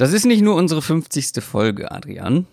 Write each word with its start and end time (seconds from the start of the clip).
Das 0.00 0.14
ist 0.14 0.24
nicht 0.24 0.40
nur 0.40 0.54
unsere 0.54 0.80
50. 0.80 1.44
Folge, 1.44 1.92
Adrian. 1.92 2.46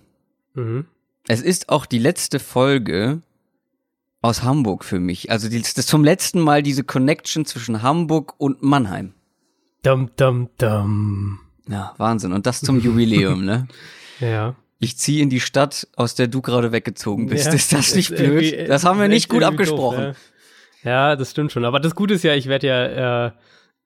Mhm. 0.54 0.86
Es 1.30 1.42
ist 1.42 1.70
auch 1.70 1.86
die 1.86 1.98
letzte 1.98 2.40
Folge 2.40 3.22
aus 4.22 4.44
Hamburg 4.44 4.84
für 4.84 5.00
mich. 5.00 5.32
Also 5.32 5.48
das 5.48 5.72
ist 5.72 5.88
zum 5.88 6.04
letzten 6.04 6.42
Mal 6.42 6.62
diese 6.62 6.84
Connection 6.84 7.46
zwischen 7.46 7.84
Hamburg 7.84 8.34
und 8.38 8.64
Mannheim. 8.64 9.14
Dum, 9.82 10.10
dum, 10.18 10.50
dum. 10.58 11.40
Ja, 11.70 11.94
Wahnsinn. 11.96 12.34
Und 12.34 12.46
das 12.46 12.60
zum 12.60 12.82
Jubiläum, 12.82 13.46
ne? 13.46 13.70
Ja. 14.20 14.56
Ich 14.80 14.98
ziehe 14.98 15.24
in 15.24 15.30
die 15.30 15.40
Stadt, 15.40 15.88
aus 15.96 16.16
der 16.16 16.28
du 16.28 16.42
gerade 16.42 16.74
weggezogen 16.74 17.28
bist. 17.28 17.46
Ja, 17.46 17.54
ist 17.54 17.72
das 17.72 17.96
nicht 17.96 18.12
ist 18.12 18.18
blöd? 18.18 18.68
Das 18.68 18.84
haben 18.84 19.00
wir 19.00 19.08
nicht 19.08 19.30
gut 19.30 19.44
abgesprochen. 19.44 20.08
Doof, 20.08 20.18
ja. 20.84 20.92
ja, 20.92 21.16
das 21.16 21.32
stimmt 21.32 21.54
schon. 21.54 21.64
Aber 21.64 21.80
das 21.80 21.96
Gute 21.96 22.16
ist 22.16 22.24
ja, 22.24 22.36
ich 22.36 22.48
werde 22.48 22.68
ja 22.68 23.28
äh, 23.28 23.32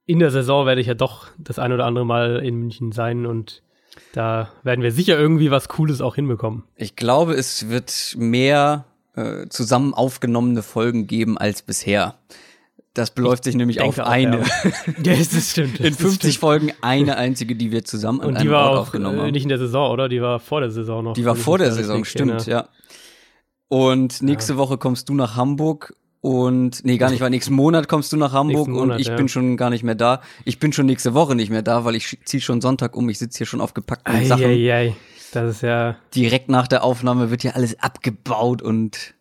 in 0.05 0.20
der 0.20 0.31
Saison 0.31 0.65
werde 0.65 0.81
ich 0.81 0.88
ja 0.88 0.93
doch 0.93 1.27
das 1.38 1.59
ein 1.59 1.71
oder 1.71 1.86
andere 1.86 2.05
Mal 2.05 2.38
in 2.43 2.55
München 2.55 2.91
sein 2.91 3.25
und 3.25 3.63
da 4.14 4.50
werden 4.64 4.82
wir 4.82 4.92
sicher 4.92 5.18
irgendwie 5.18 5.51
was 5.51 5.68
Cooles 5.69 6.01
auch 6.01 6.15
hinbekommen. 6.15 6.64
Ich 6.75 6.96
glaube, 6.96 7.33
es 7.33 7.69
wird 7.69 8.15
mehr 8.18 8.86
äh, 9.15 9.47
zusammen 9.50 9.93
aufgenommene 9.93 10.64
Folgen 10.64 11.07
geben 11.07 11.37
als 11.37 11.61
bisher. 11.61 12.15
Das 12.93 13.11
beläuft 13.11 13.45
sich 13.45 13.56
nämlich 13.56 13.82
auf 13.82 14.00
auch, 14.00 14.06
eine. 14.07 14.39
ja. 14.39 14.45
Ja, 15.04 15.15
das 15.15 15.51
stimmt. 15.51 15.79
In 15.79 15.93
50 15.93 16.39
Folgen 16.39 16.73
eine 16.81 17.15
einzige, 17.15 17.56
die 17.56 17.71
wir 17.71 17.86
zusammen 17.86 18.20
an 18.20 18.28
Und 18.29 18.36
einem 18.36 18.47
die 18.47 18.51
war 18.51 18.70
Ort 18.70 18.78
auch 18.78 18.81
aufgenommen 18.81 19.18
äh, 19.18 19.21
haben. 19.21 19.31
nicht 19.31 19.43
in 19.43 19.50
der 19.50 19.59
Saison, 19.59 19.92
oder? 19.92 20.09
Die 20.09 20.21
war 20.21 20.39
vor 20.39 20.59
der 20.59 20.71
Saison 20.71 21.04
noch. 21.06 21.14
Die 21.14 21.23
war 21.25 21.36
ich 21.37 21.42
vor 21.42 21.57
der 21.57 21.71
Saison, 21.71 22.04
stimmt, 22.04 22.31
erinnere. 22.47 22.50
ja. 22.50 22.70
Und 23.70 24.21
nächste 24.21 24.57
Woche 24.57 24.78
kommst 24.78 25.07
du 25.07 25.14
nach 25.14 25.37
Hamburg 25.37 25.95
und 26.21 26.86
nee, 26.86 26.98
gar 26.98 27.10
nicht, 27.10 27.20
weil 27.20 27.32
nächsten 27.32 27.54
Monat 27.54 27.88
kommst 27.88 28.14
du 28.14 28.18
nach 28.18 28.32
Hamburg 28.32 28.68
Monat, 28.68 28.96
und 28.96 29.02
ich 29.02 29.07
ja. 29.07 29.16
bin 29.16 29.28
schon 29.28 29.57
gar 29.57 29.71
nicht 29.71 29.84
mehr 29.84 29.96
da. 29.96 30.21
Ich 30.46 30.60
bin 30.60 30.71
schon 30.71 30.86
nächste 30.86 31.16
Woche 31.16 31.36
nicht 31.36 31.50
mehr 31.50 31.64
da, 31.64 31.84
weil 31.84 31.96
ich 31.96 32.20
ziehe 32.25 32.42
schon 32.42 32.62
Sonntag 32.62 32.95
um. 32.95 33.09
Ich 33.09 33.17
sitze 33.17 33.39
hier 33.39 33.48
schon 33.48 33.59
auf 33.59 33.73
gepackten 33.73 34.26
Sachen. 34.26 34.45
Eieiei. 34.45 34.95
Das 35.34 35.56
ist 35.56 35.62
ja. 35.64 35.98
Direkt 36.14 36.50
nach 36.50 36.68
der 36.68 36.84
Aufnahme 36.84 37.32
wird 37.32 37.42
hier 37.42 37.56
alles 37.56 37.80
abgebaut 37.80 38.62
und 38.62 39.16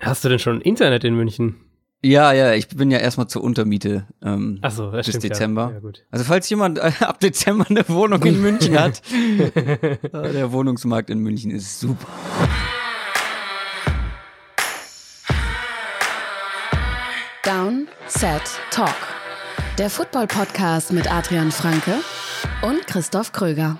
Hast 0.00 0.24
du 0.24 0.28
denn 0.28 0.38
schon 0.38 0.60
Internet 0.60 1.04
in 1.04 1.14
München? 1.14 1.56
ja, 2.04 2.32
ja, 2.32 2.52
ich 2.52 2.68
bin 2.68 2.90
ja 2.90 2.98
erstmal 2.98 3.28
zur 3.28 3.42
Untermiete. 3.42 4.06
Ähm, 4.22 4.58
Ach 4.60 4.70
so, 4.70 4.90
Bis 4.90 5.08
stimmt. 5.08 5.24
Dezember. 5.24 5.72
Ja. 5.74 5.88
ja. 5.88 5.92
Also 6.10 6.24
falls 6.24 6.48
jemand 6.50 6.78
äh, 6.78 6.92
ab 7.00 7.20
Dezember 7.20 7.66
eine 7.68 7.88
Wohnung 7.88 8.22
in 8.22 8.40
München 8.40 8.78
hat, 8.80 9.02
äh, 9.12 9.98
der 10.10 10.52
Wohnungsmarkt 10.52 11.10
in 11.10 11.18
München 11.18 11.50
ist 11.50 11.80
super. 11.80 12.06
Down, 17.44 17.88
Set, 18.06 18.40
Talk. 18.70 18.94
Der 19.76 19.90
Football-Podcast 19.90 20.94
mit 20.94 21.12
Adrian 21.12 21.52
Franke 21.52 21.96
und 22.62 22.86
Christoph 22.86 23.32
Kröger. 23.32 23.76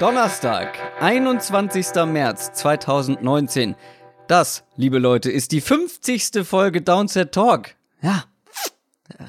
Donnerstag, 0.00 0.78
21. 1.00 2.06
März 2.06 2.54
2019. 2.54 3.76
Das, 4.28 4.64
liebe 4.76 4.98
Leute, 4.98 5.30
ist 5.30 5.52
die 5.52 5.60
50. 5.60 6.42
Folge 6.42 6.80
Downset 6.80 7.32
Talk. 7.32 7.74
Ja, 8.00 8.24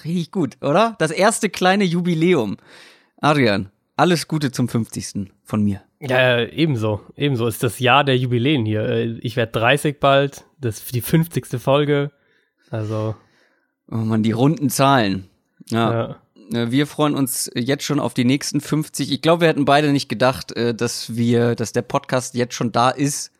richtig 0.03 0.31
gut, 0.31 0.57
oder? 0.61 0.95
Das 0.99 1.11
erste 1.11 1.49
kleine 1.49 1.83
Jubiläum. 1.83 2.57
Adrian, 3.17 3.69
alles 3.95 4.27
Gute 4.27 4.51
zum 4.51 4.67
50. 4.67 5.31
von 5.43 5.63
mir. 5.63 5.81
Ja, 5.99 6.39
ja, 6.39 6.47
ebenso. 6.49 7.01
Ebenso 7.15 7.47
ist 7.47 7.63
das 7.63 7.79
Jahr 7.79 8.03
der 8.03 8.17
Jubiläen 8.17 8.65
hier. 8.65 8.81
Äh, 8.87 9.19
Ich 9.21 9.35
werde 9.35 9.53
30 9.53 9.99
bald. 9.99 10.43
Das 10.59 10.79
ist 10.79 10.93
die 10.93 11.01
50. 11.01 11.45
Folge. 11.61 12.11
Also, 12.69 13.15
Oh 13.89 13.97
man, 13.97 14.23
die 14.23 14.31
runden 14.31 14.69
Zahlen. 14.69 15.29
Ja. 15.69 16.17
ja. 16.51 16.63
Äh, 16.63 16.71
Wir 16.71 16.87
freuen 16.87 17.15
uns 17.15 17.49
jetzt 17.55 17.83
schon 17.83 17.99
auf 17.99 18.13
die 18.13 18.25
nächsten 18.25 18.59
50. 18.59 19.11
Ich 19.11 19.21
glaube, 19.21 19.41
wir 19.41 19.47
hätten 19.47 19.65
beide 19.65 19.91
nicht 19.91 20.09
gedacht, 20.09 20.51
äh, 20.53 20.73
dass 20.73 21.15
wir, 21.15 21.55
dass 21.55 21.71
der 21.71 21.81
Podcast 21.83 22.35
jetzt 22.35 22.55
schon 22.55 22.71
da 22.71 22.89
ist, 22.89 23.31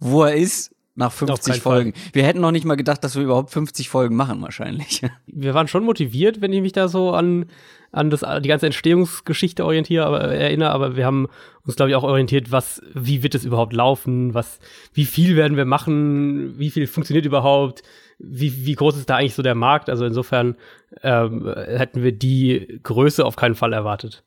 wo 0.00 0.24
er 0.24 0.34
ist, 0.34 0.74
nach 0.98 1.12
50 1.12 1.52
keinen 1.52 1.60
Folgen. 1.60 1.92
Wir 2.12 2.24
hätten 2.24 2.40
noch 2.40 2.50
nicht 2.50 2.64
mal 2.64 2.74
gedacht, 2.74 3.04
dass 3.04 3.14
wir 3.14 3.22
überhaupt 3.22 3.50
50 3.50 3.88
Folgen 3.88 4.16
machen, 4.16 4.42
wahrscheinlich. 4.42 5.02
Wir 5.26 5.54
waren 5.54 5.68
schon 5.68 5.84
motiviert, 5.84 6.40
wenn 6.40 6.52
ich 6.52 6.60
mich 6.60 6.72
da 6.72 6.88
so 6.88 7.12
an, 7.12 7.46
an 7.92 8.10
das, 8.10 8.24
die 8.42 8.48
ganze 8.48 8.66
Entstehungsgeschichte 8.66 9.64
orientiere, 9.64 10.04
aber 10.04 10.22
erinnere, 10.22 10.70
aber 10.70 10.96
wir 10.96 11.06
haben 11.06 11.28
uns, 11.64 11.76
glaube 11.76 11.90
ich, 11.90 11.96
auch 11.96 12.02
orientiert, 12.02 12.50
was, 12.50 12.82
wie 12.92 13.22
wird 13.22 13.36
es 13.36 13.44
überhaupt 13.44 13.72
laufen, 13.72 14.34
was, 14.34 14.58
wie 14.92 15.04
viel 15.04 15.36
werden 15.36 15.56
wir 15.56 15.64
machen, 15.64 16.58
wie 16.58 16.70
viel 16.70 16.88
funktioniert 16.88 17.24
überhaupt, 17.24 17.84
wie, 18.18 18.66
wie 18.66 18.74
groß 18.74 18.96
ist 18.96 19.08
da 19.08 19.16
eigentlich 19.16 19.34
so 19.34 19.42
der 19.42 19.54
Markt? 19.54 19.88
Also 19.88 20.04
insofern 20.04 20.56
ähm, 21.02 21.46
hätten 21.54 22.02
wir 22.02 22.10
die 22.10 22.80
Größe 22.82 23.24
auf 23.24 23.36
keinen 23.36 23.54
Fall 23.54 23.72
erwartet. 23.72 24.24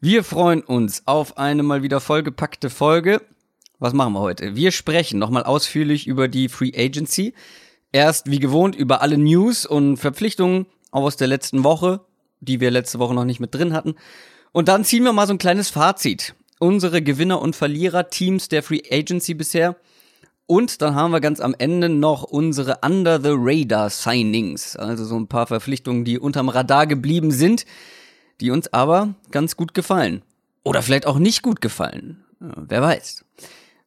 Wir 0.00 0.22
freuen 0.22 0.60
uns 0.60 1.06
auf 1.06 1.38
eine 1.38 1.62
mal 1.62 1.82
wieder 1.82 2.00
vollgepackte 2.00 2.68
Folge. 2.68 3.22
Was 3.80 3.94
machen 3.94 4.12
wir 4.12 4.20
heute? 4.20 4.56
Wir 4.56 4.72
sprechen 4.72 5.18
nochmal 5.18 5.44
ausführlich 5.44 6.06
über 6.06 6.28
die 6.28 6.50
Free 6.50 6.72
Agency. 6.76 7.32
Erst 7.92 8.30
wie 8.30 8.38
gewohnt 8.38 8.76
über 8.76 9.00
alle 9.00 9.16
News 9.16 9.64
und 9.64 9.96
Verpflichtungen 9.96 10.66
aus 10.90 11.16
der 11.16 11.28
letzten 11.28 11.64
Woche, 11.64 12.02
die 12.40 12.60
wir 12.60 12.70
letzte 12.70 12.98
Woche 12.98 13.14
noch 13.14 13.24
nicht 13.24 13.40
mit 13.40 13.54
drin 13.54 13.72
hatten. 13.72 13.94
Und 14.52 14.68
dann 14.68 14.84
ziehen 14.84 15.02
wir 15.02 15.14
mal 15.14 15.26
so 15.26 15.32
ein 15.32 15.38
kleines 15.38 15.70
Fazit. 15.70 16.34
Unsere 16.58 17.00
Gewinner 17.00 17.40
und 17.40 17.56
Verlierer 17.56 18.10
Teams 18.10 18.48
der 18.48 18.62
Free 18.62 18.82
Agency 18.90 19.32
bisher. 19.32 19.76
Und 20.44 20.82
dann 20.82 20.94
haben 20.94 21.12
wir 21.12 21.20
ganz 21.22 21.40
am 21.40 21.54
Ende 21.56 21.88
noch 21.88 22.22
unsere 22.22 22.80
Under 22.84 23.18
the 23.18 23.32
Radar 23.32 23.88
Signings. 23.88 24.76
Also 24.76 25.06
so 25.06 25.18
ein 25.18 25.26
paar 25.26 25.46
Verpflichtungen, 25.46 26.04
die 26.04 26.18
unterm 26.18 26.50
Radar 26.50 26.86
geblieben 26.86 27.30
sind, 27.30 27.64
die 28.42 28.50
uns 28.50 28.70
aber 28.74 29.14
ganz 29.30 29.56
gut 29.56 29.72
gefallen. 29.72 30.20
Oder 30.64 30.82
vielleicht 30.82 31.06
auch 31.06 31.18
nicht 31.18 31.40
gut 31.40 31.62
gefallen. 31.62 32.26
Wer 32.40 32.82
weiß. 32.82 33.24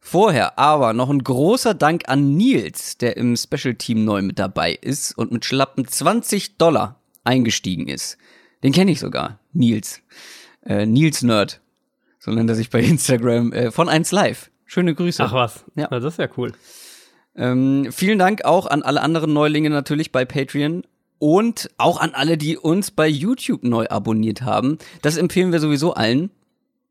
Vorher 0.05 0.59
aber 0.59 0.91
noch 0.91 1.09
ein 1.09 1.23
großer 1.23 1.73
Dank 1.73 2.09
an 2.09 2.35
Nils, 2.35 2.97
der 2.97 3.15
im 3.15 3.37
Special 3.37 3.73
Team 3.75 4.03
neu 4.03 4.21
mit 4.21 4.37
dabei 4.37 4.73
ist 4.73 5.17
und 5.17 5.31
mit 5.31 5.45
schlappen 5.45 5.87
20 5.87 6.57
Dollar 6.57 6.99
eingestiegen 7.23 7.87
ist. 7.87 8.17
Den 8.63 8.73
kenne 8.73 8.91
ich 8.91 8.99
sogar, 8.99 9.39
Nils. 9.53 10.01
Äh, 10.65 10.85
Nils 10.85 11.23
Nerd. 11.23 11.61
So 12.19 12.31
nennt 12.31 12.49
er 12.49 12.55
sich 12.57 12.69
bei 12.69 12.81
Instagram 12.83 13.53
äh, 13.53 13.71
von 13.71 13.87
1 13.87 14.11
Live. 14.11 14.51
Schöne 14.65 14.93
Grüße. 14.93 15.23
Ach 15.23 15.31
was, 15.31 15.63
Ja. 15.75 15.87
Na, 15.89 16.01
das 16.01 16.15
ist 16.15 16.19
ja 16.19 16.27
cool. 16.35 16.51
Ähm, 17.35 17.87
vielen 17.91 18.19
Dank 18.19 18.43
auch 18.43 18.67
an 18.67 18.83
alle 18.83 19.01
anderen 19.01 19.31
Neulinge 19.31 19.69
natürlich 19.69 20.11
bei 20.11 20.25
Patreon 20.25 20.83
und 21.17 21.69
auch 21.77 21.99
an 22.01 22.11
alle, 22.13 22.37
die 22.37 22.57
uns 22.57 22.91
bei 22.91 23.07
YouTube 23.07 23.63
neu 23.63 23.87
abonniert 23.87 24.41
haben. 24.41 24.77
Das 25.01 25.15
empfehlen 25.15 25.53
wir 25.53 25.61
sowieso 25.61 25.93
allen, 25.93 26.29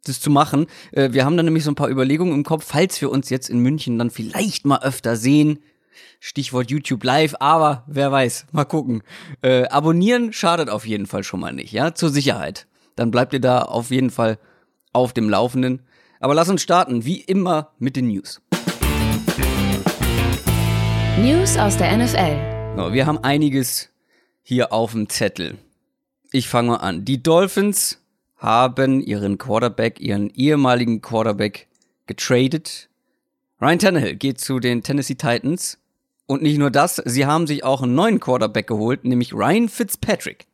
das 0.04 0.20
zu 0.20 0.30
machen. 0.30 0.66
Äh, 0.92 1.12
wir 1.12 1.24
haben 1.24 1.36
dann 1.36 1.46
nämlich 1.46 1.64
so 1.64 1.70
ein 1.70 1.76
paar 1.76 1.90
Überlegungen 1.90 2.34
im 2.34 2.44
Kopf, 2.44 2.64
falls 2.66 3.00
wir 3.00 3.10
uns 3.10 3.30
jetzt 3.30 3.48
in 3.48 3.60
München 3.60 3.98
dann 3.98 4.10
vielleicht 4.10 4.64
mal 4.64 4.82
öfter 4.82 5.16
sehen. 5.16 5.58
Stichwort 6.20 6.70
YouTube 6.70 7.02
Live, 7.04 7.34
aber 7.40 7.84
wer 7.86 8.12
weiß, 8.12 8.46
mal 8.52 8.64
gucken. 8.64 9.02
Äh, 9.42 9.64
abonnieren 9.64 10.32
schadet 10.32 10.70
auf 10.70 10.86
jeden 10.86 11.06
Fall 11.06 11.24
schon 11.24 11.40
mal 11.40 11.52
nicht, 11.52 11.72
ja, 11.72 11.94
zur 11.94 12.10
Sicherheit. 12.10 12.66
Dann 12.96 13.10
bleibt 13.10 13.32
ihr 13.32 13.40
da 13.40 13.62
auf 13.62 13.90
jeden 13.90 14.10
Fall 14.10 14.38
auf 14.92 15.12
dem 15.12 15.28
Laufenden. 15.28 15.82
Aber 16.20 16.34
lass 16.34 16.48
uns 16.48 16.62
starten, 16.62 17.04
wie 17.04 17.20
immer, 17.20 17.72
mit 17.78 17.96
den 17.96 18.06
News. 18.06 18.40
News 21.18 21.56
aus 21.56 21.76
der 21.76 21.96
NFL. 21.96 22.76
So, 22.76 22.92
wir 22.92 23.06
haben 23.06 23.18
einiges 23.18 23.90
hier 24.42 24.72
auf 24.72 24.92
dem 24.92 25.08
Zettel. 25.08 25.58
Ich 26.30 26.48
fange 26.48 26.70
mal 26.70 26.76
an. 26.76 27.04
Die 27.04 27.22
Dolphins 27.22 28.01
haben 28.42 29.00
ihren 29.00 29.38
Quarterback, 29.38 30.00
ihren 30.00 30.28
ehemaligen 30.30 31.00
Quarterback 31.00 31.68
getradet. 32.06 32.88
Ryan 33.60 33.78
Tannehill 33.78 34.16
geht 34.16 34.40
zu 34.40 34.58
den 34.58 34.82
Tennessee 34.82 35.14
Titans. 35.14 35.78
Und 36.26 36.42
nicht 36.42 36.58
nur 36.58 36.70
das, 36.70 36.96
sie 36.96 37.26
haben 37.26 37.46
sich 37.46 37.62
auch 37.62 37.82
einen 37.82 37.94
neuen 37.94 38.18
Quarterback 38.18 38.66
geholt, 38.66 39.04
nämlich 39.04 39.32
Ryan 39.32 39.68
Fitzpatrick. 39.68 40.46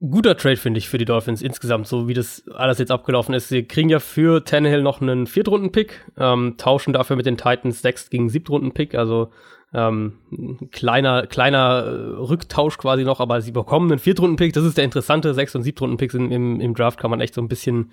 Guter 0.00 0.36
Trade, 0.36 0.56
finde 0.56 0.78
ich, 0.78 0.88
für 0.88 0.98
die 0.98 1.04
Dolphins 1.04 1.42
insgesamt, 1.42 1.86
so 1.86 2.08
wie 2.08 2.14
das 2.14 2.44
alles 2.54 2.78
jetzt 2.78 2.90
abgelaufen 2.90 3.34
ist. 3.34 3.48
Sie 3.48 3.64
kriegen 3.64 3.88
ja 3.88 3.98
für 4.00 4.44
Tannehill 4.44 4.82
noch 4.82 5.00
einen 5.00 5.26
Viertrunden-Pick, 5.26 6.12
ähm, 6.16 6.54
tauschen 6.58 6.92
dafür 6.92 7.16
mit 7.16 7.26
den 7.26 7.36
Titans 7.36 7.82
sechs 7.82 8.10
gegen 8.10 8.28
Siebtrunden-Pick, 8.28 8.94
also 8.94 9.30
ähm, 9.74 10.18
ein 10.30 10.70
kleiner, 10.70 11.26
kleiner 11.26 11.84
äh, 11.84 11.90
Rücktausch 12.20 12.78
quasi 12.78 13.04
noch, 13.04 13.20
aber 13.20 13.40
sie 13.40 13.52
bekommen 13.52 13.90
einen 13.90 13.98
Viertrunden-Pick, 13.98 14.52
das 14.52 14.64
ist 14.64 14.76
der 14.76 14.84
interessante, 14.84 15.32
Sechs- 15.34 15.54
und 15.54 15.62
Siebtrunden-Picks 15.62 16.14
im, 16.14 16.30
im, 16.30 16.60
im 16.60 16.74
Draft 16.74 16.98
kann 16.98 17.10
man 17.10 17.20
echt 17.20 17.34
so 17.34 17.40
ein 17.40 17.48
bisschen, 17.48 17.92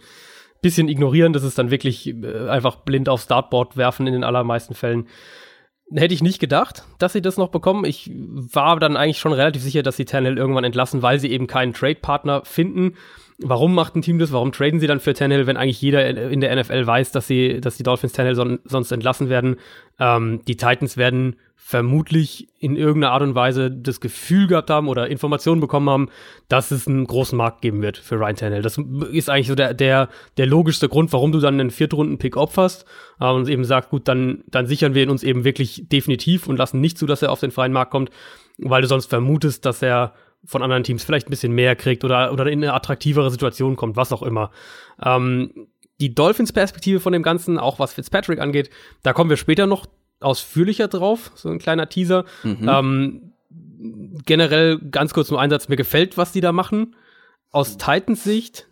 bisschen 0.61 0.89
ignorieren, 0.89 1.33
das 1.33 1.43
ist 1.43 1.57
dann 1.57 1.71
wirklich 1.71 2.07
äh, 2.07 2.49
einfach 2.49 2.77
blind 2.77 3.07
aufs 3.07 3.23
Startboard 3.23 3.77
werfen 3.77 4.07
in 4.07 4.13
den 4.13 4.23
allermeisten 4.23 4.73
Fällen. 4.73 5.07
Hätte 5.91 6.13
ich 6.13 6.21
nicht 6.21 6.39
gedacht, 6.39 6.83
dass 6.99 7.13
sie 7.13 7.21
das 7.21 7.37
noch 7.37 7.47
bekommen. 7.47 7.83
Ich 7.83 8.11
war 8.13 8.79
dann 8.79 8.95
eigentlich 8.95 9.17
schon 9.17 9.33
relativ 9.33 9.63
sicher, 9.63 9.81
dass 9.81 9.97
sie 9.97 10.05
Tannehill 10.05 10.37
irgendwann 10.37 10.63
entlassen, 10.63 11.01
weil 11.01 11.19
sie 11.19 11.31
eben 11.31 11.47
keinen 11.47 11.73
Trade-Partner 11.73 12.43
finden. 12.45 12.93
Warum 13.39 13.73
macht 13.73 13.95
ein 13.95 14.03
Team 14.03 14.19
das? 14.19 14.31
Warum 14.31 14.51
traden 14.51 14.79
sie 14.79 14.85
dann 14.85 14.99
für 14.99 15.15
Tannehill, 15.15 15.47
wenn 15.47 15.57
eigentlich 15.57 15.81
jeder 15.81 16.29
in 16.29 16.41
der 16.41 16.55
NFL 16.55 16.85
weiß, 16.85 17.11
dass 17.11 17.25
sie, 17.25 17.59
dass 17.59 17.77
die 17.77 17.83
Dolphins 17.83 18.13
Tannehill 18.13 18.35
son 18.35 18.59
sonst 18.65 18.91
entlassen 18.91 19.29
werden? 19.29 19.55
Ähm, 19.97 20.41
die 20.47 20.57
Titans 20.57 20.95
werden 20.95 21.37
vermutlich 21.69 22.47
in 22.57 22.75
irgendeiner 22.75 23.13
Art 23.13 23.21
und 23.21 23.35
Weise 23.35 23.69
das 23.69 23.99
Gefühl 23.99 24.47
gehabt 24.47 24.71
haben 24.71 24.87
oder 24.87 25.07
Informationen 25.07 25.61
bekommen 25.61 25.87
haben, 25.87 26.09
dass 26.47 26.71
es 26.71 26.87
einen 26.87 27.05
großen 27.05 27.37
Markt 27.37 27.61
geben 27.61 27.83
wird 27.83 27.97
für 27.97 28.15
Ryan 28.15 28.35
Tannehill. 28.35 28.63
Das 28.63 28.79
ist 29.11 29.29
eigentlich 29.29 29.49
so 29.49 29.53
der, 29.53 29.75
der, 29.75 30.09
der 30.37 30.47
logischste 30.47 30.89
Grund, 30.89 31.13
warum 31.13 31.31
du 31.31 31.39
dann 31.39 31.59
einen 31.59 31.69
Viertrunden-Pick 31.69 32.37
opferst 32.37 32.85
äh, 33.19 33.29
und 33.29 33.47
eben 33.47 33.65
sagst, 33.65 33.91
gut, 33.91 34.07
dann, 34.07 34.43
dann 34.47 34.65
sichern 34.65 34.95
wir 34.95 35.03
ihn 35.03 35.11
uns 35.11 35.21
eben 35.21 35.43
wirklich 35.43 35.83
definitiv 35.87 36.47
und 36.47 36.57
lassen 36.57 36.81
nicht 36.81 36.97
zu, 36.97 37.05
dass 37.05 37.21
er 37.21 37.31
auf 37.31 37.39
den 37.39 37.51
freien 37.51 37.71
Markt 37.71 37.91
kommt, 37.91 38.09
weil 38.57 38.81
du 38.81 38.87
sonst 38.87 39.05
vermutest, 39.05 39.63
dass 39.63 39.83
er 39.83 40.15
von 40.43 40.63
anderen 40.63 40.83
Teams 40.83 41.03
vielleicht 41.03 41.27
ein 41.27 41.29
bisschen 41.29 41.53
mehr 41.53 41.75
kriegt 41.75 42.03
oder, 42.03 42.33
oder 42.33 42.47
in 42.47 42.63
eine 42.63 42.73
attraktivere 42.73 43.29
Situation 43.29 43.75
kommt, 43.75 43.95
was 43.95 44.11
auch 44.11 44.23
immer. 44.23 44.49
Ähm, 45.05 45.67
die 46.01 46.15
Dolphins-Perspektive 46.15 46.99
von 46.99 47.13
dem 47.13 47.21
Ganzen, 47.21 47.59
auch 47.59 47.77
was 47.77 47.93
Fitzpatrick 47.93 48.39
angeht, 48.39 48.71
da 49.03 49.13
kommen 49.13 49.29
wir 49.29 49.37
später 49.37 49.67
noch 49.67 49.85
ausführlicher 50.19 50.87
drauf, 50.87 51.31
so 51.35 51.49
ein 51.49 51.59
kleiner 51.59 51.89
Teaser. 51.89 52.25
Mhm. 52.43 52.69
Ähm, 52.69 53.33
generell 54.25 54.79
ganz 54.79 55.13
kurz 55.13 55.29
nur 55.31 55.39
Einsatz, 55.39 55.69
mir 55.69 55.77
gefällt, 55.77 56.17
was 56.17 56.31
die 56.31 56.41
da 56.41 56.51
machen. 56.51 56.95
Aus 57.51 57.77
Titans 57.77 58.23
Sicht 58.23 58.67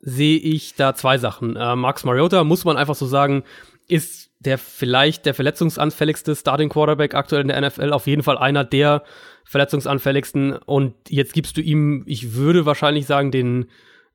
sehe 0.00 0.38
ich 0.38 0.74
da 0.74 0.94
zwei 0.94 1.18
Sachen. 1.18 1.56
Äh, 1.56 1.76
Max 1.76 2.04
Mariota, 2.04 2.44
muss 2.44 2.64
man 2.64 2.76
einfach 2.76 2.94
so 2.94 3.06
sagen, 3.06 3.42
ist 3.88 4.30
der 4.38 4.58
vielleicht 4.58 5.26
der 5.26 5.34
verletzungsanfälligste 5.34 6.36
Starting 6.36 6.68
Quarterback 6.68 7.14
aktuell 7.14 7.42
in 7.42 7.48
der 7.48 7.60
NFL, 7.60 7.92
auf 7.92 8.06
jeden 8.06 8.22
Fall 8.22 8.38
einer 8.38 8.64
der 8.64 9.02
verletzungsanfälligsten. 9.44 10.56
Und 10.56 10.94
jetzt 11.08 11.32
gibst 11.32 11.56
du 11.56 11.60
ihm, 11.60 12.04
ich 12.06 12.34
würde 12.34 12.66
wahrscheinlich 12.66 13.06
sagen, 13.06 13.30
den, 13.30 13.66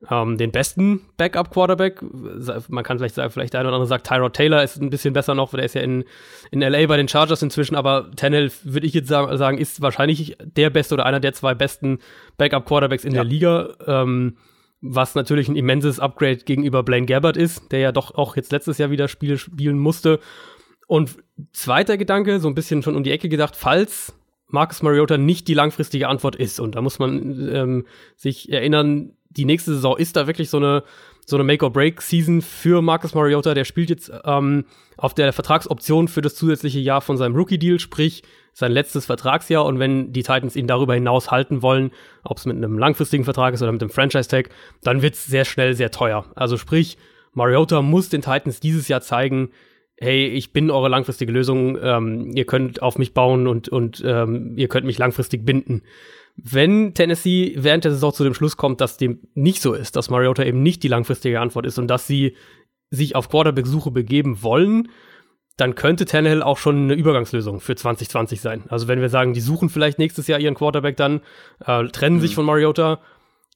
ähm, 0.08 0.38
den 0.38 0.50
besten 0.50 1.02
Backup-Quarterback. 1.16 2.00
Man 2.68 2.84
kann 2.84 2.98
vielleicht 2.98 3.16
sagen, 3.16 3.30
vielleicht 3.30 3.52
der 3.52 3.60
eine 3.60 3.68
oder 3.68 3.76
andere 3.76 3.88
sagt, 3.88 4.06
Tyrod 4.06 4.34
Taylor 4.34 4.62
ist 4.62 4.80
ein 4.80 4.90
bisschen 4.90 5.12
besser 5.12 5.34
noch, 5.34 5.52
weil 5.52 5.58
der 5.58 5.66
ist 5.66 5.74
ja 5.74 5.82
in, 5.82 6.04
in 6.50 6.60
LA 6.60 6.86
bei 6.86 6.96
den 6.96 7.08
Chargers 7.08 7.42
inzwischen, 7.42 7.76
aber 7.76 8.10
Tannehill, 8.16 8.50
würde 8.64 8.86
ich 8.86 8.94
jetzt 8.94 9.08
sagen, 9.08 9.58
ist 9.58 9.82
wahrscheinlich 9.82 10.36
der 10.42 10.70
beste 10.70 10.94
oder 10.94 11.06
einer 11.06 11.20
der 11.20 11.34
zwei 11.34 11.54
besten 11.54 11.98
Backup-Quarterbacks 12.38 13.04
in 13.04 13.12
ja. 13.12 13.22
der 13.22 13.24
Liga. 13.24 13.74
Ähm, 13.86 14.36
was 14.82 15.14
natürlich 15.14 15.48
ein 15.48 15.56
immenses 15.56 16.00
Upgrade 16.00 16.38
gegenüber 16.38 16.82
Blaine 16.82 17.04
Gabbard 17.04 17.36
ist, 17.36 17.70
der 17.70 17.80
ja 17.80 17.92
doch 17.92 18.14
auch 18.14 18.36
jetzt 18.36 18.50
letztes 18.50 18.78
Jahr 18.78 18.90
wieder 18.90 19.08
Spiele 19.08 19.36
spielen 19.36 19.78
musste. 19.78 20.20
Und 20.86 21.18
zweiter 21.52 21.98
Gedanke, 21.98 22.40
so 22.40 22.48
ein 22.48 22.54
bisschen 22.54 22.82
schon 22.82 22.96
um 22.96 23.04
die 23.04 23.10
Ecke 23.10 23.28
gedacht, 23.28 23.56
falls 23.56 24.14
Marcus 24.48 24.82
Mariota 24.82 25.18
nicht 25.18 25.48
die 25.48 25.54
langfristige 25.54 26.08
Antwort 26.08 26.34
ist. 26.34 26.60
Und 26.60 26.74
da 26.74 26.80
muss 26.80 26.98
man 26.98 27.48
ähm, 27.54 27.86
sich 28.16 28.50
erinnern, 28.50 29.12
die 29.30 29.44
nächste 29.44 29.74
Saison 29.74 29.96
ist 29.96 30.16
da 30.16 30.26
wirklich 30.26 30.50
so 30.50 30.58
eine, 30.58 30.82
so 31.24 31.36
eine 31.36 31.44
Make-or-Break-Season 31.44 32.42
für 32.42 32.82
Marcus 32.82 33.14
Mariota. 33.14 33.54
Der 33.54 33.64
spielt 33.64 33.90
jetzt 33.90 34.12
ähm, 34.24 34.64
auf 34.96 35.14
der 35.14 35.32
Vertragsoption 35.32 36.08
für 36.08 36.20
das 36.20 36.34
zusätzliche 36.34 36.80
Jahr 36.80 37.00
von 37.00 37.16
seinem 37.16 37.36
Rookie-Deal, 37.36 37.78
sprich 37.78 38.22
sein 38.52 38.72
letztes 38.72 39.06
Vertragsjahr. 39.06 39.64
Und 39.64 39.78
wenn 39.78 40.12
die 40.12 40.22
Titans 40.22 40.56
ihn 40.56 40.66
darüber 40.66 40.94
hinaus 40.94 41.30
halten 41.30 41.62
wollen, 41.62 41.92
ob 42.24 42.38
es 42.38 42.46
mit 42.46 42.56
einem 42.56 42.78
langfristigen 42.78 43.24
Vertrag 43.24 43.54
ist 43.54 43.62
oder 43.62 43.72
mit 43.72 43.82
einem 43.82 43.90
Franchise-Tag, 43.90 44.50
dann 44.82 45.02
wird 45.02 45.14
es 45.14 45.26
sehr 45.26 45.44
schnell 45.44 45.74
sehr 45.74 45.92
teuer. 45.92 46.26
Also 46.34 46.56
sprich, 46.56 46.98
Mariota 47.32 47.82
muss 47.82 48.08
den 48.08 48.22
Titans 48.22 48.58
dieses 48.58 48.88
Jahr 48.88 49.00
zeigen, 49.00 49.50
hey, 49.96 50.26
ich 50.26 50.52
bin 50.52 50.70
eure 50.70 50.88
langfristige 50.88 51.30
Lösung, 51.30 51.78
ähm, 51.80 52.30
ihr 52.34 52.46
könnt 52.46 52.82
auf 52.82 52.98
mich 52.98 53.12
bauen 53.12 53.46
und, 53.46 53.68
und 53.68 54.02
ähm, 54.04 54.54
ihr 54.56 54.68
könnt 54.68 54.86
mich 54.86 54.98
langfristig 54.98 55.44
binden. 55.44 55.82
Wenn 56.42 56.94
Tennessee 56.94 57.54
während 57.56 57.84
der 57.84 57.92
Saison 57.92 58.12
zu 58.12 58.24
dem 58.24 58.34
Schluss 58.34 58.56
kommt, 58.56 58.80
dass 58.80 58.96
dem 58.96 59.20
nicht 59.34 59.60
so 59.60 59.74
ist, 59.74 59.96
dass 59.96 60.10
Mariota 60.10 60.44
eben 60.44 60.62
nicht 60.62 60.82
die 60.82 60.88
langfristige 60.88 61.40
Antwort 61.40 61.66
ist 61.66 61.78
und 61.78 61.88
dass 61.88 62.06
sie 62.06 62.36
sich 62.90 63.14
auf 63.14 63.28
Quarterback-Suche 63.28 63.90
begeben 63.90 64.42
wollen, 64.42 64.88
dann 65.56 65.74
könnte 65.74 66.06
Tannehill 66.06 66.42
auch 66.42 66.58
schon 66.58 66.84
eine 66.84 66.94
Übergangslösung 66.94 67.60
für 67.60 67.76
2020 67.76 68.40
sein. 68.40 68.64
Also 68.68 68.88
wenn 68.88 69.00
wir 69.00 69.10
sagen, 69.10 69.34
die 69.34 69.40
suchen 69.40 69.68
vielleicht 69.68 69.98
nächstes 69.98 70.26
Jahr 70.26 70.40
ihren 70.40 70.54
Quarterback 70.54 70.96
dann, 70.96 71.20
äh, 71.64 71.86
trennen 71.88 72.16
mhm. 72.16 72.20
sich 72.20 72.34
von 72.34 72.46
Mariota, 72.46 73.00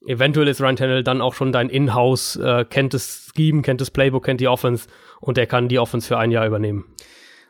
eventuell 0.05 0.47
ist 0.47 0.61
Ryan 0.61 0.75
Tannehill 0.75 1.03
dann 1.03 1.21
auch 1.21 1.33
schon 1.33 1.51
dein 1.51 1.69
Inhouse, 1.69 2.35
äh, 2.35 2.65
kennt 2.65 2.93
das 2.93 3.31
Scheme, 3.35 3.63
kennt 3.63 3.81
das 3.81 3.91
Playbook, 3.91 4.25
kennt 4.25 4.41
die 4.41 4.47
Offense 4.47 4.87
und 5.19 5.37
er 5.37 5.47
kann 5.47 5.67
die 5.67 5.79
Offense 5.79 6.07
für 6.07 6.17
ein 6.17 6.31
Jahr 6.31 6.45
übernehmen. 6.45 6.85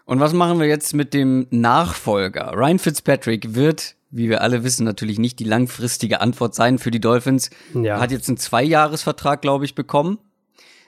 Und 0.06 0.20
was 0.20 0.34
machen 0.34 0.60
wir 0.60 0.68
jetzt 0.68 0.94
mit 0.94 1.14
dem 1.14 1.48
Nachfolger? 1.50 2.54
Ryan 2.56 2.80
Fitzpatrick 2.80 3.56
wird, 3.56 3.96
wie 4.16 4.30
wir 4.30 4.42
alle 4.42 4.64
wissen, 4.64 4.86
natürlich 4.86 5.20
nicht 5.20 5.40
die 5.40 5.44
langfristige 5.44 6.22
Antwort 6.22 6.56
sein 6.56 6.78
für 6.80 6.92
die 6.92 7.02
Dolphins. 7.02 7.50
Ja. 7.74 8.00
Hat 8.00 8.12
jetzt 8.12 8.30
einen 8.30 8.38
Zweijahresvertrag, 8.38 9.42
glaube 9.42 9.66
ich, 9.66 9.76
bekommen. 9.76 10.20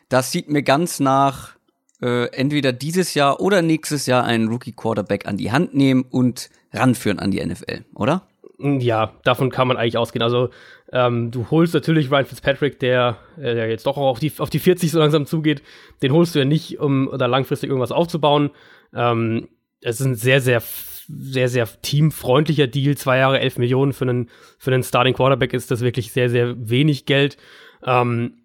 Das 0.10 0.32
sieht 0.32 0.50
mir 0.50 0.64
ganz 0.64 1.00
nach 1.00 1.58
äh, 2.02 2.28
entweder 2.32 2.72
dieses 2.72 3.14
Jahr 3.14 3.42
oder 3.42 3.62
nächstes 3.62 4.06
Jahr 4.06 4.24
einen 4.24 4.48
Rookie 4.48 4.72
Quarterback 4.72 5.28
an 5.28 5.38
die 5.38 5.52
Hand 5.52 5.74
nehmen 5.74 6.06
und 6.10 6.50
ranführen 6.72 7.20
an 7.20 7.32
die 7.32 7.46
NFL, 7.46 7.84
oder? 7.94 8.28
Ja, 8.60 9.14
davon 9.24 9.52
kann 9.52 9.68
man 9.68 9.78
eigentlich 9.78 9.98
ausgehen. 9.98 10.24
Also 10.24 10.50
ähm, 10.92 11.30
du 11.32 11.50
holst 11.52 11.74
natürlich 11.74 12.10
Ryan 12.10 12.26
Fitzpatrick, 12.26 12.80
der, 12.80 13.18
äh, 13.38 13.54
der 13.54 13.70
jetzt 13.70 13.86
doch 13.86 13.98
auch 13.98 14.08
auf 14.08 14.20
die, 14.20 14.32
auf 14.38 14.50
die 14.50 14.60
40 14.60 14.92
so 14.92 15.00
langsam 15.00 15.26
zugeht. 15.26 15.62
Den 16.02 16.14
holst 16.14 16.34
du 16.34 16.40
ja 16.40 16.46
nicht, 16.46 16.80
um 16.80 17.12
da 17.18 17.26
langfristig 17.26 17.70
irgendwas 17.70 17.92
aufzubauen. 17.92 18.52
Ähm, 18.94 19.50
es 19.82 20.00
ist 20.00 20.06
ein 20.06 20.16
sehr, 20.16 20.42
sehr, 20.42 20.62
sehr, 21.08 21.50
sehr 21.50 21.68
teamfreundlicher 21.82 22.68
Deal. 22.68 22.96
Zwei 22.98 23.18
Jahre, 23.18 23.40
elf 23.40 23.58
Millionen 23.58 23.94
für 23.94 24.06
einen, 24.06 24.30
für 24.58 24.72
einen 24.72 24.84
Starting 24.84 25.14
Quarterback 25.14 25.54
ist 25.54 25.72
das 25.72 25.82
wirklich 25.82 26.12
sehr, 26.12 26.30
sehr 26.30 26.56
wenig 26.70 27.06
Geld. 27.06 27.38
Ähm, 27.84 28.44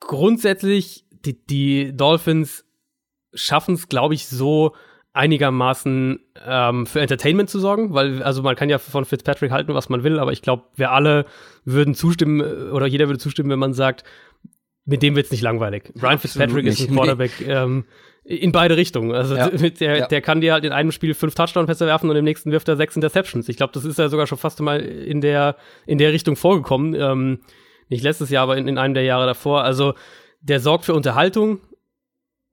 grundsätzlich, 0.00 1.06
die, 1.10 1.44
die 1.46 1.96
Dolphins 1.96 2.64
schaffen 3.34 3.74
es, 3.74 3.88
glaube 3.88 4.14
ich, 4.14 4.28
so, 4.28 4.74
einigermaßen 5.14 6.20
ähm, 6.46 6.86
für 6.86 7.00
Entertainment 7.00 7.50
zu 7.50 7.58
sorgen, 7.58 7.92
weil 7.92 8.22
also 8.22 8.42
man 8.42 8.56
kann 8.56 8.70
ja 8.70 8.78
von 8.78 9.04
Fitzpatrick 9.04 9.50
halten, 9.50 9.74
was 9.74 9.88
man 9.88 10.04
will, 10.04 10.18
aber 10.18 10.32
ich 10.32 10.42
glaube, 10.42 10.64
wir 10.74 10.90
alle 10.90 11.26
würden 11.64 11.94
zustimmen 11.94 12.40
äh, 12.40 12.70
oder 12.70 12.86
jeder 12.86 13.08
würde 13.08 13.18
zustimmen, 13.18 13.50
wenn 13.50 13.58
man 13.58 13.74
sagt, 13.74 14.04
mit 14.84 15.02
dem 15.02 15.14
wird's 15.14 15.30
nicht 15.30 15.42
langweilig. 15.42 15.92
Ryan 16.00 16.18
Fitzpatrick 16.18 16.66
ist 16.66 16.80
ein 16.80 16.94
Quarterback 16.94 17.46
ähm, 17.46 17.84
in 18.24 18.52
beide 18.52 18.76
Richtungen. 18.76 19.12
Also 19.12 19.36
ja. 19.36 19.48
der, 19.50 19.96
ja. 19.96 20.06
der 20.06 20.20
kann 20.20 20.40
dir 20.40 20.52
halt 20.52 20.64
in 20.64 20.72
einem 20.72 20.92
Spiel 20.92 21.14
fünf 21.14 21.34
Touchdown-Pässe 21.34 21.86
werfen 21.86 22.08
und 22.08 22.16
im 22.16 22.24
nächsten 22.24 22.52
wirft 22.52 22.68
er 22.68 22.76
sechs 22.76 22.96
Interceptions. 22.96 23.48
Ich 23.48 23.56
glaube, 23.56 23.72
das 23.72 23.84
ist 23.84 23.98
ja 23.98 24.08
sogar 24.08 24.26
schon 24.26 24.38
fast 24.38 24.60
mal 24.60 24.80
in 24.80 25.20
der 25.20 25.56
in 25.86 25.98
der 25.98 26.12
Richtung 26.12 26.36
vorgekommen. 26.36 26.94
Ähm, 26.94 27.40
nicht 27.88 28.04
letztes 28.04 28.30
Jahr, 28.30 28.44
aber 28.44 28.56
in, 28.56 28.68
in 28.68 28.78
einem 28.78 28.94
der 28.94 29.02
Jahre 29.04 29.26
davor. 29.26 29.64
Also 29.64 29.94
der 30.40 30.60
sorgt 30.60 30.84
für 30.84 30.94
Unterhaltung, 30.94 31.60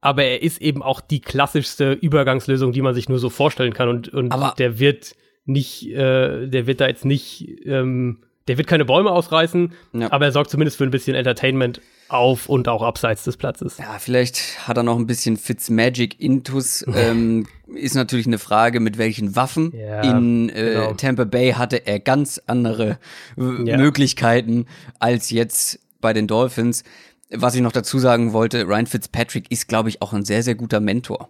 aber 0.02 0.24
er 0.24 0.42
ist 0.42 0.62
eben 0.62 0.82
auch 0.82 1.02
die 1.02 1.22
klassischste 1.22 1.94
Übergangslösung, 1.94 2.72
die 2.72 2.82
man 2.82 2.94
sich 2.94 3.10
nur 3.10 3.20
so 3.20 3.30
vorstellen 3.30 3.74
kann. 3.74 3.90
Und, 3.90 4.10
und 4.10 4.32
aber 4.32 4.54
der 4.58 4.80
wird 4.80 5.16
nicht, 5.46 5.88
äh, 5.90 6.48
der 6.48 6.68
wird 6.68 6.82
da 6.82 6.88
jetzt 6.88 7.06
nicht, 7.06 7.66
ähm, 7.66 8.24
der 8.50 8.58
wird 8.58 8.68
keine 8.68 8.84
Bäume 8.84 9.12
ausreißen, 9.12 9.74
ja. 9.94 10.12
aber 10.12 10.26
er 10.26 10.32
sorgt 10.32 10.50
zumindest 10.50 10.78
für 10.78 10.84
ein 10.84 10.90
bisschen 10.90 11.16
Entertainment 11.16 11.82
auf 12.08 12.50
und 12.50 12.68
auch 12.68 12.82
abseits 12.82 13.24
des 13.24 13.38
Platzes. 13.38 13.78
Ja, 13.78 14.00
vielleicht 14.00 14.68
hat 14.68 14.76
er 14.76 14.82
noch 14.82 14.98
ein 14.98 15.06
bisschen 15.06 15.38
Fitzmagic 15.38 16.20
Intus. 16.20 16.84
ähm, 16.96 17.46
ist 17.76 17.94
natürlich 17.94 18.26
eine 18.26 18.40
Frage, 18.40 18.80
mit 18.80 18.98
welchen 18.98 19.36
Waffen. 19.36 19.72
Ja, 19.76 20.02
In 20.02 20.50
äh, 20.50 20.74
genau. 20.74 20.94
Tampa 20.94 21.26
Bay 21.26 21.52
hatte 21.52 21.86
er 21.86 22.00
ganz 22.00 22.42
andere 22.48 22.98
ja. 23.38 23.78
Möglichkeiten 23.78 24.66
als 24.98 25.30
jetzt 25.30 25.80
bei 26.02 26.12
den 26.12 26.28
Dolphins 26.28 26.84
was 27.32 27.54
ich 27.54 27.62
noch 27.62 27.72
dazu 27.72 28.00
sagen 28.00 28.34
wollte, 28.34 28.64
Ryan 28.64 28.88
Fitzpatrick 28.88 29.52
ist, 29.52 29.68
glaube 29.68 29.90
ich, 29.90 30.02
auch 30.02 30.14
ein 30.14 30.26
sehr, 30.26 30.42
sehr 30.42 30.56
guter 30.56 30.80
Mentor. 30.80 31.30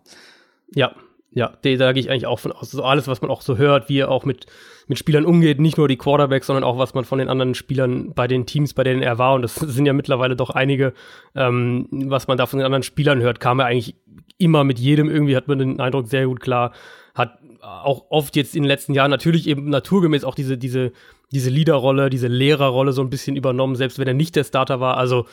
Ja, 0.73 0.95
ja, 1.31 1.53
da 1.61 1.93
gehe 1.93 2.01
ich 2.01 2.09
eigentlich 2.09 2.25
auch 2.25 2.39
von 2.39 2.51
aus. 2.51 2.73
Also 2.73 2.83
alles, 2.83 3.07
was 3.07 3.21
man 3.21 3.29
auch 3.29 3.41
so 3.41 3.57
hört, 3.57 3.87
wie 3.87 3.99
er 3.99 4.09
auch 4.09 4.25
mit, 4.25 4.47
mit 4.87 4.97
Spielern 4.97 5.25
umgeht, 5.25 5.59
nicht 5.59 5.77
nur 5.77 5.87
die 5.87 5.97
Quarterbacks, 5.97 6.47
sondern 6.47 6.63
auch, 6.63 6.77
was 6.77 6.93
man 6.93 7.05
von 7.05 7.19
den 7.19 7.29
anderen 7.29 7.53
Spielern 7.53 8.13
bei 8.13 8.27
den 8.27 8.45
Teams, 8.45 8.73
bei 8.73 8.83
denen 8.83 9.03
er 9.03 9.19
war, 9.19 9.35
und 9.35 9.43
das 9.43 9.55
sind 9.55 9.85
ja 9.85 9.93
mittlerweile 9.93 10.35
doch 10.35 10.49
einige, 10.49 10.93
ähm, 11.35 11.87
was 11.91 12.27
man 12.27 12.37
da 12.37 12.45
von 12.47 12.59
den 12.59 12.65
anderen 12.65 12.83
Spielern 12.83 13.21
hört, 13.21 13.39
kam 13.39 13.59
er 13.59 13.67
eigentlich 13.67 13.95
immer 14.37 14.63
mit 14.63 14.79
jedem 14.79 15.09
irgendwie, 15.09 15.35
hat 15.35 15.47
man 15.47 15.59
den 15.59 15.79
Eindruck 15.79 16.07
sehr 16.07 16.25
gut 16.25 16.39
klar, 16.39 16.71
hat 17.13 17.37
auch 17.61 18.05
oft 18.09 18.35
jetzt 18.35 18.55
in 18.55 18.63
den 18.63 18.67
letzten 18.67 18.93
Jahren 18.93 19.11
natürlich 19.11 19.47
eben 19.47 19.69
naturgemäß 19.69 20.23
auch 20.23 20.35
diese, 20.35 20.57
diese, 20.57 20.93
diese 21.31 21.49
Leaderrolle, 21.49 22.09
diese 22.09 22.27
Lehrerrolle 22.27 22.93
so 22.93 23.01
ein 23.01 23.09
bisschen 23.09 23.35
übernommen, 23.35 23.75
selbst 23.75 23.99
wenn 23.99 24.07
er 24.07 24.13
nicht 24.13 24.35
der 24.35 24.45
Starter 24.45 24.79
war. 24.79 24.97
Also 24.97 25.25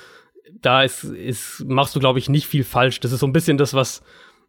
da 0.61 0.83
ist, 0.83 1.05
ist, 1.05 1.65
machst 1.67 1.95
du, 1.97 2.01
glaube 2.01 2.19
ich, 2.19 2.29
nicht 2.29 2.47
viel 2.47 2.65
falsch. 2.65 3.01
Das 3.01 3.13
ist 3.13 3.21
so 3.21 3.27
ein 3.27 3.33
bisschen 3.33 3.59
das, 3.59 3.75
was, 3.75 4.03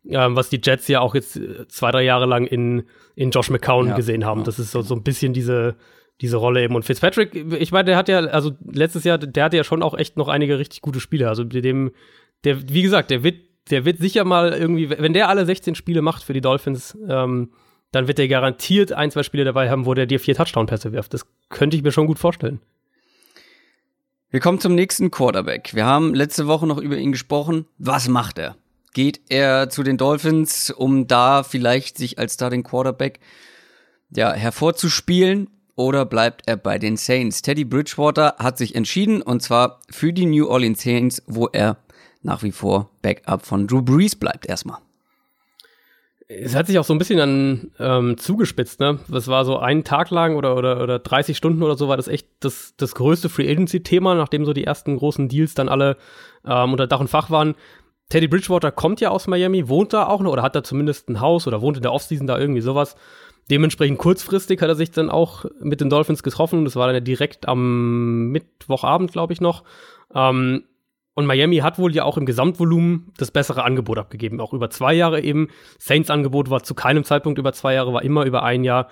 ähm, 0.05 0.35
was 0.35 0.49
die 0.49 0.59
Jets 0.63 0.87
ja 0.87 1.01
auch 1.01 1.15
jetzt 1.15 1.37
äh, 1.37 1.67
zwei, 1.67 1.91
drei 1.91 2.03
Jahre 2.03 2.25
lang 2.25 2.45
in, 2.45 2.83
in 3.15 3.31
Josh 3.31 3.49
McCown 3.49 3.87
ja, 3.87 3.95
gesehen 3.95 4.25
haben. 4.25 4.43
Das 4.43 4.59
ist 4.59 4.71
so, 4.71 4.81
so 4.81 4.95
ein 4.95 5.03
bisschen 5.03 5.33
diese, 5.33 5.75
diese 6.21 6.37
Rolle 6.37 6.63
eben. 6.63 6.75
Und 6.75 6.85
Fitzpatrick, 6.85 7.35
ich 7.35 7.71
meine, 7.71 7.85
der 7.85 7.97
hat 7.97 8.09
ja, 8.09 8.19
also 8.19 8.51
letztes 8.71 9.03
Jahr, 9.03 9.17
der 9.17 9.43
hatte 9.43 9.57
ja 9.57 9.63
schon 9.63 9.83
auch 9.83 9.97
echt 9.97 10.17
noch 10.17 10.27
einige 10.27 10.59
richtig 10.59 10.81
gute 10.81 10.99
Spiele. 10.99 11.29
Also 11.29 11.43
dem, 11.43 11.91
der, 12.43 12.69
wie 12.69 12.81
gesagt, 12.81 13.11
der 13.11 13.23
wird 13.23 13.35
der 13.69 13.85
wird 13.85 13.99
sicher 13.99 14.23
mal 14.23 14.53
irgendwie, 14.53 14.89
wenn 14.89 15.13
der 15.13 15.29
alle 15.29 15.45
16 15.45 15.75
Spiele 15.75 16.01
macht 16.01 16.23
für 16.23 16.33
die 16.33 16.41
Dolphins, 16.41 16.97
ähm, 17.07 17.51
dann 17.91 18.07
wird 18.07 18.19
er 18.19 18.27
garantiert 18.27 18.91
ein, 18.91 19.11
zwei 19.11 19.23
Spiele 19.23 19.45
dabei 19.45 19.69
haben, 19.69 19.85
wo 19.85 19.93
der 19.93 20.05
dir 20.05 20.19
vier 20.19 20.35
Touchdown-Pässe 20.35 20.91
wirft. 20.91 21.13
Das 21.13 21.25
könnte 21.49 21.77
ich 21.77 21.83
mir 21.83 21.91
schon 21.91 22.07
gut 22.07 22.19
vorstellen. 22.19 22.59
Wir 24.29 24.41
kommen 24.41 24.59
zum 24.59 24.75
nächsten 24.75 25.09
Quarterback. 25.09 25.73
Wir 25.73 25.85
haben 25.85 26.13
letzte 26.13 26.47
Woche 26.47 26.67
noch 26.67 26.79
über 26.79 26.97
ihn 26.97 27.13
gesprochen. 27.13 27.65
Was 27.77 28.09
macht 28.09 28.39
er? 28.39 28.57
Geht 28.93 29.21
er 29.29 29.69
zu 29.69 29.83
den 29.83 29.97
Dolphins, 29.97 30.71
um 30.71 31.07
da 31.07 31.43
vielleicht 31.43 31.97
sich 31.97 32.17
als 32.19 32.33
Starting 32.33 32.63
Quarterback 32.63 33.19
ja, 34.09 34.33
hervorzuspielen? 34.33 35.49
Oder 35.75 36.05
bleibt 36.05 36.43
er 36.47 36.57
bei 36.57 36.79
den 36.79 36.97
Saints? 36.97 37.43
Teddy 37.43 37.63
Bridgewater 37.63 38.35
hat 38.39 38.57
sich 38.57 38.73
entschieden 38.73 39.21
und 39.21 39.43
zwar 39.43 39.79
für 39.91 40.11
die 40.11 40.25
New 40.25 40.47
Orleans 40.47 40.81
Saints, 40.81 41.21
wo 41.27 41.47
er 41.47 41.77
nach 42.23 42.41
wie 42.41 42.51
vor 42.51 42.89
Backup 43.03 43.45
von 43.45 43.67
Drew 43.67 43.83
Brees 43.83 44.15
bleibt 44.15 44.47
erstmal 44.47 44.79
es 46.29 46.55
hat 46.55 46.67
sich 46.67 46.77
auch 46.77 46.83
so 46.83 46.93
ein 46.93 46.97
bisschen 46.97 47.17
dann 47.17 47.71
ähm, 47.79 48.17
zugespitzt, 48.17 48.79
ne? 48.79 48.99
Das 49.07 49.27
war 49.27 49.45
so 49.45 49.59
einen 49.59 49.85
Tag 49.85 50.09
lang 50.09 50.35
oder, 50.35 50.57
oder, 50.57 50.83
oder 50.83 50.99
30 50.99 51.37
Stunden 51.37 51.63
oder 51.63 51.77
so 51.77 51.87
war 51.87 51.95
das 51.95 52.09
echt 52.09 52.27
das, 52.41 52.73
das 52.75 52.95
größte 52.95 53.29
Free 53.29 53.49
Agency-Thema, 53.49 54.13
nachdem 54.15 54.43
so 54.43 54.51
die 54.51 54.65
ersten 54.65 54.97
großen 54.97 55.29
Deals 55.29 55.53
dann 55.53 55.69
alle 55.69 55.95
ähm, 56.45 56.71
unter 56.71 56.87
Dach 56.87 56.99
und 56.99 57.09
Fach 57.09 57.29
waren. 57.29 57.55
Teddy 58.09 58.27
Bridgewater 58.27 58.71
kommt 58.71 59.01
ja 59.01 59.09
aus 59.09 59.27
Miami, 59.27 59.67
wohnt 59.67 59.93
da 59.93 60.07
auch 60.07 60.21
noch 60.21 60.31
oder 60.31 60.43
hat 60.43 60.55
da 60.55 60.63
zumindest 60.63 61.09
ein 61.09 61.19
Haus 61.19 61.45
oder 61.47 61.61
wohnt 61.61 61.77
in 61.77 61.83
der 61.83 61.93
Offseason 61.93 62.27
da 62.27 62.39
irgendwie 62.39 62.61
sowas. 62.61 62.95
Dementsprechend 63.49 63.97
kurzfristig 63.97 64.61
hat 64.61 64.69
er 64.69 64.75
sich 64.75 64.91
dann 64.91 65.09
auch 65.09 65.45
mit 65.59 65.81
den 65.81 65.89
Dolphins 65.89 66.23
getroffen. 66.23 66.65
Das 66.65 66.75
war 66.75 66.87
dann 66.87 66.95
ja 66.95 67.01
direkt 67.01 67.47
am 67.47 68.27
Mittwochabend, 68.27 69.11
glaube 69.11 69.33
ich, 69.33 69.41
noch. 69.41 69.63
Ähm, 70.13 70.63
und 71.13 71.25
Miami 71.25 71.57
hat 71.57 71.79
wohl 71.79 71.95
ja 71.95 72.03
auch 72.03 72.17
im 72.17 72.25
Gesamtvolumen 72.25 73.11
das 73.17 73.31
bessere 73.31 73.63
Angebot 73.63 73.97
abgegeben, 73.97 74.39
auch 74.39 74.53
über 74.53 74.69
zwei 74.69 74.93
Jahre 74.93 75.21
eben. 75.21 75.49
Saints 75.79 76.09
Angebot 76.09 76.49
war 76.49 76.61
zu 76.61 76.75
keinem 76.75 77.03
Zeitpunkt 77.03 77.39
über 77.39 77.53
zwei 77.53 77.73
Jahre, 77.73 77.91
war 77.91 78.03
immer 78.03 78.25
über 78.25 78.43
ein 78.43 78.63
Jahr. 78.63 78.89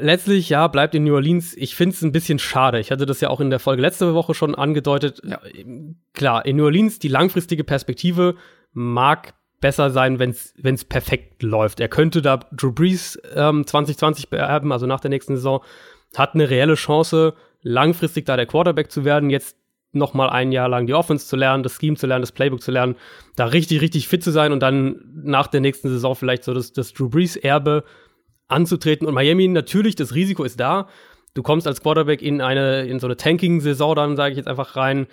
Letztlich, 0.00 0.48
ja, 0.48 0.66
bleibt 0.68 0.94
in 0.94 1.04
New 1.04 1.14
Orleans. 1.14 1.56
Ich 1.56 1.74
finde 1.74 1.94
es 1.94 2.02
ein 2.02 2.12
bisschen 2.12 2.38
schade. 2.38 2.80
Ich 2.80 2.90
hatte 2.90 3.06
das 3.06 3.20
ja 3.20 3.28
auch 3.30 3.40
in 3.40 3.50
der 3.50 3.58
Folge 3.58 3.82
letzte 3.82 4.14
Woche 4.14 4.34
schon 4.34 4.54
angedeutet. 4.54 5.20
Ja, 5.24 5.40
klar, 6.12 6.46
in 6.46 6.56
New 6.56 6.64
Orleans 6.64 6.98
die 6.98 7.08
langfristige 7.08 7.64
Perspektive 7.64 8.36
mag 8.72 9.34
besser 9.60 9.90
sein, 9.90 10.18
wenn 10.18 10.30
es 10.30 10.84
perfekt 10.84 11.42
läuft. 11.42 11.80
Er 11.80 11.88
könnte 11.88 12.20
da 12.20 12.40
Drew 12.52 12.72
Brees 12.72 13.18
ähm, 13.34 13.66
2020 13.66 14.28
beerben, 14.28 14.72
also 14.72 14.86
nach 14.86 15.00
der 15.00 15.08
nächsten 15.08 15.36
Saison, 15.36 15.62
hat 16.16 16.34
eine 16.34 16.50
reelle 16.50 16.74
Chance, 16.74 17.34
langfristig 17.62 18.26
da 18.26 18.36
der 18.36 18.46
Quarterback 18.46 18.90
zu 18.90 19.04
werden. 19.04 19.30
Jetzt 19.30 19.56
noch 19.94 20.12
mal 20.12 20.28
ein 20.28 20.52
Jahr 20.52 20.68
lang 20.68 20.86
die 20.86 20.94
Offense 20.94 21.26
zu 21.26 21.36
lernen, 21.36 21.62
das 21.62 21.78
Scheme 21.78 21.96
zu 21.96 22.06
lernen, 22.06 22.22
das 22.22 22.32
Playbook 22.32 22.60
zu 22.60 22.72
lernen, 22.72 22.96
da 23.36 23.46
richtig, 23.46 23.80
richtig 23.80 24.08
fit 24.08 24.22
zu 24.22 24.32
sein 24.32 24.52
und 24.52 24.60
dann 24.60 25.00
nach 25.14 25.46
der 25.46 25.60
nächsten 25.60 25.88
Saison 25.88 26.14
vielleicht 26.14 26.44
so 26.44 26.52
das, 26.52 26.72
das 26.72 26.92
Drew 26.92 27.08
Brees 27.08 27.36
Erbe 27.36 27.84
anzutreten. 28.48 29.06
Und 29.06 29.14
Miami 29.14 29.48
natürlich, 29.48 29.96
das 29.96 30.14
Risiko 30.14 30.44
ist 30.44 30.60
da. 30.60 30.88
Du 31.34 31.42
kommst 31.42 31.66
als 31.66 31.82
Quarterback 31.82 32.22
in 32.22 32.40
eine, 32.40 32.82
in 32.86 33.00
so 33.00 33.06
eine 33.06 33.16
Tanking-Saison 33.16 33.94
dann, 33.96 34.16
sage 34.16 34.32
ich 34.32 34.36
jetzt 34.36 34.46
einfach 34.46 34.76
rein, 34.76 35.06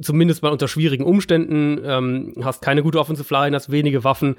zumindest 0.00 0.42
mal 0.42 0.52
unter 0.52 0.68
schwierigen 0.68 1.04
Umständen, 1.04 1.80
ähm, 1.84 2.34
hast 2.42 2.62
keine 2.62 2.82
gute 2.82 3.00
Offensive 3.00 3.32
Line, 3.32 3.56
hast 3.56 3.70
wenige 3.70 4.04
Waffen. 4.04 4.36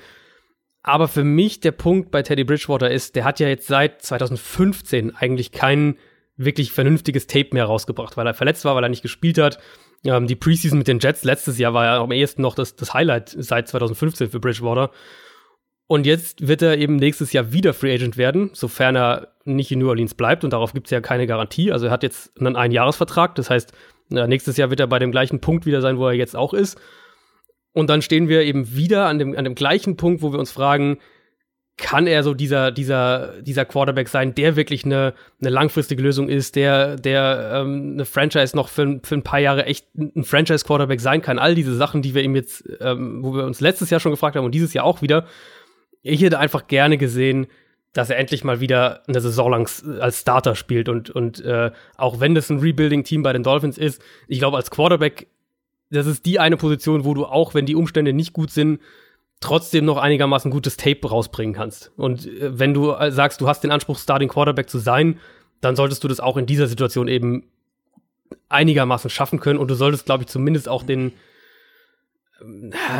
Aber 0.83 1.07
für 1.07 1.23
mich 1.23 1.59
der 1.59 1.71
Punkt 1.71 2.11
bei 2.11 2.23
Teddy 2.23 2.43
Bridgewater 2.43 2.89
ist, 2.89 3.15
der 3.15 3.25
hat 3.25 3.39
ja 3.39 3.47
jetzt 3.47 3.67
seit 3.67 4.01
2015 4.01 5.15
eigentlich 5.15 5.51
keinen 5.51 5.97
wirklich 6.37 6.71
vernünftiges 6.71 7.27
Tape 7.27 7.49
mehr 7.51 7.65
rausgebracht, 7.65 8.17
weil 8.17 8.25
er 8.25 8.33
verletzt 8.33 8.65
war, 8.65 8.75
weil 8.75 8.83
er 8.83 8.89
nicht 8.89 9.03
gespielt 9.03 9.37
hat. 9.37 9.59
Ähm, 10.03 10.27
die 10.27 10.35
Preseason 10.35 10.79
mit 10.79 10.87
den 10.87 10.99
Jets 10.99 11.23
letztes 11.23 11.59
Jahr 11.59 11.73
war 11.73 11.85
ja 11.85 12.01
am 12.01 12.11
ehesten 12.11 12.41
noch 12.41 12.55
das, 12.55 12.75
das 12.75 12.93
Highlight 12.93 13.35
seit 13.37 13.67
2015 13.67 14.29
für 14.29 14.39
Bridgewater. 14.39 14.91
Und 15.91 16.05
jetzt 16.05 16.47
wird 16.47 16.61
er 16.61 16.77
eben 16.77 16.95
nächstes 16.95 17.33
Jahr 17.33 17.51
wieder 17.51 17.73
Free 17.73 17.93
Agent 17.93 18.15
werden, 18.15 18.51
sofern 18.53 18.95
er 18.95 19.33
nicht 19.43 19.73
in 19.73 19.79
New 19.79 19.89
Orleans 19.89 20.13
bleibt. 20.13 20.45
Und 20.45 20.53
darauf 20.53 20.71
gibt 20.71 20.87
es 20.87 20.91
ja 20.91 21.01
keine 21.01 21.27
Garantie. 21.27 21.69
Also 21.69 21.87
er 21.87 21.91
hat 21.91 22.01
jetzt 22.01 22.31
einen 22.39 22.55
Einjahresvertrag. 22.55 23.35
Das 23.35 23.49
heißt, 23.49 23.73
nächstes 24.07 24.55
Jahr 24.55 24.69
wird 24.69 24.79
er 24.79 24.87
bei 24.87 24.99
dem 24.99 25.11
gleichen 25.11 25.41
Punkt 25.41 25.65
wieder 25.65 25.81
sein, 25.81 25.97
wo 25.97 26.07
er 26.07 26.13
jetzt 26.13 26.33
auch 26.33 26.53
ist. 26.53 26.79
Und 27.73 27.89
dann 27.89 28.01
stehen 28.01 28.29
wir 28.29 28.43
eben 28.43 28.73
wieder 28.73 29.07
an 29.07 29.19
dem, 29.19 29.37
an 29.37 29.43
dem 29.43 29.53
gleichen 29.53 29.97
Punkt, 29.97 30.21
wo 30.21 30.31
wir 30.31 30.39
uns 30.39 30.53
fragen, 30.53 30.99
kann 31.75 32.07
er 32.07 32.23
so 32.23 32.33
dieser, 32.33 32.71
dieser, 32.71 33.41
dieser 33.41 33.65
Quarterback 33.65 34.07
sein, 34.07 34.33
der 34.33 34.55
wirklich 34.55 34.85
eine, 34.85 35.13
eine 35.41 35.49
langfristige 35.49 36.01
Lösung 36.01 36.29
ist, 36.29 36.55
der, 36.55 36.95
der 36.95 37.51
ähm, 37.53 37.95
eine 37.95 38.05
Franchise 38.05 38.55
noch 38.55 38.69
für, 38.69 39.01
für 39.03 39.15
ein 39.15 39.23
paar 39.23 39.39
Jahre 39.39 39.65
echt 39.65 39.93
ein 39.95 40.23
Franchise-Quarterback 40.23 41.01
sein 41.01 41.21
kann. 41.21 41.37
All 41.37 41.53
diese 41.53 41.75
Sachen, 41.75 42.01
die 42.01 42.15
wir 42.15 42.23
ihm 42.23 42.35
jetzt, 42.35 42.63
ähm, 42.79 43.23
wo 43.23 43.33
wir 43.33 43.43
uns 43.43 43.59
letztes 43.59 43.89
Jahr 43.89 43.99
schon 43.99 44.11
gefragt 44.13 44.37
haben 44.37 44.45
und 44.45 44.55
dieses 44.55 44.73
Jahr 44.73 44.85
auch 44.85 45.01
wieder. 45.01 45.25
Ich 46.03 46.21
hätte 46.21 46.39
einfach 46.39 46.67
gerne 46.67 46.97
gesehen, 46.97 47.47
dass 47.93 48.09
er 48.09 48.17
endlich 48.17 48.43
mal 48.43 48.59
wieder 48.59 49.03
eine 49.07 49.19
Saison 49.19 49.51
lang 49.51 49.69
als 49.99 50.21
Starter 50.21 50.55
spielt 50.55 50.87
und, 50.87 51.09
und 51.09 51.43
äh, 51.43 51.71
auch 51.97 52.19
wenn 52.19 52.35
das 52.35 52.49
ein 52.49 52.59
Rebuilding-Team 52.59 53.21
bei 53.21 53.33
den 53.33 53.43
Dolphins 53.43 53.77
ist, 53.77 54.01
ich 54.27 54.39
glaube, 54.39 54.57
als 54.57 54.71
Quarterback, 54.71 55.27
das 55.89 56.07
ist 56.07 56.25
die 56.25 56.39
eine 56.39 56.55
Position, 56.55 57.03
wo 57.03 57.13
du 57.13 57.25
auch, 57.25 57.53
wenn 57.53 57.65
die 57.65 57.75
Umstände 57.75 58.13
nicht 58.13 58.31
gut 58.31 58.49
sind, 58.49 58.79
trotzdem 59.41 59.85
noch 59.85 59.97
einigermaßen 59.97 60.51
gutes 60.51 60.77
Tape 60.77 61.09
rausbringen 61.09 61.53
kannst. 61.53 61.91
Und 61.97 62.27
äh, 62.27 62.57
wenn 62.57 62.73
du 62.73 62.91
äh, 62.91 63.11
sagst, 63.11 63.41
du 63.41 63.47
hast 63.47 63.63
den 63.63 63.71
Anspruch, 63.71 63.99
Starting 63.99 64.29
Quarterback 64.29 64.69
zu 64.69 64.79
sein, 64.79 65.19
dann 65.59 65.75
solltest 65.75 66.03
du 66.03 66.07
das 66.07 66.19
auch 66.21 66.37
in 66.37 66.45
dieser 66.45 66.67
Situation 66.67 67.07
eben 67.07 67.43
einigermaßen 68.47 69.09
schaffen 69.09 69.39
können 69.39 69.59
und 69.59 69.69
du 69.69 69.75
solltest, 69.75 70.05
glaube 70.05 70.23
ich, 70.23 70.29
zumindest 70.29 70.69
auch 70.69 70.83
den, 70.83 71.09
äh, 71.09 71.11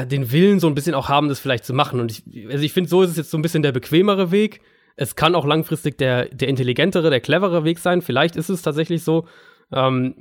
den 0.05 0.31
Willen 0.31 0.59
so 0.59 0.67
ein 0.67 0.75
bisschen 0.75 0.95
auch 0.95 1.09
haben, 1.09 1.29
das 1.29 1.39
vielleicht 1.39 1.65
zu 1.65 1.73
machen. 1.73 1.99
Und 1.99 2.11
ich, 2.11 2.49
also 2.49 2.63
ich 2.63 2.73
finde, 2.73 2.89
so 2.89 3.01
ist 3.01 3.11
es 3.11 3.17
jetzt 3.17 3.31
so 3.31 3.37
ein 3.37 3.41
bisschen 3.41 3.63
der 3.63 3.71
bequemere 3.71 4.31
Weg. 4.31 4.61
Es 4.95 5.15
kann 5.15 5.35
auch 5.35 5.45
langfristig 5.45 5.97
der, 5.97 6.25
der 6.25 6.47
intelligentere, 6.47 7.09
der 7.09 7.21
clevere 7.21 7.63
Weg 7.63 7.79
sein. 7.79 8.01
Vielleicht 8.01 8.35
ist 8.35 8.49
es 8.49 8.61
tatsächlich 8.61 9.03
so. 9.03 9.27
Ähm, 9.71 10.15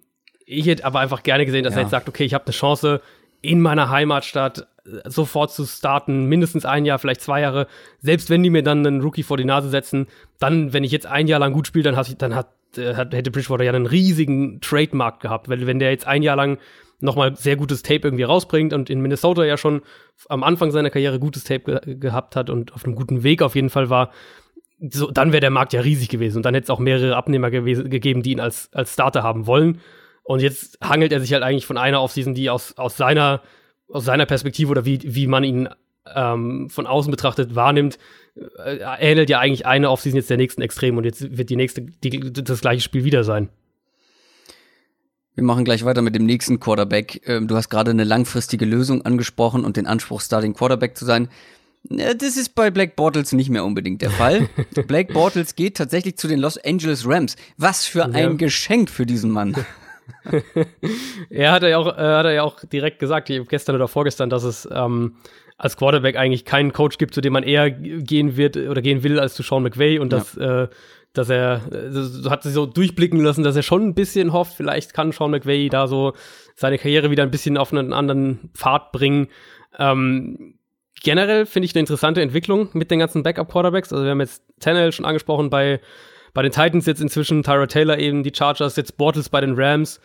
ich 0.47 0.67
hätte 0.67 0.85
aber 0.85 1.01
einfach 1.01 1.23
gerne 1.23 1.45
gesehen, 1.47 1.65
dass 1.65 1.75
ja. 1.75 1.81
er 1.81 1.83
jetzt 1.83 1.91
sagt, 1.91 2.09
okay, 2.09 2.25
ich 2.25 2.35
habe 2.35 2.45
eine 2.45 2.53
Chance, 2.53 3.01
in 3.43 3.61
meiner 3.61 3.89
Heimatstadt 3.89 4.67
sofort 5.05 5.53
zu 5.53 5.65
starten, 5.67 6.27
mindestens 6.27 6.65
ein 6.65 6.85
Jahr, 6.85 6.99
vielleicht 6.99 7.21
zwei 7.21 7.41
Jahre. 7.41 7.67
Selbst 8.01 8.31
wenn 8.31 8.43
die 8.43 8.51
mir 8.51 8.63
dann 8.63 8.87
einen 8.87 9.01
Rookie 9.01 9.23
vor 9.23 9.37
die 9.37 9.45
Nase 9.45 9.69
setzen, 9.69 10.07
dann, 10.39 10.73
wenn 10.73 10.85
ich 10.85 10.93
jetzt 10.93 11.07
ein 11.07 11.27
Jahr 11.27 11.41
lang 11.41 11.53
gut 11.53 11.67
spiele, 11.67 11.85
dann, 11.85 11.97
hat, 11.97 12.21
dann 12.21 12.35
hat, 12.35 12.49
äh, 12.77 12.95
hat, 12.95 13.15
hätte 13.15 13.31
Bridgewater 13.31 13.65
ja 13.65 13.73
einen 13.73 13.87
riesigen 13.87 14.61
Trademark 14.61 15.21
gehabt. 15.21 15.49
Weil, 15.49 15.67
wenn 15.67 15.79
der 15.79 15.91
jetzt 15.91 16.07
ein 16.07 16.23
Jahr 16.23 16.37
lang 16.37 16.59
nochmal 17.03 17.37
sehr 17.37 17.57
gutes 17.57 17.83
Tape 17.83 18.01
irgendwie 18.05 18.25
rausbringt 18.25 18.73
und 18.73 18.91
in 18.91 19.01
Minnesota 19.01 19.45
ja 19.45 19.57
schon 19.57 19.83
am 20.29 20.43
Anfang 20.43 20.71
seiner 20.71 20.91
Karriere 20.91 21.19
gutes 21.19 21.45
Tape 21.45 21.81
ge 21.85 21.95
gehabt 21.97 22.37
hat 22.37 22.51
und 22.51 22.73
auf 22.73 22.85
einem 22.85 22.95
guten 22.95 23.23
Weg 23.23 23.43
auf 23.43 23.55
jeden 23.55 23.71
Fall 23.71 23.91
war, 23.91 24.11
so, 24.79 25.11
dann 25.11 25.33
wäre 25.33 25.41
der 25.41 25.51
Markt 25.51 25.73
ja 25.73 25.81
riesig 25.81 26.09
gewesen 26.09 26.39
und 26.39 26.45
dann 26.45 26.55
hätte 26.55 26.65
es 26.65 26.71
auch 26.71 26.79
mehrere 26.79 27.17
Abnehmer 27.17 27.51
gegeben, 27.51 28.23
die 28.23 28.33
ihn 28.33 28.41
als, 28.41 28.71
als 28.73 28.93
Starter 28.95 29.23
haben 29.23 29.47
wollen. 29.47 29.81
Und 30.23 30.41
jetzt 30.41 30.79
hangelt 30.83 31.13
er 31.13 31.21
sich 31.21 31.33
halt 31.33 31.43
eigentlich 31.43 31.67
von 31.67 31.77
einer 31.77 32.03
Offseason, 32.03 32.35
die 32.35 32.51
aus, 32.51 32.77
aus 32.77 32.97
seiner 32.97 33.43
aus 33.93 34.05
seiner 34.05 34.27
Perspektive 34.27 34.71
oder 34.71 34.85
wie, 34.85 35.01
wie 35.03 35.27
man 35.27 35.45
ihn 35.45 35.69
ähm, 36.15 36.71
von 36.71 36.87
außen 36.87 37.11
betrachtet 37.11 37.55
wahrnimmt, 37.55 37.99
äh, 38.65 38.79
ähnelt 38.99 39.31
ja 39.31 39.39
eigentlich 39.39 39.67
eine 39.67 39.91
Offseason 39.91 40.17
jetzt 40.17 40.31
der 40.31 40.37
nächsten 40.37 40.63
Extrem 40.63 40.97
und 40.97 41.05
jetzt 41.05 41.37
wird 41.37 41.51
die 41.51 41.57
nächste 41.57 41.83
die, 41.83 42.33
das 42.33 42.61
gleiche 42.61 42.83
Spiel 42.83 43.05
wieder 43.05 43.25
sein. 43.25 43.49
Wir 45.35 45.45
machen 45.45 45.65
gleich 45.65 45.85
weiter 45.85 46.03
mit 46.03 46.15
dem 46.15 46.27
nächsten 46.27 46.59
Quarterback. 46.59 47.23
Ähm, 47.27 47.47
du 47.47 47.57
hast 47.57 47.69
gerade 47.69 47.91
eine 47.93 48.05
langfristige 48.05 48.65
Lösung 48.65 49.03
angesprochen 49.03 49.65
und 49.65 49.77
den 49.77 49.87
Anspruch, 49.87 50.21
Starting 50.21 50.55
Quarterback 50.55 50.97
zu 50.97 51.05
sein. 51.05 51.29
Das 51.85 52.37
ist 52.37 52.55
bei 52.55 52.71
Black 52.71 52.95
Bortles 52.95 53.33
nicht 53.33 53.49
mehr 53.49 53.65
unbedingt 53.65 54.03
der 54.03 54.11
Fall. 54.11 54.49
Black 54.87 55.13
Bortles 55.13 55.55
geht 55.55 55.77
tatsächlich 55.77 56.19
zu 56.19 56.29
den 56.29 56.39
Los 56.39 56.59
Angeles 56.59 57.07
Rams. 57.07 57.37
Was 57.57 57.87
für 57.87 58.05
ein 58.05 58.15
ja. 58.15 58.33
Geschenk 58.33 58.91
für 58.91 59.07
diesen 59.07 59.31
Mann. 59.31 59.55
er 61.31 61.53
hat 61.53 61.63
ja 61.63 61.79
auch, 61.79 61.87
äh, 61.87 62.01
hat 62.01 62.27
er 62.27 62.33
ja 62.33 62.43
auch 62.43 62.63
direkt 62.65 62.99
gesagt, 62.99 63.31
gestern 63.49 63.77
oder 63.77 63.89
vorgestern, 63.89 64.29
dass 64.29 64.43
es 64.43 64.69
ähm, 64.71 65.17
als 65.57 65.77
Quarterback 65.77 66.17
eigentlich 66.17 66.45
keinen 66.45 66.73
Coach 66.73 66.99
gibt, 66.99 67.15
zu 67.15 67.21
dem 67.21 67.33
man 67.33 67.45
eher 67.45 67.71
gehen 67.71 68.37
wird 68.37 68.57
oder 68.57 68.83
gehen 68.83 69.03
will 69.03 69.19
als 69.21 69.35
zu 69.35 69.43
Sean 69.43 69.63
McVay 69.63 69.99
und 69.99 70.13
ja. 70.13 70.19
dass, 70.19 70.37
äh, 70.37 70.69
dass 71.13 71.29
er, 71.29 71.63
äh, 71.73 72.29
hat 72.29 72.43
sich 72.43 72.53
so 72.53 72.67
durchblicken 72.67 73.21
lassen, 73.21 73.43
dass 73.43 73.57
er 73.57 73.63
schon 73.63 73.87
ein 73.87 73.95
bisschen 73.95 74.33
hofft, 74.33 74.55
vielleicht 74.55 74.95
kann 74.95 75.13
Sean 75.13 75.31
McVay 75.31 75.69
da 75.69 75.87
so 75.87 76.13
seine 76.55 76.79
Karriere 76.79 77.11
wieder 77.11 77.23
ein 77.23 77.31
bisschen 77.31 77.57
auf 77.57 77.73
einen 77.73 77.93
anderen 77.93 78.51
Pfad 78.55 78.93
bringen. 78.93 79.29
Ähm, 79.79 80.55
generell 81.03 81.47
finde 81.47 81.67
ich 81.67 81.75
eine 81.75 81.81
interessante 81.81 82.23
Entwicklung 82.23 82.69
mit 82.73 82.91
den 82.91 82.99
ganzen 82.99 83.23
Backup-Quarterbacks. 83.23 83.93
Also 83.93 84.05
wir 84.05 84.11
haben 84.13 84.21
jetzt 84.21 84.45
Tannehill 84.61 84.93
schon 84.93 85.07
angesprochen 85.07 85.51
bei 85.51 85.81
bei 86.33 86.43
den 86.43 86.53
Titans 86.53 86.87
jetzt 86.87 87.01
inzwischen 87.01 87.43
Tyra 87.43 87.67
Taylor 87.67 87.99
eben, 87.99 88.23
die 88.23 88.33
Chargers, 88.35 88.77
jetzt 88.77 88.97
Bortles 88.97 89.29
bei 89.29 89.41
den 89.41 89.55
Rams. 89.57 90.01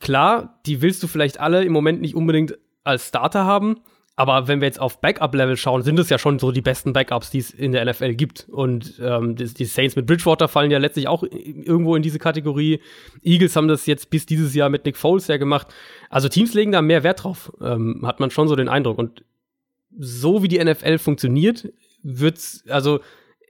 Klar, 0.00 0.60
die 0.66 0.82
willst 0.82 1.02
du 1.02 1.06
vielleicht 1.06 1.40
alle 1.40 1.64
im 1.64 1.72
Moment 1.72 2.00
nicht 2.00 2.14
unbedingt 2.14 2.58
als 2.84 3.08
Starter 3.08 3.44
haben, 3.44 3.80
Aber 4.14 4.46
wenn 4.46 4.60
wir 4.60 4.66
jetzt 4.66 4.80
auf 4.80 5.00
Backup-Level 5.00 5.56
schauen, 5.56 5.82
sind 5.82 5.98
es 5.98 6.10
ja 6.10 6.18
schon 6.18 6.38
so 6.38 6.52
die 6.52 6.60
besten 6.60 6.92
Backups, 6.92 7.30
die 7.30 7.38
es 7.38 7.50
in 7.50 7.72
der 7.72 7.84
NFL 7.86 8.14
gibt. 8.14 8.46
Und 8.50 9.00
ähm, 9.02 9.36
die, 9.36 9.46
die, 9.46 9.64
Saints 9.64 9.96
mit 9.96 10.06
Bridgewater 10.06 10.48
fallen 10.48 10.70
ja 10.70 10.78
letztlich 10.78 11.08
auch 11.08 11.22
irgendwo 11.22 11.96
in 11.96 12.02
diese 12.02 12.18
Kategorie. 12.18 12.80
Eagles 13.22 13.56
haben 13.56 13.68
das 13.68 13.86
jetzt 13.86 14.10
bis 14.10 14.26
dieses 14.26 14.54
Jahr 14.54 14.68
mit 14.68 14.84
Nick 14.84 14.98
Foles 14.98 15.28
ja 15.28 15.38
gemacht. 15.38 15.68
Also 16.10 16.28
Teams 16.28 16.52
legen 16.52 16.72
da 16.72 16.82
mehr 16.82 17.02
Wert 17.04 17.24
drauf, 17.24 17.52
ähm, 17.62 18.02
hat 18.04 18.20
man 18.20 18.30
schon 18.30 18.48
so 18.48 18.56
den 18.56 18.68
Eindruck. 18.68 18.98
Und 18.98 19.24
so 19.98 20.42
wie 20.42 20.48
die 20.48 20.62
NFL 20.62 20.98
funktioniert, 20.98 21.72
wird's, 22.02 22.64
also 22.68 23.00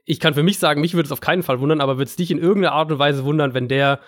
ich 0.05 0.21
kann 0.21 0.33
für 0.33 0.43
mich 0.43 0.59
sagen, 0.59 0.79
mich 0.79 0.93
würde 0.93 1.07
es 1.07 1.11
auf 1.11 1.21
keinen 1.21 1.43
Fall 1.43 1.59
wundern, 1.59 1.81
aber 1.81 1.97
würde 1.97 2.09
es 2.09 2.15
dich 2.15 2.31
in 2.31 2.39
irgendeiner 2.39 2.73
Art 2.73 2.89
und 2.89 2.99
Weise 2.99 3.25
wundern, 3.25 3.53
wenn 3.53 3.67
der 3.67 3.99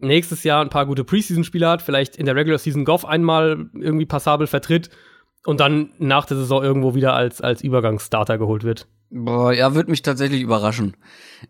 nächstes 0.00 0.44
Jahr 0.44 0.62
ein 0.62 0.70
paar 0.70 0.86
gute 0.86 1.02
Preseason-Spieler 1.02 1.70
hat, 1.70 1.82
vielleicht 1.82 2.16
in 2.16 2.26
der 2.26 2.36
Regular 2.36 2.58
Season 2.58 2.84
Goff 2.84 3.04
einmal 3.04 3.70
irgendwie 3.74 4.06
passabel 4.06 4.46
vertritt 4.46 4.90
und 5.44 5.60
dann 5.60 5.90
nach 5.98 6.26
der 6.26 6.36
Saison 6.36 6.62
irgendwo 6.62 6.94
wieder 6.94 7.14
als, 7.14 7.40
als 7.40 7.62
Übergangsstarter 7.62 8.38
geholt 8.38 8.64
wird. 8.64 8.86
Boah, 9.10 9.52
ja, 9.52 9.74
würde 9.74 9.90
mich 9.90 10.02
tatsächlich 10.02 10.42
überraschen. 10.42 10.96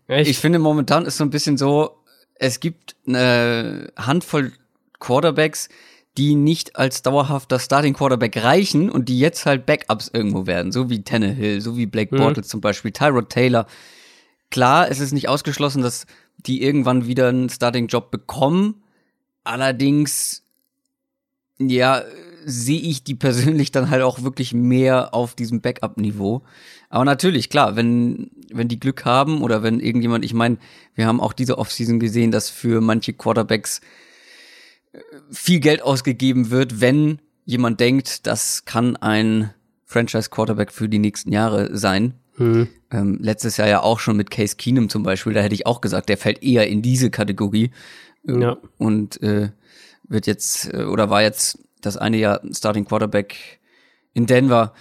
Echt? 0.07 0.29
Ich 0.29 0.37
finde, 0.37 0.59
momentan 0.59 1.05
ist 1.05 1.17
so 1.17 1.23
ein 1.23 1.29
bisschen 1.29 1.57
so, 1.57 1.97
es 2.35 2.59
gibt 2.59 2.95
eine 3.07 3.91
Handvoll 3.97 4.51
Quarterbacks, 4.99 5.69
die 6.17 6.35
nicht 6.35 6.75
als 6.75 7.01
dauerhafter 7.01 7.59
Starting 7.59 7.93
Quarterback 7.93 8.41
reichen 8.41 8.89
und 8.89 9.09
die 9.09 9.19
jetzt 9.19 9.45
halt 9.45 9.65
Backups 9.65 10.09
irgendwo 10.13 10.45
werden, 10.45 10.71
so 10.71 10.89
wie 10.89 11.03
Tannehill, 11.03 11.59
so 11.61 11.75
wie 11.77 11.85
Blake 11.85 12.13
mhm. 12.13 12.19
Bortles 12.19 12.47
zum 12.47 12.61
Beispiel, 12.61 12.91
Tyrod 12.91 13.29
Taylor. 13.29 13.65
Klar, 14.51 14.89
es 14.89 14.99
ist 14.99 15.11
nicht 15.11 15.27
ausgeschlossen, 15.27 15.81
dass 15.81 16.05
die 16.37 16.61
irgendwann 16.61 17.07
wieder 17.07 17.29
einen 17.29 17.49
Starting-Job 17.49 18.11
bekommen. 18.11 18.83
Allerdings, 19.43 20.43
ja, 21.57 22.03
sehe 22.45 22.79
ich 22.79 23.03
die 23.03 23.15
persönlich 23.15 23.71
dann 23.71 23.89
halt 23.89 24.03
auch 24.03 24.23
wirklich 24.23 24.53
mehr 24.53 25.13
auf 25.13 25.35
diesem 25.35 25.61
Backup-Niveau. 25.61 26.43
Aber 26.89 27.05
natürlich, 27.05 27.49
klar, 27.49 27.75
wenn, 27.75 28.31
wenn 28.53 28.67
die 28.67 28.79
Glück 28.79 29.03
haben 29.05 29.41
oder 29.41 29.63
wenn 29.63 29.79
irgendjemand, 29.79 30.23
ich 30.23 30.33
meine, 30.33 30.57
wir 30.93 31.07
haben 31.07 31.19
auch 31.19 31.33
diese 31.33 31.57
Offseason 31.57 31.99
gesehen, 31.99 32.31
dass 32.31 32.49
für 32.49 32.81
manche 32.81 33.13
Quarterbacks 33.13 33.81
äh, 34.93 34.99
viel 35.31 35.59
Geld 35.59 35.81
ausgegeben 35.81 36.51
wird, 36.51 36.79
wenn 36.79 37.19
jemand 37.45 37.79
denkt, 37.79 38.27
das 38.27 38.65
kann 38.65 38.95
ein 38.95 39.53
Franchise-Quarterback 39.85 40.71
für 40.71 40.87
die 40.87 40.99
nächsten 40.99 41.31
Jahre 41.31 41.75
sein. 41.75 42.13
Mhm. 42.37 42.67
Ähm, 42.91 43.17
letztes 43.21 43.57
Jahr 43.57 43.67
ja 43.67 43.81
auch 43.81 43.99
schon 43.99 44.17
mit 44.17 44.29
Case 44.29 44.55
Keenum 44.55 44.89
zum 44.89 45.03
Beispiel, 45.03 45.33
da 45.33 45.41
hätte 45.41 45.55
ich 45.55 45.65
auch 45.65 45.81
gesagt, 45.81 46.09
der 46.09 46.17
fällt 46.17 46.43
eher 46.43 46.67
in 46.67 46.81
diese 46.81 47.09
Kategorie. 47.09 47.71
Ja. 48.23 48.57
Und 48.77 49.21
äh, 49.21 49.49
wird 50.07 50.27
jetzt 50.27 50.73
äh, 50.73 50.83
oder 50.83 51.09
war 51.09 51.21
jetzt 51.21 51.59
das 51.85 51.97
eine 51.97 52.17
Jahr 52.17 52.41
Starting 52.51 52.85
Quarterback 52.85 53.59
in 54.13 54.25
Denver. 54.25 54.73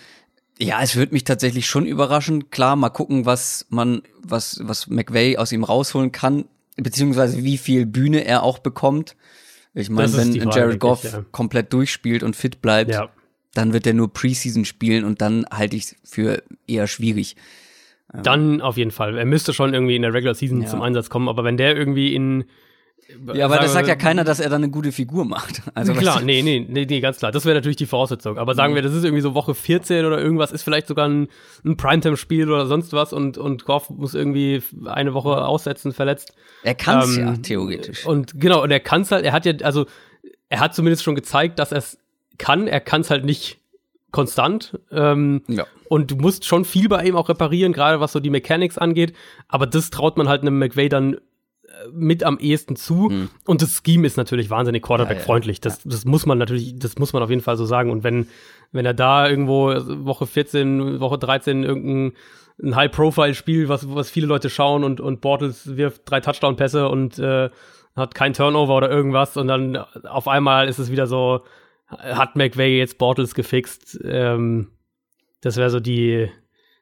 Ja, 0.59 0.83
es 0.83 0.97
würde 0.97 1.13
mich 1.13 1.25
tatsächlich 1.25 1.67
schon 1.67 1.87
überraschen. 1.87 2.51
Klar, 2.51 2.77
mal 2.77 2.91
gucken, 2.91 3.27
was 3.27 3.67
man, 3.71 4.03
was, 4.23 4.61
was 4.63 4.89
McVay 4.89 5.37
aus 5.37 5.53
ihm 5.53 5.65
rausholen 5.65 6.13
kann, 6.13 6.45
beziehungsweise 6.77 7.43
wie 7.43 7.59
viel 7.59 7.87
Bühne 7.87 8.25
er 8.25 8.43
auch 8.43 8.59
bekommt. 8.59 9.17
Ich 9.75 9.91
meine, 9.91 10.17
wenn 10.17 10.33
Jared 10.33 10.79
Goff 10.79 11.03
ja. 11.03 11.25
komplett 11.33 11.73
durchspielt 11.73 12.23
und 12.23 12.37
fit 12.37 12.63
bleibt, 12.63 12.93
ja. 12.93 13.09
dann 13.55 13.73
wird 13.73 13.87
er 13.87 13.95
nur 13.95 14.13
Preseason 14.13 14.65
spielen 14.65 15.05
und 15.05 15.21
dann 15.21 15.45
halte 15.51 15.77
ich 15.77 15.85
es 15.85 15.97
für 16.05 16.45
eher 16.69 16.87
schwierig. 16.87 17.35
Dann 18.23 18.61
auf 18.61 18.77
jeden 18.77 18.93
Fall. 18.93 19.19
Er 19.19 19.25
müsste 19.25 19.53
schon 19.53 19.75
irgendwie 19.75 19.97
in 19.97 20.03
der 20.03 20.15
Regular 20.15 20.35
Season 20.35 20.63
ja. 20.63 20.69
zum 20.69 20.83
Einsatz 20.83 21.11
kommen, 21.11 21.29
aber 21.29 21.43
wenn 21.43 21.57
der 21.57 21.77
irgendwie 21.77 22.15
in 22.15 22.45
ja, 23.35 23.45
aber 23.45 23.59
das 23.59 23.73
sagt 23.73 23.89
ja 23.89 23.97
keiner, 23.97 24.25
dass 24.25 24.41
er 24.41 24.49
dann 24.49 24.63
eine 24.63 24.71
gute 24.71 24.93
Figur 24.93 25.25
macht. 25.25 25.63
Also 25.75 25.93
klar, 25.93 26.21
nee, 26.21 26.43
nee, 26.43 26.65
nee, 26.67 26.87
nee, 26.89 27.01
ganz 27.01 27.19
klar. 27.19 27.33
Das 27.33 27.45
wäre 27.45 27.55
natürlich 27.55 27.77
die 27.77 27.87
Voraussetzung. 27.87 28.39
Aber 28.39 28.55
sagen 28.55 28.73
mhm. 28.73 28.77
wir, 28.77 28.83
das 28.83 28.95
ist 28.95 29.05
irgendwie 29.05 29.23
so 29.23 29.35
Woche 29.35 29.55
14 29.55 30.05
oder 30.05 30.21
irgendwas, 30.21 30.53
ist 30.53 30.63
vielleicht 30.63 30.87
sogar 30.87 31.09
ein, 31.09 31.29
ein 31.65 31.77
Primetime-Spiel 31.77 32.51
oder 32.51 32.67
sonst 32.67 32.93
was 32.93 33.13
und, 33.13 33.39
und 33.39 33.65
Goff 33.65 33.91
muss 33.91 34.15
irgendwie 34.15 34.63
eine 34.87 35.15
Woche 35.15 35.45
aussetzen, 35.45 35.93
verletzt. 35.93 36.35
Er 36.63 36.75
kann 36.75 37.01
es 37.01 37.17
ähm, 37.17 37.27
ja, 37.27 37.37
theoretisch. 37.37 38.07
Und 38.07 38.41
genau, 38.41 38.63
und 38.63 38.71
er 38.71 38.81
kann 38.81 39.03
es 39.03 39.11
halt, 39.11 39.25
er 39.25 39.33
hat 39.33 39.47
ja, 39.47 39.55
also, 39.63 39.87
er 40.49 40.61
hat 40.61 40.75
zumindest 40.75 41.03
schon 41.03 41.15
gezeigt, 41.15 41.59
dass 41.59 41.73
er 41.73 41.79
es 41.79 41.99
kann. 42.39 42.67
Er 42.67 42.81
kann 42.81 43.03
es 43.03 43.11
halt 43.11 43.25
nicht 43.25 43.59
konstant. 44.11 44.79
Ähm, 44.91 45.43
ja. 45.49 45.67
Und 45.89 46.11
du 46.11 46.17
musst 46.17 46.45
schon 46.45 46.65
viel 46.65 46.89
bei 46.89 47.05
ihm 47.05 47.17
auch 47.17 47.29
reparieren, 47.29 47.73
gerade 47.73 48.01
was 48.01 48.13
so 48.13 48.21
die 48.21 48.31
Mechanics 48.31 48.79
angeht. 48.79 49.15
Aber 49.49 49.67
das 49.67 49.91
traut 49.91 50.17
man 50.17 50.29
halt 50.29 50.43
einem 50.43 50.59
McVay 50.59 50.89
dann 50.89 51.19
mit 51.93 52.25
am 52.25 52.39
ehesten 52.39 52.77
zu. 52.77 53.09
Mhm. 53.11 53.31
Und 53.47 53.63
das 53.63 53.83
Scheme 53.85 54.07
ist 54.07 54.17
natürlich 54.17 54.51
wahnsinnig 54.51 54.83
Quarterback-freundlich. 54.83 55.61
Das, 55.61 55.81
das 55.85 56.05
muss 56.05 56.27
man 56.27 56.39
natürlich, 56.39 56.79
das 56.79 56.99
muss 56.99 57.13
man 57.13 57.23
auf 57.23 57.31
jeden 57.31 57.43
Fall 57.43 57.57
so 57.57 57.65
sagen. 57.65 57.91
Und 57.91 58.05
wenn, 58.05 58.29
wenn 58.73 58.87
er 58.87 58.95
da 58.95 59.29
irgendwo 59.29 59.69
Woche 60.05 60.27
14, 60.27 61.01
Woche 61.01 61.19
13 61.19 61.63
irgendein 61.63 62.13
ein 62.63 62.77
High-Profile-Spiel, 62.77 63.69
was, 63.69 63.93
was 63.93 64.11
viele 64.11 64.27
Leute 64.27 64.49
schauen 64.49 64.85
und, 64.85 65.01
und 65.01 65.21
Bortles 65.21 65.77
wirft 65.77 66.03
drei 66.05 66.21
Touchdown-Pässe 66.21 66.89
und 66.89 67.19
äh, 67.19 67.51
hat 67.97 68.15
kein 68.15 68.33
Turnover 68.33 68.77
oder 68.77 68.91
irgendwas 68.91 69.37
und 69.37 69.49
dann 69.49 69.77
auf 69.77 70.29
einmal 70.29 70.69
ist 70.69 70.79
es 70.79 70.91
wieder 70.91 71.07
so, 71.07 71.43
hat 71.89 72.37
McVay 72.37 72.79
jetzt 72.79 72.99
Bortles 72.99 73.35
gefixt. 73.35 73.99
Ähm, 74.05 74.69
das 75.41 75.57
wäre 75.57 75.71
so 75.71 75.81
die, 75.81 76.31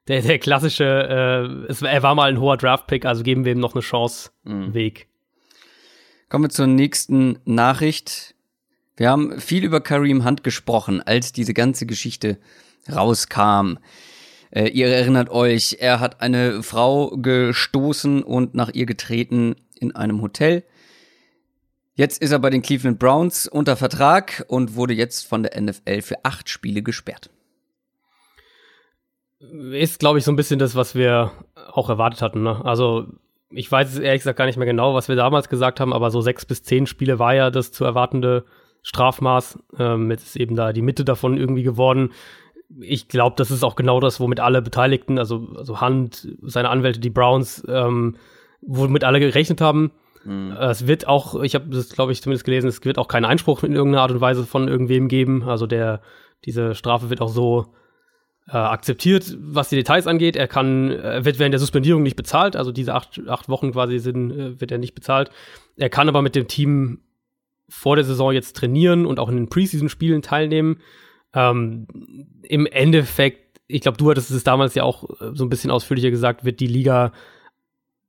der, 0.09 0.23
der 0.23 0.38
klassische, 0.38 0.85
äh, 0.85 1.71
es, 1.71 1.83
er 1.83 2.03
war 2.03 2.15
mal 2.15 2.31
ein 2.31 2.41
hoher 2.41 2.57
Draft-Pick, 2.57 3.05
also 3.05 3.23
geben 3.23 3.45
wir 3.45 3.53
ihm 3.53 3.61
noch 3.61 3.75
eine 3.75 3.83
Chance, 3.83 4.31
mhm. 4.45 4.75
Weg. 4.75 5.09
Kommen 6.29 6.45
wir 6.45 6.51
zur 6.51 6.67
nächsten 6.67 7.38
Nachricht. 7.45 8.35
Wir 8.97 9.11
haben 9.11 9.41
viel 9.41 9.65
über 9.65 9.81
Kareem 9.81 10.25
Hunt 10.25 10.45
gesprochen, 10.45 11.03
als 11.03 11.33
diese 11.33 11.55
ganze 11.55 11.87
Geschichte 11.87 12.38
rauskam. 12.91 13.79
Äh, 14.51 14.69
ihr 14.69 14.88
erinnert 14.88 15.31
euch, 15.31 15.77
er 15.81 16.01
hat 16.01 16.21
eine 16.21 16.62
Frau 16.62 17.17
gestoßen 17.17 18.23
und 18.23 18.55
nach 18.55 18.71
ihr 18.73 18.87
getreten 18.87 19.57
in 19.79 19.95
einem 19.95 20.21
Hotel. 20.21 20.65
Jetzt 21.95 22.23
ist 22.23 22.33
er 22.33 22.38
bei 22.38 22.51
den 22.51 22.62
Cleveland 22.62 22.99
Browns 22.99 23.47
unter 23.47 23.77
Vertrag 23.77 24.45
und 24.49 24.75
wurde 24.75 24.95
jetzt 24.95 25.27
von 25.27 25.43
der 25.43 25.61
NFL 25.61 26.03
für 26.03 26.25
acht 26.25 26.49
Spiele 26.49 26.83
gesperrt 26.83 27.31
ist, 29.72 29.98
glaube 29.98 30.18
ich, 30.18 30.24
so 30.24 30.33
ein 30.33 30.37
bisschen 30.37 30.59
das, 30.59 30.76
was 30.76 30.94
wir 30.94 31.33
auch 31.72 31.88
erwartet 31.88 32.22
hatten. 32.22 32.42
Ne? 32.42 32.64
Also 32.64 33.07
ich 33.50 33.70
weiß 33.70 33.98
ehrlich 33.98 34.20
gesagt 34.20 34.38
gar 34.38 34.46
nicht 34.46 34.57
mehr 34.57 34.66
genau, 34.66 34.94
was 34.94 35.09
wir 35.09 35.16
damals 35.16 35.48
gesagt 35.48 35.81
haben, 35.81 35.92
aber 35.92 36.11
so 36.11 36.20
sechs 36.20 36.46
bis 36.46 36.62
zehn 36.62 36.87
Spiele 36.87 37.18
war 37.18 37.35
ja 37.35 37.50
das 37.50 37.72
zu 37.72 37.85
erwartende 37.85 38.44
Strafmaß. 38.83 39.59
Ähm, 39.78 40.11
jetzt 40.11 40.26
ist 40.26 40.37
eben 40.37 40.57
da 40.57 40.72
die 40.72 40.83
Mitte 40.83 41.05
davon 41.05 41.37
irgendwie 41.37 41.62
geworden. 41.62 42.12
Ich 42.81 43.09
glaube, 43.09 43.37
das 43.37 43.50
ist 43.50 43.64
auch 43.64 43.76
genau 43.76 44.00
das, 44.00 44.20
womit 44.20 44.40
alle 44.40 44.62
Beteiligten, 44.62 45.18
also, 45.18 45.48
also 45.57 45.81
Hunt, 45.81 46.28
seine 46.42 46.70
Anwälte, 46.70 47.00
die 47.00 47.11
Browns, 47.11 47.62
ähm, 47.68 48.16
womit 48.62 49.05
alle 49.05 49.20
gerechnet 49.20 49.61
haben. 49.61 49.90
Mhm. 50.24 50.52
Es 50.52 50.87
wird 50.87 51.07
auch, 51.07 51.42
ich 51.42 51.55
habe 51.55 51.68
das, 51.68 51.90
glaube 51.90 52.12
ich, 52.12 52.22
zumindest 52.22 52.44
gelesen, 52.44 52.68
es 52.68 52.83
wird 52.85 52.96
auch 52.96 53.09
keinen 53.09 53.26
Einspruch 53.26 53.62
in 53.62 53.74
irgendeiner 53.74 54.02
Art 54.02 54.12
und 54.12 54.20
Weise 54.20 54.46
von 54.46 54.68
irgendwem 54.68 55.09
geben. 55.09 55.42
Also 55.42 55.66
der, 55.66 56.00
diese 56.44 56.74
Strafe 56.74 57.11
wird 57.11 57.20
auch 57.20 57.28
so 57.28 57.66
äh, 58.48 58.57
akzeptiert, 58.57 59.37
was 59.40 59.68
die 59.68 59.76
Details 59.76 60.07
angeht. 60.07 60.37
Er 60.37 60.48
kann, 60.48 60.90
er 60.90 61.24
wird 61.24 61.38
während 61.38 61.52
der 61.52 61.61
Suspendierung 61.61 62.02
nicht 62.02 62.16
bezahlt, 62.16 62.57
also 62.57 62.72
diese 62.72 62.94
acht, 62.94 63.20
acht 63.28 63.48
Wochen 63.48 63.72
quasi 63.72 63.98
sind, 63.98 64.33
äh, 64.33 64.61
wird 64.61 64.72
er 64.72 64.78
nicht 64.78 64.94
bezahlt. 64.94 65.31
Er 65.76 65.90
kann 65.90 66.09
aber 66.09 66.22
mit 66.22 66.35
dem 66.35 66.48
Team 66.48 67.00
vor 67.68 67.96
der 67.96 68.05
Saison 68.05 68.33
jetzt 68.33 68.57
trainieren 68.57 69.07
und 69.07 69.18
auch 69.18 69.28
in 69.28 69.37
den 69.37 69.48
Preseason-Spielen 69.48 70.22
teilnehmen. 70.22 70.78
Ähm, 71.33 71.87
Im 72.42 72.66
Endeffekt, 72.66 73.61
ich 73.66 73.81
glaube, 73.81 73.96
du 73.96 74.11
hattest 74.11 74.31
es 74.31 74.44
damals 74.44 74.74
ja 74.74 74.83
auch 74.83 75.09
äh, 75.20 75.31
so 75.35 75.44
ein 75.44 75.48
bisschen 75.48 75.70
ausführlicher 75.70 76.11
gesagt, 76.11 76.44
wird 76.44 76.61
die 76.61 76.66
Liga 76.66 77.12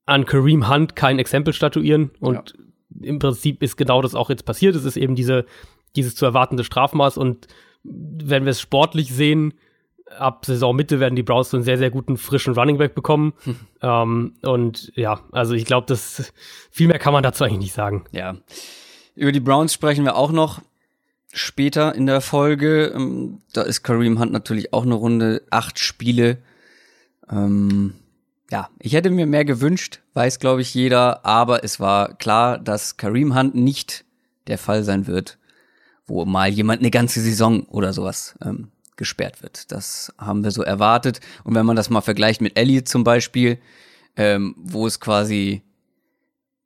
an 0.05 0.25
Kareem 0.25 0.69
Hunt 0.69 0.95
kein 0.95 1.19
Exempel 1.19 1.53
statuieren. 1.53 2.11
Und 2.19 2.55
ja. 2.57 3.07
im 3.07 3.19
Prinzip 3.19 3.63
ist 3.63 3.77
genau 3.77 4.01
das 4.01 4.15
auch 4.15 4.29
jetzt 4.29 4.45
passiert. 4.45 4.75
Es 4.75 4.83
ist 4.83 4.97
eben 4.97 5.15
diese, 5.15 5.45
dieses 5.95 6.15
zu 6.15 6.25
erwartende 6.25 6.63
Strafmaß. 6.65 7.17
Und 7.17 7.47
wenn 7.83 8.43
wir 8.43 8.51
es 8.51 8.59
sportlich 8.59 9.13
sehen, 9.13 9.53
ab 10.17 10.45
Saisonmitte 10.45 10.99
werden 10.99 11.15
die 11.15 11.23
Browns 11.23 11.49
so 11.49 11.57
einen 11.57 11.63
sehr, 11.63 11.77
sehr 11.77 11.89
guten 11.89 12.17
frischen 12.17 12.53
Running 12.53 12.77
Back 12.77 12.95
bekommen. 12.95 13.33
Hm. 13.43 13.55
Ähm, 13.85 14.35
und 14.43 14.93
ja, 14.95 15.19
also 15.33 15.55
ich 15.55 15.65
glaube, 15.65 15.87
das 15.87 16.31
viel 16.71 16.87
mehr 16.87 16.99
kann 16.99 17.11
man 17.11 17.21
dazu 17.21 17.43
eigentlich 17.43 17.59
nicht 17.59 17.73
sagen. 17.73 18.05
Ja. 18.13 18.37
Über 19.13 19.33
die 19.33 19.41
Browns 19.41 19.73
sprechen 19.73 20.05
wir 20.05 20.15
auch 20.15 20.31
noch 20.31 20.61
später 21.33 21.93
in 21.93 22.05
der 22.05 22.21
Folge. 22.21 22.93
Ähm, 22.95 23.41
da 23.51 23.63
ist 23.63 23.83
Kareem 23.83 24.19
Hunt 24.19 24.31
natürlich 24.31 24.71
auch 24.71 24.83
eine 24.83 24.93
Runde, 24.93 25.41
acht 25.49 25.79
Spiele. 25.79 26.37
Ähm, 27.29 27.95
ja, 28.51 28.69
ich 28.79 28.93
hätte 28.93 29.09
mir 29.09 29.25
mehr 29.25 29.43
gewünscht, 29.43 29.99
weiß 30.13 30.39
glaube 30.39 30.61
ich 30.61 30.73
jeder, 30.73 31.25
aber 31.25 31.63
es 31.65 31.81
war 31.81 32.13
klar, 32.13 32.57
dass 32.57 32.95
Kareem 32.95 33.35
Hunt 33.35 33.55
nicht 33.55 34.05
der 34.47 34.57
Fall 34.57 34.83
sein 34.83 35.07
wird, 35.07 35.37
wo 36.05 36.23
mal 36.23 36.47
jemand 36.47 36.81
eine 36.81 36.91
ganze 36.91 37.19
Saison 37.19 37.63
oder 37.63 37.91
sowas 37.91 38.35
ähm, 38.41 38.69
gesperrt 38.95 39.41
wird. 39.41 39.71
Das 39.71 40.13
haben 40.17 40.43
wir 40.43 40.51
so 40.51 40.63
erwartet. 40.63 41.19
Und 41.43 41.55
wenn 41.55 41.65
man 41.65 41.75
das 41.75 41.89
mal 41.89 42.01
vergleicht 42.01 42.41
mit 42.41 42.57
Elliot 42.57 42.87
zum 42.87 43.03
Beispiel, 43.03 43.59
ähm, 44.15 44.55
wo 44.57 44.85
es 44.87 44.99
quasi 44.99 45.61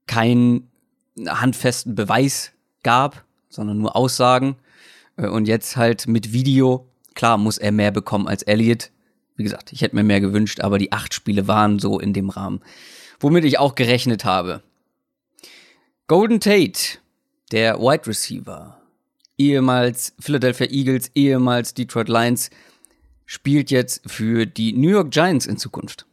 keinen 0.05 0.69
handfesten 1.25 1.95
Beweis 1.95 2.51
gab, 2.83 3.23
sondern 3.49 3.77
nur 3.77 3.95
Aussagen, 3.95 4.55
äh, 5.17 5.27
und 5.27 5.47
jetzt 5.47 5.77
halt 5.77 6.07
mit 6.07 6.33
Video 6.33 6.87
Klar 7.17 7.39
muss 7.39 7.57
er 7.57 7.71
mehr 7.71 7.89
bekommen 7.89 8.27
als 8.27 8.43
Elliott. 8.43 8.91
Wie 9.37 9.43
gesagt, 9.43 9.73
ich 9.73 9.81
hätte 9.81 9.95
mir 9.95 10.03
mehr 10.03 10.21
gewünscht, 10.21 10.59
aber 10.59 10.77
die 10.77 10.91
acht 10.91 11.15
Spiele 11.15 11.47
waren 11.47 11.79
so 11.79 11.99
in 11.99 12.13
dem 12.13 12.29
Rahmen. 12.29 12.61
Womit 13.19 13.43
ich 13.43 13.57
auch 13.57 13.73
gerechnet 13.73 14.23
habe. 14.23 14.61
Golden 16.05 16.39
Tate, 16.39 16.99
der 17.51 17.79
Wide 17.79 18.05
Receiver, 18.05 18.76
ehemals 19.37 20.13
Philadelphia 20.19 20.67
Eagles, 20.67 21.11
ehemals 21.15 21.73
Detroit 21.73 22.09
Lions, 22.09 22.49
spielt 23.25 23.71
jetzt 23.71 24.09
für 24.09 24.45
die 24.45 24.73
New 24.73 24.89
York 24.89 25.11
Giants 25.11 25.45
in 25.45 25.57
Zukunft. 25.57 26.05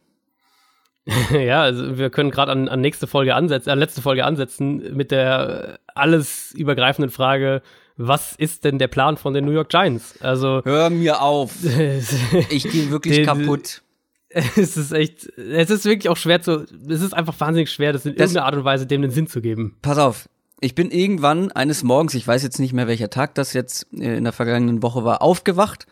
ja, 1.31 1.61
also 1.61 1.97
wir 1.97 2.09
können 2.09 2.31
gerade 2.31 2.51
an, 2.51 2.67
an 2.67 2.81
nächste 2.81 3.07
Folge 3.07 3.35
ansetzen, 3.35 3.69
an 3.69 3.79
letzte 3.79 4.01
Folge 4.01 4.25
ansetzen 4.25 4.95
mit 4.95 5.11
der 5.11 5.79
alles 5.93 6.51
übergreifenden 6.53 7.11
Frage, 7.11 7.61
was 7.97 8.35
ist 8.35 8.65
denn 8.65 8.79
der 8.79 8.87
Plan 8.87 9.15
von 9.15 9.33
den 9.33 9.45
New 9.45 9.51
York 9.51 9.69
Giants? 9.69 10.21
Also 10.21 10.61
hör 10.65 10.89
mir 10.89 11.21
auf. 11.21 11.53
ich 12.49 12.69
gehe 12.69 12.89
wirklich 12.89 13.17
den, 13.17 13.25
kaputt. 13.25 13.81
Es 14.37 14.75
ist 14.75 14.91
echt, 14.91 15.27
es 15.37 15.69
ist 15.69 15.85
wirklich 15.85 16.09
auch 16.09 16.17
schwer 16.17 16.41
zu, 16.41 16.65
es 16.89 17.01
ist 17.01 17.13
einfach 17.13 17.39
wahnsinnig 17.39 17.71
schwer, 17.71 17.93
das 17.93 18.05
in 18.05 18.15
das, 18.15 18.31
irgendeiner 18.31 18.45
Art 18.47 18.55
und 18.55 18.65
Weise 18.65 18.85
dem 18.85 19.01
den 19.01 19.11
Sinn 19.11 19.27
zu 19.27 19.39
geben. 19.39 19.77
Pass 19.81 19.97
auf, 19.97 20.27
ich 20.61 20.75
bin 20.75 20.91
irgendwann 20.91 21.51
eines 21.51 21.83
Morgens, 21.83 22.13
ich 22.13 22.27
weiß 22.27 22.43
jetzt 22.43 22.59
nicht 22.59 22.73
mehr 22.73 22.87
welcher 22.87 23.09
Tag 23.09 23.35
das 23.35 23.53
jetzt 23.53 23.87
äh, 23.93 24.17
in 24.17 24.23
der 24.23 24.33
vergangenen 24.33 24.81
Woche 24.81 25.03
war, 25.03 25.21
aufgewacht, 25.21 25.87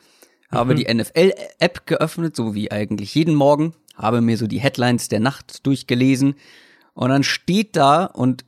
habe 0.49 0.73
mhm. 0.73 0.78
die 0.78 0.93
NFL-App 0.93 1.86
geöffnet, 1.86 2.36
so 2.36 2.56
wie 2.56 2.71
eigentlich 2.71 3.13
jeden 3.15 3.36
Morgen, 3.36 3.73
habe 3.95 4.21
mir 4.21 4.38
so 4.38 4.47
die 4.47 4.60
Headlines 4.60 5.10
der 5.10 5.19
Nacht 5.19 5.65
durchgelesen 5.65 6.36
und 6.93 7.10
dann 7.10 7.23
steht 7.23 7.76
da 7.76 8.06
und 8.06 8.45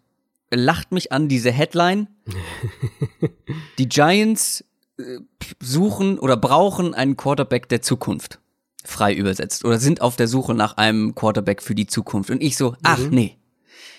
lacht 0.51 0.91
mich 0.91 1.11
an 1.11 1.27
diese 1.27 1.51
Headline. 1.51 2.07
die 3.77 3.89
Giants 3.89 4.63
äh, 4.97 5.19
suchen 5.59 6.19
oder 6.19 6.37
brauchen 6.37 6.93
einen 6.93 7.17
Quarterback 7.17 7.69
der 7.69 7.81
Zukunft. 7.81 8.39
Frei 8.83 9.13
übersetzt. 9.13 9.65
Oder 9.65 9.79
sind 9.79 10.01
auf 10.01 10.15
der 10.15 10.27
Suche 10.27 10.53
nach 10.53 10.77
einem 10.77 11.15
Quarterback 11.15 11.61
für 11.61 11.75
die 11.75 11.87
Zukunft. 11.87 12.29
Und 12.29 12.41
ich 12.41 12.55
so, 12.55 12.75
ach 12.83 12.99
mhm. 12.99 13.09
nee. 13.09 13.37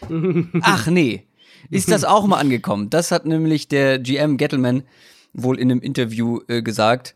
ach 0.62 0.86
nee. 0.86 1.26
Ist 1.70 1.90
das 1.90 2.04
auch 2.04 2.26
mal 2.26 2.38
angekommen? 2.38 2.90
Das 2.90 3.10
hat 3.10 3.26
nämlich 3.26 3.68
der 3.68 3.98
GM 3.98 4.36
Gettleman 4.36 4.82
wohl 5.32 5.58
in 5.58 5.70
einem 5.70 5.80
Interview 5.80 6.40
äh, 6.48 6.62
gesagt, 6.62 7.14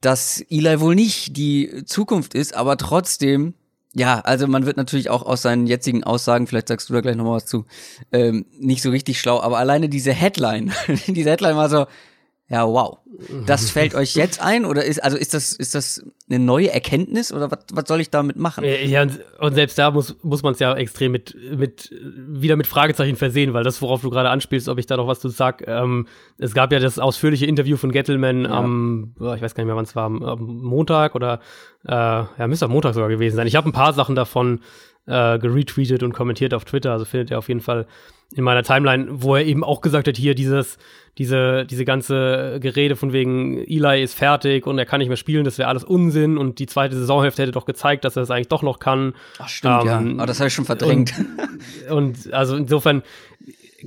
dass 0.00 0.44
Eli 0.50 0.80
wohl 0.80 0.94
nicht 0.94 1.36
die 1.36 1.84
Zukunft 1.84 2.34
ist, 2.34 2.54
aber 2.54 2.76
trotzdem 2.76 3.54
ja, 3.94 4.20
also 4.20 4.46
man 4.46 4.64
wird 4.64 4.76
natürlich 4.76 5.10
auch 5.10 5.22
aus 5.22 5.42
seinen 5.42 5.66
jetzigen 5.66 6.02
Aussagen, 6.02 6.46
vielleicht 6.46 6.68
sagst 6.68 6.88
du 6.88 6.94
da 6.94 7.00
gleich 7.00 7.16
nochmal 7.16 7.36
was 7.36 7.46
zu, 7.46 7.66
ähm, 8.10 8.46
nicht 8.58 8.82
so 8.82 8.90
richtig 8.90 9.20
schlau, 9.20 9.40
aber 9.40 9.58
alleine 9.58 9.88
diese 9.88 10.12
Headline, 10.12 10.72
diese 11.06 11.30
Headline 11.30 11.56
war 11.56 11.68
so, 11.68 11.86
ja, 12.52 12.66
wow. 12.66 12.98
Das 13.46 13.70
fällt 13.72 13.94
euch 13.94 14.14
jetzt 14.14 14.42
ein 14.42 14.66
oder 14.66 14.84
ist 14.84 15.02
also 15.02 15.16
ist 15.16 15.32
das 15.32 15.54
ist 15.54 15.74
das 15.74 16.04
eine 16.28 16.38
neue 16.38 16.70
Erkenntnis 16.70 17.32
oder 17.32 17.50
was, 17.50 17.60
was 17.72 17.88
soll 17.88 18.00
ich 18.00 18.10
damit 18.10 18.36
machen? 18.36 18.62
Ja, 18.64 19.06
und 19.38 19.54
selbst 19.54 19.78
da 19.78 19.90
muss 19.90 20.16
muss 20.22 20.42
man 20.42 20.52
es 20.52 20.58
ja 20.58 20.74
extrem 20.74 21.12
mit 21.12 21.34
mit 21.56 21.90
wieder 21.90 22.56
mit 22.56 22.66
Fragezeichen 22.66 23.16
versehen, 23.16 23.54
weil 23.54 23.64
das 23.64 23.80
worauf 23.80 24.02
du 24.02 24.10
gerade 24.10 24.28
anspielst, 24.28 24.68
ob 24.68 24.78
ich 24.78 24.84
da 24.84 24.98
noch 24.98 25.06
was 25.06 25.20
zu 25.20 25.30
sag. 25.30 25.66
Ähm, 25.66 26.06
es 26.36 26.52
gab 26.52 26.72
ja 26.72 26.78
das 26.78 26.98
ausführliche 26.98 27.46
Interview 27.46 27.78
von 27.78 27.90
Gettleman 27.90 28.44
ja. 28.44 28.50
am 28.50 29.14
ich 29.18 29.40
weiß 29.40 29.54
gar 29.54 29.62
nicht 29.62 29.68
mehr, 29.68 29.76
wann 29.76 29.84
es 29.84 29.96
war, 29.96 30.04
am, 30.04 30.60
Montag 30.62 31.14
oder 31.14 31.40
äh, 31.86 31.90
ja, 31.90 32.46
müsste 32.46 32.66
am 32.66 32.72
Montag 32.72 32.92
sogar 32.92 33.08
gewesen 33.08 33.36
sein. 33.36 33.46
Ich 33.46 33.56
habe 33.56 33.68
ein 33.68 33.72
paar 33.72 33.94
Sachen 33.94 34.14
davon 34.14 34.60
äh, 35.06 35.38
geretweetet 35.38 36.02
und 36.02 36.12
kommentiert 36.12 36.52
auf 36.52 36.66
Twitter, 36.66 36.92
also 36.92 37.06
findet 37.06 37.30
ihr 37.30 37.38
auf 37.38 37.48
jeden 37.48 37.60
Fall 37.60 37.86
in 38.34 38.44
meiner 38.44 38.62
Timeline, 38.62 39.06
wo 39.10 39.36
er 39.36 39.44
eben 39.44 39.62
auch 39.64 39.80
gesagt 39.80 40.08
hat, 40.08 40.16
hier 40.16 40.34
dieses, 40.34 40.78
diese, 41.18 41.66
diese 41.66 41.84
ganze 41.84 42.58
Gerede 42.60 42.96
von 42.96 43.12
wegen 43.12 43.58
Eli 43.58 44.02
ist 44.02 44.14
fertig 44.14 44.66
und 44.66 44.78
er 44.78 44.86
kann 44.86 44.98
nicht 45.00 45.08
mehr 45.08 45.16
spielen, 45.16 45.44
das 45.44 45.58
wäre 45.58 45.68
alles 45.68 45.84
Unsinn 45.84 46.38
und 46.38 46.58
die 46.58 46.66
zweite 46.66 46.96
Saisonhälfte 46.96 47.42
hätte 47.42 47.52
doch 47.52 47.66
gezeigt, 47.66 48.04
dass 48.04 48.16
er 48.16 48.22
es 48.22 48.28
das 48.28 48.34
eigentlich 48.34 48.48
doch 48.48 48.62
noch 48.62 48.78
kann. 48.78 49.14
Ach 49.38 49.48
stimmt, 49.48 49.82
ähm, 49.82 49.86
ja. 49.86 49.98
Aber 49.98 50.26
das 50.26 50.40
habe 50.40 50.48
ich 50.48 50.54
schon 50.54 50.64
verdrängt. 50.64 51.12
Und, 51.90 52.26
und, 52.26 52.32
also 52.32 52.56
insofern, 52.56 53.02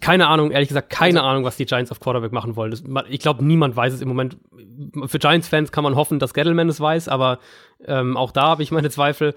keine 0.02 0.28
Ahnung, 0.28 0.52
ehrlich 0.52 0.68
gesagt, 0.68 0.90
keine 0.90 1.20
also, 1.20 1.30
Ahnung, 1.30 1.44
was 1.44 1.58
die 1.58 1.66
Giants 1.66 1.92
auf 1.92 2.00
Quarterback 2.00 2.32
machen 2.32 2.56
wollen. 2.56 2.72
Das, 2.72 2.84
ich 3.10 3.20
glaube, 3.20 3.44
niemand 3.44 3.76
weiß 3.76 3.94
es 3.94 4.02
im 4.02 4.08
Moment. 4.08 4.38
Für 5.08 5.20
Giants-Fans 5.20 5.72
kann 5.72 5.84
man 5.84 5.96
hoffen, 5.96 6.20
dass 6.20 6.34
Gettleman 6.34 6.70
es 6.70 6.80
weiß, 6.80 7.08
aber 7.08 7.40
ähm, 7.86 8.18
auch 8.18 8.32
da 8.32 8.44
habe 8.44 8.64
ich 8.64 8.72
meine 8.72 8.90
Zweifel. 8.90 9.36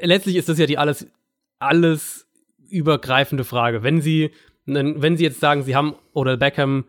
Letztlich 0.00 0.36
ist 0.36 0.48
das 0.48 0.58
ja 0.58 0.66
die 0.66 0.78
alles, 0.78 1.06
alles 1.58 2.23
übergreifende 2.68 3.44
Frage. 3.44 3.82
Wenn 3.82 4.00
sie, 4.00 4.30
wenn 4.66 5.16
sie 5.16 5.24
jetzt 5.24 5.40
sagen, 5.40 5.62
sie 5.62 5.76
haben 5.76 5.94
Odell 6.12 6.36
Beckham 6.36 6.84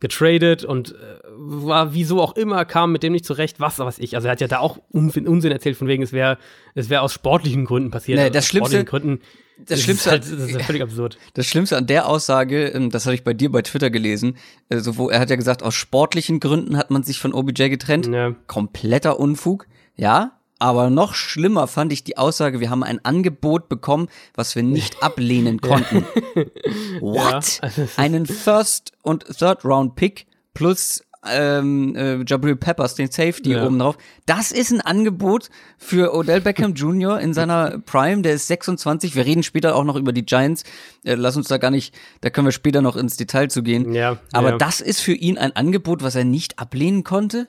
getradet 0.00 0.64
und 0.64 0.92
äh, 0.92 0.94
war 1.26 1.92
wieso 1.92 2.22
auch 2.22 2.36
immer 2.36 2.64
kam 2.64 2.92
mit 2.92 3.02
dem 3.02 3.12
nicht 3.12 3.24
zurecht, 3.24 3.58
was 3.58 3.78
weiß 3.78 3.98
ich. 3.98 4.14
Also 4.14 4.28
er 4.28 4.32
hat 4.32 4.40
ja 4.40 4.46
da 4.46 4.60
auch 4.60 4.78
Unsinn 4.90 5.50
erzählt 5.50 5.76
von 5.76 5.88
wegen 5.88 6.02
es 6.02 6.12
wäre 6.12 6.38
es 6.74 6.88
wäre 6.88 7.02
aus 7.02 7.12
sportlichen 7.12 7.64
Gründen 7.64 7.90
passiert. 7.90 8.18
Nee, 8.18 8.30
das 8.30 8.46
Schlimmste 8.46 8.84
Gründen, 8.84 9.20
das, 9.66 9.82
Schlimmste, 9.82 10.10
halt, 10.10 10.22
das 10.22 10.30
ist 10.30 10.54
halt 10.54 10.64
völlig 10.64 10.82
absurd. 10.82 11.18
Das 11.34 11.46
Schlimmste 11.46 11.76
an 11.76 11.86
der 11.86 12.06
Aussage, 12.06 12.66
ähm, 12.68 12.90
das 12.90 13.06
hatte 13.06 13.16
ich 13.16 13.24
bei 13.24 13.34
dir 13.34 13.50
bei 13.50 13.62
Twitter 13.62 13.90
gelesen, 13.90 14.36
also 14.68 14.98
wo 14.98 15.10
er 15.10 15.18
hat 15.18 15.30
ja 15.30 15.36
gesagt, 15.36 15.64
aus 15.64 15.74
sportlichen 15.74 16.38
Gründen 16.38 16.76
hat 16.76 16.92
man 16.92 17.02
sich 17.02 17.18
von 17.18 17.34
OBJ 17.34 17.68
getrennt. 17.68 18.06
Ja. 18.06 18.36
Kompletter 18.46 19.18
Unfug. 19.18 19.66
Ja, 19.96 20.37
aber 20.58 20.90
noch 20.90 21.14
schlimmer 21.14 21.66
fand 21.66 21.92
ich 21.92 22.04
die 22.04 22.16
Aussage, 22.16 22.60
wir 22.60 22.70
haben 22.70 22.82
ein 22.82 23.04
Angebot 23.04 23.68
bekommen, 23.68 24.08
was 24.34 24.56
wir 24.56 24.62
nicht 24.62 25.02
ablehnen 25.02 25.60
konnten. 25.60 26.04
What? 27.00 27.58
Ja, 27.58 27.62
also 27.62 27.88
Einen 27.96 28.26
First- 28.26 28.92
und 29.02 29.24
Third-Round-Pick 29.24 30.26
plus 30.54 31.02
ähm, 31.30 31.94
äh, 31.96 32.22
Jabril 32.24 32.56
Peppers, 32.56 32.94
den 32.94 33.10
Safety 33.10 33.50
ja. 33.50 33.66
oben 33.66 33.78
drauf. 33.78 33.98
Das 34.26 34.52
ist 34.52 34.70
ein 34.70 34.80
Angebot 34.80 35.50
für 35.76 36.14
Odell 36.14 36.40
Beckham 36.40 36.74
Jr. 36.74 37.20
in 37.20 37.34
seiner 37.34 37.78
Prime. 37.86 38.22
Der 38.22 38.34
ist 38.34 38.46
26. 38.46 39.14
Wir 39.16 39.26
reden 39.26 39.42
später 39.42 39.74
auch 39.74 39.84
noch 39.84 39.96
über 39.96 40.12
die 40.12 40.24
Giants. 40.24 40.64
Äh, 41.04 41.14
lass 41.14 41.36
uns 41.36 41.48
da 41.48 41.58
gar 41.58 41.70
nicht, 41.70 41.94
da 42.20 42.30
können 42.30 42.46
wir 42.46 42.52
später 42.52 42.82
noch 42.82 42.96
ins 42.96 43.16
Detail 43.16 43.48
zu 43.48 43.62
gehen. 43.62 43.92
Ja, 43.92 44.18
Aber 44.32 44.50
ja. 44.50 44.58
das 44.58 44.80
ist 44.80 45.00
für 45.00 45.14
ihn 45.14 45.38
ein 45.38 45.54
Angebot, 45.54 46.02
was 46.02 46.14
er 46.14 46.24
nicht 46.24 46.58
ablehnen 46.58 47.04
konnte? 47.04 47.48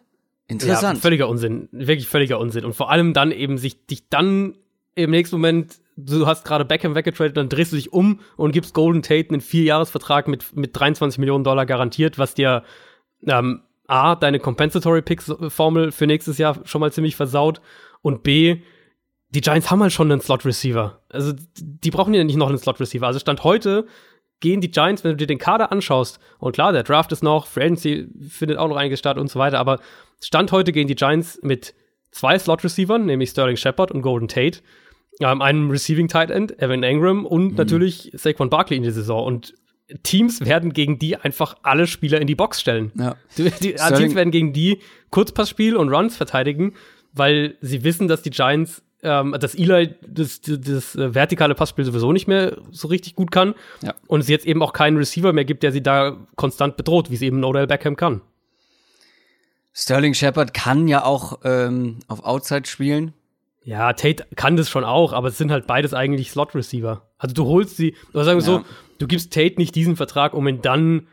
Interessant. 0.50 0.98
Ja, 0.98 1.02
völliger 1.02 1.30
Unsinn. 1.30 1.70
Wirklich 1.72 2.08
völliger 2.08 2.40
Unsinn. 2.40 2.66
Und 2.66 2.74
vor 2.74 2.90
allem 2.92 3.14
dann 3.14 3.32
eben 3.32 3.58
sich 3.58 3.86
dich 3.86 4.10
dann 4.10 4.56
im 4.96 5.12
nächsten 5.12 5.36
Moment, 5.36 5.80
du 5.96 6.26
hast 6.26 6.44
gerade 6.44 6.66
Beckham 6.66 6.96
weggetradet, 6.96 7.38
dann 7.38 7.50
drehst 7.50 7.72
du 7.72 7.76
dich 7.76 7.94
um 7.94 8.20
und 8.36 8.52
gibst 8.52 8.74
Golden 8.74 9.04
Tate 9.04 9.30
einen 9.30 9.42
Vierjahresvertrag 9.42 10.28
mit, 10.28 10.56
mit 10.56 10.78
23 10.78 11.20
Millionen 11.20 11.44
Dollar 11.44 11.66
garantiert, 11.68 12.18
was 12.18 12.34
dir 12.34 12.64
ähm, 13.28 13.62
A, 13.88 14.16
deine 14.16 14.40
Compensatory 14.40 15.04
Picks 15.04 15.34
Formel 15.50 15.92
für 15.92 16.08
nächstes 16.08 16.40
Jahr 16.40 16.60
schon 16.66 16.82
mal 16.82 16.92
ziemlich 16.92 17.16
versaut 17.16 17.62
und 18.02 18.24
B, 18.24 18.62
die 19.30 19.42
Giants 19.42 19.70
haben 19.70 19.82
halt 19.82 19.94
schon 19.94 20.12
einen 20.12 20.22
Slot 20.22 20.46
Receiver. 20.46 21.04
Also 21.10 21.34
die 21.60 21.92
brauchen 21.92 22.14
ja 22.16 22.24
nicht 22.24 22.38
noch 22.38 22.50
einen 22.50 22.58
Slot 22.58 22.80
Receiver. 22.80 23.06
Also 23.06 23.20
Stand 23.20 23.44
heute 23.44 23.86
gehen 24.40 24.62
die 24.62 24.72
Giants, 24.72 25.04
wenn 25.04 25.12
du 25.12 25.18
dir 25.18 25.28
den 25.28 25.38
Kader 25.38 25.72
anschaust, 25.72 26.20
und 26.40 26.54
klar, 26.54 26.72
der 26.72 26.84
Draft 26.84 27.12
ist 27.12 27.24
noch, 27.24 27.48
Free 27.48 27.66
Agency 27.66 28.08
findet 28.30 28.58
auch 28.58 28.68
noch 28.68 28.78
einiges 28.78 29.00
statt 29.00 29.18
und 29.18 29.30
so 29.30 29.40
weiter, 29.40 29.60
aber 29.60 29.80
Stand 30.22 30.52
heute 30.52 30.72
gehen 30.72 30.88
die 30.88 30.96
Giants 30.96 31.40
mit 31.42 31.74
zwei 32.12 32.38
Slot-Receivern, 32.38 33.06
nämlich 33.06 33.30
Sterling 33.30 33.58
Shepard 33.58 33.92
und 33.92 34.02
Golden 34.02 34.28
Tate, 34.28 34.60
ähm, 35.20 35.42
einem 35.42 35.70
Receiving 35.70 36.08
Tight 36.08 36.32
End, 36.32 36.62
Evan 36.62 36.84
Engram 36.84 37.26
und 37.26 37.52
mhm. 37.52 37.56
natürlich 37.56 38.12
Saquon 38.14 38.50
Barkley 38.50 38.78
in 38.78 38.84
der 38.84 38.94
Saison. 38.94 39.26
Und 39.26 39.54
Teams 40.04 40.46
werden 40.46 40.74
gegen 40.74 41.00
die 41.00 41.18
einfach 41.18 41.58
alle 41.64 41.88
Spieler 41.88 42.22
in 42.22 42.28
die 42.28 42.36
Box 42.36 42.62
stellen. 42.62 42.92
Ja. 42.96 43.16
Die, 43.38 43.50
die 43.50 43.74
Teams 43.74 44.16
werden 44.16 44.32
gegen 44.32 44.54
die 44.54 44.80
Kurzpassspiel 45.10 45.76
und 45.76 45.90
Runs 45.90 46.16
verteidigen, 46.16 46.74
weil 47.14 47.58
sie 47.62 47.84
wissen, 47.84 48.08
dass 48.08 48.22
die 48.22 48.30
Giants 48.30 48.84
ähm, 49.04 49.36
dass 49.40 49.56
Eli 49.56 49.96
das, 50.06 50.42
das, 50.42 50.60
das 50.62 50.96
äh, 50.96 51.14
vertikale 51.14 51.56
Passspiel 51.56 51.86
sowieso 51.86 52.12
nicht 52.12 52.28
mehr 52.28 52.58
so 52.72 52.88
richtig 52.88 53.16
gut 53.16 53.32
kann 53.32 53.56
ja. 53.82 53.94
und 54.08 54.20
es 54.20 54.28
jetzt 54.28 54.46
eben 54.46 54.62
auch 54.62 54.74
keinen 54.74 54.98
Receiver 54.98 55.34
mehr 55.34 55.46
gibt, 55.46 55.64
der 55.64 55.72
sie 55.72 55.82
da 55.82 56.18
konstant 56.36 56.78
bedroht, 56.78 57.10
wie 57.10 57.16
es 57.16 57.22
eben 57.22 57.44
Odell 57.44 57.68
Beckham 57.68 57.96
kann. 57.96 58.22
Sterling 59.74 60.14
Shepard 60.14 60.54
kann 60.54 60.88
ja 60.88 61.06
auch 61.06 61.40
ähm, 61.44 62.00
auf 62.08 62.24
Outside 62.24 62.68
spielen. 62.68 63.14
Ja, 63.64 63.94
Tate 63.94 64.26
kann 64.36 64.58
das 64.58 64.70
schon 64.70 64.84
auch, 64.84 65.14
aber 65.14 65.28
es 65.28 65.38
sind 65.38 65.52
halt 65.52 65.68
beides 65.68 65.94
eigentlich 65.94 66.32
Slot-Receiver. 66.32 67.04
Also 67.18 67.34
du 67.34 67.46
holst 67.46 67.78
sie, 67.78 67.96
oder 68.14 68.24
sagen 68.24 68.40
wir 68.40 68.46
ja. 68.46 68.60
so, 68.60 68.66
du 68.98 69.08
gibst 69.08 69.32
Tate 69.34 69.56
nicht 69.58 69.76
diesen 69.76 69.96
Vertrag, 69.96 70.34
um 70.34 70.48
ihn 70.48 70.62
dann 70.62 71.08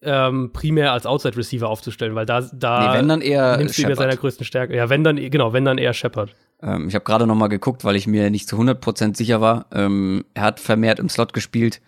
ähm, 0.00 0.50
primär 0.52 0.92
als 0.92 1.06
Outside-Receiver 1.06 1.68
aufzustellen, 1.68 2.14
weil 2.14 2.24
da, 2.26 2.40
da 2.40 2.92
nee, 2.92 2.98
wenn 2.98 3.08
dann 3.08 3.20
eher 3.20 3.56
nimmst 3.56 3.78
du 3.78 3.82
ihn 3.82 3.94
seiner 3.94 4.16
größten 4.16 4.46
Stärke. 4.46 4.76
Ja, 4.76 4.88
wenn 4.88 5.02
dann, 5.02 5.16
genau, 5.16 5.52
wenn 5.52 5.64
dann 5.64 5.78
eher 5.78 5.92
Shepard. 5.92 6.30
Ähm, 6.62 6.88
ich 6.88 6.94
habe 6.94 7.04
gerade 7.04 7.26
noch 7.26 7.34
mal 7.34 7.48
geguckt, 7.48 7.84
weil 7.84 7.96
ich 7.96 8.06
mir 8.06 8.30
nicht 8.30 8.48
zu 8.48 8.56
100% 8.56 9.16
sicher 9.16 9.40
war. 9.40 9.66
Ähm, 9.72 10.24
er 10.34 10.42
hat 10.42 10.60
vermehrt 10.60 10.98
im 10.98 11.08
Slot 11.08 11.32
gespielt. 11.32 11.80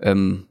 Ähm, 0.00 0.46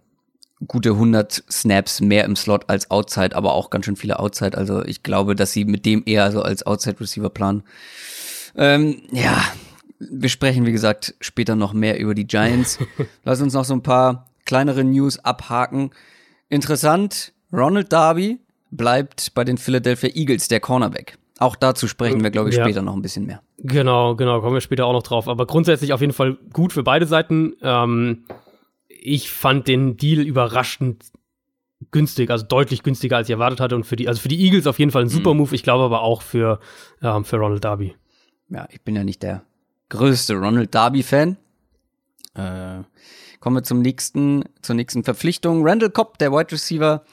gute 0.67 0.91
100 0.91 1.43
Snaps 1.49 2.01
mehr 2.01 2.25
im 2.25 2.35
Slot 2.35 2.69
als 2.69 2.91
Outside, 2.91 3.35
aber 3.35 3.53
auch 3.53 3.69
ganz 3.69 3.85
schön 3.85 3.95
viele 3.95 4.19
Outside. 4.19 4.57
Also 4.57 4.83
ich 4.85 5.03
glaube, 5.03 5.35
dass 5.35 5.51
sie 5.51 5.65
mit 5.65 5.85
dem 5.85 6.03
eher 6.05 6.31
so 6.31 6.41
als 6.41 6.65
Outside 6.65 6.99
Receiver 6.99 7.29
planen. 7.29 7.63
Ähm, 8.55 9.01
ja, 9.11 9.43
wir 9.99 10.29
sprechen, 10.29 10.65
wie 10.65 10.71
gesagt, 10.71 11.15
später 11.19 11.55
noch 11.55 11.73
mehr 11.73 11.99
über 11.99 12.15
die 12.15 12.27
Giants. 12.27 12.79
Lass 13.23 13.41
uns 13.41 13.53
noch 13.53 13.65
so 13.65 13.73
ein 13.73 13.83
paar 13.83 14.27
kleinere 14.45 14.83
News 14.83 15.19
abhaken. 15.19 15.91
Interessant, 16.49 17.33
Ronald 17.51 17.91
Darby 17.91 18.39
bleibt 18.71 19.33
bei 19.33 19.43
den 19.43 19.57
Philadelphia 19.57 20.09
Eagles 20.13 20.47
der 20.47 20.59
Cornerback. 20.59 21.17
Auch 21.39 21.55
dazu 21.55 21.87
sprechen 21.87 22.23
wir, 22.23 22.29
glaube 22.31 22.49
ich, 22.49 22.55
Ja. 22.55 22.63
später 22.65 22.81
noch 22.81 22.93
ein 22.95 23.01
bisschen 23.01 23.25
mehr. 23.25 23.41
Genau, 23.57 24.15
genau, 24.15 24.41
kommen 24.41 24.53
wir 24.55 24.61
später 24.61 24.85
auch 24.85 24.93
noch 24.93 25.03
drauf. 25.03 25.27
Aber 25.27 25.45
grundsätzlich 25.47 25.93
auf 25.93 26.01
jeden 26.01 26.13
Fall 26.13 26.37
gut 26.53 26.71
für 26.73 26.83
beide 26.83 27.05
Seiten. 27.07 27.53
Ähm, 27.61 28.25
ich 28.89 29.31
fand 29.31 29.67
den 29.67 29.97
Deal 29.97 30.21
überraschend 30.21 31.05
günstig, 31.89 32.29
also 32.29 32.45
deutlich 32.45 32.83
günstiger, 32.83 33.17
als 33.17 33.27
ich 33.27 33.33
erwartet 33.33 33.59
hatte. 33.59 33.75
Und 33.75 33.85
für 33.85 33.95
die, 33.95 34.07
also 34.07 34.21
für 34.21 34.27
die 34.27 34.39
Eagles 34.43 34.67
auf 34.67 34.77
jeden 34.77 34.91
Fall 34.91 35.01
ein 35.03 35.09
super 35.09 35.33
Move. 35.33 35.55
Ich 35.55 35.63
glaube 35.63 35.83
aber 35.83 36.01
auch 36.01 36.21
für, 36.21 36.59
ähm, 37.01 37.25
für 37.25 37.37
Ronald 37.37 37.63
Darby. 37.63 37.95
Ja, 38.49 38.67
ich 38.69 38.81
bin 38.81 38.95
ja 38.95 39.03
nicht 39.03 39.23
der 39.23 39.43
größte 39.89 40.35
Ronald 40.35 40.75
Darby-Fan. 40.75 41.37
Äh, 42.35 42.81
kommen 43.39 43.55
wir 43.57 43.63
zum 43.63 43.79
nächsten, 43.81 44.43
zur 44.61 44.75
nächsten 44.75 45.03
Verpflichtung. 45.03 45.67
Randall 45.67 45.89
Cobb, 45.89 46.17
der 46.19 46.31
Wide 46.31 46.51
Receiver, 46.51 47.03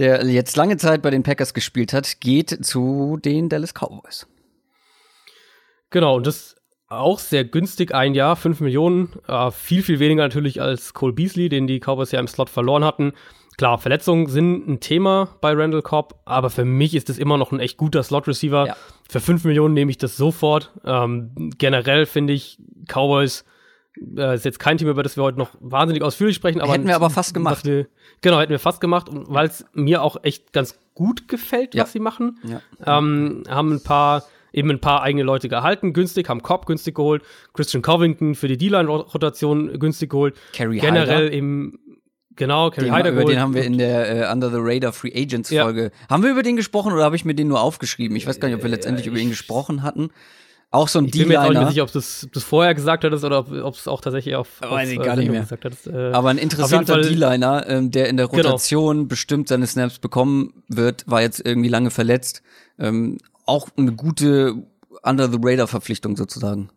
der 0.00 0.24
jetzt 0.26 0.56
lange 0.56 0.78
Zeit 0.78 1.02
bei 1.02 1.10
den 1.10 1.22
Packers 1.22 1.54
gespielt 1.54 1.92
hat, 1.92 2.20
geht 2.20 2.64
zu 2.64 3.18
den 3.22 3.48
Dallas 3.48 3.74
Cowboys. 3.74 4.26
Genau, 5.90 6.16
und 6.16 6.26
das 6.26 6.56
auch 6.88 7.18
sehr 7.18 7.44
günstig, 7.44 7.94
ein 7.94 8.14
Jahr, 8.14 8.34
5 8.34 8.60
Millionen. 8.60 9.12
Äh, 9.28 9.50
viel, 9.52 9.82
viel 9.82 10.00
weniger 10.00 10.22
natürlich 10.22 10.60
als 10.60 10.94
Cole 10.94 11.12
Beasley, 11.12 11.48
den 11.48 11.66
die 11.66 11.78
Cowboys 11.78 12.10
ja 12.10 12.18
im 12.18 12.26
Slot 12.26 12.50
verloren 12.50 12.84
hatten. 12.84 13.12
Klar, 13.58 13.78
Verletzungen 13.78 14.26
sind 14.26 14.66
ein 14.66 14.80
Thema 14.80 15.36
bei 15.40 15.52
Randall 15.52 15.82
Cobb, 15.82 16.20
aber 16.24 16.50
für 16.50 16.64
mich 16.64 16.94
ist 16.94 17.10
es 17.10 17.18
immer 17.18 17.36
noch 17.36 17.52
ein 17.52 17.60
echt 17.60 17.76
guter 17.76 18.02
Slot-Receiver. 18.02 18.66
Ja. 18.68 18.76
Für 19.08 19.20
5 19.20 19.44
Millionen 19.44 19.74
nehme 19.74 19.90
ich 19.90 19.98
das 19.98 20.16
sofort. 20.16 20.72
Ähm, 20.84 21.50
generell 21.58 22.06
finde 22.06 22.32
ich 22.32 22.58
Cowboys 22.88 23.44
äh, 24.16 24.34
ist 24.34 24.44
jetzt 24.44 24.58
kein 24.58 24.78
Thema, 24.78 24.90
über 24.92 25.02
das 25.02 25.16
wir 25.16 25.24
heute 25.24 25.38
noch 25.38 25.50
wahnsinnig 25.60 26.02
ausführlich 26.02 26.36
sprechen. 26.36 26.60
Aber 26.60 26.72
Hätten 26.72 26.86
wir 26.86 26.96
aber 26.96 27.10
fast 27.10 27.34
gemacht. 27.34 27.64
Wir, 27.64 27.86
genau, 28.20 28.38
hätten 28.40 28.50
wir 28.50 28.58
fast 28.58 28.80
gemacht, 28.80 29.08
weil 29.10 29.46
es 29.46 29.64
mir 29.72 30.02
auch 30.02 30.16
echt 30.22 30.52
ganz 30.52 30.78
gut 30.94 31.28
gefällt, 31.28 31.74
Ja. 31.74 31.82
was 31.84 31.92
sie 31.92 32.00
machen. 32.00 32.38
Ja. 32.44 32.60
Ähm, 32.98 33.44
haben 33.48 33.72
ein 33.72 33.82
paar, 33.82 34.24
eben 34.52 34.70
ein 34.70 34.80
paar 34.80 35.02
eigene 35.02 35.22
Leute 35.24 35.48
gehalten, 35.48 35.92
günstig, 35.92 36.28
haben 36.28 36.42
Cobb 36.42 36.66
günstig 36.66 36.94
geholt, 36.96 37.22
Christian 37.54 37.82
Covington 37.82 38.34
für 38.34 38.48
die 38.48 38.56
D-Line-Rotation 38.56 39.78
günstig 39.78 40.10
geholt. 40.10 40.34
Carrie 40.52 40.78
Generell 40.78 41.26
Hyder. 41.26 41.32
eben, 41.32 41.78
genau, 42.36 42.70
Kerry 42.70 42.88
Hyder 42.88 43.10
über 43.10 43.20
geholt. 43.20 43.34
den 43.34 43.40
haben 43.40 43.54
wir 43.54 43.64
in 43.64 43.78
der 43.78 44.28
äh, 44.28 44.32
Under 44.32 44.50
the 44.50 44.56
Radar 44.58 44.92
Free 44.92 45.12
Agents 45.14 45.50
Ja. 45.50 45.64
Folge. 45.64 45.90
Haben 46.08 46.22
wir 46.22 46.30
über 46.30 46.42
den 46.42 46.56
gesprochen 46.56 46.92
oder 46.92 47.04
habe 47.04 47.16
ich 47.16 47.24
mir 47.24 47.34
den 47.34 47.48
nur 47.48 47.60
aufgeschrieben? 47.60 48.16
Ich 48.16 48.26
weiß 48.26 48.40
gar 48.40 48.48
nicht, 48.48 48.56
ob 48.56 48.62
wir 48.62 48.70
letztendlich 48.70 49.06
über 49.06 49.18
ihn 49.18 49.28
gesprochen 49.30 49.82
hatten. 49.82 50.10
Auch 50.72 50.86
so 50.86 51.00
ein 51.00 51.06
ich 51.06 51.12
bin 51.12 51.26
mir 51.28 51.34
jetzt 51.34 51.40
auch 51.40 51.42
nicht 51.48 51.54
D-Liner. 51.56 51.70
sicher, 51.70 51.82
ob 51.82 51.92
du 51.92 51.98
es 51.98 52.28
das 52.32 52.44
vorher 52.44 52.74
gesagt 52.76 53.02
hattest 53.02 53.24
oder 53.24 53.38
ob 53.64 53.74
es 53.74 53.88
auch 53.88 54.00
tatsächlich 54.00 54.36
auf, 54.36 54.60
Weiß 54.60 54.70
auf 54.70 54.92
ich 54.92 55.00
äh, 55.00 55.02
gar 55.02 55.16
nicht 55.16 55.30
mehr. 55.30 55.40
gesagt 55.40 55.64
hattest. 55.64 55.88
Äh, 55.88 56.12
Aber 56.12 56.30
ein 56.30 56.38
interessanter 56.38 57.00
D-Liner, 57.00 57.66
ähm, 57.68 57.90
der 57.90 58.08
in 58.08 58.16
der 58.16 58.28
Genau. 58.28 58.42
Rotation 58.50 59.08
bestimmt 59.08 59.48
seine 59.48 59.66
Snaps 59.66 59.98
bekommen 59.98 60.62
wird, 60.68 61.04
war 61.08 61.22
jetzt 61.22 61.44
irgendwie 61.44 61.68
lange 61.68 61.90
verletzt. 61.90 62.42
Ähm, 62.78 63.18
auch 63.46 63.68
eine 63.76 63.92
gute 63.92 64.62
Under 65.02 65.28
the 65.28 65.38
Radar 65.42 65.66
Verpflichtung 65.66 66.16
sozusagen. 66.16 66.70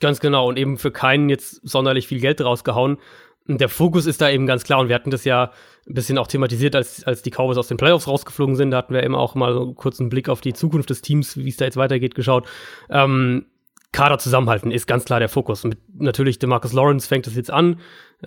Ganz 0.00 0.18
genau 0.18 0.48
und 0.48 0.58
eben 0.58 0.78
für 0.78 0.90
keinen 0.90 1.28
jetzt 1.28 1.60
sonderlich 1.62 2.08
viel 2.08 2.18
Geld 2.18 2.40
rausgehauen. 2.40 2.98
Der 3.46 3.68
Fokus 3.68 4.06
ist 4.06 4.20
da 4.20 4.30
eben 4.30 4.46
ganz 4.46 4.64
klar 4.64 4.80
und 4.80 4.88
wir 4.88 4.94
hatten 4.94 5.10
das 5.10 5.24
ja 5.24 5.50
ein 5.88 5.94
bisschen 5.94 6.18
auch 6.18 6.28
thematisiert, 6.28 6.76
als, 6.76 7.04
als 7.04 7.22
die 7.22 7.30
Cowboys 7.30 7.58
aus 7.58 7.68
den 7.68 7.76
Playoffs 7.76 8.06
rausgeflogen 8.06 8.54
sind. 8.54 8.70
Da 8.70 8.78
hatten 8.78 8.94
wir 8.94 9.02
eben 9.02 9.16
auch 9.16 9.34
mal 9.34 9.52
so 9.52 9.62
einen 9.62 9.74
kurzen 9.74 10.08
Blick 10.08 10.28
auf 10.28 10.40
die 10.40 10.52
Zukunft 10.52 10.90
des 10.90 11.02
Teams, 11.02 11.36
wie 11.36 11.48
es 11.48 11.56
da 11.56 11.64
jetzt 11.64 11.76
weitergeht, 11.76 12.14
geschaut. 12.14 12.46
Ähm, 12.88 13.46
Kader 13.92 14.18
zusammenhalten 14.18 14.70
ist 14.70 14.86
ganz 14.86 15.04
klar 15.04 15.20
der 15.20 15.28
Fokus. 15.28 15.64
Mit 15.64 15.78
natürlich 15.94 16.38
DeMarcus 16.38 16.72
Lawrence 16.72 17.06
fängt 17.06 17.26
es 17.26 17.36
jetzt 17.36 17.50
an, 17.50 17.78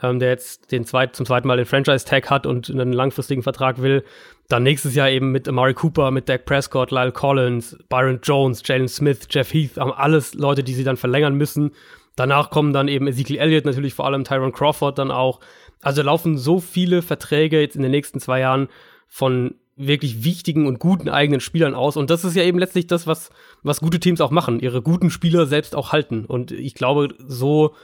ähm, 0.01 0.19
der 0.19 0.29
jetzt 0.29 0.71
den 0.71 0.85
zweit, 0.85 1.15
zum 1.15 1.25
zweiten 1.25 1.47
Mal 1.47 1.57
den 1.57 1.65
Franchise-Tag 1.65 2.29
hat 2.29 2.45
und 2.45 2.69
einen 2.69 2.93
langfristigen 2.93 3.41
Vertrag 3.41 3.81
will. 3.81 4.03
Dann 4.47 4.61
nächstes 4.61 4.93
Jahr 4.93 5.09
eben 5.09 5.31
mit 5.31 5.47
Amari 5.47 5.73
Cooper, 5.73 6.11
mit 6.11 6.29
Dak 6.29 6.45
Prescott, 6.45 6.91
Lyle 6.91 7.11
Collins, 7.11 7.75
Byron 7.89 8.19
Jones, 8.21 8.61
Jalen 8.63 8.87
Smith, 8.87 9.27
Jeff 9.31 9.51
Heath, 9.53 9.77
haben 9.77 9.91
alles 9.91 10.35
Leute, 10.35 10.63
die 10.63 10.75
sie 10.75 10.83
dann 10.83 10.97
verlängern 10.97 11.33
müssen. 11.33 11.71
Danach 12.15 12.49
kommen 12.49 12.73
dann 12.73 12.87
eben 12.87 13.07
Ezekiel 13.07 13.37
Elliott, 13.37 13.65
natürlich 13.65 13.93
vor 13.93 14.05
allem 14.05 14.23
Tyron 14.23 14.53
Crawford 14.53 14.97
dann 14.97 15.11
auch. 15.11 15.39
Also 15.81 16.01
laufen 16.01 16.37
so 16.37 16.59
viele 16.59 17.01
Verträge 17.01 17.59
jetzt 17.59 17.75
in 17.75 17.81
den 17.81 17.91
nächsten 17.91 18.19
zwei 18.19 18.39
Jahren 18.39 18.69
von 19.07 19.55
wirklich 19.75 20.23
wichtigen 20.23 20.67
und 20.67 20.79
guten 20.79 21.09
eigenen 21.09 21.41
Spielern 21.41 21.75
aus. 21.75 21.97
Und 21.97 22.09
das 22.09 22.23
ist 22.23 22.35
ja 22.35 22.43
eben 22.43 22.59
letztlich 22.59 22.87
das, 22.87 23.07
was, 23.07 23.29
was 23.61 23.81
gute 23.81 23.99
Teams 23.99 24.21
auch 24.21 24.31
machen, 24.31 24.59
ihre 24.61 24.81
guten 24.81 25.09
Spieler 25.09 25.45
selbst 25.45 25.75
auch 25.75 25.91
halten. 25.91 26.25
Und 26.25 26.51
ich 26.51 26.75
glaube, 26.75 27.09
so, 27.19 27.75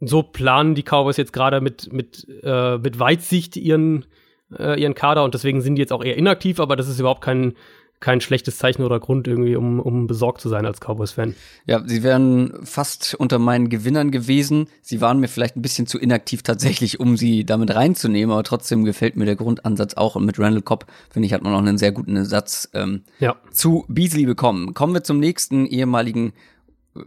so 0.00 0.22
planen 0.22 0.74
die 0.74 0.82
Cowboys 0.82 1.18
jetzt 1.18 1.34
gerade 1.34 1.60
mit, 1.60 1.92
mit, 1.92 2.26
äh, 2.42 2.78
mit 2.78 2.98
Weitsicht 2.98 3.56
ihren, 3.56 4.06
äh, 4.56 4.80
ihren 4.80 4.94
Kader 4.94 5.24
und 5.24 5.34
deswegen 5.34 5.60
sind 5.60 5.76
die 5.76 5.82
jetzt 5.82 5.92
auch 5.92 6.04
eher 6.04 6.16
inaktiv, 6.16 6.58
aber 6.58 6.74
das 6.74 6.88
ist 6.88 7.00
überhaupt 7.00 7.22
kein, 7.22 7.54
kein 8.00 8.20
schlechtes 8.20 8.58
Zeichen 8.58 8.82
oder 8.82 9.00
Grund 9.00 9.26
irgendwie, 9.26 9.56
um, 9.56 9.80
um 9.80 10.06
besorgt 10.06 10.40
zu 10.40 10.48
sein 10.48 10.66
als 10.66 10.80
Cowboys-Fan. 10.80 11.34
Ja, 11.66 11.82
sie 11.86 12.02
wären 12.02 12.52
fast 12.62 13.14
unter 13.14 13.38
meinen 13.38 13.68
Gewinnern 13.70 14.10
gewesen. 14.10 14.68
Sie 14.82 15.00
waren 15.00 15.18
mir 15.18 15.28
vielleicht 15.28 15.56
ein 15.56 15.62
bisschen 15.62 15.86
zu 15.86 15.98
inaktiv 15.98 16.42
tatsächlich, 16.42 17.00
um 17.00 17.16
sie 17.16 17.44
damit 17.44 17.74
reinzunehmen, 17.74 18.32
aber 18.32 18.44
trotzdem 18.44 18.84
gefällt 18.84 19.16
mir 19.16 19.24
der 19.24 19.36
Grundansatz 19.36 19.94
auch. 19.94 20.14
Und 20.16 20.26
mit 20.26 20.38
Randall 20.38 20.62
Cobb, 20.62 20.86
finde 21.10 21.26
ich, 21.26 21.32
hat 21.32 21.42
man 21.42 21.54
auch 21.54 21.58
einen 21.58 21.78
sehr 21.78 21.92
guten 21.92 22.16
Ersatz 22.16 22.68
ähm, 22.74 23.02
Ja. 23.18 23.36
zu 23.50 23.84
Beasley 23.88 24.26
bekommen. 24.26 24.74
Kommen 24.74 24.92
wir 24.92 25.02
zum 25.02 25.18
nächsten 25.18 25.64
ehemaligen 25.66 26.32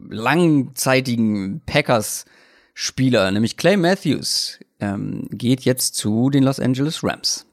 langzeitigen 0.09 1.61
Packers-Spieler, 1.65 3.31
nämlich 3.31 3.57
Clay 3.57 3.77
Matthews, 3.77 4.59
ähm, 4.79 5.27
geht 5.31 5.61
jetzt 5.61 5.95
zu 5.95 6.29
den 6.29 6.43
Los 6.43 6.59
Angeles 6.59 7.03
Rams. 7.03 7.45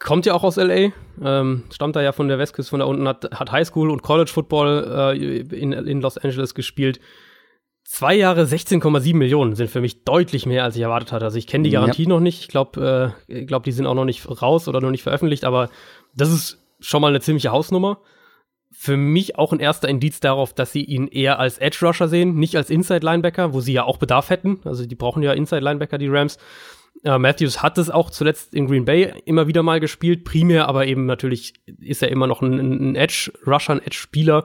Kommt 0.00 0.24
ja 0.26 0.32
auch 0.34 0.42
aus 0.42 0.56
LA, 0.56 0.92
ähm, 1.22 1.64
stammt 1.72 1.94
da 1.94 2.00
ja 2.02 2.12
von 2.12 2.26
der 2.26 2.38
Westküste, 2.38 2.70
von 2.70 2.80
da 2.80 2.86
unten, 2.86 3.06
hat, 3.06 3.30
hat 3.38 3.52
Highschool 3.52 3.90
und 3.90 4.02
College 4.02 4.30
Football 4.32 5.12
äh, 5.14 5.38
in, 5.38 5.72
in 5.72 6.00
Los 6.00 6.16
Angeles 6.16 6.54
gespielt. 6.54 7.00
Zwei 7.84 8.14
Jahre 8.14 8.44
16,7 8.44 9.14
Millionen 9.16 9.54
sind 9.56 9.70
für 9.70 9.80
mich 9.80 10.04
deutlich 10.04 10.46
mehr, 10.46 10.64
als 10.64 10.76
ich 10.76 10.82
erwartet 10.82 11.12
hatte. 11.12 11.24
Also 11.26 11.36
ich 11.38 11.46
kenne 11.46 11.64
die 11.64 11.70
Ja. 11.70 11.80
Garantie 11.80 12.06
noch 12.06 12.20
nicht. 12.20 12.40
Ich 12.40 12.48
glaube, 12.48 13.14
äh, 13.28 13.40
ich 13.40 13.46
glaub, 13.46 13.62
die 13.64 13.72
sind 13.72 13.86
auch 13.86 13.94
noch 13.94 14.04
nicht 14.06 14.26
raus 14.42 14.68
oder 14.68 14.80
noch 14.80 14.90
nicht 14.90 15.02
veröffentlicht, 15.02 15.44
aber 15.44 15.68
das 16.14 16.30
ist 16.32 16.58
schon 16.80 17.02
mal 17.02 17.08
eine 17.08 17.20
ziemliche 17.20 17.52
Hausnummer. 17.52 18.00
Für 18.72 18.96
mich 18.96 19.36
auch 19.36 19.52
ein 19.52 19.60
erster 19.60 19.88
Indiz 19.88 20.20
darauf, 20.20 20.54
dass 20.54 20.72
sie 20.72 20.84
ihn 20.84 21.08
eher 21.08 21.38
als 21.40 21.58
Edge 21.58 21.78
Rusher 21.82 22.08
sehen, 22.08 22.36
nicht 22.36 22.56
als 22.56 22.70
Inside 22.70 23.04
Linebacker, 23.04 23.52
wo 23.52 23.60
sie 23.60 23.72
ja 23.72 23.84
auch 23.84 23.98
Bedarf 23.98 24.30
hätten. 24.30 24.60
Also 24.64 24.86
die 24.86 24.94
brauchen 24.94 25.22
ja 25.22 25.32
Inside 25.32 25.60
Linebacker, 25.60 25.98
die 25.98 26.08
Rams. 26.08 26.38
Äh, 27.02 27.18
Matthews 27.18 27.62
hat 27.62 27.78
es 27.78 27.88
auch 27.90 28.10
zuletzt 28.10 28.54
in 28.54 28.66
Green 28.66 28.84
Bay 28.84 29.12
immer 29.24 29.46
wieder 29.46 29.62
mal 29.62 29.80
gespielt, 29.80 30.24
primär, 30.24 30.68
aber 30.68 30.86
eben 30.86 31.06
natürlich 31.06 31.54
ist 31.80 32.02
er 32.02 32.10
immer 32.10 32.26
noch 32.26 32.42
ein, 32.42 32.58
ein 32.92 32.96
Edge-Rusher, 32.96 33.74
ein 33.74 33.82
Edge-Spieler. 33.82 34.44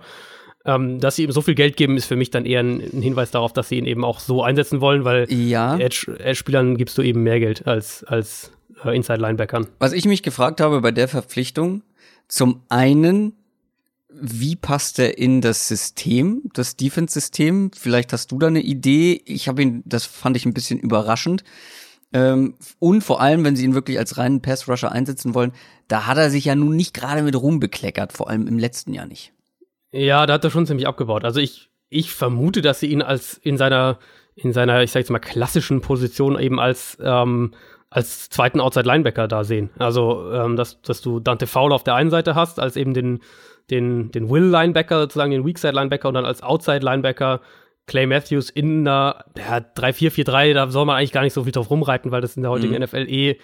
Ähm, 0.68 1.00
dass 1.00 1.16
sie 1.16 1.24
ihm 1.26 1.32
so 1.32 1.42
viel 1.42 1.54
Geld 1.54 1.78
geben, 1.78 1.96
ist 1.96 2.06
für 2.08 2.16
mich 2.16 2.32
dann 2.32 2.44
eher 2.46 2.62
ein, 2.62 2.82
ein 2.82 3.02
Hinweis 3.04 3.30
darauf, 3.30 3.54
dass 3.54 3.70
sie 3.70 3.78
ihn 3.78 3.86
eben 3.86 4.04
auch 4.04 4.20
so 4.20 4.42
einsetzen 4.42 4.82
wollen, 4.82 5.06
weil 5.06 5.32
Ja. 5.32 5.78
Edge- 5.78 6.18
Edge-Spielern 6.18 6.76
gibst 6.78 6.98
du 6.98 7.04
eben 7.04 7.22
mehr 7.22 7.40
Geld 7.40 7.68
als, 7.68 8.04
als 8.06 8.52
äh, 8.84 8.96
Inside-Linebackern. 8.96 9.68
Was 9.78 9.94
ich 9.94 10.06
mich 10.06 10.24
gefragt 10.24 10.62
habe 10.62 10.82
bei 10.82 10.92
der 10.92 11.08
Verpflichtung, 11.08 11.84
zum 12.28 12.64
einen, 12.70 13.34
wie 14.10 14.56
passt 14.56 14.98
er 14.98 15.20
in 15.20 15.42
das 15.42 15.68
System, 15.68 16.42
das 16.56 16.76
Defense-System? 16.78 17.70
Vielleicht 17.78 18.12
hast 18.12 18.32
du 18.32 18.40
da 18.40 18.48
eine 18.48 18.62
Idee. 18.62 19.22
Ich 19.26 19.48
habe 19.48 19.62
ihn, 19.62 19.84
das 19.86 20.06
fand 20.06 20.36
ich 20.36 20.46
ein 20.48 20.54
bisschen 20.56 20.80
überraschend. 20.80 21.44
Ähm, 22.16 22.54
und 22.80 23.02
vor 23.02 23.20
allem, 23.20 23.44
wenn 23.44 23.58
sie 23.58 23.66
ihn 23.66 23.74
wirklich 23.74 24.00
als 24.00 24.18
reinen 24.18 24.42
Pass-Rusher 24.42 24.90
einsetzen 24.90 25.36
wollen, 25.36 25.52
da 25.90 26.08
hat 26.08 26.18
er 26.18 26.30
sich 26.30 26.46
ja 26.46 26.56
nun 26.56 26.78
nicht 26.78 26.94
gerade 26.94 27.22
mit 27.24 27.36
Ruhm 27.36 27.60
bekleckert, 27.60 28.14
vor 28.14 28.30
allem 28.30 28.48
im 28.48 28.58
letzten 28.58 28.94
Jahr 28.94 29.06
nicht. 29.06 29.34
Ja, 29.92 30.26
da 30.26 30.36
hat 30.36 30.44
er 30.46 30.50
schon 30.50 30.66
ziemlich 30.66 30.88
abgebaut. 30.88 31.26
Also 31.26 31.42
ich, 31.42 31.70
ich 31.90 32.14
vermute, 32.14 32.62
dass 32.62 32.80
sie 32.80 32.88
ihn 32.88 33.02
als 33.02 33.38
in 33.44 33.58
seiner, 33.58 34.00
in 34.34 34.54
seiner, 34.54 34.82
ich 34.82 34.94
sag 34.94 35.02
jetzt 35.02 35.10
mal, 35.10 35.20
klassischen 35.20 35.82
Position 35.82 36.40
eben 36.40 36.58
als, 36.58 36.98
ähm, 37.02 37.52
als 37.90 38.30
zweiten 38.30 38.62
Outside-Linebacker 38.62 39.28
da 39.28 39.44
sehen. 39.44 39.70
Also, 39.78 40.32
ähm, 40.32 40.56
dass, 40.56 40.82
dass 40.84 41.02
du 41.02 41.20
Dante 41.20 41.48
Fowler 41.48 41.76
auf 41.76 41.84
der 41.84 41.96
einen 41.96 42.12
Seite 42.12 42.34
hast, 42.34 42.62
als 42.62 42.78
eben 42.78 42.94
den, 42.94 43.20
den, 43.70 44.12
den 44.12 44.30
Will-Linebacker, 44.30 45.02
sozusagen 45.02 45.32
den 45.32 45.46
Weakside-Linebacker 45.46 46.08
und 46.08 46.14
dann 46.14 46.26
als 46.26 46.44
Outside-Linebacker 46.44 47.42
Clay 47.88 48.08
Matthews 48.08 48.50
in 48.50 48.88
einer 48.88 49.26
ja, 49.38 49.58
3-4-4-3, 49.58 50.54
da 50.54 50.70
soll 50.70 50.86
man 50.86 50.98
eigentlich 50.98 51.12
gar 51.12 51.22
nicht 51.22 51.34
so 51.34 51.44
viel 51.44 51.52
drauf 51.52 51.70
rumreiten, 51.70 52.12
weil 52.12 52.22
das 52.22 52.36
in 52.36 52.42
der 52.42 52.52
heutigen 52.52 52.74
Mhm. 52.74 52.82
NFL 52.84 53.08
eh 53.08 53.38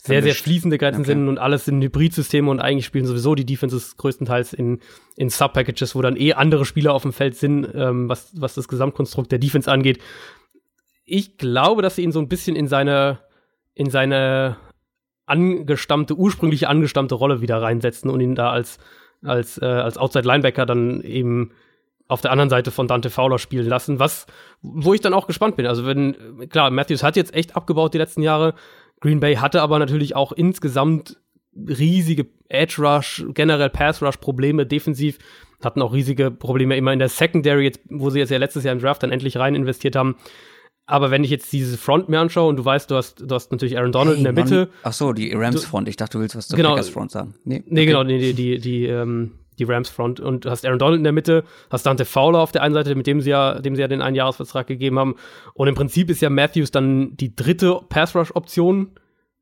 sehr, 0.00 0.22
sehr 0.22 0.22
Vermischt. 0.22 0.44
fließende 0.44 0.78
Grenzen 0.78 1.02
klar. 1.02 1.16
sind 1.16 1.28
und 1.28 1.38
alles 1.38 1.64
sind 1.64 1.82
Hybridsysteme 1.82 2.48
und 2.48 2.60
eigentlich 2.60 2.86
spielen 2.86 3.04
sowieso 3.06 3.34
die 3.34 3.44
Defenses 3.44 3.96
größtenteils 3.96 4.52
in, 4.52 4.78
in 5.16 5.28
Sub-Packages, 5.28 5.96
wo 5.96 6.02
dann 6.02 6.16
eh 6.16 6.34
andere 6.34 6.64
Spieler 6.64 6.94
auf 6.94 7.02
dem 7.02 7.12
Feld 7.12 7.34
sind, 7.34 7.66
ähm, 7.74 8.08
was, 8.08 8.30
was 8.40 8.54
das 8.54 8.68
Gesamtkonstrukt 8.68 9.32
der 9.32 9.40
Defense 9.40 9.68
angeht. 9.70 9.98
Ich 11.04 11.36
glaube, 11.36 11.82
dass 11.82 11.96
sie 11.96 12.02
ihn 12.02 12.12
so 12.12 12.20
ein 12.20 12.28
bisschen 12.28 12.54
in 12.54 12.68
seine, 12.68 13.18
in 13.74 13.90
seine 13.90 14.56
angestammte, 15.26 16.14
ursprüngliche 16.16 16.68
angestammte 16.68 17.14
Rolle 17.16 17.40
wieder 17.40 17.60
reinsetzen 17.60 18.08
und 18.10 18.20
ihn 18.20 18.34
da 18.36 18.50
als, 18.50 18.78
als, 19.24 19.58
äh, 19.60 19.64
als 19.64 19.98
Outside-Linebacker 19.98 20.64
dann 20.64 21.00
eben 21.02 21.50
auf 22.08 22.22
der 22.22 22.32
anderen 22.32 22.50
Seite 22.50 22.70
von 22.70 22.88
Dante 22.88 23.10
Fowler 23.10 23.38
spielen 23.38 23.66
lassen, 23.66 23.98
was, 23.98 24.26
wo 24.62 24.94
ich 24.94 25.00
dann 25.00 25.12
auch 25.12 25.26
gespannt 25.26 25.56
bin. 25.56 25.66
Also 25.66 25.86
wenn, 25.86 26.48
klar, 26.48 26.70
Matthews 26.70 27.02
hat 27.02 27.16
jetzt 27.16 27.34
echt 27.34 27.54
abgebaut 27.54 27.94
die 27.94 27.98
letzten 27.98 28.22
Jahre. 28.22 28.54
Green 29.00 29.20
Bay 29.20 29.36
hatte 29.36 29.62
aber 29.62 29.78
natürlich 29.78 30.16
auch 30.16 30.32
insgesamt 30.32 31.18
riesige 31.54 32.26
Edge 32.48 32.76
Rush, 32.78 33.24
generell 33.34 33.70
Pass 33.70 34.02
Rush 34.02 34.16
Probleme 34.16 34.66
defensiv, 34.66 35.18
hatten 35.62 35.82
auch 35.82 35.92
riesige 35.92 36.30
Probleme 36.30 36.76
immer 36.76 36.92
in 36.92 36.98
der 36.98 37.08
Secondary, 37.08 37.64
jetzt, 37.64 37.80
wo 37.90 38.10
sie 38.10 38.20
jetzt 38.20 38.30
ja 38.30 38.38
letztes 38.38 38.64
Jahr 38.64 38.74
im 38.74 38.80
Draft 38.80 39.02
dann 39.02 39.10
endlich 39.10 39.36
rein 39.36 39.54
investiert 39.54 39.96
haben. 39.96 40.16
Aber 40.86 41.10
wenn 41.10 41.22
ich 41.22 41.30
jetzt 41.30 41.52
diese 41.52 41.76
Front 41.76 42.08
mir 42.08 42.18
anschaue 42.18 42.48
und 42.48 42.56
du 42.56 42.64
weißt, 42.64 42.90
du 42.90 42.94
hast, 42.94 43.20
du 43.20 43.34
hast 43.34 43.52
natürlich 43.52 43.76
Aaron 43.76 43.92
Donald 43.92 44.16
hey, 44.16 44.18
in 44.18 44.24
der 44.24 44.32
Mitte. 44.32 44.70
Ach 44.82 44.94
so, 44.94 45.12
die 45.12 45.30
Rams 45.34 45.66
Front. 45.66 45.86
Ich 45.86 45.96
dachte, 45.96 46.16
du 46.16 46.22
willst 46.22 46.34
was 46.34 46.48
zur 46.48 46.56
genau, 46.56 46.70
Packers 46.70 46.88
Front 46.88 47.10
sagen. 47.10 47.34
Nee, 47.44 47.62
nee 47.66 47.80
okay. 47.80 47.86
genau, 47.86 48.04
nee, 48.04 48.18
die, 48.18 48.32
die, 48.32 48.58
die, 48.58 48.86
ähm, 48.86 49.32
die 49.58 49.64
Rams 49.64 49.88
Front. 49.88 50.20
Und 50.20 50.46
hast 50.46 50.64
Aaron 50.64 50.78
Donald 50.78 50.98
in 50.98 51.04
der 51.04 51.12
Mitte, 51.12 51.44
hast 51.70 51.86
Dante 51.86 52.04
Fowler 52.04 52.40
auf 52.40 52.52
der 52.52 52.62
einen 52.62 52.74
Seite, 52.74 52.94
mit 52.94 53.06
dem 53.06 53.20
sie 53.20 53.30
ja, 53.30 53.60
dem 53.60 53.74
sie 53.74 53.82
ja 53.82 53.88
den 53.88 54.02
Einjahresvertrag 54.02 54.66
gegeben 54.66 54.98
haben. 54.98 55.16
Und 55.54 55.68
im 55.68 55.74
Prinzip 55.74 56.10
ist 56.10 56.20
ja 56.20 56.30
Matthews 56.30 56.70
dann 56.70 57.16
die 57.16 57.34
dritte 57.34 57.80
Pass 57.88 58.14
Rush 58.14 58.34
Option. 58.34 58.92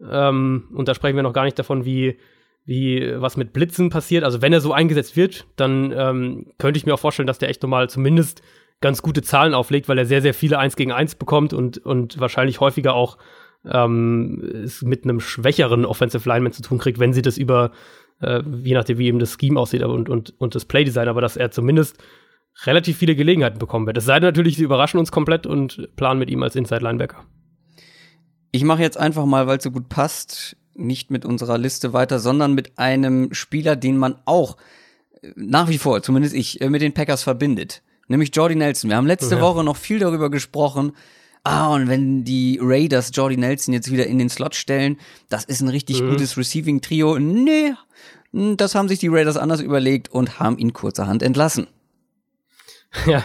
Ähm, 0.00 0.68
und 0.74 0.88
da 0.88 0.94
sprechen 0.94 1.16
wir 1.16 1.22
noch 1.22 1.33
gar 1.33 1.44
nicht 1.44 1.59
davon, 1.59 1.85
wie, 1.85 2.18
wie 2.64 3.14
was 3.16 3.37
mit 3.37 3.52
Blitzen 3.52 3.90
passiert. 3.90 4.24
Also 4.24 4.42
wenn 4.42 4.52
er 4.52 4.61
so 4.61 4.72
eingesetzt 4.72 5.16
wird, 5.16 5.46
dann 5.57 5.92
ähm, 5.96 6.46
könnte 6.59 6.79
ich 6.79 6.87
mir 6.87 6.94
auch 6.94 7.00
vorstellen, 7.00 7.26
dass 7.26 7.38
der 7.38 7.48
echt 7.48 7.62
nochmal 7.62 7.88
zumindest 7.88 8.42
ganz 8.81 9.02
gute 9.02 9.22
Zahlen 9.22 9.55
auflegt, 9.55 9.88
weil 9.88 9.98
er 9.98 10.07
sehr, 10.07 10.22
sehr 10.22 10.35
viele 10.35 10.59
1 10.59 10.76
gegen 10.76 10.92
1 10.92 11.14
bekommt 11.14 11.52
und, 11.55 11.79
und 11.79 12.20
wahrscheinlich 12.20 12.61
häufiger 12.61 12.94
auch 12.94 13.16
ähm, 13.64 14.42
es 14.64 14.83
mit 14.83 15.05
einem 15.05 15.20
schwächeren 15.20 15.85
Offensive 15.85 16.29
Lineman 16.29 16.52
zu 16.52 16.62
tun 16.62 16.79
kriegt, 16.79 16.98
wenn 16.98 17.12
sie 17.12 17.22
das 17.22 17.38
über, 17.38 17.72
äh, 18.20 18.42
je 18.62 18.74
nachdem, 18.74 18.98
wie 18.98 19.07
eben 19.07 19.18
das 19.18 19.37
Scheme 19.38 19.59
aussieht 19.59 19.83
und, 19.83 20.09
und, 20.09 20.35
und 20.38 20.55
das 20.55 20.64
Playdesign, 20.64 21.09
aber 21.09 21.20
dass 21.20 21.37
er 21.37 21.50
zumindest 21.50 21.98
relativ 22.64 22.96
viele 22.96 23.16
Gelegenheiten 23.16 23.59
bekommen 23.59 23.87
wird. 23.87 23.98
Es 23.98 24.07
sei 24.07 24.18
denn 24.18 24.29
natürlich, 24.29 24.57
sie 24.57 24.64
überraschen 24.64 24.98
uns 24.98 25.12
komplett 25.12 25.46
und 25.46 25.88
planen 25.96 26.18
mit 26.18 26.31
ihm 26.31 26.42
als 26.42 26.57
Inside 26.57 26.83
Linebacker. 26.83 27.24
Ich 28.52 28.64
mache 28.64 28.83
jetzt 28.83 28.96
einfach 28.96 29.26
mal, 29.26 29.46
weil 29.46 29.59
es 29.59 29.64
so 29.64 29.70
gut 29.70 29.88
passt, 29.88 30.57
nicht 30.74 31.11
mit 31.11 31.24
unserer 31.24 31.59
Liste 31.59 31.92
weiter, 31.92 32.18
sondern 32.18 32.55
mit 32.55 32.79
einem 32.79 33.33
Spieler, 33.33 33.76
den 33.76 33.98
man 33.98 34.16
auch 34.24 34.57
äh, 35.22 35.33
nach 35.37 35.68
wie 35.68 35.79
vor, 35.79 36.02
zumindest 36.02 36.35
ich, 36.35 36.61
äh, 36.61 36.70
mit 36.70 36.83
den 36.83 36.94
Packers 36.94 37.22
verbindet 37.22 37.83
nämlich 38.09 38.31
Jordy 38.35 38.55
Nelson. 38.55 38.90
Wir 38.90 38.96
haben 38.96 39.07
letzte 39.07 39.37
ja. 39.37 39.40
Woche 39.40 39.64
noch 39.64 39.76
viel 39.76 39.98
darüber 39.98 40.31
gesprochen. 40.31 40.92
Ah, 41.49 41.73
und 41.73 41.89
wenn 41.89 42.25
die 42.25 42.59
Raiders 42.61 43.13
Jordy 43.15 43.37
Nelson 43.37 43.73
jetzt 43.73 43.93
wieder 43.93 44.05
in 44.05 44.19
den 44.19 44.29
Slot 44.29 44.57
stellen, 44.57 44.99
das 45.29 45.45
ist 45.45 45.61
ein 45.61 45.69
richtig 45.69 46.03
mhm. 46.03 46.11
gutes 46.11 46.37
Receiving-Trio. 46.37 47.21
Nee, 47.21 47.73
das 48.33 48.75
haben 48.75 48.89
sich 48.89 48.99
die 48.99 49.07
Raiders 49.07 49.37
anders 49.37 49.61
überlegt 49.61 50.09
und 50.09 50.41
haben 50.41 50.59
ihn 50.59 50.73
kurzerhand 50.73 51.23
entlassen. 51.23 51.69
Ja, 53.07 53.25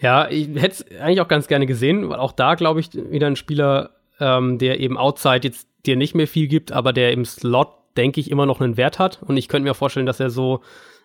ja, 0.00 0.28
ich 0.28 0.48
hätte 0.54 0.68
es 0.68 1.00
eigentlich 1.00 1.20
auch 1.20 1.26
ganz 1.26 1.48
gerne 1.48 1.66
gesehen, 1.66 2.08
weil 2.08 2.18
auch 2.20 2.32
da 2.32 2.54
glaube 2.54 2.78
ich 2.78 2.94
wieder 2.94 3.26
ein 3.26 3.34
Spieler, 3.34 3.90
ähm, 4.20 4.58
der 4.58 4.78
eben 4.78 4.96
outside 4.96 5.40
jetzt 5.42 5.66
dir 5.84 5.96
nicht 5.96 6.14
mehr 6.14 6.28
viel 6.28 6.46
gibt, 6.46 6.70
aber 6.70 6.92
der 6.92 7.10
im 7.12 7.24
Slot 7.24 7.72
denke 7.96 8.20
ich 8.20 8.30
immer 8.30 8.46
noch 8.46 8.60
einen 8.60 8.76
Wert 8.76 9.00
hat 9.00 9.20
und 9.22 9.36
ich 9.36 9.48
könnte 9.48 9.68
mir 9.68 9.74
vorstellen, 9.74 10.06
dass 10.06 10.20
er 10.20 10.30
so, 10.30 10.60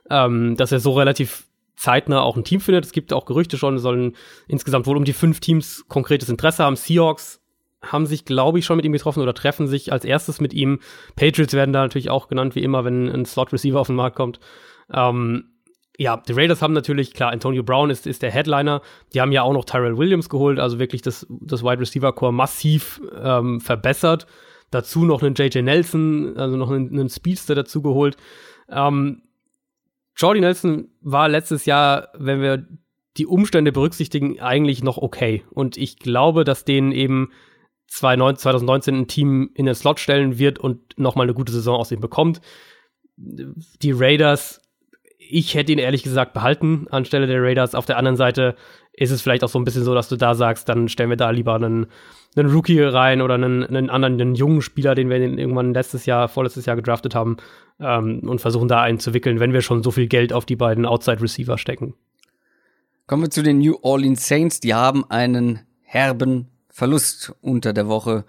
ähm, 0.10 0.56
dass 0.56 0.72
er 0.72 0.80
so 0.80 0.92
relativ 0.94 1.49
zeitnah 1.80 2.22
auch 2.22 2.36
ein 2.36 2.44
Team 2.44 2.60
findet. 2.60 2.86
Es 2.86 2.92
gibt 2.92 3.14
auch 3.14 3.26
Gerüchte 3.26 3.58
schon, 3.58 3.76
es 3.76 3.82
sollen 3.82 4.16
insgesamt 4.48 4.86
wohl 4.86 4.98
um 4.98 5.06
die 5.06 5.14
fünf 5.14 5.40
Teams 5.40 5.86
konkretes 5.88 6.28
Interesse 6.28 6.66
haben. 6.66 6.76
Seahawks 6.76 7.42
haben 7.82 8.06
sich, 8.06 8.26
glaube 8.26 8.60
ich, 8.60 8.66
schon 8.66 8.76
mit 8.76 8.86
ihm 8.86 8.92
getroffen 8.92 9.24
oder 9.24 9.34
treffen 9.34 9.66
sich 9.66 9.94
als 9.94 10.04
erstes 10.04 10.42
mit 10.42 10.54
ihm. 10.54 10.80
Patriots 11.16 11.54
werden 11.54 11.72
da 11.72 11.82
natürlich 11.82 12.10
auch 12.10 12.28
genannt, 12.28 12.54
wie 12.56 12.64
immer, 12.64 12.84
wenn 12.84 13.08
ein 13.08 13.26
Slot-Receiver 13.26 13.80
auf 13.80 13.88
den 13.88 13.96
Markt 13.96 14.18
kommt. 14.18 14.42
Ähm, 14.94 15.46
ja, 15.98 16.18
die 16.18 16.34
Raiders 16.34 16.62
haben 16.62 16.74
natürlich, 16.74 17.14
klar, 17.14 17.32
Antonio 17.32 17.64
Brown 17.64 17.90
ist, 17.90 18.06
ist 18.06 18.22
der 18.22 18.32
Headliner. 18.32 18.82
Die 19.14 19.22
haben 19.22 19.32
ja 19.32 19.44
auch 19.44 19.54
noch 19.54 19.64
Tyrell 19.64 19.98
Williams 19.98 20.28
geholt, 20.28 20.60
also 20.60 20.80
wirklich 20.80 21.02
das, 21.02 21.26
das 21.30 21.64
Wide 21.64 21.80
Receiver 21.80 22.12
Core 22.12 22.34
massiv 22.34 23.02
ähm, 23.22 23.62
verbessert. 23.62 24.28
Dazu 24.72 25.06
noch 25.06 25.24
einen 25.24 25.36
JJ 25.36 25.62
Nelson, 25.62 26.36
also 26.36 26.58
noch 26.58 26.70
einen, 26.70 26.90
einen 26.90 27.10
Speedster 27.10 27.56
dazu 27.56 27.82
geholt. 27.82 28.18
Ähm, 28.70 29.22
Jordy 30.20 30.42
Nelson 30.42 30.90
war 31.02 31.30
letztes 31.30 31.66
Jahr, 31.66 32.10
wenn 32.14 32.42
wir 32.42 32.68
die 33.18 33.26
Umstände 33.26 33.72
berücksichtigen, 33.72 34.40
eigentlich 34.42 34.84
noch 34.84 34.98
okay. 34.98 35.44
Und 35.50 35.78
ich 35.78 35.98
glaube, 35.98 36.44
dass 36.44 36.66
denen 36.66 36.92
eben 36.92 37.32
2019 37.88 38.96
ein 38.96 39.08
Team 39.08 39.50
in 39.56 39.66
den 39.66 39.76
Slot 39.76 40.00
stellen 40.00 40.38
wird 40.38 40.60
und 40.60 40.98
nochmal 41.00 41.26
eine 41.26 41.34
gute 41.34 41.54
Saison 41.54 41.80
aus 41.80 41.92
ihm 41.92 42.02
bekommt. 42.02 42.42
Die 43.16 43.92
Raiders, 43.92 44.62
ich 45.18 45.56
hätte 45.56 45.72
ihn 45.72 45.80
ehrlich 45.80 46.04
gesagt 46.04 46.34
behalten 46.34 46.88
anstelle 46.90 47.26
der 47.26 47.42
Raiders. 47.42 47.74
Auf 47.74 47.86
der 47.86 47.98
anderen 47.98 48.18
Seite 48.18 48.56
ist 48.92 49.12
es 49.12 49.22
vielleicht 49.22 49.44
auch 49.44 49.50
so 49.50 49.58
ein 49.58 49.66
bisschen 49.66 49.84
so, 49.84 49.96
dass 49.96 50.10
du 50.10 50.18
da 50.18 50.36
sagst, 50.36 50.68
dann 50.68 50.90
stellen 50.90 51.10
wir 51.10 51.18
da 51.18 51.30
lieber 51.30 51.56
einen, 51.56 51.88
einen 52.36 52.52
Rookie 52.52 52.80
rein 52.80 53.22
oder 53.22 53.36
einen, 53.36 53.64
einen 53.66 53.90
anderen, 53.90 54.20
einen 54.22 54.36
jungen 54.36 54.62
Spieler, 54.62 54.96
den 54.96 55.10
wir 55.10 55.18
irgendwann 55.20 55.74
letztes 55.74 56.06
Jahr, 56.06 56.28
vorletztes 56.28 56.66
Jahr 56.66 56.76
gedraftet 56.76 57.16
haben 57.16 57.38
ähm, 57.80 58.22
und 58.28 58.40
versuchen 58.40 58.68
da 58.68 58.82
einen 58.82 59.00
zu 59.00 59.14
wickeln, 59.14 59.40
wenn 59.40 59.54
wir 59.54 59.62
schon 59.62 59.84
so 59.84 59.92
viel 59.92 60.08
Geld 60.08 60.34
auf 60.34 60.46
die 60.46 60.56
beiden 60.56 60.86
Outside 60.86 61.22
Receiver 61.22 61.58
stecken. 61.58 61.96
Kommen 63.08 63.24
wir 63.24 63.32
zu 63.32 63.42
den 63.42 63.58
New 63.58 63.78
Orleans 63.82 64.28
Saints. 64.28 64.60
Die 64.60 64.74
haben 64.74 65.10
einen 65.10 65.62
herben 65.82 66.48
Verlust 66.70 67.34
unter 67.42 67.74
der 67.74 67.88
Woche 67.88 68.26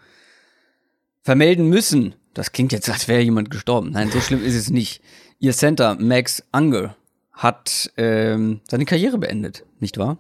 vermelden 1.21 1.69
müssen. 1.69 2.15
Das 2.33 2.53
klingt 2.53 2.73
jetzt, 2.73 2.89
als 2.89 3.07
wäre 3.07 3.21
jemand 3.21 3.51
gestorben. 3.51 3.91
Nein, 3.93 4.11
so 4.11 4.21
schlimm 4.21 4.43
ist 4.43 4.55
es 4.55 4.71
nicht. 4.71 5.03
Ihr 5.39 5.53
Center, 5.53 5.97
Max 6.01 6.43
Unger, 6.53 6.97
hat 7.33 7.91
ähm, 7.97 8.61
seine 8.69 8.85
Karriere 8.85 9.19
beendet, 9.19 9.65
nicht 9.79 9.99
wahr? 9.99 10.19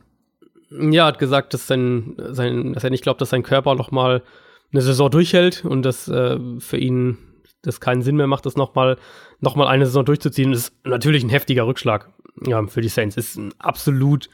Ja, 0.70 1.06
hat 1.06 1.18
gesagt, 1.18 1.52
dass, 1.54 1.66
sein, 1.66 2.14
sein, 2.16 2.74
dass 2.74 2.84
er 2.84 2.90
nicht 2.90 3.02
glaubt, 3.02 3.20
dass 3.20 3.30
sein 3.30 3.42
Körper 3.42 3.74
noch 3.74 3.90
mal 3.90 4.22
eine 4.72 4.82
Saison 4.82 5.10
durchhält 5.10 5.64
und 5.64 5.82
dass 5.82 6.08
äh, 6.08 6.38
für 6.58 6.76
ihn 6.76 7.18
das 7.62 7.80
keinen 7.80 8.02
Sinn 8.02 8.16
mehr 8.16 8.26
macht, 8.26 8.46
das 8.46 8.56
nochmal 8.56 8.96
noch 9.40 9.56
mal 9.56 9.66
eine 9.66 9.86
Saison 9.86 10.04
durchzuziehen. 10.04 10.52
Das 10.52 10.60
ist 10.60 10.74
natürlich 10.84 11.24
ein 11.24 11.28
heftiger 11.28 11.66
Rückschlag 11.66 12.08
ja, 12.46 12.64
für 12.66 12.80
die 12.80 12.88
Saints. 12.88 13.16
Ist 13.16 13.36
ein 13.36 13.52
absolut 13.58 14.30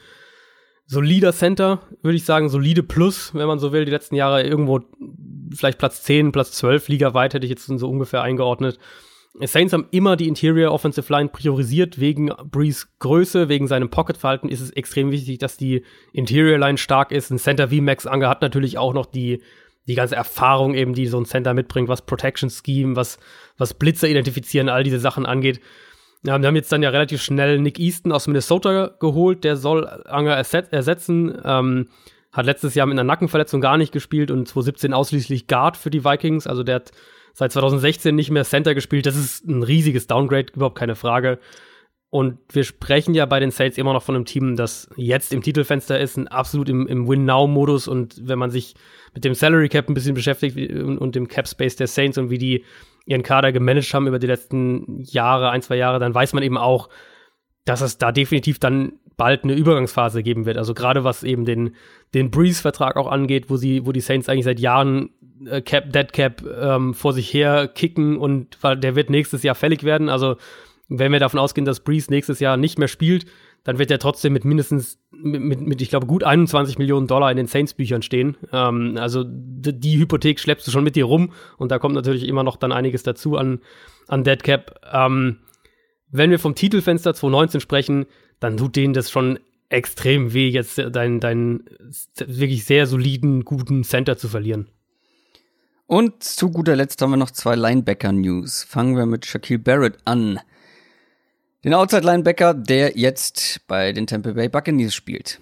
solider 0.85 1.33
Center, 1.33 1.81
würde 2.01 2.15
ich 2.15 2.23
sagen, 2.23 2.49
solide 2.49 2.83
Plus, 2.83 3.33
wenn 3.33 3.47
man 3.47 3.59
so 3.59 3.73
will. 3.73 3.85
Die 3.85 3.91
letzten 3.91 4.15
Jahre 4.15 4.43
irgendwo 4.43 4.81
vielleicht 5.53 5.77
Platz 5.77 6.03
10, 6.03 6.31
Platz 6.31 6.51
12, 6.53 6.87
Liga 6.87 7.13
weit 7.13 7.33
hätte 7.33 7.45
ich 7.45 7.49
jetzt 7.49 7.65
so 7.65 7.89
ungefähr 7.89 8.21
eingeordnet. 8.21 8.79
Saints 9.41 9.73
haben 9.73 9.87
immer 9.91 10.15
die 10.15 10.27
Interior 10.27 10.71
Offensive 10.71 11.11
Line 11.13 11.29
priorisiert 11.29 11.99
wegen 11.99 12.31
Brees 12.49 12.87
Größe, 12.99 13.49
wegen 13.49 13.67
seinem 13.67 13.89
Pocket-Verhalten 13.89 14.49
ist 14.49 14.61
es 14.61 14.71
extrem 14.71 15.11
wichtig, 15.11 15.37
dass 15.37 15.57
die 15.57 15.83
Interior 16.11 16.57
Line 16.57 16.77
stark 16.77 17.11
ist. 17.11 17.29
Ein 17.29 17.37
Center 17.37 17.69
wie 17.69 17.81
Max 17.81 18.07
Anger 18.07 18.29
hat 18.29 18.41
natürlich 18.41 18.77
auch 18.77 18.93
noch 18.93 19.05
die 19.05 19.41
die 19.87 19.95
ganze 19.95 20.15
Erfahrung 20.15 20.73
eben, 20.73 20.93
die 20.93 21.07
so 21.07 21.17
ein 21.17 21.25
Center 21.25 21.53
mitbringt, 21.53 21.87
was 21.87 22.05
Protection 22.05 22.49
Scheme, 22.49 22.95
was, 22.95 23.19
was 23.57 23.73
Blitzer 23.73 24.07
identifizieren, 24.07 24.69
all 24.69 24.83
diese 24.83 24.99
Sachen 24.99 25.25
angeht. 25.25 25.61
Ja, 26.23 26.39
wir 26.39 26.47
haben 26.47 26.55
jetzt 26.55 26.71
dann 26.71 26.83
ja 26.83 26.89
relativ 26.89 27.21
schnell 27.21 27.59
Nick 27.59 27.79
Easton 27.79 28.11
aus 28.11 28.27
Minnesota 28.27 28.91
geholt, 28.99 29.43
der 29.43 29.55
soll 29.55 29.87
Anger 30.05 30.33
ersetzen. 30.33 31.37
Ähm, 31.43 31.87
hat 32.33 32.45
letztes 32.45 32.75
Jahr 32.75 32.85
mit 32.85 32.95
einer 32.95 33.05
Nackenverletzung 33.05 33.61
gar 33.61 33.77
nicht 33.77 33.93
gespielt 33.93 34.29
und 34.29 34.47
2017 34.47 34.93
ausschließlich 34.93 35.47
Guard 35.47 35.77
für 35.77 35.89
die 35.89 36.03
Vikings. 36.03 36.47
Also 36.47 36.63
der 36.63 36.75
hat 36.75 36.91
seit 37.37 37.51
2016 37.51 38.15
nicht 38.15 38.31
mehr 38.31 38.45
Center 38.45 38.73
gespielt. 38.73 39.05
Das 39.05 39.15
ist 39.15 39.45
ein 39.47 39.61
riesiges 39.61 40.07
Downgrade, 40.07 40.53
überhaupt 40.55 40.77
keine 40.77 40.95
Frage. 40.95 41.37
Und 42.09 42.39
wir 42.51 42.63
sprechen 42.63 43.13
ja 43.13 43.27
bei 43.27 43.39
den 43.39 43.51
Saints 43.51 43.77
immer 43.77 43.93
noch 43.93 44.01
von 44.01 44.15
einem 44.15 44.25
Team, 44.25 44.55
das 44.55 44.89
jetzt 44.95 45.31
im 45.33 45.43
Titelfenster 45.43 45.99
ist, 45.99 46.17
absolut 46.31 46.67
im, 46.67 46.87
im 46.87 47.07
Win-Now-Modus. 47.07 47.87
Und 47.87 48.27
wenn 48.27 48.39
man 48.39 48.49
sich 48.49 48.73
mit 49.13 49.23
dem 49.23 49.35
Salary 49.35 49.69
Cap 49.69 49.87
ein 49.87 49.93
bisschen 49.93 50.15
beschäftigt 50.15 50.57
und, 50.57 50.97
und 50.97 51.13
dem 51.13 51.27
Cap 51.27 51.47
Space 51.47 51.75
der 51.75 51.85
Saints 51.85 52.17
und 52.17 52.31
wie 52.31 52.39
die 52.39 52.63
ihren 53.05 53.21
Kader 53.21 53.51
gemanagt 53.51 53.93
haben 53.93 54.07
über 54.07 54.17
die 54.17 54.25
letzten 54.25 55.03
Jahre, 55.03 55.51
ein, 55.51 55.61
zwei 55.61 55.75
Jahre, 55.75 55.99
dann 55.99 56.15
weiß 56.15 56.33
man 56.33 56.41
eben 56.41 56.57
auch, 56.57 56.89
dass 57.65 57.81
es 57.81 57.99
da 57.99 58.11
definitiv 58.11 58.57
dann 58.57 58.93
bald 59.15 59.43
eine 59.43 59.53
Übergangsphase 59.53 60.23
geben 60.23 60.47
wird. 60.47 60.57
Also 60.57 60.73
gerade 60.73 61.03
was 61.03 61.21
eben 61.21 61.45
den, 61.45 61.75
den 62.15 62.31
Breeze-Vertrag 62.31 62.95
auch 62.95 63.11
angeht, 63.11 63.51
wo 63.51 63.57
sie, 63.57 63.85
wo 63.85 63.91
die 63.91 64.01
Saints 64.01 64.27
eigentlich 64.27 64.45
seit 64.45 64.59
Jahren 64.59 65.11
äh, 65.45 65.61
Cap, 65.61 65.91
Dead 65.91 66.11
Cap 66.11 66.43
ähm, 66.59 66.93
vor 66.93 67.13
sich 67.13 67.33
her 67.33 67.67
kicken 67.67 68.17
und 68.17 68.57
weil 68.61 68.77
der 68.77 68.95
wird 68.95 69.09
nächstes 69.09 69.43
Jahr 69.43 69.55
fällig 69.55 69.83
werden. 69.83 70.09
Also 70.09 70.37
wenn 70.89 71.11
wir 71.11 71.19
davon 71.19 71.39
ausgehen, 71.39 71.65
dass 71.65 71.81
Breeze 71.81 72.09
nächstes 72.09 72.39
Jahr 72.39 72.57
nicht 72.57 72.79
mehr 72.79 72.87
spielt, 72.87 73.25
dann 73.63 73.79
wird 73.79 73.91
er 73.91 73.99
trotzdem 73.99 74.31
mit 74.31 74.45
mindestens, 74.45 74.99
mit, 75.11 75.41
mit, 75.41 75.61
mit 75.61 75.81
ich 75.81 75.89
glaube, 75.89 76.07
gut 76.07 76.23
21 76.23 76.77
Millionen 76.77 77.07
Dollar 77.07 77.29
in 77.31 77.37
den 77.37 77.47
Saints-Büchern 77.47 78.01
stehen. 78.01 78.37
Ähm, 78.53 78.95
also 78.97 79.25
die 79.27 79.99
Hypothek 79.99 80.39
schleppst 80.39 80.65
du 80.67 80.71
schon 80.71 80.85
mit 80.85 80.95
dir 80.95 81.05
rum 81.05 81.33
und 81.57 81.71
da 81.71 81.77
kommt 81.77 81.95
natürlich 81.95 82.25
immer 82.27 82.43
noch 82.43 82.55
dann 82.55 82.71
einiges 82.71 83.03
dazu 83.03 83.35
an, 83.35 83.59
an 84.07 84.23
Dead 84.23 84.41
Cap. 84.41 84.79
Ähm, 84.91 85.39
wenn 86.09 86.31
wir 86.31 86.39
vom 86.39 86.55
Titelfenster 86.55 87.13
2019 87.13 87.59
sprechen, 87.59 88.05
dann 88.39 88.55
tut 88.55 88.77
denen 88.77 88.93
das 88.93 89.11
schon 89.11 89.39
extrem 89.69 90.33
weh, 90.33 90.47
jetzt 90.47 90.77
deinen 90.77 91.19
dein 91.19 91.65
wirklich 92.15 92.63
sehr 92.63 92.87
soliden, 92.87 93.43
guten 93.43 93.83
Center 93.83 94.17
zu 94.17 94.29
verlieren. 94.29 94.67
Und 95.87 96.21
zu 96.21 96.51
guter 96.51 96.75
Letzt 96.75 97.01
haben 97.01 97.11
wir 97.11 97.17
noch 97.17 97.31
zwei 97.31 97.55
Linebacker-News. 97.55 98.65
Fangen 98.65 98.97
wir 98.97 99.05
mit 99.05 99.25
Shaquille 99.25 99.59
Barrett 99.59 99.97
an. 100.03 100.39
Den 101.63 101.73
Outside-Linebacker, 101.73 102.53
der 102.53 102.97
jetzt 102.97 103.65
bei 103.67 103.93
den 103.93 104.05
Tampa 104.05 104.31
Bay 104.31 104.49
Buccaneers 104.49 104.93
spielt. 104.93 105.39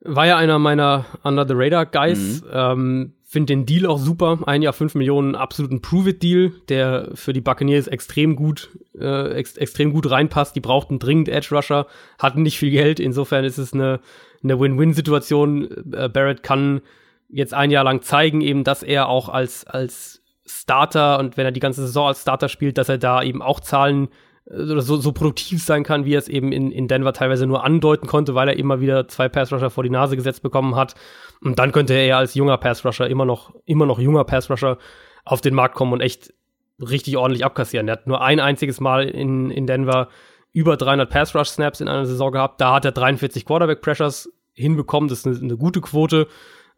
War 0.00 0.26
ja 0.26 0.36
einer 0.36 0.60
meiner 0.60 1.04
Under-the-Radar-Guys. 1.24 2.42
Mhm. 2.42 2.48
Ähm, 2.52 3.12
Finde 3.24 3.52
den 3.52 3.66
Deal 3.66 3.84
auch 3.84 3.98
super. 3.98 4.38
Ein 4.46 4.62
Jahr 4.62 4.72
fünf 4.72 4.94
Millionen, 4.94 5.34
absoluten 5.34 5.82
Prove-It-Deal, 5.82 6.52
der 6.68 7.10
für 7.12 7.34
die 7.34 7.42
Buccaneers 7.42 7.86
extrem 7.86 8.36
gut, 8.36 8.70
äh, 8.98 9.32
ex 9.32 9.58
extrem 9.58 9.92
gut 9.92 10.10
reinpasst. 10.10 10.56
Die 10.56 10.60
brauchten 10.60 10.98
dringend 10.98 11.28
Edge-Rusher, 11.28 11.88
hatten 12.18 12.42
nicht 12.42 12.58
viel 12.58 12.70
Geld. 12.70 13.00
Insofern 13.00 13.44
ist 13.44 13.58
es 13.58 13.74
eine, 13.74 14.00
eine 14.42 14.58
Win-Win-Situation. 14.58 15.92
Äh, 15.92 16.08
Barrett 16.08 16.42
kann 16.42 16.80
jetzt 17.28 17.54
ein 17.54 17.70
Jahr 17.70 17.84
lang 17.84 18.02
zeigen, 18.02 18.40
eben, 18.40 18.64
dass 18.64 18.82
er 18.82 19.08
auch 19.08 19.28
als, 19.28 19.66
als 19.66 20.22
Starter 20.46 21.18
und 21.18 21.36
wenn 21.36 21.44
er 21.44 21.52
die 21.52 21.60
ganze 21.60 21.82
Saison 21.82 22.08
als 22.08 22.22
Starter 22.22 22.48
spielt, 22.48 22.78
dass 22.78 22.88
er 22.88 22.98
da 22.98 23.22
eben 23.22 23.42
auch 23.42 23.60
Zahlen 23.60 24.08
oder 24.46 24.80
so, 24.80 24.96
so 24.96 25.12
produktiv 25.12 25.62
sein 25.62 25.84
kann, 25.84 26.06
wie 26.06 26.14
er 26.14 26.18
es 26.18 26.28
eben 26.28 26.52
in, 26.52 26.72
in 26.72 26.88
Denver 26.88 27.12
teilweise 27.12 27.46
nur 27.46 27.64
andeuten 27.64 28.06
konnte, 28.06 28.34
weil 28.34 28.48
er 28.48 28.56
immer 28.56 28.80
wieder 28.80 29.06
zwei 29.08 29.28
Pass-Rusher 29.28 29.68
vor 29.68 29.84
die 29.84 29.90
Nase 29.90 30.16
gesetzt 30.16 30.42
bekommen 30.42 30.74
hat. 30.74 30.94
Und 31.42 31.58
dann 31.58 31.70
könnte 31.70 31.92
er 31.92 32.16
als 32.16 32.34
junger 32.34 32.56
Pass-Rusher, 32.56 33.08
immer 33.08 33.26
noch, 33.26 33.54
immer 33.66 33.84
noch 33.84 33.98
junger 33.98 34.24
Pass-Rusher, 34.24 34.78
auf 35.26 35.42
den 35.42 35.54
Markt 35.54 35.74
kommen 35.74 35.92
und 35.92 36.00
echt 36.00 36.32
richtig 36.80 37.18
ordentlich 37.18 37.44
abkassieren. 37.44 37.88
Er 37.88 37.92
hat 37.92 38.06
nur 38.06 38.22
ein 38.22 38.40
einziges 38.40 38.80
Mal 38.80 39.08
in, 39.08 39.50
in 39.50 39.66
Denver 39.66 40.08
über 40.52 40.78
300 40.78 41.10
Pass-Rush-Snaps 41.10 41.82
in 41.82 41.88
einer 41.88 42.06
Saison 42.06 42.32
gehabt. 42.32 42.60
Da 42.60 42.74
hat 42.74 42.86
er 42.86 42.92
43 42.92 43.44
Quarterback-Pressures 43.44 44.32
hinbekommen. 44.54 45.08
Das 45.10 45.18
ist 45.18 45.26
eine, 45.26 45.38
eine 45.38 45.56
gute 45.58 45.82
Quote. 45.82 46.26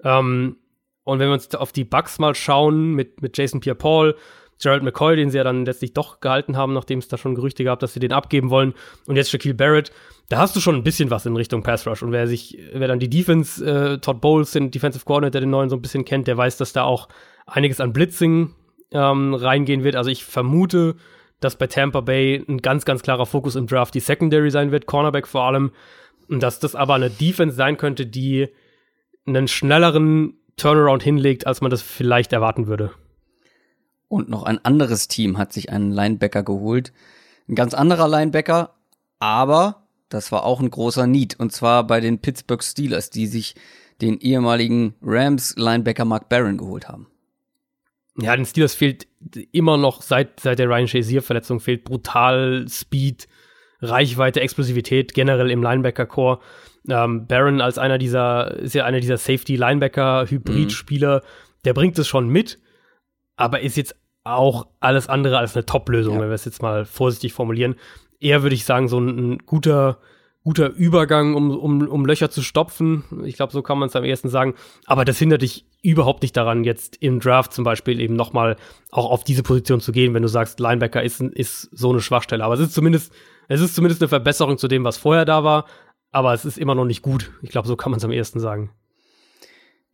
Ähm, 0.05 0.57
und 1.05 1.19
wenn 1.19 1.29
wir 1.29 1.35
uns 1.35 1.55
auf 1.55 1.73
die 1.73 1.85
Bugs 1.85 2.19
mal 2.19 2.35
schauen 2.35 2.95
mit, 2.95 3.23
mit 3.23 3.37
Jason 3.37 3.61
Pierre-Paul, 3.61 4.17
Gerald 4.61 4.83
McCoy, 4.83 5.17
den 5.17 5.31
sie 5.31 5.39
ja 5.39 5.45
dann 5.45 5.65
letztlich 5.65 5.95
doch 5.95 6.21
gehalten 6.21 6.57
haben, 6.57 6.75
nachdem 6.75 6.99
es 6.99 7.09
da 7.09 7.17
schon 7.17 7.35
Gerüchte 7.35 7.65
gab, 7.65 7.81
dass 7.81 7.95
sie 7.95 8.01
den 8.01 8.13
abgeben 8.13 8.51
wollen. 8.51 8.75
Und 9.07 9.17
jetzt 9.17 9.31
Shaquille 9.31 9.55
Barrett. 9.55 9.91
Da 10.29 10.39
hast 10.39 10.55
du 10.55 10.61
schon 10.61 10.77
ein 10.77 10.85
bisschen 10.85 11.11
was 11.11 11.27
in 11.27 11.35
Richtung 11.35 11.63
Pass 11.63 11.87
Rush. 11.87 12.03
Und 12.03 12.13
wer 12.13 12.27
sich, 12.27 12.59
wer 12.73 12.87
dann 12.87 13.01
die 13.01 13.09
Defense, 13.09 13.65
äh, 13.65 13.99
Todd 13.99 14.21
Bowles, 14.21 14.53
den 14.53 14.71
Defensive 14.71 15.05
Coordinator, 15.05 15.41
den 15.41 15.51
neuen 15.51 15.71
so 15.71 15.77
ein 15.77 15.83
bisschen 15.83 16.05
kennt, 16.05 16.29
der 16.29 16.37
weiß, 16.37 16.59
dass 16.59 16.73
da 16.73 16.85
auch 16.85 17.09
einiges 17.47 17.81
an 17.81 17.93
Blitzing 17.93 18.55
ähm, 18.93 19.35
reingehen 19.35 19.83
wird. 19.83 19.97
Also 19.97 20.11
ich 20.11 20.25
vermute, 20.25 20.97
dass 21.41 21.57
bei 21.57 21.67
Tampa 21.67 22.03
Bay 22.03 22.45
ein 22.47 22.59
ganz, 22.59 22.85
ganz 22.85 23.03
klarer 23.03 23.27
Fokus 23.27 23.57
im 23.57 23.67
Draft 23.67 23.95
die 23.95 24.01
Secondary 24.01 24.51
sein 24.51 24.73
wird, 24.73 24.87
Cornerback 24.87 25.27
vor 25.27 25.45
allem. 25.45 25.73
Und 26.29 26.43
dass 26.43 26.61
das 26.61 26.75
aber 26.75 26.95
eine 26.95 27.11
Defense 27.11 27.57
sein 27.57 27.79
könnte, 27.79 28.07
die 28.07 28.49
einen 29.27 29.49
schnelleren 29.49 30.35
Turnaround 30.57 31.03
hinlegt, 31.03 31.47
als 31.47 31.61
man 31.61 31.71
das 31.71 31.83
vielleicht 31.83 32.33
erwarten 32.33 32.66
würde. 32.66 32.93
Und 34.09 34.29
noch 34.29 34.43
ein 34.43 34.64
anderes 34.64 35.09
Team 35.09 35.39
hat 35.39 35.53
sich 35.53 35.71
einen 35.71 35.93
Linebacker 35.93 36.43
geholt. 36.43 36.93
Ein 37.49 37.55
ganz 37.55 37.75
anderer 37.75 38.09
Linebacker, 38.09 38.75
aber 39.18 39.87
das 40.09 40.33
war 40.33 40.45
auch 40.45 40.61
ein 40.61 40.71
großer 40.71 41.07
Need. 41.07 41.39
Und 41.39 41.53
zwar 41.53 41.87
bei 41.87 42.01
den 42.01 42.18
Pittsburgh 42.18 42.62
Steelers, 42.62 43.11
die 43.11 43.27
sich 43.27 43.55
den 44.01 44.18
ehemaligen 44.18 44.95
Rams 45.03 45.55
Linebacker 45.57 46.05
Mark 46.05 46.29
Barron 46.29 46.59
geholt 46.59 46.89
haben. 46.89 47.07
Ja, 48.18 48.35
den 48.35 48.45
Steelers 48.45 48.75
fehlt 48.75 49.07
immer 49.53 49.77
noch 49.77 50.03
seit, 50.03 50.41
seit 50.41 50.59
der 50.59 50.68
Ryan 50.68 50.89
Shazier 50.89 51.23
Verletzung 51.23 51.61
fehlt 51.61 51.85
brutal 51.85 52.66
Speed, 52.68 53.29
Reichweite, 53.81 54.41
Explosivität 54.41 55.14
generell 55.14 55.51
im 55.51 55.62
Linebacker-Core. 55.62 56.41
Ähm, 56.91 57.26
Barron 57.26 57.61
als 57.61 57.78
einer 57.78 57.99
dieser, 57.99 58.57
ist 58.59 58.74
ja 58.74 58.84
einer 58.84 59.01
dieser 59.01 59.16
Safety-Linebacker-Hybrid-Spieler, 59.16 61.18
mhm. 61.18 61.62
der 61.64 61.74
bringt 61.74 61.99
es 61.99 62.09
schon 62.09 62.28
mit, 62.28 62.59
aber 63.36 63.61
ist 63.61 63.76
jetzt 63.76 63.97
auch 64.24 64.66
alles 64.80 65.09
andere 65.09 65.38
als 65.38 65.57
eine 65.57 65.66
Top-Lösung, 65.66 66.16
ja. 66.16 66.22
wenn 66.22 66.28
wir 66.28 66.34
es 66.34 66.45
jetzt 66.45 66.62
mal 66.62 66.84
vorsichtig 66.84 67.32
formulieren. 67.32 67.76
Eher 68.18 68.43
würde 68.43 68.55
ich 68.55 68.64
sagen, 68.64 68.88
so 68.88 68.99
ein, 68.99 69.32
ein 69.32 69.38
guter, 69.38 69.99
guter 70.45 70.70
Übergang, 70.70 71.34
um, 71.34 71.51
um, 71.51 71.88
um 71.88 72.07
Löcher 72.07 72.30
zu 72.30 72.43
stopfen. 72.43 73.05
Ich 73.24 73.36
glaube, 73.36 73.53
so 73.53 73.62
kann 73.62 73.78
man 73.78 73.88
es 73.88 73.97
am 73.97 74.05
ehesten 74.05 74.28
sagen. 74.28 74.55
Aber 74.86 75.05
das 75.05 75.18
hindert 75.18 75.43
dich 75.43 75.64
überhaupt 75.82 76.22
nicht 76.22 76.36
daran, 76.36 76.64
jetzt 76.64 76.97
im 76.97 77.20
Draft 77.20 77.53
zum 77.53 77.64
Beispiel 77.64 78.01
eben 78.01 78.14
nochmal 78.14 78.57
auch 78.91 79.11
auf 79.11 79.24
diese 79.24 79.43
Position 79.43 79.80
zu 79.80 79.93
gehen, 79.93 80.14
wenn 80.14 80.22
du 80.22 80.28
sagst, 80.28 80.61
Linebacker 80.61 81.03
ist, 81.03 81.20
ist 81.20 81.68
so 81.72 81.91
eine 81.91 82.01
Schwachstelle. 82.01 82.45
Aber 82.45 82.55
es 82.55 82.61
ist 82.61 82.74
zumindest, 82.74 83.12
es 83.49 83.61
ist 83.61 83.74
zumindest 83.74 84.03
eine 84.03 84.09
Verbesserung 84.09 84.59
zu 84.59 84.68
dem, 84.68 84.84
was 84.84 84.99
vorher 84.99 85.24
da 85.24 85.45
war. 85.45 85.66
Aber 86.13 86.35
es 86.35 86.45
ist 86.45 86.59
immer 86.59 86.75
noch 86.75 86.85
nicht 86.85 87.03
gut. 87.03 87.31
Ich 87.43 87.51
glaube, 87.51 87.69
so 87.69 87.77
kann 87.77 87.93
man 87.93 87.99
es 87.99 88.05
am 88.05 88.11
ehesten 88.11 88.41
sagen. 88.41 88.71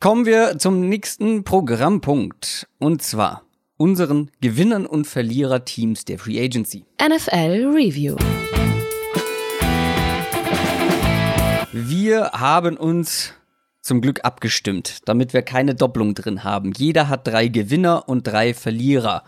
Kommen 0.01 0.25
wir 0.25 0.59
zum 0.59 0.89
nächsten 0.89 1.45
Programmpunkt. 1.45 2.67
Und 2.79 3.03
zwar 3.03 3.43
unseren 3.77 4.31
Gewinnern 4.41 4.87
und 4.87 5.07
Verliererteams 5.07 6.07
der 6.07 6.19
Free 6.19 6.43
Agency. 6.43 6.85
NFL 7.03 7.71
Review. 7.75 8.17
Wir 11.73 12.31
haben 12.33 12.79
uns 12.79 13.35
zum 13.83 14.01
Glück 14.01 14.25
abgestimmt, 14.25 15.01
damit 15.05 15.35
wir 15.35 15.43
keine 15.43 15.75
Doppelung 15.75 16.15
drin 16.15 16.43
haben. 16.43 16.73
Jeder 16.75 17.11
hat 17.11 17.27
drei 17.27 17.49
Gewinner 17.49 18.09
und 18.09 18.27
drei 18.27 18.55
Verlierer. 18.55 19.23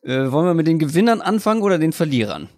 Äh, 0.00 0.32
wollen 0.32 0.46
wir 0.46 0.54
mit 0.54 0.66
den 0.66 0.78
Gewinnern 0.78 1.20
anfangen 1.20 1.60
oder 1.60 1.78
den 1.78 1.92
Verlierern? 1.92 2.48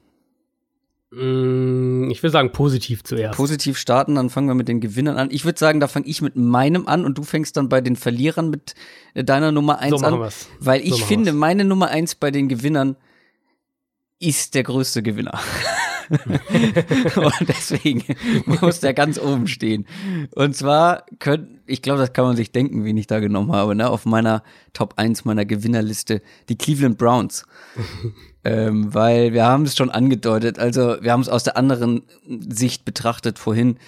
Mm, 1.11 2.11
ich 2.11 2.23
würde 2.23 2.33
sagen, 2.33 2.53
positiv 2.53 3.03
zuerst. 3.03 3.37
Positiv 3.37 3.79
starten, 3.79 4.15
dann 4.15 4.29
fangen 4.29 4.49
wir 4.49 4.55
mit 4.55 4.69
den 4.69 4.81
Gewinnern 4.81 5.17
an. 5.17 5.31
Ich 5.31 5.45
würde 5.45 5.59
sagen, 5.59 5.81
da 5.81 5.89
fange 5.89 6.07
ich 6.07 6.21
mit 6.21 6.37
meinem 6.37 6.87
an 6.87 7.05
und 7.05 7.17
du 7.17 7.23
fängst 7.23 7.57
dann 7.57 7.69
bei 7.69 7.81
den 7.81 7.97
Verlierern 7.97 8.51
mit 8.51 8.75
äh, 9.15 9.25
deiner 9.25 9.53
Nummer 9.53 9.79
eins 9.79 10.01
so 10.01 10.07
an. 10.07 10.19
Wir's. 10.19 10.49
Weil 10.61 10.83
ich 10.83 10.97
so 10.97 11.07
finde, 11.07 11.33
wir's. 11.33 11.37
meine 11.37 11.65
Nummer 11.65 11.89
eins 11.89 12.15
bei 12.15 12.31
den 12.31 12.49
Gewinnern 12.49 12.97
ist 14.19 14.55
der 14.55 14.65
größte 14.65 15.03
Gewinner. 15.03 15.41
und 17.17 17.49
deswegen 17.49 18.03
muss 18.47 18.81
der 18.81 18.95
ganz 18.95 19.19
oben 19.19 19.47
stehen. 19.47 19.87
Und 20.35 20.57
zwar 20.57 21.05
können, 21.19 21.61
ich 21.67 21.83
glaube, 21.83 22.01
das 22.01 22.13
kann 22.13 22.25
man 22.25 22.37
sich 22.37 22.53
denken, 22.53 22.85
wen 22.85 22.97
ich 22.97 23.07
da 23.07 23.21
genommen 23.21 23.53
habe, 23.53 23.75
ne? 23.75 23.91
Auf 23.91 24.07
meiner 24.07 24.43
Top 24.73 24.95
1 24.97 25.25
meiner 25.25 25.45
Gewinnerliste, 25.45 26.23
die 26.49 26.57
Cleveland 26.57 26.99
Browns. 26.99 27.45
ähm, 28.45 28.95
weil 28.95 29.33
wir 29.33 29.45
haben 29.45 29.65
es 29.65 29.77
schon 29.77 29.91
angedeutet, 29.91 30.59
also 30.59 30.97
wir 31.01 31.13
haben 31.13 31.21
es 31.21 31.29
aus 31.29 31.45
der 31.45 31.57
anderen 31.57 32.03
Sicht 32.27 32.85
betrachtet 32.85 33.39
vorhin. 33.39 33.79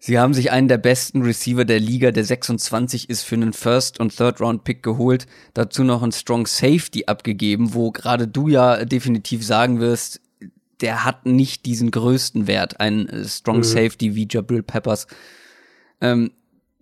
Sie 0.00 0.18
haben 0.18 0.32
sich 0.32 0.52
einen 0.52 0.68
der 0.68 0.78
besten 0.78 1.22
Receiver 1.22 1.64
der 1.64 1.80
Liga, 1.80 2.12
der 2.12 2.24
26 2.24 3.10
ist, 3.10 3.24
für 3.24 3.34
einen 3.34 3.52
First- 3.52 3.98
und 3.98 4.16
Third-Round-Pick 4.16 4.80
geholt. 4.82 5.26
Dazu 5.54 5.82
noch 5.82 6.04
einen 6.04 6.12
Strong 6.12 6.46
Safety 6.46 7.06
abgegeben, 7.06 7.74
wo 7.74 7.90
gerade 7.90 8.28
du 8.28 8.46
ja 8.46 8.84
definitiv 8.84 9.44
sagen 9.44 9.80
wirst, 9.80 10.20
der 10.80 11.04
hat 11.04 11.26
nicht 11.26 11.66
diesen 11.66 11.90
größten 11.90 12.46
Wert, 12.46 12.80
ein 12.80 13.08
äh, 13.08 13.24
Strong 13.24 13.58
mhm. 13.58 13.64
Safety 13.64 14.14
wie 14.14 14.28
Jabril 14.30 14.62
Peppers. 14.62 15.06
Ähm, 16.00 16.32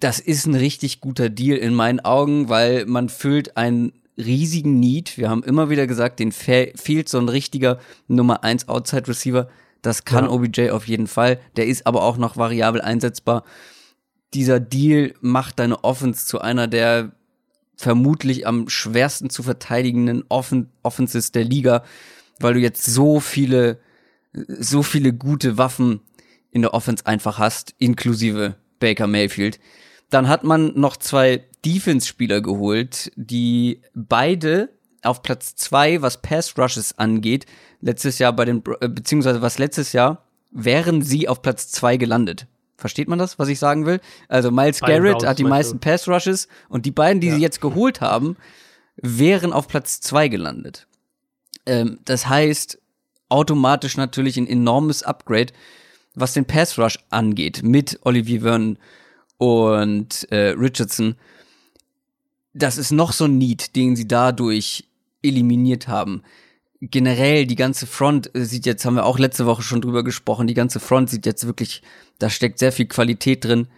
das 0.00 0.20
ist 0.20 0.46
ein 0.46 0.54
richtig 0.54 1.00
guter 1.00 1.30
Deal 1.30 1.56
in 1.56 1.74
meinen 1.74 2.00
Augen, 2.00 2.48
weil 2.48 2.84
man 2.86 3.08
füllt 3.08 3.56
einen 3.56 3.92
riesigen 4.18 4.78
Need. 4.78 5.16
Wir 5.16 5.30
haben 5.30 5.42
immer 5.42 5.70
wieder 5.70 5.86
gesagt, 5.86 6.20
den 6.20 6.32
fe 6.32 6.72
fehlt 6.74 7.08
so 7.08 7.18
ein 7.18 7.28
richtiger 7.28 7.78
Nummer 8.08 8.44
1 8.44 8.68
Outside 8.68 9.08
Receiver. 9.08 9.48
Das 9.82 10.04
kann 10.04 10.24
ja. 10.24 10.30
OBJ 10.30 10.70
auf 10.70 10.86
jeden 10.88 11.06
Fall. 11.06 11.38
Der 11.56 11.66
ist 11.66 11.86
aber 11.86 12.02
auch 12.02 12.16
noch 12.16 12.36
variabel 12.36 12.80
einsetzbar. 12.80 13.44
Dieser 14.34 14.60
Deal 14.60 15.14
macht 15.20 15.58
deine 15.58 15.84
Offense 15.84 16.26
zu 16.26 16.40
einer 16.40 16.66
der 16.66 17.12
vermutlich 17.76 18.46
am 18.46 18.68
schwersten 18.68 19.30
zu 19.30 19.42
verteidigenden 19.42 20.24
Offen 20.28 20.70
Offenses 20.82 21.30
der 21.30 21.44
Liga, 21.44 21.84
weil 22.40 22.54
du 22.54 22.60
jetzt 22.60 22.84
so 22.84 23.20
viele 23.20 23.78
so 24.46 24.82
viele 24.82 25.12
gute 25.12 25.58
Waffen 25.58 26.00
in 26.50 26.62
der 26.62 26.74
Offense 26.74 27.06
einfach 27.06 27.38
hast, 27.38 27.74
inklusive 27.78 28.56
Baker 28.78 29.06
Mayfield. 29.06 29.58
Dann 30.10 30.28
hat 30.28 30.44
man 30.44 30.72
noch 30.78 30.96
zwei 30.96 31.44
Defense-Spieler 31.64 32.40
geholt, 32.40 33.10
die 33.16 33.82
beide 33.94 34.70
auf 35.02 35.22
Platz 35.22 35.54
zwei, 35.56 36.02
was 36.02 36.22
Pass 36.22 36.56
Rushes 36.58 36.98
angeht, 36.98 37.46
letztes 37.80 38.18
Jahr 38.18 38.32
bei 38.32 38.44
den, 38.44 38.62
äh, 38.80 38.88
beziehungsweise 38.88 39.42
was 39.42 39.58
letztes 39.58 39.92
Jahr, 39.92 40.24
wären 40.50 41.02
sie 41.02 41.28
auf 41.28 41.42
Platz 41.42 41.70
zwei 41.70 41.96
gelandet. 41.96 42.46
Versteht 42.76 43.08
man 43.08 43.18
das, 43.18 43.38
was 43.38 43.48
ich 43.48 43.58
sagen 43.58 43.86
will? 43.86 44.00
Also 44.28 44.50
Miles 44.50 44.80
Garrett 44.80 45.24
hat 45.24 45.38
die 45.38 45.44
meisten 45.44 45.80
Pass 45.80 46.06
Rushes 46.08 46.46
und 46.68 46.84
die 46.86 46.90
beiden, 46.90 47.20
die 47.20 47.28
ja. 47.28 47.34
sie 47.34 47.40
jetzt 47.40 47.60
geholt 47.60 48.00
haben, 48.00 48.36
wären 48.96 49.52
auf 49.52 49.66
Platz 49.66 50.00
zwei 50.00 50.28
gelandet. 50.28 50.86
Ähm, 51.64 51.98
das 52.04 52.28
heißt, 52.28 52.78
automatisch 53.28 53.96
natürlich 53.96 54.36
ein 54.36 54.46
enormes 54.46 55.02
Upgrade, 55.02 55.52
was 56.14 56.32
den 56.32 56.46
Pass 56.46 56.78
Rush 56.78 56.98
angeht, 57.10 57.62
mit 57.62 57.98
Olivier 58.02 58.42
Vernon 58.42 58.78
und 59.38 60.26
äh, 60.30 60.54
Richardson. 60.56 61.16
Das 62.54 62.78
ist 62.78 62.90
noch 62.90 63.12
so 63.12 63.26
ein 63.26 63.36
Need, 63.36 63.76
den 63.76 63.96
sie 63.96 64.08
dadurch 64.08 64.88
eliminiert 65.22 65.88
haben. 65.88 66.22
Generell 66.80 67.46
die 67.46 67.56
ganze 67.56 67.86
Front 67.86 68.30
sieht 68.34 68.66
jetzt, 68.66 68.84
haben 68.84 68.94
wir 68.94 69.04
auch 69.04 69.18
letzte 69.18 69.46
Woche 69.46 69.62
schon 69.62 69.80
drüber 69.80 70.04
gesprochen, 70.04 70.46
die 70.46 70.54
ganze 70.54 70.80
Front 70.80 71.10
sieht 71.10 71.26
jetzt 71.26 71.46
wirklich, 71.46 71.82
da 72.18 72.30
steckt 72.30 72.58
sehr 72.58 72.72
viel 72.72 72.86
Qualität 72.86 73.44
drin. 73.44 73.68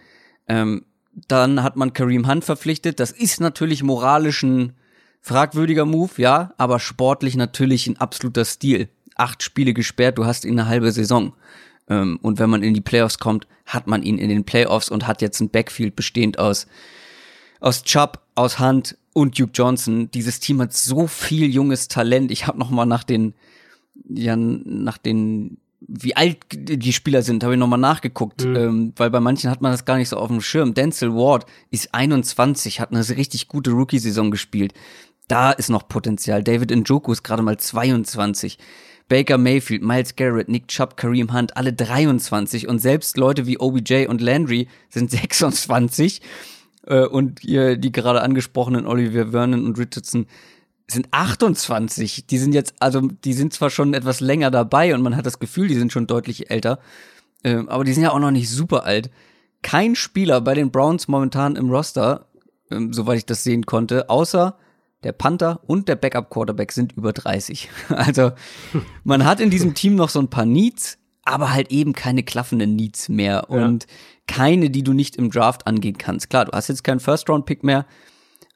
Ähm, 0.47 0.85
dann 1.27 1.63
hat 1.63 1.75
man 1.75 1.93
Kareem 1.93 2.27
Hunt 2.27 2.45
verpflichtet. 2.45 2.99
Das 2.99 3.11
ist 3.11 3.41
natürlich 3.41 3.83
moralisch 3.83 4.43
ein 4.43 4.73
fragwürdiger 5.21 5.85
Move, 5.85 6.11
ja, 6.17 6.53
aber 6.57 6.79
sportlich 6.79 7.35
natürlich 7.35 7.87
ein 7.87 7.97
absoluter 7.97 8.45
Stil 8.45 8.89
acht 9.19 9.43
Spiele 9.43 9.73
gesperrt, 9.73 10.17
du 10.17 10.25
hast 10.25 10.45
ihn 10.45 10.59
eine 10.59 10.69
halbe 10.69 10.91
Saison. 10.91 11.33
Ähm, 11.89 12.19
und 12.21 12.39
wenn 12.39 12.49
man 12.49 12.63
in 12.63 12.73
die 12.73 12.81
Playoffs 12.81 13.19
kommt, 13.19 13.47
hat 13.65 13.87
man 13.87 14.03
ihn 14.03 14.17
in 14.17 14.29
den 14.29 14.45
Playoffs 14.45 14.89
und 14.89 15.07
hat 15.07 15.21
jetzt 15.21 15.39
ein 15.39 15.49
Backfield 15.49 15.95
bestehend 15.95 16.39
aus 16.39 16.67
aus 17.59 17.83
Chubb, 17.83 18.21
aus 18.35 18.59
Hunt 18.59 18.97
und 19.13 19.37
Duke 19.37 19.51
Johnson. 19.53 20.09
Dieses 20.11 20.39
Team 20.39 20.61
hat 20.61 20.73
so 20.73 21.07
viel 21.07 21.49
junges 21.49 21.87
Talent. 21.87 22.31
Ich 22.31 22.47
habe 22.47 22.57
noch 22.57 22.69
mal 22.69 22.85
nach 22.85 23.03
den, 23.03 23.33
ja, 24.07 24.35
nach 24.35 24.97
den, 24.97 25.57
wie 25.81 26.15
alt 26.15 26.37
die 26.51 26.93
Spieler 26.93 27.21
sind, 27.21 27.43
habe 27.43 27.53
ich 27.53 27.59
noch 27.59 27.67
mal 27.67 27.77
nachgeguckt, 27.77 28.45
mhm. 28.45 28.55
ähm, 28.55 28.93
weil 28.95 29.09
bei 29.09 29.19
manchen 29.19 29.49
hat 29.49 29.61
man 29.61 29.71
das 29.71 29.85
gar 29.85 29.97
nicht 29.97 30.09
so 30.09 30.17
auf 30.17 30.29
dem 30.29 30.41
Schirm. 30.41 30.73
Denzel 30.73 31.13
Ward 31.13 31.45
ist 31.69 31.93
21, 31.93 32.79
hat 32.79 32.91
eine 32.91 33.07
richtig 33.09 33.47
gute 33.47 33.71
Rookie-Saison 33.71 34.31
gespielt. 34.31 34.73
Da 35.27 35.51
ist 35.51 35.69
noch 35.69 35.87
Potenzial. 35.87 36.43
David 36.43 36.71
Njoku 36.71 37.11
ist 37.11 37.23
gerade 37.23 37.43
mal 37.43 37.57
22. 37.57 38.57
Baker 39.09 39.37
Mayfield, 39.37 39.81
Miles 39.81 40.15
Garrett, 40.15 40.47
Nick 40.47 40.67
Chubb, 40.67 40.95
Kareem 40.95 41.33
Hunt, 41.33 41.57
alle 41.57 41.73
23 41.73 42.67
und 42.67 42.79
selbst 42.79 43.17
Leute 43.17 43.47
wie 43.47 43.59
OBJ 43.59 44.05
und 44.05 44.21
Landry 44.21 44.67
sind 44.89 45.11
26 45.11 46.21
äh, 46.85 47.05
und 47.05 47.43
ihr, 47.43 47.75
die 47.75 47.91
gerade 47.91 48.21
angesprochenen 48.21 48.85
Oliver 48.85 49.31
Vernon 49.31 49.65
und 49.65 49.77
Richardson 49.77 50.27
sind 50.87 51.07
28. 51.11 52.27
Die 52.27 52.37
sind 52.37 52.53
jetzt, 52.53 52.75
also 52.79 53.01
die 53.01 53.33
sind 53.33 53.53
zwar 53.53 53.69
schon 53.69 53.93
etwas 53.93 54.21
länger 54.21 54.51
dabei 54.51 54.93
und 54.93 55.01
man 55.01 55.15
hat 55.15 55.25
das 55.25 55.39
Gefühl, 55.39 55.67
die 55.67 55.75
sind 55.75 55.91
schon 55.91 56.07
deutlich 56.07 56.49
älter, 56.51 56.79
äh, 57.43 57.63
aber 57.67 57.83
die 57.83 57.93
sind 57.93 58.03
ja 58.03 58.11
auch 58.11 58.19
noch 58.19 58.31
nicht 58.31 58.49
super 58.49 58.85
alt. 58.85 59.09
Kein 59.61 59.95
Spieler 59.95 60.39
bei 60.39 60.53
den 60.53 60.71
Browns 60.71 61.07
momentan 61.07 61.55
im 61.55 61.69
Roster, 61.69 62.27
äh, 62.69 62.79
soweit 62.91 63.17
ich 63.17 63.25
das 63.25 63.43
sehen 63.43 63.65
konnte, 63.65 64.09
außer 64.09 64.57
der 65.03 65.13
Panther 65.13 65.61
und 65.65 65.87
der 65.87 65.95
Backup-Quarterback 65.95 66.71
sind 66.71 66.93
über 66.93 67.13
30. 67.13 67.69
Also 67.89 68.31
man 69.03 69.25
hat 69.25 69.39
in 69.39 69.49
diesem 69.49 69.73
Team 69.73 69.95
noch 69.95 70.09
so 70.09 70.19
ein 70.19 70.29
paar 70.29 70.45
Needs, 70.45 70.97
aber 71.23 71.53
halt 71.53 71.71
eben 71.71 71.93
keine 71.93 72.23
klaffenden 72.23 72.75
Needs 72.75 73.09
mehr 73.09 73.49
und 73.49 73.83
ja. 73.83 73.89
keine, 74.27 74.69
die 74.69 74.83
du 74.83 74.93
nicht 74.93 75.15
im 75.15 75.29
Draft 75.29 75.67
angehen 75.67 75.97
kannst. 75.97 76.29
Klar, 76.29 76.45
du 76.45 76.51
hast 76.51 76.67
jetzt 76.67 76.83
keinen 76.83 76.99
First-Round-Pick 76.99 77.63
mehr, 77.63 77.85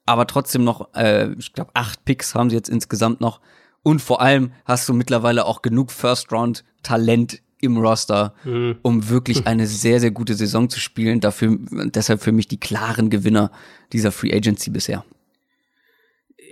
aber 0.05 0.27
trotzdem 0.27 0.63
noch, 0.63 0.93
äh, 0.95 1.31
ich 1.33 1.53
glaube, 1.53 1.71
acht 1.73 2.03
Picks 2.05 2.35
haben 2.35 2.49
sie 2.49 2.55
jetzt 2.55 2.69
insgesamt 2.69 3.21
noch. 3.21 3.39
Und 3.83 4.01
vor 4.01 4.21
allem 4.21 4.53
hast 4.65 4.87
du 4.87 4.93
mittlerweile 4.93 5.45
auch 5.45 5.61
genug 5.61 5.91
First-Round-Talent 5.91 7.41
im 7.59 7.77
Roster, 7.77 8.33
mhm. 8.43 8.77
um 8.81 9.09
wirklich 9.09 9.47
eine 9.47 9.67
sehr, 9.67 9.99
sehr 9.99 10.11
gute 10.11 10.35
Saison 10.35 10.69
zu 10.69 10.79
spielen. 10.79 11.19
Dafür, 11.19 11.57
deshalb 11.69 12.21
für 12.21 12.31
mich 12.31 12.47
die 12.47 12.59
klaren 12.59 13.09
Gewinner 13.09 13.51
dieser 13.91 14.11
Free 14.11 14.33
Agency 14.33 14.69
bisher. 14.69 15.05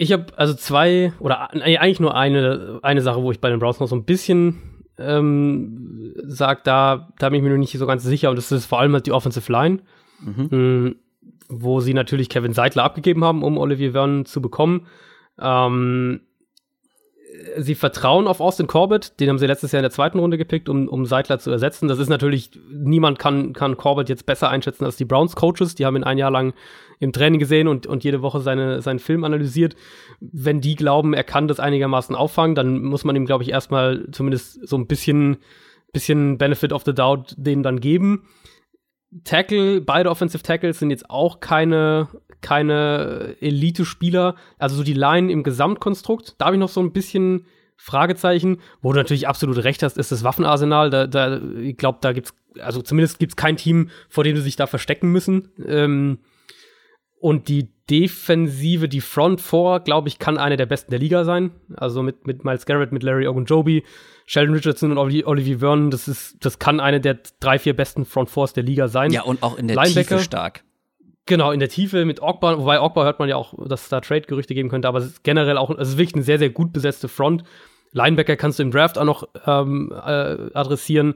Ich 0.01 0.11
habe 0.11 0.25
also 0.35 0.55
zwei 0.55 1.13
oder 1.19 1.51
eigentlich 1.53 1.99
nur 1.99 2.15
eine, 2.15 2.79
eine 2.81 3.01
Sache, 3.01 3.21
wo 3.21 3.31
ich 3.31 3.39
bei 3.39 3.51
den 3.51 3.59
Browns 3.59 3.79
noch 3.79 3.87
so 3.87 3.95
ein 3.95 4.03
bisschen 4.03 4.59
ähm, 4.97 6.15
sage, 6.23 6.61
da, 6.63 7.09
da 7.19 7.29
bin 7.29 7.37
ich 7.37 7.43
mir 7.43 7.51
noch 7.51 7.57
nicht 7.59 7.77
so 7.77 7.85
ganz 7.85 8.01
sicher 8.01 8.31
und 8.31 8.35
das 8.35 8.51
ist 8.51 8.65
vor 8.65 8.79
allem 8.79 8.93
halt 8.93 9.05
die 9.05 9.11
Offensive 9.11 9.51
Line, 9.51 9.81
mhm. 10.19 10.47
mh, 10.49 10.91
wo 11.49 11.81
sie 11.81 11.93
natürlich 11.93 12.29
Kevin 12.29 12.53
Seidler 12.53 12.83
abgegeben 12.83 13.23
haben, 13.23 13.43
um 13.43 13.59
Olivier 13.59 13.91
Vernon 13.91 14.25
zu 14.25 14.41
bekommen. 14.41 14.87
Ähm, 15.39 16.21
sie 17.57 17.75
vertrauen 17.75 18.27
auf 18.27 18.39
Austin 18.39 18.67
Corbett, 18.67 19.19
den 19.19 19.29
haben 19.29 19.39
sie 19.39 19.47
letztes 19.47 19.71
Jahr 19.71 19.79
in 19.79 19.83
der 19.83 19.91
zweiten 19.91 20.19
Runde 20.19 20.37
gepickt, 20.37 20.69
um, 20.69 20.87
um 20.87 21.05
Seidler 21.05 21.39
zu 21.39 21.51
ersetzen. 21.51 21.87
Das 21.87 21.99
ist 21.99 22.09
natürlich, 22.09 22.51
niemand 22.69 23.19
kann, 23.19 23.53
kann 23.53 23.77
Corbett 23.77 24.09
jetzt 24.09 24.25
besser 24.25 24.49
einschätzen 24.49 24.85
als 24.85 24.95
die 24.95 25.05
Browns-Coaches. 25.05 25.75
Die 25.75 25.85
haben 25.85 25.95
ihn 25.95 26.03
ein 26.03 26.17
Jahr 26.17 26.31
lang 26.31 26.53
im 26.99 27.11
Training 27.11 27.39
gesehen 27.39 27.67
und, 27.67 27.87
und 27.87 28.03
jede 28.03 28.21
Woche 28.21 28.41
seine, 28.41 28.81
seinen 28.81 28.99
Film 28.99 29.23
analysiert. 29.23 29.75
Wenn 30.19 30.61
die 30.61 30.75
glauben, 30.75 31.13
er 31.13 31.23
kann 31.23 31.47
das 31.47 31.59
einigermaßen 31.59 32.15
auffangen, 32.15 32.55
dann 32.55 32.83
muss 32.83 33.03
man 33.03 33.15
ihm, 33.15 33.25
glaube 33.25 33.43
ich, 33.43 33.51
erstmal 33.51 34.07
zumindest 34.11 34.67
so 34.67 34.77
ein 34.77 34.87
bisschen, 34.87 35.37
bisschen 35.93 36.37
Benefit 36.37 36.73
of 36.73 36.83
the 36.85 36.93
Doubt 36.93 37.33
denen 37.37 37.63
dann 37.63 37.79
geben. 37.79 38.27
Tackle, 39.23 39.81
beide 39.81 40.09
Offensive 40.09 40.43
Tackles 40.43 40.79
sind 40.79 40.89
jetzt 40.89 41.09
auch 41.09 41.39
keine, 41.39 42.07
keine 42.41 43.35
Elite-Spieler. 43.39 44.35
Also 44.57 44.75
so 44.75 44.83
die 44.83 44.93
Line 44.93 45.31
im 45.31 45.43
Gesamtkonstrukt, 45.43 46.35
da 46.37 46.45
habe 46.45 46.55
ich 46.55 46.59
noch 46.59 46.69
so 46.69 46.81
ein 46.81 46.91
bisschen 46.91 47.45
Fragezeichen. 47.77 48.59
Wo 48.81 48.91
du 48.91 48.97
natürlich 48.97 49.27
absolut 49.27 49.63
recht 49.63 49.83
hast, 49.83 49.97
ist 49.97 50.11
das 50.11 50.23
Waffenarsenal. 50.23 50.89
Da, 50.89 51.07
da, 51.07 51.41
ich 51.59 51.77
glaube, 51.77 51.99
da 52.01 52.13
gibt's, 52.13 52.33
also 52.59 52.81
zumindest 52.81 53.19
gibt's 53.19 53.35
kein 53.35 53.57
Team, 53.57 53.89
vor 54.09 54.23
dem 54.23 54.35
sie 54.35 54.43
sich 54.43 54.55
da 54.55 54.67
verstecken 54.67 55.11
müssen. 55.11 55.49
Ähm, 55.65 56.19
und 57.19 57.49
die 57.49 57.69
Defensive, 57.89 58.87
die 58.87 59.01
Front 59.01 59.41
Four, 59.41 59.81
glaube 59.81 60.07
ich, 60.07 60.17
kann 60.17 60.37
eine 60.37 60.57
der 60.57 60.65
besten 60.65 60.91
der 60.91 60.99
Liga 60.99 61.23
sein. 61.23 61.51
Also 61.75 62.01
mit, 62.01 62.25
mit 62.25 62.43
Miles 62.43 62.65
Garrett, 62.65 62.91
mit 62.91 63.03
Larry 63.03 63.27
Ogunjobi, 63.27 63.83
Sheldon 64.25 64.55
Richardson 64.55 64.91
und 64.91 64.97
Olivier 64.97 65.59
Vernon, 65.59 65.91
das 65.91 66.07
ist, 66.07 66.43
das 66.43 66.57
kann 66.57 66.79
eine 66.79 66.99
der 66.99 67.19
drei, 67.39 67.59
vier 67.59 67.75
besten 67.75 68.05
Front 68.05 68.29
Fours 68.29 68.53
der 68.53 68.63
Liga 68.63 68.87
sein. 68.87 69.11
Ja, 69.11 69.23
und 69.23 69.43
auch 69.43 69.57
in 69.57 69.67
der 69.67 69.75
Linebacker. 69.75 70.15
Tiefe 70.17 70.23
stark. 70.23 70.63
Genau, 71.27 71.51
in 71.51 71.59
der 71.59 71.69
Tiefe 71.69 72.03
mit 72.05 72.21
Ogba, 72.21 72.57
wobei 72.57 72.81
Ogba 72.81 73.03
hört 73.03 73.19
man 73.19 73.29
ja 73.29 73.35
auch, 73.35 73.53
dass 73.67 73.83
es 73.83 73.89
da 73.89 74.01
Trade-Gerüchte 74.01 74.53
geben 74.55 74.69
könnte, 74.69 74.87
aber 74.87 74.99
es 74.99 75.05
ist 75.05 75.23
generell 75.23 75.57
auch, 75.57 75.69
es 75.69 75.89
ist 75.89 75.97
wirklich 75.97 76.15
eine 76.15 76.23
sehr, 76.23 76.39
sehr 76.39 76.49
gut 76.49 76.73
besetzte 76.73 77.07
Front. 77.07 77.43
Linebacker 77.91 78.35
kannst 78.35 78.59
du 78.59 78.63
im 78.63 78.71
Draft 78.71 78.97
auch 78.97 79.05
noch 79.05 79.27
ähm, 79.45 79.91
äh, 79.91 80.49
adressieren. 80.53 81.13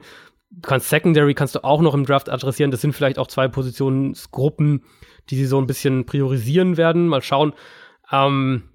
Du 0.50 0.68
kannst 0.68 0.88
Secondary 0.88 1.34
kannst 1.34 1.54
du 1.54 1.64
auch 1.64 1.80
noch 1.80 1.94
im 1.94 2.04
Draft 2.04 2.28
adressieren. 2.28 2.70
Das 2.70 2.80
sind 2.80 2.92
vielleicht 2.92 3.18
auch 3.18 3.26
zwei 3.26 3.48
Positionsgruppen, 3.48 4.84
die 5.28 5.36
sie 5.36 5.46
so 5.46 5.58
ein 5.58 5.66
bisschen 5.66 6.06
priorisieren 6.06 6.76
werden. 6.76 7.08
Mal 7.08 7.22
schauen. 7.22 7.52
Ähm, 8.12 8.68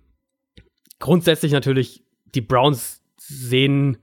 grundsätzlich 1.00 1.52
natürlich, 1.54 2.04
die 2.26 2.42
Browns 2.42 3.02
sehen 3.18 3.98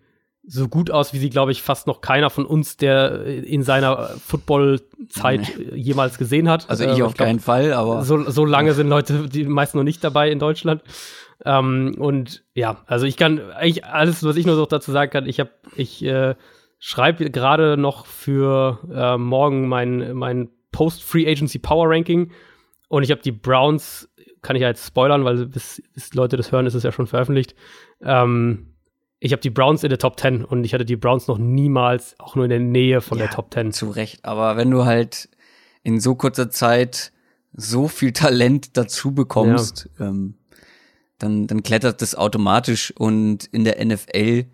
so 0.51 0.67
gut 0.67 0.91
aus, 0.91 1.13
wie 1.13 1.19
sie, 1.19 1.29
glaube 1.29 1.53
ich, 1.53 1.63
fast 1.63 1.87
noch 1.87 2.01
keiner 2.01 2.31
von 2.31 2.47
uns, 2.47 2.79
der 2.79 3.25
in 3.25 3.63
seiner 3.63 4.09
Football-Zeit 4.25 5.53
nee. 5.59 5.65
jemals 5.77 6.17
gesehen 6.17 6.49
hat. 6.49 6.69
Also 6.71 6.85
ich 6.85 6.99
äh, 6.99 7.03
auf 7.03 7.13
ich 7.13 7.19
keinen 7.19 7.39
Fall, 7.39 7.75
aber. 7.75 8.03
So, 8.03 8.31
so 8.31 8.47
lange 8.47 8.73
sind 8.75 8.89
Leute, 8.89 9.29
die 9.29 9.45
meisten 9.45 9.77
noch 9.77 9.85
nicht 9.85 10.03
dabei 10.03 10.31
in 10.31 10.39
Deutschland. 10.39 10.83
Ähm, 11.45 11.97
und 11.99 12.45
ja, 12.55 12.83
also 12.87 13.05
ich 13.05 13.19
kann 13.19 13.51
eigentlich 13.53 13.85
alles, 13.85 14.25
was 14.25 14.37
ich 14.37 14.47
nur 14.47 14.57
so 14.57 14.65
dazu 14.65 14.91
sagen 14.91 15.11
kann, 15.11 15.27
ich 15.27 15.39
habe, 15.39 15.51
ich 15.77 16.03
äh, 16.03 16.35
schreibe 16.79 17.31
gerade 17.31 17.77
noch 17.77 18.07
für 18.07 18.81
äh, 18.91 19.19
morgen 19.19 19.69
mein, 19.69 20.15
mein 20.15 20.49
Post-Free 20.73 21.31
Agency 21.31 21.59
Power 21.59 21.91
Ranking. 21.91 22.33
Und 22.89 23.03
ich 23.03 23.11
habe 23.11 23.21
die 23.21 23.33
Browns, 23.33 24.09
kann 24.41 24.57
ich 24.57 24.63
ja 24.63 24.69
jetzt 24.69 24.87
spoilern, 24.87 25.27
weil 25.27 25.45
bis, 25.45 25.83
bis 25.93 26.15
Leute 26.15 26.39
das 26.39 26.53
hören, 26.53 26.65
ist 26.65 26.75
es 26.75 26.85
ja 26.85 26.93
schon 26.93 27.07
veröffentlicht. 27.07 27.55
Ähm, 28.01 28.68
ich 29.21 29.33
habe 29.33 29.43
die 29.43 29.51
Browns 29.51 29.83
in 29.83 29.89
der 29.89 29.99
Top 29.99 30.19
10 30.19 30.45
und 30.45 30.65
ich 30.65 30.75
hatte 30.75 30.85
die 30.85 30.97
Browns 30.97 31.27
noch 31.27 31.39
niemals 31.39 32.15
auch 32.19 32.37
nur 32.37 32.45
in 32.45 32.51
der 32.51 32.61
Nähe 32.61 33.01
von 33.01 33.19
ja, 33.19 33.27
der 33.27 33.35
Top 33.35 33.53
10. 33.53 33.73
Zu 33.73 33.91
Recht, 33.91 34.25
aber 34.25 34.57
wenn 34.57 34.71
du 34.71 34.85
halt 34.85 35.29
in 35.83 36.01
so 36.01 36.15
kurzer 36.15 36.51
Zeit 36.51 37.13
so 37.53 37.89
viel 37.89 38.13
Talent 38.13 38.77
dazu 38.77 39.13
bekommst, 39.13 39.89
ja. 39.99 40.09
ähm, 40.09 40.35
dann, 41.19 41.47
dann 41.49 41.63
klettert 41.63 42.01
das 42.01 42.15
automatisch 42.15 42.93
und 42.97 43.47
in 43.47 43.65
der 43.65 43.85
NFL 43.85 44.47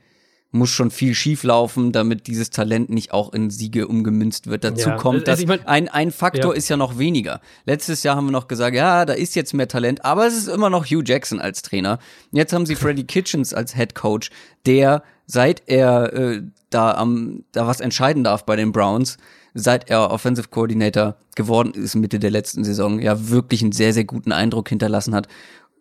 muss 0.55 0.71
schon 0.71 0.93
viel 0.93 1.15
schief 1.15 1.43
laufen, 1.43 1.91
damit 1.91 2.29
dieses 2.29 2.51
Talent 2.51 2.89
nicht 2.89 3.13
auch 3.13 3.33
in 3.33 3.51
Siege 3.51 3.89
umgemünzt 3.89 4.47
wird. 4.47 4.63
Dazu 4.63 4.91
ja. 4.91 4.97
kommt, 4.97 5.17
also 5.17 5.25
dass 5.27 5.41
ich 5.41 5.47
mein, 5.49 5.67
ein, 5.67 5.89
ein 5.89 6.13
Faktor 6.13 6.53
ja. 6.53 6.57
ist 6.57 6.69
ja 6.69 6.77
noch 6.77 6.97
weniger. 6.97 7.41
Letztes 7.67 8.05
Jahr 8.05 8.17
haben 8.17 8.27
wir 8.27 8.33
noch 8.33 8.47
gesagt, 8.47 8.77
ja, 8.77 9.05
da 9.05 9.15
ist 9.15 9.35
jetzt 9.35 9.53
mehr 9.53 9.67
Talent, 9.67 10.05
aber 10.05 10.27
es 10.27 10.37
ist 10.37 10.49
immer 10.49 10.71
noch 10.71 10.87
Hugh 10.87 11.03
Jackson 11.05 11.41
als 11.41 11.63
Trainer. 11.63 11.99
Jetzt 12.31 12.53
haben 12.53 12.67
sie 12.67 12.75
Freddie 12.77 13.05
Kitchens 13.05 13.53
als 13.53 13.75
Head 13.75 13.97
Coach, 13.97 14.31
der 14.65 15.03
seit 15.27 15.63
er 15.67 16.13
äh, 16.13 16.43
da 16.71 16.93
am 16.93 17.45
da 17.51 17.67
was 17.67 17.81
entscheiden 17.81 18.23
darf 18.23 18.47
bei 18.47 18.55
den 18.55 18.71
Browns, 18.71 19.17
seit 19.55 19.91
er 19.91 20.13
Offensive 20.13 20.49
Coordinator 20.49 21.17
geworden 21.35 21.73
ist 21.75 21.97
Mitte 21.97 22.21
der 22.21 22.31
letzten 22.31 22.63
Saison, 22.63 23.01
ja 23.01 23.29
wirklich 23.29 23.63
einen 23.63 23.73
sehr 23.73 23.93
sehr 23.93 24.05
guten 24.05 24.31
Eindruck 24.31 24.69
hinterlassen 24.69 25.15
hat 25.15 25.27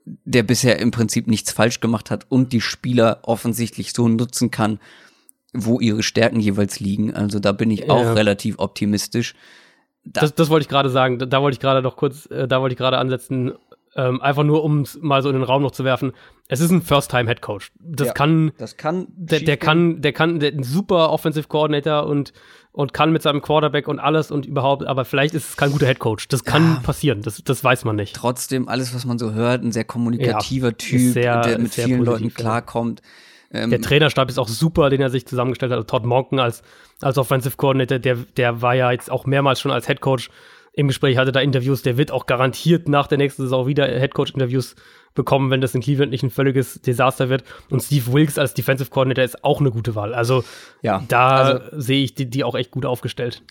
der 0.05 0.43
bisher 0.43 0.79
im 0.79 0.91
Prinzip 0.91 1.27
nichts 1.27 1.51
falsch 1.51 1.79
gemacht 1.79 2.11
hat 2.11 2.25
und 2.29 2.53
die 2.53 2.61
Spieler 2.61 3.19
offensichtlich 3.23 3.93
so 3.93 4.07
nutzen 4.07 4.51
kann, 4.51 4.79
wo 5.53 5.79
ihre 5.79 6.03
Stärken 6.03 6.39
jeweils 6.39 6.79
liegen. 6.79 7.13
Also 7.13 7.39
da 7.39 7.51
bin 7.51 7.71
ich 7.71 7.89
auch 7.89 8.01
ja. 8.01 8.13
relativ 8.13 8.59
optimistisch. 8.59 9.35
Da 10.03 10.21
das, 10.21 10.35
das 10.35 10.49
wollte 10.49 10.63
ich 10.63 10.69
gerade 10.69 10.89
sagen. 10.89 11.19
Da, 11.19 11.25
da, 11.25 11.41
wollte 11.41 11.55
ich 11.55 11.61
gerade 11.61 11.81
noch 11.81 11.95
kurz, 11.95 12.25
äh, 12.25 12.47
da 12.47 12.59
wollte 12.59 12.73
ich 12.73 12.77
gerade 12.77 12.97
ansetzen, 12.97 13.53
ähm, 13.95 14.21
einfach 14.21 14.43
nur 14.43 14.63
um 14.63 14.81
es 14.81 14.99
mal 15.01 15.21
so 15.21 15.29
in 15.29 15.35
den 15.35 15.43
Raum 15.43 15.61
noch 15.61 15.71
zu 15.71 15.83
werfen. 15.83 16.13
Es 16.47 16.59
ist 16.59 16.71
ein 16.71 16.81
First-Time-Head 16.81 17.41
Coach. 17.41 17.71
Das 17.79 18.07
ja, 18.07 18.13
kann, 18.13 18.51
das 18.57 18.75
kann, 18.75 19.07
der, 19.15 19.39
der 19.39 19.57
kann, 19.57 20.01
der 20.01 20.11
kann, 20.11 20.39
der 20.39 20.51
ein 20.51 20.63
super 20.63 21.11
Offensive 21.11 21.47
Coordinator 21.47 22.07
und 22.07 22.33
und 22.73 22.91
kann 22.91 23.11
mit 23.11 23.21
seinem 23.21 23.41
Quarterback 23.41 23.87
und 23.87 23.99
alles 23.99 24.31
und 24.31 24.47
überhaupt, 24.47 24.85
aber 24.85 25.05
vielleicht 25.05 25.35
ist 25.35 25.49
es 25.49 25.57
kein 25.57 25.71
guter 25.71 25.85
Headcoach. 25.85 26.27
Das 26.27 26.43
kann 26.43 26.73
ja, 26.75 26.79
passieren, 26.81 27.21
das, 27.21 27.41
das 27.43 27.63
weiß 27.63 27.85
man 27.85 27.95
nicht. 27.95 28.15
Trotzdem, 28.15 28.67
alles, 28.67 28.93
was 28.95 29.05
man 29.05 29.19
so 29.19 29.31
hört, 29.31 29.63
ein 29.63 29.71
sehr 29.71 29.83
kommunikativer 29.85 30.69
ja, 30.69 30.73
Typ, 30.73 31.13
sehr, 31.13 31.41
der 31.41 31.59
mit 31.59 31.73
vielen 31.73 31.99
positiv, 31.99 32.05
Leuten 32.05 32.33
klarkommt. 32.33 33.01
Ähm, 33.53 33.69
der 33.69 33.79
Trainerstab 33.79 34.27
ist 34.27 34.39
auch 34.39 34.47
super, 34.47 34.89
den 34.89 35.01
er 35.01 35.11
sich 35.11 35.27
zusammengestellt 35.27 35.71
hat. 35.71 35.77
Also 35.77 35.85
Todd 35.85 36.03
Monken 36.03 36.39
als, 36.39 36.63
als 36.99 37.19
Offensive 37.19 37.55
Coordinator, 37.57 37.99
der, 37.99 38.15
der 38.15 38.63
war 38.63 38.73
ja 38.73 38.91
jetzt 38.91 39.11
auch 39.11 39.27
mehrmals 39.27 39.61
schon 39.61 39.71
als 39.71 39.87
Headcoach 39.87 40.29
im 40.73 40.87
Gespräch, 40.87 41.17
hatte 41.17 41.31
da 41.31 41.39
Interviews, 41.39 41.83
der 41.83 41.97
wird 41.97 42.11
auch 42.11 42.25
garantiert 42.25 42.89
nach 42.89 43.07
der 43.07 43.19
nächsten 43.19 43.43
Saison 43.43 43.67
wieder 43.67 43.87
Headcoach-Interviews 43.87 44.75
bekommen, 45.13 45.51
wenn 45.51 45.61
das 45.61 45.75
in 45.75 45.81
Cleveland 45.81 46.11
nicht 46.11 46.23
ein 46.23 46.31
völliges 46.31 46.81
Desaster 46.81 47.29
wird. 47.29 47.43
Und 47.69 47.81
Steve 47.81 48.11
Wilkes 48.11 48.39
als 48.39 48.55
Defensive 48.55 48.89
Coordinator 48.89 49.23
ist 49.23 49.43
auch 49.43 49.59
eine 49.59 49.69
gute 49.69 49.93
Wahl. 49.93 50.15
Also 50.15 50.43
ja, 50.81 51.03
da 51.07 51.37
also, 51.37 51.79
sehe 51.79 52.03
ich 52.03 52.15
die, 52.15 52.27
die 52.27 52.43
auch 52.43 52.55
echt 52.55 52.71
gut 52.71 52.85
aufgestellt. 52.85 53.43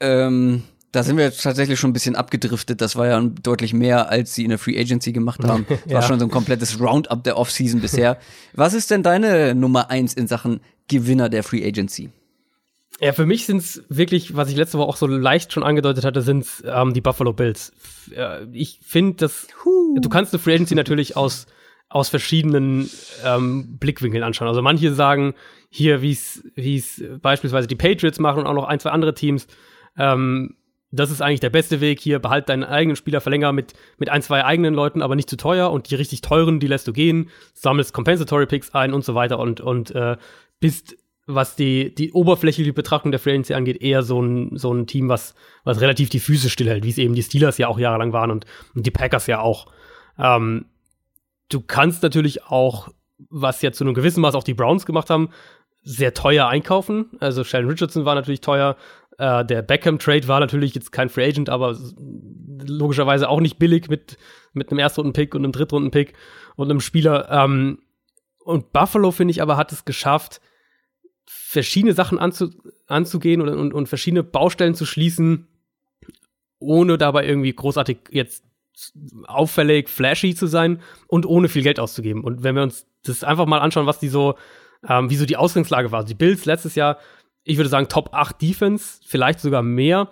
Ähm, 0.00 0.62
da 0.92 1.02
sind 1.02 1.18
wir 1.18 1.24
jetzt 1.24 1.42
tatsächlich 1.42 1.78
schon 1.78 1.90
ein 1.90 1.92
bisschen 1.92 2.16
abgedriftet. 2.16 2.80
Das 2.80 2.96
war 2.96 3.06
ja 3.06 3.20
deutlich 3.20 3.74
mehr, 3.74 4.08
als 4.08 4.34
sie 4.34 4.44
in 4.44 4.48
der 4.48 4.58
Free 4.58 4.80
Agency 4.80 5.12
gemacht 5.12 5.44
haben. 5.44 5.66
Das 5.68 5.80
ja. 5.86 5.94
war 5.96 6.02
schon 6.02 6.18
so 6.18 6.24
ein 6.24 6.30
komplettes 6.30 6.80
Roundup 6.80 7.22
der 7.22 7.36
Offseason 7.36 7.80
bisher. 7.80 8.18
Was 8.54 8.72
ist 8.72 8.90
denn 8.90 9.02
deine 9.02 9.54
Nummer 9.54 9.90
eins 9.90 10.14
in 10.14 10.26
Sachen 10.26 10.60
Gewinner 10.88 11.28
der 11.28 11.42
Free 11.42 11.66
Agency? 11.66 12.10
Ja, 13.00 13.12
für 13.12 13.26
mich 13.26 13.44
sind 13.44 13.58
es 13.58 13.84
wirklich, 13.88 14.36
was 14.36 14.48
ich 14.50 14.56
letzte 14.56 14.78
Woche 14.78 14.88
auch 14.88 14.96
so 14.96 15.06
leicht 15.06 15.52
schon 15.52 15.62
angedeutet 15.62 16.04
hatte, 16.04 16.22
sind 16.22 16.46
ähm, 16.64 16.94
die 16.94 17.02
Buffalo 17.02 17.32
Bills. 17.32 17.72
Ich 18.52 18.80
finde, 18.82 19.16
dass 19.16 19.48
huh. 19.64 19.98
du 20.00 20.08
kannst 20.08 20.32
eine 20.32 20.42
Free 20.42 20.54
Agency 20.54 20.74
natürlich 20.74 21.16
aus 21.16 21.46
aus 21.88 22.08
verschiedenen 22.08 22.90
ähm, 23.24 23.78
Blickwinkeln 23.78 24.24
anschauen. 24.24 24.48
Also 24.48 24.60
manche 24.60 24.92
sagen 24.92 25.34
hier, 25.70 26.02
wie 26.02 26.12
es 26.12 26.42
wie 26.54 26.76
es 26.76 27.02
beispielsweise 27.20 27.68
die 27.68 27.76
Patriots 27.76 28.18
machen 28.18 28.40
und 28.40 28.46
auch 28.46 28.54
noch 28.54 28.64
ein 28.64 28.80
zwei 28.80 28.90
andere 28.90 29.14
Teams. 29.14 29.46
Ähm, 29.96 30.56
das 30.90 31.10
ist 31.10 31.20
eigentlich 31.20 31.40
der 31.40 31.50
beste 31.50 31.80
Weg 31.80 32.00
hier. 32.00 32.18
Behalt 32.18 32.48
deinen 32.48 32.64
eigenen 32.64 32.96
Spieler, 32.96 33.20
verlänger 33.20 33.52
mit, 33.52 33.74
mit 33.98 34.08
ein, 34.08 34.22
zwei 34.22 34.44
eigenen 34.44 34.74
Leuten, 34.74 35.02
aber 35.02 35.16
nicht 35.16 35.28
zu 35.28 35.36
teuer. 35.36 35.70
Und 35.70 35.90
die 35.90 35.94
richtig 35.94 36.22
teuren, 36.22 36.60
die 36.60 36.68
lässt 36.68 36.88
du 36.88 36.92
gehen, 36.92 37.28
sammelst 37.54 37.92
Compensatory 37.92 38.46
Picks 38.46 38.74
ein 38.74 38.94
und 38.94 39.04
so 39.04 39.14
weiter 39.14 39.38
und, 39.38 39.60
und 39.60 39.90
äh, 39.94 40.16
bist 40.60 40.96
was 41.26 41.56
die, 41.56 41.92
die 41.94 42.12
oberflächliche 42.12 42.72
Betrachtung 42.72 43.10
der 43.10 43.18
Free 43.18 43.32
Agency 43.32 43.54
angeht, 43.54 43.82
eher 43.82 44.02
so 44.02 44.22
ein, 44.22 44.56
so 44.56 44.72
ein 44.72 44.86
Team, 44.86 45.08
was, 45.08 45.34
was 45.64 45.80
relativ 45.80 46.08
die 46.08 46.20
Füße 46.20 46.48
stillhält, 46.48 46.84
wie 46.84 46.90
es 46.90 46.98
eben 46.98 47.14
die 47.14 47.22
Steelers 47.22 47.58
ja 47.58 47.66
auch 47.66 47.78
jahrelang 47.78 48.12
waren 48.12 48.30
und, 48.30 48.46
und 48.74 48.86
die 48.86 48.92
Packers 48.92 49.26
ja 49.26 49.40
auch. 49.40 49.66
Ähm, 50.18 50.66
du 51.48 51.60
kannst 51.60 52.02
natürlich 52.04 52.44
auch, 52.44 52.88
was 53.28 53.60
ja 53.62 53.72
zu 53.72 53.82
einem 53.82 53.94
gewissen 53.94 54.20
Maß 54.20 54.36
auch 54.36 54.44
die 54.44 54.54
Browns 54.54 54.86
gemacht 54.86 55.10
haben, 55.10 55.30
sehr 55.82 56.14
teuer 56.14 56.48
einkaufen. 56.48 57.10
Also 57.18 57.42
Sheldon 57.42 57.70
Richardson 57.70 58.04
war 58.04 58.14
natürlich 58.14 58.40
teuer. 58.40 58.76
Äh, 59.18 59.44
der 59.44 59.62
Beckham-Trade 59.62 60.28
war 60.28 60.38
natürlich 60.38 60.74
jetzt 60.74 60.92
kein 60.92 61.08
Free 61.08 61.26
Agent, 61.28 61.48
aber 61.48 61.76
logischerweise 62.66 63.28
auch 63.28 63.40
nicht 63.40 63.58
billig 63.58 63.88
mit, 63.88 64.16
mit 64.52 64.70
einem 64.70 64.78
Erstrunden-Pick 64.78 65.34
und 65.34 65.44
einem 65.44 65.52
Drittrunden-Pick 65.52 66.12
und 66.54 66.70
einem 66.70 66.80
Spieler. 66.80 67.28
Ähm, 67.30 67.80
und 68.44 68.72
Buffalo, 68.72 69.10
finde 69.10 69.32
ich, 69.32 69.42
aber 69.42 69.56
hat 69.56 69.72
es 69.72 69.84
geschafft, 69.84 70.40
verschiedene 71.48 71.94
Sachen 71.94 72.18
anzu, 72.18 72.50
anzugehen 72.88 73.40
und, 73.40 73.48
und, 73.48 73.72
und 73.72 73.88
verschiedene 73.88 74.24
Baustellen 74.24 74.74
zu 74.74 74.84
schließen, 74.84 75.46
ohne 76.58 76.98
dabei 76.98 77.24
irgendwie 77.24 77.52
großartig 77.52 77.98
jetzt 78.10 78.44
auffällig, 79.28 79.88
flashy 79.88 80.34
zu 80.34 80.48
sein 80.48 80.82
und 81.06 81.24
ohne 81.24 81.48
viel 81.48 81.62
Geld 81.62 81.78
auszugeben. 81.78 82.24
Und 82.24 82.42
wenn 82.42 82.56
wir 82.56 82.64
uns 82.64 82.86
das 83.04 83.22
einfach 83.22 83.46
mal 83.46 83.60
anschauen, 83.60 83.86
was 83.86 84.00
die 84.00 84.08
so, 84.08 84.34
ähm, 84.88 85.08
wie 85.08 85.14
so 85.14 85.24
die 85.24 85.36
Ausgangslage 85.36 85.92
war. 85.92 86.00
Also 86.00 86.08
die 86.08 86.18
Bills 86.18 86.46
letztes 86.46 86.74
Jahr, 86.74 86.98
ich 87.44 87.58
würde 87.58 87.70
sagen, 87.70 87.88
Top 87.88 88.10
8 88.12 88.42
Defense, 88.42 89.00
vielleicht 89.06 89.38
sogar 89.38 89.62
mehr. 89.62 90.10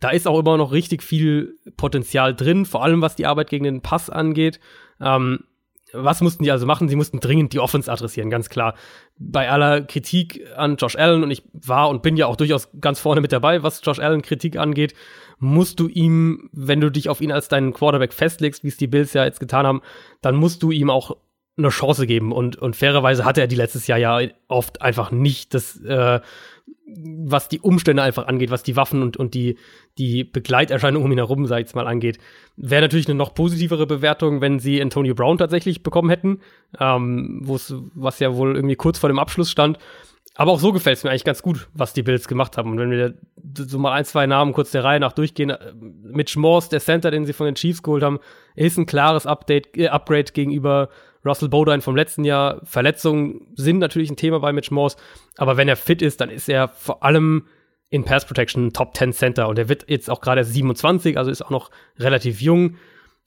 Da 0.00 0.10
ist 0.10 0.26
auch 0.26 0.40
immer 0.40 0.56
noch 0.56 0.72
richtig 0.72 1.04
viel 1.04 1.58
Potenzial 1.76 2.34
drin, 2.34 2.66
vor 2.66 2.82
allem 2.82 3.02
was 3.02 3.14
die 3.14 3.26
Arbeit 3.26 3.50
gegen 3.50 3.64
den 3.64 3.82
Pass 3.82 4.10
angeht. 4.10 4.58
Ähm, 5.00 5.44
was 5.92 6.20
mussten 6.20 6.44
die 6.44 6.50
also 6.50 6.66
machen? 6.66 6.88
Sie 6.88 6.96
mussten 6.96 7.20
dringend 7.20 7.52
die 7.52 7.60
Offense 7.60 7.90
adressieren, 7.90 8.30
ganz 8.30 8.48
klar. 8.48 8.74
Bei 9.18 9.50
aller 9.50 9.82
Kritik 9.82 10.46
an 10.56 10.76
Josh 10.76 10.96
Allen, 10.96 11.22
und 11.22 11.30
ich 11.30 11.42
war 11.52 11.88
und 11.88 12.02
bin 12.02 12.16
ja 12.16 12.26
auch 12.26 12.36
durchaus 12.36 12.70
ganz 12.80 13.00
vorne 13.00 13.20
mit 13.20 13.32
dabei, 13.32 13.62
was 13.62 13.80
Josh 13.84 13.98
Allen 13.98 14.22
Kritik 14.22 14.56
angeht, 14.56 14.94
musst 15.38 15.80
du 15.80 15.88
ihm, 15.88 16.48
wenn 16.52 16.80
du 16.80 16.90
dich 16.90 17.08
auf 17.08 17.20
ihn 17.20 17.32
als 17.32 17.48
deinen 17.48 17.72
Quarterback 17.72 18.12
festlegst, 18.12 18.64
wie 18.64 18.68
es 18.68 18.76
die 18.76 18.86
Bills 18.86 19.12
ja 19.12 19.24
jetzt 19.24 19.40
getan 19.40 19.66
haben, 19.66 19.82
dann 20.20 20.36
musst 20.36 20.62
du 20.62 20.70
ihm 20.70 20.88
auch 20.88 21.16
eine 21.56 21.68
Chance 21.68 22.06
geben. 22.06 22.32
Und, 22.32 22.56
und 22.56 22.76
fairerweise 22.76 23.24
hatte 23.24 23.40
er 23.40 23.46
die 23.46 23.56
letztes 23.56 23.86
Jahr 23.86 23.98
ja 23.98 24.20
oft 24.48 24.80
einfach 24.82 25.10
nicht 25.10 25.54
das, 25.54 25.80
äh, 25.82 26.20
was 26.96 27.48
die 27.48 27.60
Umstände 27.60 28.02
einfach 28.02 28.26
angeht, 28.26 28.50
was 28.50 28.62
die 28.62 28.76
Waffen 28.76 29.02
und, 29.02 29.16
und 29.16 29.34
die, 29.34 29.56
die 29.98 30.24
Begleiterscheinungen 30.24 31.06
um 31.06 31.12
ihn 31.12 31.18
herum, 31.18 31.46
sag 31.46 31.58
ich 31.58 31.66
jetzt 31.66 31.74
mal, 31.74 31.86
angeht. 31.86 32.18
Wäre 32.56 32.82
natürlich 32.82 33.06
eine 33.06 33.14
noch 33.14 33.34
positivere 33.34 33.86
Bewertung, 33.86 34.40
wenn 34.40 34.58
sie 34.58 34.80
Antonio 34.80 35.14
Brown 35.14 35.38
tatsächlich 35.38 35.82
bekommen 35.82 36.10
hätten, 36.10 36.40
ähm, 36.78 37.40
was 37.44 38.18
ja 38.18 38.34
wohl 38.36 38.56
irgendwie 38.56 38.76
kurz 38.76 38.98
vor 38.98 39.08
dem 39.08 39.18
Abschluss 39.18 39.50
stand. 39.50 39.78
Aber 40.34 40.52
auch 40.52 40.60
so 40.60 40.72
gefällt 40.72 40.96
es 40.96 41.04
mir 41.04 41.10
eigentlich 41.10 41.24
ganz 41.24 41.42
gut, 41.42 41.68
was 41.74 41.92
die 41.92 42.02
Bills 42.02 42.26
gemacht 42.26 42.56
haben. 42.56 42.70
Und 42.70 42.78
wenn 42.78 42.90
wir 42.90 43.14
so 43.54 43.78
mal 43.78 43.92
ein, 43.92 44.06
zwei 44.06 44.26
Namen 44.26 44.54
kurz 44.54 44.70
der 44.70 44.82
Reihe 44.82 44.98
nach 44.98 45.12
durchgehen, 45.12 45.50
äh, 45.50 45.72
Mitch 45.74 46.38
Morse, 46.38 46.70
der 46.70 46.80
Center, 46.80 47.10
den 47.10 47.26
sie 47.26 47.34
von 47.34 47.46
den 47.46 47.54
Chiefs 47.54 47.82
geholt 47.82 48.02
haben, 48.02 48.18
ist 48.54 48.78
ein 48.78 48.86
klares 48.86 49.26
Update, 49.26 49.76
äh, 49.76 49.88
Upgrade 49.88 50.32
gegenüber 50.32 50.88
Russell 51.24 51.48
Bodine 51.48 51.82
vom 51.82 51.96
letzten 51.96 52.24
Jahr. 52.24 52.60
Verletzungen 52.64 53.46
sind 53.54 53.78
natürlich 53.78 54.10
ein 54.10 54.16
Thema 54.16 54.40
bei 54.40 54.52
Mitch 54.52 54.72
Morse, 54.72 54.96
aber 55.36 55.56
wenn 55.56 55.68
er 55.68 55.76
fit 55.76 56.02
ist, 56.02 56.20
dann 56.20 56.30
ist 56.30 56.48
er 56.48 56.68
vor 56.68 57.02
allem 57.02 57.46
in 57.90 58.04
Pass 58.04 58.24
Protection 58.24 58.72
Top 58.72 58.96
10 58.96 59.12
Center 59.12 59.48
und 59.48 59.58
er 59.58 59.68
wird 59.68 59.84
jetzt 59.88 60.08
auch 60.08 60.20
gerade 60.20 60.44
27, 60.44 61.18
also 61.18 61.30
ist 61.30 61.42
auch 61.42 61.50
noch 61.50 61.70
relativ 61.98 62.40
jung. 62.40 62.76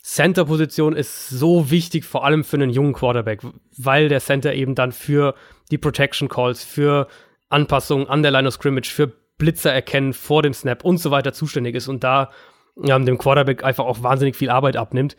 Center-Position 0.02 0.96
ist 0.96 1.30
so 1.30 1.72
wichtig, 1.72 2.06
vor 2.06 2.26
allem 2.26 2.44
für 2.44 2.58
einen 2.58 2.70
jungen 2.70 2.94
Quarterback, 2.94 3.42
weil 3.78 4.08
der 4.10 4.20
Center 4.20 4.54
eben 4.54 4.76
dann 4.76 4.92
für 4.92 5.34
die 5.72 5.78
Protection 5.78 6.30
Calls, 6.30 6.64
für 6.64 7.08
Anpassungen 7.50 8.08
an 8.08 8.22
der 8.22 8.32
Line 8.32 8.48
of 8.48 8.54
Scrimmage, 8.54 8.90
für 8.90 9.12
Blitzer 9.38 9.74
erkennen 9.74 10.14
vor 10.14 10.44
dem 10.44 10.54
Snap 10.54 10.84
und 10.84 10.98
so 10.98 11.12
weiter 11.12 11.34
zuständig 11.34 11.76
ist 11.76 11.88
und 11.88 12.04
da 12.04 12.32
ähm, 12.84 13.06
dem 13.06 13.18
Quarterback 13.18 13.64
einfach 13.64 13.86
auch 13.86 14.04
wahnsinnig 14.04 14.36
viel 14.36 14.50
Arbeit 14.50 14.78
abnimmt. 14.78 15.16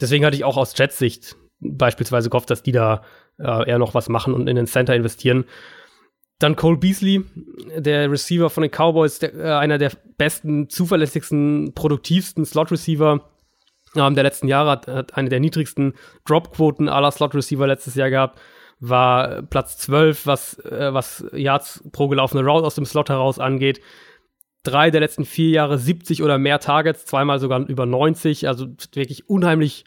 Deswegen 0.00 0.24
hatte 0.24 0.36
ich 0.36 0.44
auch 0.44 0.56
aus 0.56 0.76
Jets 0.76 0.98
Sicht 0.98 1.36
beispielsweise 1.60 2.30
gehofft, 2.30 2.50
dass 2.50 2.62
die 2.62 2.72
da 2.72 3.02
äh, 3.38 3.68
eher 3.68 3.78
noch 3.78 3.94
was 3.94 4.08
machen 4.08 4.34
und 4.34 4.48
in 4.48 4.56
den 4.56 4.66
Center 4.66 4.94
investieren. 4.94 5.44
Dann 6.38 6.56
Cole 6.56 6.78
Beasley, 6.78 7.22
der 7.76 8.10
Receiver 8.10 8.48
von 8.48 8.62
den 8.62 8.70
Cowboys, 8.70 9.18
der, 9.18 9.34
äh, 9.34 9.52
einer 9.52 9.78
der 9.78 9.92
besten, 10.16 10.70
zuverlässigsten, 10.70 11.72
produktivsten 11.74 12.46
Slot-Receiver 12.46 13.20
ähm, 13.96 14.14
der 14.14 14.24
letzten 14.24 14.48
Jahre, 14.48 14.70
hat, 14.70 14.88
hat 14.88 15.16
eine 15.16 15.28
der 15.28 15.40
niedrigsten 15.40 15.94
Drop-Quoten 16.26 16.88
aller 16.88 17.10
Slot-Receiver 17.10 17.66
letztes 17.66 17.94
Jahr 17.94 18.10
gehabt, 18.10 18.40
war 18.78 19.42
Platz 19.42 19.76
12, 19.78 20.26
was, 20.26 20.58
äh, 20.60 20.94
was 20.94 21.24
Yards 21.32 21.84
pro 21.92 22.08
gelaufene 22.08 22.42
Route 22.42 22.66
aus 22.66 22.74
dem 22.74 22.86
Slot 22.86 23.10
heraus 23.10 23.38
angeht. 23.38 23.80
Drei 24.62 24.90
der 24.90 25.00
letzten 25.00 25.26
vier 25.26 25.50
Jahre 25.50 25.78
70 25.78 26.22
oder 26.22 26.38
mehr 26.38 26.60
Targets, 26.60 27.04
zweimal 27.04 27.38
sogar 27.38 27.66
über 27.68 27.84
90, 27.84 28.48
also 28.48 28.66
wirklich 28.94 29.28
unheimlich 29.28 29.84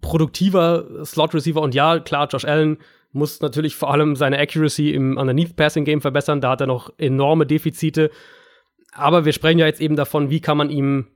produktiver 0.00 1.04
Slot-Receiver. 1.04 1.60
Und 1.60 1.74
ja, 1.74 1.98
klar, 1.98 2.28
Josh 2.28 2.44
Allen 2.44 2.78
muss 3.12 3.40
natürlich 3.40 3.74
vor 3.74 3.92
allem 3.92 4.16
seine 4.16 4.38
Accuracy 4.38 4.90
im 4.90 5.16
Underneath-Passing-Game 5.16 6.00
verbessern. 6.00 6.40
Da 6.40 6.50
hat 6.50 6.60
er 6.60 6.66
noch 6.66 6.92
enorme 6.98 7.46
Defizite. 7.46 8.10
Aber 8.92 9.24
wir 9.24 9.32
sprechen 9.32 9.58
ja 9.58 9.66
jetzt 9.66 9.80
eben 9.80 9.96
davon, 9.96 10.30
wie 10.30 10.40
kann 10.40 10.56
man 10.56 10.70
ihm 10.70 11.06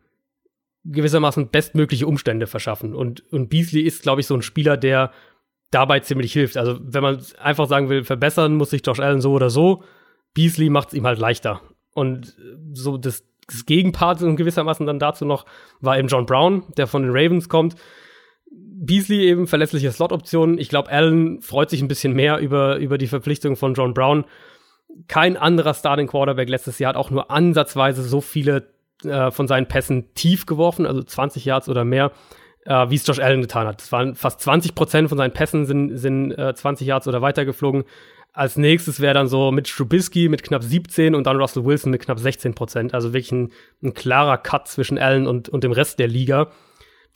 gewissermaßen 0.84 1.48
bestmögliche 1.48 2.06
Umstände 2.06 2.46
verschaffen. 2.46 2.94
Und, 2.94 3.22
und 3.32 3.48
Beasley 3.48 3.82
ist, 3.82 4.02
glaube 4.02 4.20
ich, 4.20 4.26
so 4.26 4.34
ein 4.34 4.42
Spieler, 4.42 4.76
der 4.76 5.12
dabei 5.70 6.00
ziemlich 6.00 6.32
hilft. 6.32 6.56
Also, 6.56 6.78
wenn 6.82 7.02
man 7.02 7.22
einfach 7.40 7.66
sagen 7.66 7.88
will, 7.88 8.04
verbessern 8.04 8.56
muss 8.56 8.70
sich 8.70 8.82
Josh 8.84 9.00
Allen 9.00 9.20
so 9.20 9.32
oder 9.32 9.50
so, 9.50 9.82
Beasley 10.34 10.68
macht 10.68 10.88
es 10.88 10.94
ihm 10.94 11.06
halt 11.06 11.18
leichter. 11.18 11.62
Und 11.94 12.36
so 12.72 12.96
das, 12.96 13.24
das 13.46 13.66
Gegenpart 13.66 14.20
in 14.20 14.36
gewissermaßen 14.36 14.86
dann 14.86 14.98
dazu 14.98 15.24
noch 15.24 15.46
war 15.80 15.98
eben 15.98 16.08
John 16.08 16.26
Brown, 16.26 16.64
der 16.76 16.86
von 16.86 17.02
den 17.02 17.12
Ravens 17.12 17.48
kommt, 17.48 17.76
Beasley 18.76 19.26
eben 19.26 19.46
verlässliche 19.46 19.92
Slot-Optionen. 19.92 20.58
Ich 20.58 20.68
glaube, 20.68 20.90
Allen 20.90 21.40
freut 21.40 21.70
sich 21.70 21.80
ein 21.80 21.88
bisschen 21.88 22.12
mehr 22.12 22.38
über, 22.38 22.76
über 22.76 22.98
die 22.98 23.06
Verpflichtung 23.06 23.56
von 23.56 23.74
John 23.74 23.94
Brown. 23.94 24.24
Kein 25.08 25.36
anderer 25.36 25.74
Starting 25.74 26.06
Quarterback 26.06 26.48
letztes 26.48 26.78
Jahr 26.78 26.90
hat 26.90 26.96
auch 26.96 27.10
nur 27.10 27.30
ansatzweise 27.30 28.02
so 28.02 28.20
viele 28.20 28.68
äh, 29.04 29.30
von 29.30 29.46
seinen 29.48 29.66
Pässen 29.66 30.12
tief 30.14 30.46
geworfen, 30.46 30.86
also 30.86 31.02
20 31.02 31.44
Yards 31.44 31.68
oder 31.68 31.84
mehr, 31.84 32.12
äh, 32.64 32.88
wie 32.90 32.96
es 32.96 33.06
Josh 33.06 33.18
Allen 33.20 33.42
getan 33.42 33.66
hat. 33.66 33.80
Es 33.80 33.92
waren 33.92 34.14
fast 34.14 34.40
20 34.40 34.74
Prozent 34.74 35.08
von 35.08 35.18
seinen 35.18 35.32
Pässen 35.32 35.66
sind, 35.66 35.96
sind 35.96 36.32
äh, 36.32 36.54
20 36.54 36.86
Yards 36.86 37.06
oder 37.08 37.22
weiter 37.22 37.44
geflogen. 37.44 37.84
Als 38.32 38.56
nächstes 38.56 38.98
wäre 38.98 39.14
dann 39.14 39.28
so 39.28 39.52
mit 39.52 39.68
Strubisky 39.68 40.28
mit 40.28 40.42
knapp 40.42 40.64
17 40.64 41.14
und 41.14 41.24
dann 41.26 41.36
Russell 41.36 41.64
Wilson 41.64 41.92
mit 41.92 42.02
knapp 42.02 42.18
16 42.18 42.54
Prozent. 42.54 42.92
Also 42.92 43.12
wirklich 43.12 43.30
ein, 43.30 43.52
ein 43.82 43.94
klarer 43.94 44.38
Cut 44.38 44.66
zwischen 44.66 44.98
Allen 44.98 45.28
und, 45.28 45.48
und 45.48 45.62
dem 45.62 45.70
Rest 45.70 46.00
der 46.00 46.08
Liga. 46.08 46.50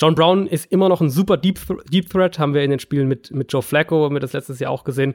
John 0.01 0.15
Brown 0.15 0.47
ist 0.47 0.71
immer 0.71 0.89
noch 0.89 1.01
ein 1.01 1.11
super 1.11 1.37
Deep, 1.37 1.61
Deep 1.91 2.09
Threat, 2.09 2.39
haben 2.39 2.55
wir 2.55 2.63
in 2.63 2.71
den 2.71 2.79
Spielen 2.79 3.09
mit, 3.09 3.33
mit 3.33 3.53
Joe 3.53 3.63
Flacco, 3.63 4.05
haben 4.05 4.15
wir 4.15 4.21
das 4.21 4.33
letztes 4.33 4.61
Jahr 4.61 4.71
auch 4.71 4.85
gesehen. 4.85 5.15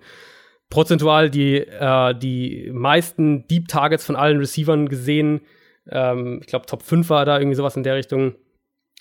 Prozentual 0.70 1.30
die, 1.30 1.58
äh, 1.58 2.14
die 2.16 2.70
meisten 2.74 3.48
Deep 3.48 3.68
Targets 3.68 4.06
von 4.06 4.16
allen 4.16 4.40
Receivern 4.40 4.90
gesehen. 4.90 5.42
Ähm, 5.90 6.40
ich 6.42 6.48
glaube, 6.48 6.66
Top 6.66 6.84
5 6.84 7.10
war 7.10 7.26
da 7.26 7.38
irgendwie 7.38 7.56
sowas 7.56 7.78
in 7.78 7.84
der 7.84 7.96
Richtung. 7.96 8.36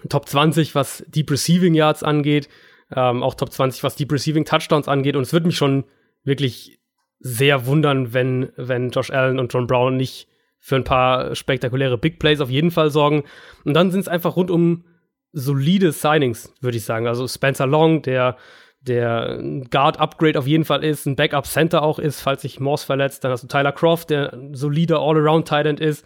Top 0.09 0.29
20, 0.29 0.75
was 0.75 1.05
Deep 1.09 1.31
Receiving 1.31 1.75
Yards 1.75 2.03
angeht. 2.03 2.49
Ähm, 2.95 3.23
auch 3.23 3.35
Top 3.35 3.53
20, 3.53 3.83
was 3.83 3.97
Deep 3.97 4.13
Receiving 4.13 4.45
Touchdowns 4.45 4.89
angeht. 4.89 5.17
Und 5.17 5.23
es 5.23 5.33
würde 5.33 5.47
mich 5.47 5.57
schon 5.57 5.85
wirklich 6.25 6.79
sehr 7.19 7.67
wundern, 7.67 8.13
wenn, 8.13 8.53
wenn 8.57 8.91
Josh 8.91 9.11
Allen 9.11 9.39
und 9.39 9.53
John 9.53 9.67
Brown 9.67 9.97
nicht 9.97 10.29
für 10.59 10.77
ein 10.77 10.85
paar 10.85 11.35
spektakuläre 11.35 11.99
Big 11.99 12.19
Plays 12.19 12.41
auf 12.41 12.51
jeden 12.51 12.71
Fall 12.71 12.91
sorgen. 12.91 13.25
Und 13.65 13.75
dann 13.75 13.91
sind 13.91 14.01
es 14.01 14.09
einfach 14.09 14.37
rund 14.37 14.51
um 14.51 14.85
solide 15.33 15.93
Signings, 15.93 16.53
würde 16.61 16.77
ich 16.77 16.85
sagen. 16.85 17.07
Also 17.07 17.27
Spencer 17.27 17.67
Long, 17.67 18.03
der 18.03 18.37
der 18.83 19.41
Guard-Upgrade 19.71 20.39
auf 20.39 20.47
jeden 20.47 20.65
Fall 20.65 20.83
ist, 20.85 21.07
ein 21.07 21.17
Backup-Center 21.17 21.83
auch 21.83 21.99
ist, 21.99 22.21
falls 22.21 22.43
sich 22.43 22.59
Morse 22.59 22.85
verletzt. 22.85 23.23
Dann 23.23 23.31
hast 23.31 23.45
du 23.45 23.47
Tyler 23.47 23.73
Croft, 23.73 24.11
der 24.11 24.33
ein 24.33 24.55
solider 24.55 24.99
All-Around-Tight 24.99 25.81
ist. 25.81 26.05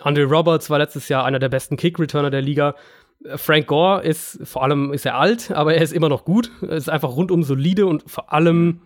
Andre 0.00 0.24
Roberts 0.24 0.68
war 0.68 0.78
letztes 0.78 1.08
Jahr 1.08 1.24
einer 1.24 1.38
der 1.38 1.48
besten 1.48 1.76
Kick-Returner 1.76 2.30
der 2.30 2.42
Liga. 2.42 2.74
Frank 3.36 3.66
Gore 3.66 4.02
ist, 4.02 4.40
vor 4.44 4.62
allem 4.62 4.92
ist 4.92 5.06
er 5.06 5.16
alt, 5.16 5.50
aber 5.50 5.74
er 5.74 5.82
ist 5.82 5.92
immer 5.92 6.08
noch 6.08 6.24
gut. 6.24 6.50
Er 6.62 6.76
ist 6.76 6.90
einfach 6.90 7.10
rundum 7.10 7.42
solide 7.44 7.86
und 7.86 8.08
vor 8.10 8.32
allem, 8.32 8.80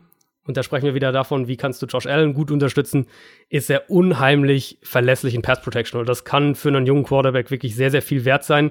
und 0.45 0.57
da 0.57 0.63
sprechen 0.63 0.85
wir 0.85 0.95
wieder 0.95 1.11
davon, 1.11 1.49
wie 1.49 1.57
kannst 1.57 1.83
du 1.83 1.87
Josh 1.87 2.07
Allen 2.07 2.35
gut 2.35 2.51
unterstützen, 2.51 3.07
ist 3.49 3.71
er 3.71 3.91
unheimlich 3.91 4.79
verlässlich 4.83 5.35
in 5.35 5.43
Pass 5.43 5.63
Protection. 5.63 6.01
Und 6.01 6.09
das 6.09 6.25
kann 6.25 6.55
für 6.55 6.69
einen 6.69 6.87
jungen 6.87 7.05
Quarterback 7.05 7.51
wirklich 7.51 7.75
sehr, 7.75 7.91
sehr 7.91 8.03
viel 8.03 8.25
wert 8.25 8.45
sein. 8.45 8.71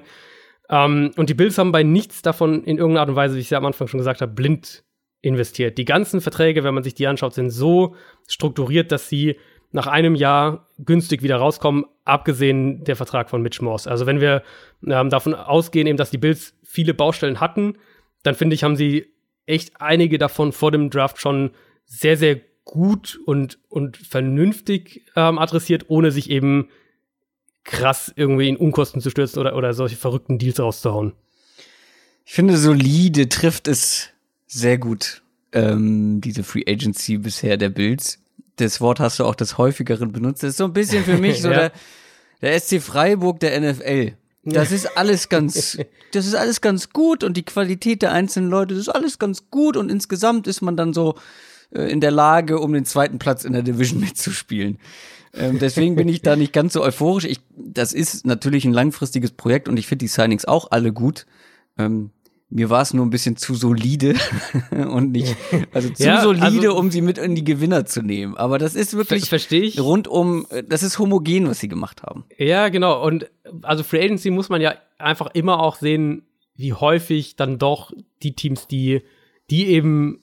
Ähm, 0.70 1.10
und 1.16 1.28
die 1.28 1.34
Bills 1.34 1.58
haben 1.58 1.72
bei 1.72 1.82
nichts 1.82 2.22
davon 2.22 2.64
in 2.64 2.78
irgendeiner 2.78 3.00
Art 3.00 3.08
und 3.10 3.16
Weise, 3.16 3.34
wie 3.34 3.40
ich 3.40 3.46
es 3.46 3.50
ja 3.50 3.58
am 3.58 3.66
Anfang 3.66 3.88
schon 3.88 3.98
gesagt 3.98 4.20
habe, 4.20 4.32
blind 4.32 4.84
investiert. 5.20 5.76
Die 5.76 5.84
ganzen 5.84 6.20
Verträge, 6.20 6.64
wenn 6.64 6.74
man 6.74 6.84
sich 6.84 6.94
die 6.94 7.06
anschaut, 7.06 7.34
sind 7.34 7.50
so 7.50 7.94
strukturiert, 8.26 8.92
dass 8.92 9.08
sie 9.08 9.36
nach 9.72 9.86
einem 9.86 10.14
Jahr 10.14 10.68
günstig 10.78 11.22
wieder 11.22 11.36
rauskommen, 11.36 11.84
abgesehen 12.04 12.82
der 12.84 12.96
Vertrag 12.96 13.30
von 13.30 13.42
Mitch 13.42 13.62
Morse. 13.62 13.90
Also 13.90 14.06
wenn 14.06 14.20
wir 14.20 14.42
ähm, 14.86 15.10
davon 15.10 15.34
ausgehen, 15.34 15.86
eben, 15.86 15.98
dass 15.98 16.10
die 16.10 16.18
Bills 16.18 16.54
viele 16.64 16.94
Baustellen 16.94 17.40
hatten, 17.40 17.74
dann 18.22 18.34
finde 18.34 18.54
ich, 18.54 18.64
haben 18.64 18.76
sie 18.76 19.06
echt 19.46 19.80
einige 19.80 20.18
davon 20.18 20.52
vor 20.52 20.70
dem 20.70 20.90
Draft 20.90 21.20
schon 21.20 21.50
sehr, 21.84 22.16
sehr 22.16 22.40
gut 22.64 23.18
und, 23.26 23.58
und 23.68 23.96
vernünftig 23.96 25.06
ähm, 25.16 25.38
adressiert, 25.38 25.86
ohne 25.88 26.10
sich 26.10 26.30
eben 26.30 26.68
krass 27.64 28.12
irgendwie 28.16 28.48
in 28.48 28.56
Unkosten 28.56 29.00
zu 29.00 29.10
stürzen 29.10 29.38
oder, 29.38 29.56
oder 29.56 29.74
solche 29.74 29.96
verrückten 29.96 30.38
Deals 30.38 30.60
rauszuhauen. 30.60 31.12
Ich 32.24 32.32
finde, 32.32 32.56
solide 32.56 33.28
trifft 33.28 33.68
es 33.68 34.08
sehr 34.46 34.78
gut, 34.78 35.22
ähm, 35.52 36.20
diese 36.20 36.42
Free 36.42 36.64
Agency 36.66 37.18
bisher 37.18 37.56
der 37.56 37.70
Bills. 37.70 38.18
Das 38.56 38.80
Wort 38.80 39.00
hast 39.00 39.18
du 39.18 39.24
auch 39.24 39.34
des 39.34 39.58
häufigeren 39.58 40.12
benutzt. 40.12 40.42
Das 40.42 40.50
ist 40.50 40.56
so 40.58 40.64
ein 40.64 40.72
bisschen 40.72 41.04
für 41.04 41.18
mich 41.18 41.42
so 41.42 41.50
ja. 41.50 41.68
der, 41.68 41.72
der 42.42 42.60
SC 42.60 42.80
Freiburg 42.80 43.40
der 43.40 43.60
NFL. 43.60 44.12
Das 44.44 44.72
ist 44.72 44.96
alles 44.96 45.28
ganz, 45.28 45.78
das 46.12 46.26
ist 46.26 46.34
alles 46.34 46.60
ganz 46.60 46.90
gut 46.90 47.24
und 47.24 47.36
die 47.36 47.44
Qualität 47.44 48.02
der 48.02 48.12
einzelnen 48.12 48.48
Leute, 48.48 48.74
das 48.74 48.82
ist 48.82 48.88
alles 48.88 49.18
ganz 49.18 49.50
gut 49.50 49.76
und 49.76 49.90
insgesamt 49.90 50.46
ist 50.46 50.62
man 50.62 50.76
dann 50.76 50.92
so 50.92 51.16
äh, 51.74 51.90
in 51.90 52.00
der 52.00 52.10
Lage, 52.10 52.58
um 52.58 52.72
den 52.72 52.84
zweiten 52.84 53.18
Platz 53.18 53.44
in 53.44 53.52
der 53.52 53.62
Division 53.62 54.00
mitzuspielen. 54.00 54.78
Ähm, 55.34 55.58
deswegen 55.58 55.94
bin 55.94 56.08
ich 56.08 56.22
da 56.22 56.36
nicht 56.36 56.52
ganz 56.52 56.72
so 56.72 56.82
euphorisch. 56.82 57.24
Ich, 57.24 57.40
das 57.56 57.92
ist 57.92 58.26
natürlich 58.26 58.64
ein 58.64 58.72
langfristiges 58.72 59.30
Projekt 59.32 59.68
und 59.68 59.76
ich 59.76 59.86
finde 59.86 60.04
die 60.04 60.08
Signings 60.08 60.44
auch 60.44 60.70
alle 60.70 60.92
gut. 60.92 61.26
Ähm, 61.78 62.10
mir 62.52 62.68
war 62.68 62.82
es 62.82 62.92
nur 62.92 63.06
ein 63.06 63.10
bisschen 63.10 63.36
zu 63.36 63.54
solide 63.54 64.14
und 64.70 65.12
nicht, 65.12 65.36
also 65.72 65.88
zu 65.90 66.02
ja, 66.02 66.20
solide, 66.20 66.68
also, 66.68 66.76
um 66.76 66.90
sie 66.90 67.00
mit 67.00 67.16
in 67.16 67.36
die 67.36 67.44
Gewinner 67.44 67.86
zu 67.86 68.02
nehmen. 68.02 68.36
Aber 68.36 68.58
das 68.58 68.74
ist 68.74 68.94
wirklich 68.94 69.28
verstehe 69.28 69.62
ich. 69.62 69.80
rundum, 69.80 70.46
das 70.66 70.82
ist 70.82 70.98
homogen, 70.98 71.48
was 71.48 71.60
sie 71.60 71.68
gemacht 71.68 72.02
haben. 72.02 72.24
Ja, 72.36 72.68
genau. 72.68 73.04
Und 73.06 73.30
also 73.62 73.84
Free 73.84 74.02
Agency 74.04 74.30
muss 74.30 74.48
man 74.48 74.60
ja 74.60 74.74
einfach 74.98 75.28
immer 75.32 75.60
auch 75.60 75.76
sehen, 75.76 76.22
wie 76.56 76.72
häufig 76.72 77.36
dann 77.36 77.58
doch 77.58 77.92
die 78.22 78.34
Teams, 78.34 78.66
die, 78.66 79.02
die 79.48 79.68
eben 79.68 80.20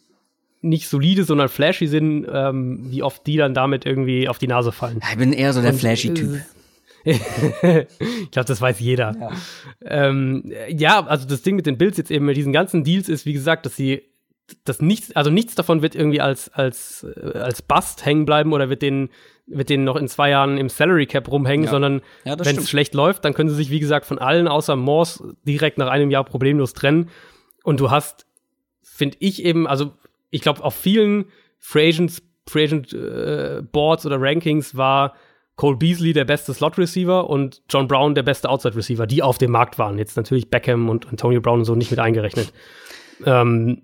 nicht 0.67 0.87
solide, 0.87 1.23
sondern 1.23 1.49
flashy 1.49 1.87
sind, 1.87 2.27
ähm, 2.31 2.87
wie 2.89 3.03
oft 3.03 3.25
die 3.25 3.37
dann 3.37 3.53
damit 3.53 3.85
irgendwie 3.85 4.27
auf 4.27 4.37
die 4.37 4.47
Nase 4.47 4.71
fallen. 4.71 4.99
Ich 5.11 5.17
bin 5.17 5.33
eher 5.33 5.53
so 5.53 5.61
der 5.61 5.73
flashy 5.73 6.13
Typ. 6.13 6.41
ich 7.03 8.31
glaube, 8.31 8.47
das 8.47 8.59
weiß 8.59 8.79
jeder. 8.79 9.15
Ja. 9.19 9.29
Ähm, 9.81 10.51
ja, 10.69 11.05
also 11.05 11.25
das 11.25 11.41
Ding 11.41 11.55
mit 11.55 11.65
den 11.65 11.77
Bills 11.77 11.97
jetzt 11.97 12.11
eben 12.11 12.25
mit 12.25 12.35
diesen 12.35 12.51
ganzen 12.51 12.83
Deals 12.83 13.07
ist, 13.07 13.25
wie 13.25 13.33
gesagt, 13.33 13.65
dass 13.65 13.75
sie 13.75 14.01
dass 14.63 14.81
nichts, 14.81 15.13
also 15.15 15.29
nichts 15.29 15.55
davon 15.55 15.81
wird 15.81 15.95
irgendwie 15.95 16.21
als, 16.21 16.49
als, 16.49 17.03
äh, 17.03 17.37
als 17.37 17.61
Bust 17.61 18.05
hängen 18.05 18.25
bleiben 18.25 18.53
oder 18.53 18.69
wird 18.69 18.81
denen, 18.81 19.09
wird 19.45 19.69
denen 19.69 19.83
noch 19.83 19.95
in 19.95 20.07
zwei 20.07 20.29
Jahren 20.29 20.57
im 20.57 20.69
Salary 20.69 21.05
Cap 21.05 21.29
rumhängen, 21.29 21.65
ja. 21.65 21.71
sondern 21.71 22.01
ja, 22.23 22.37
wenn 22.39 22.57
es 22.57 22.69
schlecht 22.69 22.93
läuft, 22.93 23.25
dann 23.25 23.33
können 23.33 23.49
sie 23.49 23.55
sich, 23.55 23.71
wie 23.71 23.79
gesagt, 23.79 24.05
von 24.05 24.19
allen 24.19 24.47
außer 24.47 24.75
Morse 24.75 25.35
direkt 25.45 25.77
nach 25.77 25.89
einem 25.89 26.11
Jahr 26.11 26.23
problemlos 26.23 26.73
trennen. 26.73 27.09
Und 27.63 27.79
du 27.79 27.91
hast, 27.91 28.25
finde 28.81 29.17
ich 29.19 29.43
eben, 29.43 29.67
also 29.67 29.91
ich 30.29 30.41
glaube, 30.41 30.63
auf 30.63 30.75
vielen 30.75 31.25
Free 31.59 31.89
Agents, 31.89 32.21
Free 32.47 32.65
Agent 32.65 32.93
äh, 32.93 33.61
Boards 33.71 34.05
oder 34.05 34.17
Rankings 34.19 34.75
war 34.75 35.13
Cole 35.55 35.75
Beasley 35.75 36.13
der 36.13 36.25
beste 36.25 36.53
Slot-Receiver 36.53 37.29
und 37.29 37.63
John 37.69 37.87
Brown 37.87 38.13
der 38.13 38.23
beste 38.23 38.47
Outside-Receiver, 38.47 39.07
die 39.07 39.23
auf 39.23 39.39
dem 39.39 39.51
Markt 39.51 39.79
waren. 39.79 39.97
Jetzt 39.97 40.15
natürlich 40.15 40.49
Beckham 40.49 40.87
und 40.87 41.07
Antonio 41.07 41.41
Brown 41.41 41.59
und 41.59 41.65
so 41.65 41.75
nicht 41.75 41.89
mit 41.89 41.99
eingerechnet. 41.99 42.53
Ähm, 43.25 43.81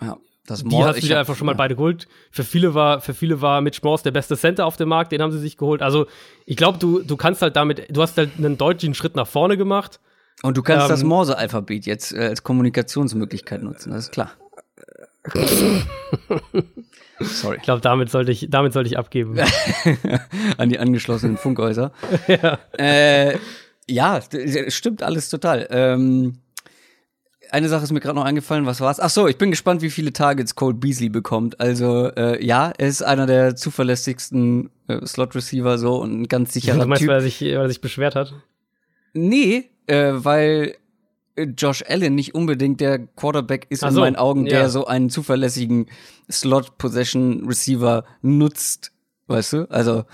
ja, 0.00 0.16
das 0.46 0.64
die 0.64 0.82
hast 0.82 1.02
du 1.02 1.06
dir 1.06 1.18
einfach 1.18 1.36
schon 1.36 1.44
mal 1.44 1.52
ja. 1.52 1.58
beide 1.58 1.76
geholt. 1.76 2.08
Für 2.30 2.42
viele 2.42 2.74
war, 2.74 3.02
für 3.02 3.12
viele 3.12 3.42
war 3.42 3.60
Mitch 3.60 3.80
Morse 3.82 4.02
der 4.02 4.12
beste 4.12 4.36
Center 4.36 4.64
auf 4.64 4.78
dem 4.78 4.88
Markt, 4.88 5.12
den 5.12 5.20
haben 5.20 5.30
sie 5.30 5.38
sich 5.38 5.58
geholt. 5.58 5.82
Also 5.82 6.06
ich 6.46 6.56
glaube, 6.56 6.78
du, 6.78 7.02
du 7.02 7.16
kannst 7.18 7.42
halt 7.42 7.54
damit, 7.54 7.94
du 7.94 8.00
hast 8.00 8.16
halt 8.16 8.30
einen 8.38 8.56
deutlichen 8.56 8.94
Schritt 8.94 9.14
nach 9.14 9.26
vorne 9.26 9.58
gemacht. 9.58 10.00
Und 10.42 10.56
du 10.56 10.62
kannst 10.62 10.86
ähm, 10.86 10.90
das 10.90 11.04
Morse-Alphabet 11.04 11.84
jetzt 11.84 12.14
äh, 12.14 12.28
als 12.28 12.42
Kommunikationsmöglichkeit 12.42 13.62
nutzen, 13.62 13.92
das 13.92 14.04
ist 14.04 14.12
klar. 14.12 14.32
Sorry. 17.20 17.56
Ich 17.56 17.62
glaube, 17.62 17.80
damit 17.82 18.10
sollte 18.10 18.32
ich, 18.32 18.46
damit 18.48 18.72
sollte 18.72 18.88
ich 18.88 18.98
abgeben. 18.98 19.38
An 20.56 20.70
die 20.70 20.78
angeschlossenen 20.78 21.36
Funkhäuser. 21.36 21.92
ja. 22.28 22.58
Äh, 22.78 23.38
ja, 23.86 24.20
stimmt 24.68 25.02
alles 25.02 25.28
total. 25.28 25.66
Ähm, 25.70 26.38
eine 27.50 27.68
Sache 27.68 27.82
ist 27.84 27.92
mir 27.92 28.00
gerade 28.00 28.14
noch 28.14 28.24
eingefallen, 28.24 28.64
was 28.64 28.80
war's? 28.80 29.00
Ach 29.00 29.10
so, 29.10 29.26
ich 29.26 29.36
bin 29.36 29.50
gespannt, 29.50 29.82
wie 29.82 29.90
viele 29.90 30.12
Targets 30.12 30.54
Cole 30.54 30.74
Beasley 30.74 31.08
bekommt. 31.08 31.60
Also 31.60 32.08
äh, 32.14 32.44
ja, 32.44 32.72
er 32.78 32.88
ist 32.88 33.02
einer 33.02 33.26
der 33.26 33.56
zuverlässigsten 33.56 34.70
äh, 34.88 35.04
Slot 35.04 35.34
Receiver 35.34 35.76
so 35.76 35.96
und 36.00 36.22
ein 36.22 36.28
ganz 36.28 36.52
sicherer 36.52 36.78
du 36.78 36.86
meinst, 36.86 37.00
Typ. 37.00 37.08
Weil 37.08 37.16
er 37.16 37.22
sich, 37.22 37.40
weil 37.40 37.52
er 37.56 37.68
sich 37.68 37.80
beschwert 37.80 38.14
hat? 38.14 38.32
Nee, 39.12 39.70
äh, 39.86 40.12
weil 40.14 40.76
Josh 41.36 41.84
Allen 41.86 42.14
nicht 42.14 42.34
unbedingt 42.34 42.80
der 42.80 42.98
Quarterback 42.98 43.66
ist 43.70 43.80
so, 43.80 43.88
in 43.88 43.94
meinen 43.94 44.16
Augen, 44.16 44.44
der 44.44 44.62
ja. 44.62 44.68
so 44.68 44.86
einen 44.86 45.10
zuverlässigen 45.10 45.86
Slot-Possession-Receiver 46.30 48.04
nutzt. 48.22 48.92
Weißt 49.26 49.52
du? 49.52 49.70
Also 49.70 50.04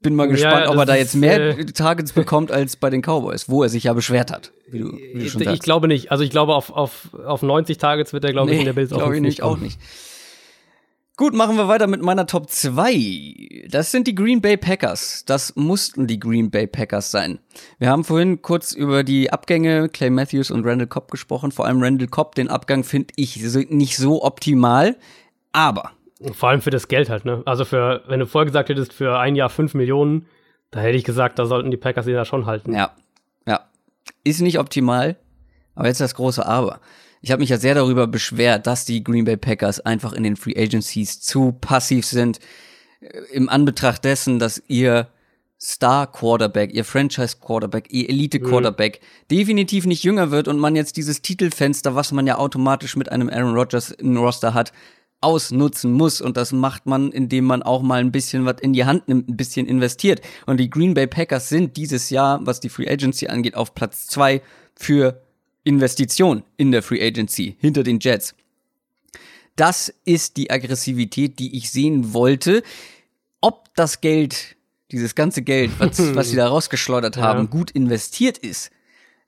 bin 0.00 0.14
mal 0.14 0.28
gespannt, 0.28 0.66
ja, 0.66 0.70
ob 0.70 0.76
er 0.76 0.86
da 0.86 0.94
jetzt 0.94 1.14
mehr 1.14 1.58
äh, 1.58 1.64
Targets 1.72 2.12
bekommt 2.12 2.50
als 2.50 2.76
bei 2.76 2.90
den 2.90 3.02
Cowboys, 3.02 3.48
wo 3.48 3.62
er 3.62 3.68
sich 3.68 3.84
ja 3.84 3.92
beschwert 3.92 4.30
hat. 4.30 4.52
Wie 4.68 4.78
du, 4.78 4.92
wie 4.92 5.24
du 5.24 5.28
schon 5.28 5.42
ich, 5.42 5.48
ich 5.48 5.60
glaube 5.60 5.88
nicht. 5.88 6.10
Also 6.12 6.22
ich 6.22 6.30
glaube, 6.30 6.54
auf, 6.54 6.70
auf, 6.70 7.08
auf 7.14 7.42
90 7.42 7.78
Targets 7.78 8.12
wird 8.12 8.24
er, 8.24 8.32
glaube 8.32 8.50
nee, 8.50 8.54
ich, 8.54 8.60
in 8.60 8.66
der 8.66 8.72
Bills 8.72 8.92
auch 8.92 9.10
nicht. 9.10 9.38
Ich 9.38 9.42
auch 9.42 9.58
nicht. 9.58 9.78
Gut, 11.18 11.32
machen 11.32 11.56
wir 11.56 11.66
weiter 11.66 11.86
mit 11.86 12.02
meiner 12.02 12.26
Top 12.26 12.50
2. 12.50 13.68
Das 13.70 13.90
sind 13.90 14.06
die 14.06 14.14
Green 14.14 14.42
Bay 14.42 14.58
Packers. 14.58 15.24
Das 15.24 15.56
mussten 15.56 16.06
die 16.06 16.20
Green 16.20 16.50
Bay 16.50 16.66
Packers 16.66 17.10
sein. 17.10 17.38
Wir 17.78 17.88
haben 17.88 18.04
vorhin 18.04 18.42
kurz 18.42 18.72
über 18.72 19.02
die 19.02 19.32
Abgänge 19.32 19.88
Clay 19.88 20.10
Matthews 20.10 20.50
und 20.50 20.66
Randall 20.66 20.88
Cobb 20.88 21.10
gesprochen. 21.10 21.52
Vor 21.52 21.64
allem 21.64 21.82
Randall 21.82 22.08
Cobb, 22.08 22.34
den 22.34 22.50
Abgang 22.50 22.84
finde 22.84 23.14
ich 23.16 23.38
nicht 23.70 23.96
so 23.96 24.24
optimal. 24.24 24.94
Aber. 25.52 25.92
Vor 26.32 26.50
allem 26.50 26.60
für 26.60 26.68
das 26.68 26.86
Geld 26.86 27.08
halt, 27.08 27.24
ne? 27.24 27.42
Also 27.46 27.64
für, 27.64 28.02
wenn 28.08 28.20
du 28.20 28.26
vorher 28.26 28.44
gesagt 28.44 28.68
hättest, 28.68 28.92
für 28.92 29.18
ein 29.18 29.36
Jahr 29.36 29.48
5 29.48 29.72
Millionen, 29.72 30.26
da 30.70 30.80
hätte 30.80 30.98
ich 30.98 31.04
gesagt, 31.04 31.38
da 31.38 31.46
sollten 31.46 31.70
die 31.70 31.78
Packers 31.78 32.06
ihn 32.06 32.12
ja 32.12 32.26
schon 32.26 32.44
halten. 32.44 32.74
Ja. 32.74 32.90
Ja. 33.46 33.60
Ist 34.22 34.42
nicht 34.42 34.58
optimal. 34.58 35.16
Aber 35.74 35.88
jetzt 35.88 36.02
das 36.02 36.14
große 36.14 36.44
Aber 36.44 36.80
ich 37.26 37.32
habe 37.32 37.40
mich 37.40 37.50
ja 37.50 37.58
sehr 37.58 37.74
darüber 37.74 38.06
beschwert, 38.06 38.68
dass 38.68 38.84
die 38.84 39.02
Green 39.02 39.24
Bay 39.24 39.36
Packers 39.36 39.80
einfach 39.80 40.12
in 40.12 40.22
den 40.22 40.36
Free 40.36 40.56
Agencies 40.56 41.20
zu 41.20 41.50
passiv 41.60 42.06
sind. 42.06 42.38
Äh, 43.00 43.18
Im 43.32 43.48
Anbetracht 43.48 44.04
dessen, 44.04 44.38
dass 44.38 44.62
ihr 44.68 45.08
Star 45.60 46.06
Quarterback, 46.12 46.72
ihr 46.72 46.84
Franchise 46.84 47.38
Quarterback, 47.40 47.88
ihr 47.90 48.08
Elite 48.08 48.38
Quarterback 48.38 49.00
mhm. 49.00 49.34
definitiv 49.34 49.86
nicht 49.86 50.04
jünger 50.04 50.30
wird 50.30 50.46
und 50.46 50.60
man 50.60 50.76
jetzt 50.76 50.96
dieses 50.96 51.20
Titelfenster, 51.20 51.96
was 51.96 52.12
man 52.12 52.28
ja 52.28 52.38
automatisch 52.38 52.94
mit 52.94 53.10
einem 53.10 53.28
Aaron 53.28 53.56
Rodgers 53.56 53.90
im 53.90 54.16
Roster 54.16 54.54
hat, 54.54 54.72
ausnutzen 55.20 55.90
muss. 55.90 56.20
Und 56.20 56.36
das 56.36 56.52
macht 56.52 56.86
man, 56.86 57.10
indem 57.10 57.46
man 57.46 57.64
auch 57.64 57.82
mal 57.82 57.98
ein 57.98 58.12
bisschen 58.12 58.44
was 58.44 58.60
in 58.60 58.72
die 58.72 58.84
Hand 58.84 59.08
nimmt, 59.08 59.28
ein 59.28 59.36
bisschen 59.36 59.66
investiert. 59.66 60.20
Und 60.46 60.60
die 60.60 60.70
Green 60.70 60.94
Bay 60.94 61.08
Packers 61.08 61.48
sind 61.48 61.76
dieses 61.76 62.08
Jahr, 62.08 62.38
was 62.46 62.60
die 62.60 62.68
Free 62.68 62.88
Agency 62.88 63.26
angeht, 63.26 63.56
auf 63.56 63.74
Platz 63.74 64.06
zwei 64.06 64.42
für 64.76 65.25
Investition 65.66 66.44
in 66.56 66.70
der 66.70 66.82
Free 66.82 67.04
Agency 67.04 67.56
hinter 67.58 67.82
den 67.82 67.98
Jets. 68.00 68.34
Das 69.56 69.92
ist 70.04 70.36
die 70.36 70.50
Aggressivität, 70.50 71.38
die 71.38 71.56
ich 71.56 71.70
sehen 71.70 72.12
wollte. 72.12 72.62
Ob 73.40 73.74
das 73.74 74.00
Geld, 74.00 74.56
dieses 74.92 75.14
ganze 75.14 75.42
Geld, 75.42 75.72
was, 75.78 75.98
was 76.14 76.30
sie 76.30 76.36
da 76.36 76.46
rausgeschleudert 76.46 77.16
haben, 77.16 77.40
ja. 77.40 77.46
gut 77.46 77.70
investiert 77.72 78.38
ist, 78.38 78.70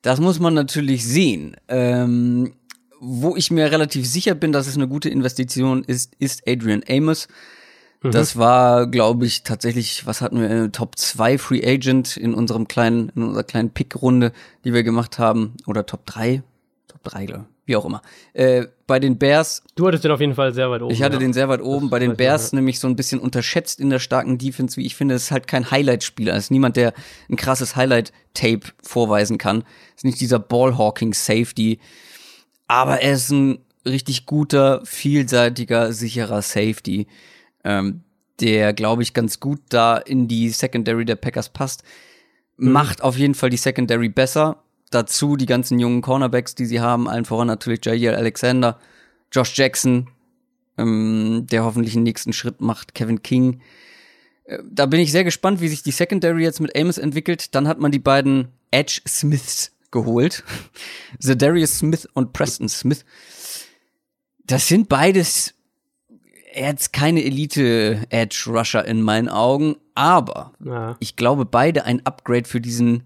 das 0.03 0.21
muss 0.21 0.39
man 0.39 0.55
natürlich 0.55 1.05
sehen. 1.05 1.57
Ähm, 1.67 2.55
wo 3.01 3.37
ich 3.37 3.51
mir 3.51 3.71
relativ 3.71 4.07
sicher 4.07 4.35
bin, 4.35 4.53
dass 4.53 4.67
es 4.67 4.77
eine 4.77 4.89
gute 4.89 5.09
Investition 5.09 5.85
ist, 5.85 6.15
ist 6.19 6.43
Adrian 6.47 6.83
Amos. 6.89 7.29
Mhm. 8.03 8.11
Das 8.13 8.37
war, 8.37 8.87
glaube 8.87 9.27
ich, 9.27 9.43
tatsächlich, 9.43 10.07
was 10.07 10.21
hatten 10.21 10.41
wir, 10.41 10.71
Top 10.73 10.97
2 10.97 11.39
Free 11.39 11.67
Agent 11.67 12.17
in 12.17 12.35
unserem 12.35 12.69
kleinen, 12.69 13.11
in 13.15 13.23
unserer 13.25 13.45
kleinen 13.45 13.71
Pick-Runde, 13.71 14.33
die 14.65 14.73
wir 14.73 14.83
gemacht 14.83 15.19
haben. 15.19 15.55
Oder 15.67 15.85
Top 15.87 16.07
3? 16.07 16.43
Top 16.87 17.03
3, 17.05 17.27
glaube 17.27 17.47
ich. 17.49 17.69
wie 17.69 17.77
auch 17.77 17.85
immer. 17.85 18.03
Äh, 18.35 18.67
bei 18.87 19.01
den 19.01 19.19
Bears. 19.19 19.63
Du 19.75 19.87
hattest 19.87 20.05
den 20.05 20.13
auf 20.13 20.21
jeden 20.21 20.35
Fall 20.35 20.55
sehr 20.55 20.71
weit 20.71 20.83
oben. 20.83 20.93
Ich 20.93 21.03
hatte 21.03 21.17
ja. 21.17 21.21
den 21.21 21.33
sehr 21.33 21.49
weit 21.49 21.61
oben. 21.61 21.87
Das 21.87 21.91
bei 21.91 21.99
den 21.99 22.17
Bears 22.17 22.53
ja. 22.53 22.57
nämlich 22.57 22.79
so 22.79 22.87
ein 22.87 22.97
bisschen 22.97 23.21
unterschätzt 23.21 23.81
in 23.81 23.91
der 23.91 23.99
starken 23.99 24.39
Defense, 24.39 24.77
wie 24.77 24.87
ich 24.87 24.95
finde. 24.95 25.17
Es 25.17 25.25
ist 25.25 25.31
halt 25.31 25.49
kein 25.49 25.71
Highlight-Spieler. 25.71 26.35
Es 26.35 26.45
ist 26.45 26.51
niemand, 26.51 26.77
der 26.77 26.95
ein 27.29 27.37
krasses 27.37 27.75
Highlight-Tape 27.75 28.73
vorweisen 28.83 29.39
kann. 29.39 29.65
Es 29.91 29.99
ist 29.99 30.05
nicht 30.05 30.21
dieser 30.21 30.39
Ball-Hawking-Safety. 30.39 31.81
Aber 32.69 33.01
er 33.01 33.15
ist 33.15 33.31
ein 33.31 33.59
richtig 33.85 34.27
guter, 34.27 34.83
vielseitiger, 34.85 35.93
sicherer 35.93 36.43
Safety, 36.43 37.07
ähm, 37.65 38.03
der, 38.41 38.73
glaube 38.73 39.03
ich, 39.03 39.15
ganz 39.15 39.41
gut 39.41 39.61
da 39.69 39.97
in 39.97 40.29
die 40.29 40.51
Secondary 40.51 41.05
der 41.05 41.17
Packers 41.17 41.49
passt. 41.49 41.83
Macht 42.57 43.03
auf 43.03 43.17
jeden 43.17 43.35
Fall 43.35 43.51
die 43.51 43.57
Secondary 43.57 44.09
besser. 44.09 44.63
Dazu 44.91 45.37
die 45.37 45.47
ganzen 45.47 45.79
jungen 45.79 46.03
Cornerbacks, 46.03 46.55
die 46.55 46.67
sie 46.67 46.81
haben, 46.81 47.09
allen 47.09 47.25
voran 47.25 47.47
natürlich 47.47 47.85
Jair 47.85 48.17
Alexander, 48.17 48.79
Josh 49.31 49.57
Jackson, 49.57 50.09
ähm, 50.79 51.47
der 51.51 51.65
hoffentlich 51.65 51.95
den 51.95 52.05
nächsten 52.05 52.33
Schritt 52.33 52.61
macht, 52.61 52.95
Kevin 52.95 53.23
King. 53.23 53.61
Äh, 54.45 54.59
Da 54.71 54.87
bin 54.87 55.01
ich 55.01 55.13
sehr 55.13 55.25
gespannt, 55.25 55.61
wie 55.61 55.69
sich 55.69 55.83
die 55.83 55.91
Secondary 55.91 56.43
jetzt 56.43 56.61
mit 56.61 56.77
Amos 56.77 56.99
entwickelt. 56.99 57.55
Dann 57.55 57.69
hat 57.69 57.81
man 57.81 57.93
die 57.93 57.99
beiden 57.99 58.49
Edge 58.71 59.01
Smiths 59.07 59.73
geholt. 59.91 60.43
Zedarius 61.21 61.79
Smith 61.79 62.09
und 62.15 62.33
Preston 62.33 62.69
Smith. 62.69 63.05
Das 64.45 64.69
sind 64.69 64.89
beides 64.89 65.55
jetzt 66.55 66.93
keine 66.93 67.25
Elite-Edge-Rusher 67.25 68.85
in 68.85 69.03
meinen 69.03 69.29
Augen, 69.29 69.77
aber 69.95 70.53
Ja. 70.65 70.97
ich 71.01 71.17
glaube 71.17 71.45
beide 71.45 71.85
ein 71.85 72.05
Upgrade 72.07 72.45
für 72.49 72.61
diesen 72.61 73.05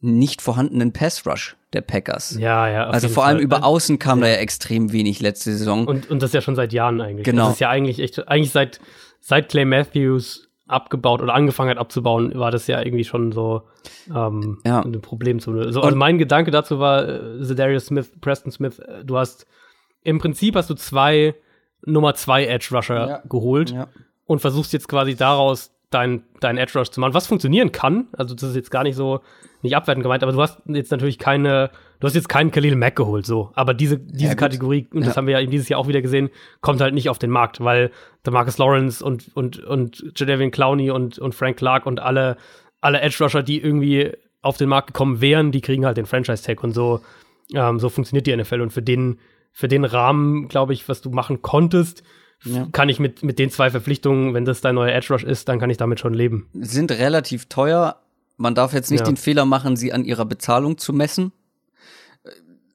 nicht 0.00 0.42
vorhandenen 0.42 0.92
Pass-Rush 0.92 1.56
der 1.72 1.80
Packers. 1.80 2.36
Ja, 2.38 2.68
ja. 2.68 2.86
also 2.86 3.08
vor 3.08 3.24
allem 3.24 3.38
Fall. 3.38 3.44
über 3.44 3.64
außen 3.64 3.98
kam 3.98 4.20
da 4.20 4.28
ja 4.28 4.36
extrem 4.36 4.92
wenig 4.92 5.20
letzte 5.20 5.52
Saison. 5.52 5.86
Und, 5.86 6.10
und 6.10 6.22
das 6.22 6.32
ja 6.32 6.40
schon 6.40 6.54
seit 6.54 6.72
Jahren 6.72 7.00
eigentlich. 7.00 7.24
Genau. 7.24 7.46
Das 7.46 7.54
ist 7.54 7.60
ja 7.60 7.70
eigentlich 7.70 7.98
echt, 7.98 8.28
eigentlich 8.28 8.52
seit, 8.52 8.78
seit 9.20 9.48
Clay 9.48 9.64
Matthews 9.64 10.48
abgebaut 10.68 11.22
oder 11.22 11.32
angefangen 11.34 11.70
hat 11.70 11.78
abzubauen, 11.78 12.34
war 12.34 12.50
das 12.50 12.66
ja 12.66 12.82
irgendwie 12.82 13.04
schon 13.04 13.32
so 13.32 13.62
ähm, 14.14 14.58
Ja. 14.66 14.80
ein 14.80 15.00
Problem. 15.00 15.38
Zu, 15.40 15.70
so, 15.72 15.80
also 15.80 15.96
mein 15.96 16.18
Gedanke 16.18 16.50
dazu 16.50 16.78
war, 16.78 17.08
äh, 17.08 17.42
Zedarius 17.42 17.86
Smith, 17.86 18.10
Preston 18.20 18.50
Smith, 18.52 18.78
äh, 18.80 19.04
du 19.04 19.16
hast 19.16 19.46
im 20.02 20.18
Prinzip 20.18 20.56
hast 20.56 20.68
du 20.70 20.74
zwei 20.74 21.34
Nummer 21.84 22.14
zwei 22.14 22.46
Edge 22.46 22.68
Rusher 22.72 23.08
Ja. 23.08 23.22
geholt 23.28 23.70
Ja. 23.70 23.88
und 24.26 24.40
versuchst 24.40 24.72
jetzt 24.72 24.88
quasi 24.88 25.14
daraus 25.16 25.72
dein, 25.90 26.24
dein 26.40 26.58
Edge 26.58 26.78
Rush 26.78 26.88
zu 26.90 27.00
machen, 27.00 27.14
was 27.14 27.26
funktionieren 27.28 27.70
kann. 27.70 28.08
Also 28.16 28.34
das 28.34 28.50
ist 28.50 28.56
jetzt 28.56 28.70
gar 28.72 28.82
nicht 28.82 28.96
so, 28.96 29.20
nicht 29.62 29.76
abwertend 29.76 30.02
gemeint, 30.02 30.22
aber 30.24 30.32
du 30.32 30.42
hast 30.42 30.60
jetzt 30.66 30.90
natürlich 30.90 31.16
keine, 31.18 31.70
du 32.00 32.06
hast 32.08 32.14
jetzt 32.14 32.28
keinen 32.28 32.50
Khalil 32.50 32.74
Mack 32.74 32.96
geholt, 32.96 33.24
so. 33.24 33.52
Aber 33.54 33.72
diese, 33.72 33.96
diese 33.98 34.30
gut. 34.30 34.38
Kategorie, 34.38 34.88
und 34.92 35.00
das 35.06 35.10
Ja. 35.14 35.16
haben 35.16 35.26
wir 35.28 35.34
ja 35.34 35.40
eben 35.40 35.52
dieses 35.52 35.68
Jahr 35.68 35.78
auch 35.78 35.86
wieder 35.86 36.02
gesehen, 36.02 36.30
kommt 36.60 36.80
halt 36.80 36.92
nicht 36.92 37.08
auf 37.08 37.18
den 37.20 37.30
Markt, 37.30 37.62
weil 37.62 37.92
der 38.24 38.32
Marcus 38.32 38.58
Lawrence 38.58 39.02
und, 39.04 39.30
und, 39.36 39.60
und 39.64 40.04
Jadavian 40.16 40.50
Clowney 40.50 40.90
und, 40.90 41.18
und 41.20 41.34
Frank 41.36 41.56
Clark 41.56 41.86
und 41.86 42.00
alle, 42.00 42.36
alle 42.80 43.00
Edge 43.00 43.22
Rusher, 43.22 43.44
die 43.44 43.60
irgendwie 43.62 44.12
auf 44.42 44.56
den 44.56 44.68
Markt 44.68 44.88
gekommen 44.88 45.20
wären, 45.20 45.52
die 45.52 45.60
kriegen 45.60 45.86
halt 45.86 45.96
den 45.96 46.06
Franchise-Tag 46.06 46.64
und 46.64 46.72
so, 46.72 47.00
ähm, 47.54 47.78
so 47.78 47.88
funktioniert 47.90 48.26
die 48.26 48.36
NFL 48.36 48.60
und 48.60 48.72
für 48.72 48.82
den, 48.82 49.18
für 49.58 49.68
den 49.68 49.86
Rahmen, 49.86 50.48
glaube 50.48 50.74
ich, 50.74 50.86
was 50.86 51.00
du 51.00 51.08
machen 51.08 51.40
konntest, 51.40 52.02
Ja. 52.44 52.68
kann 52.72 52.90
ich 52.90 53.00
mit, 53.00 53.22
mit 53.22 53.38
den 53.38 53.48
zwei 53.50 53.70
Verpflichtungen, 53.70 54.34
wenn 54.34 54.44
das 54.44 54.60
dein 54.60 54.74
neuer 54.74 54.92
Edge 54.94 55.14
Rush 55.14 55.24
ist, 55.24 55.48
dann 55.48 55.58
kann 55.58 55.70
ich 55.70 55.78
damit 55.78 55.98
schon 55.98 56.12
leben. 56.12 56.50
Sind 56.52 56.92
relativ 56.92 57.46
teuer. 57.46 57.96
Man 58.36 58.54
darf 58.54 58.74
jetzt 58.74 58.90
nicht 58.90 59.00
Ja. 59.00 59.06
den 59.06 59.16
Fehler 59.16 59.46
machen, 59.46 59.74
sie 59.76 59.94
an 59.94 60.04
ihrer 60.04 60.26
Bezahlung 60.26 60.76
zu 60.76 60.92
messen. 60.92 61.32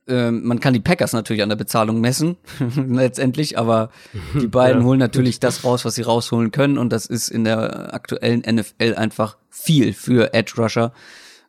Ähm, 0.07 0.43
man 0.43 0.59
kann 0.59 0.73
die 0.73 0.79
Packers 0.79 1.13
natürlich 1.13 1.43
an 1.43 1.49
der 1.49 1.55
Bezahlung 1.55 2.01
messen, 2.01 2.37
letztendlich, 2.89 3.59
aber 3.59 3.91
die 4.33 4.47
beiden 4.47 4.81
Ja. 4.81 4.87
holen 4.87 4.97
natürlich 4.99 5.39
das 5.39 5.63
raus, 5.63 5.85
was 5.85 5.93
sie 5.93 6.01
rausholen 6.01 6.49
können, 6.51 6.79
und 6.79 6.91
das 6.91 7.05
ist 7.05 7.29
in 7.29 7.43
der 7.43 7.93
aktuellen 7.93 8.39
NFL 8.41 8.95
einfach 8.95 9.37
viel 9.51 9.93
für 9.93 10.33
Edge 10.33 10.53
Rusher. 10.57 10.91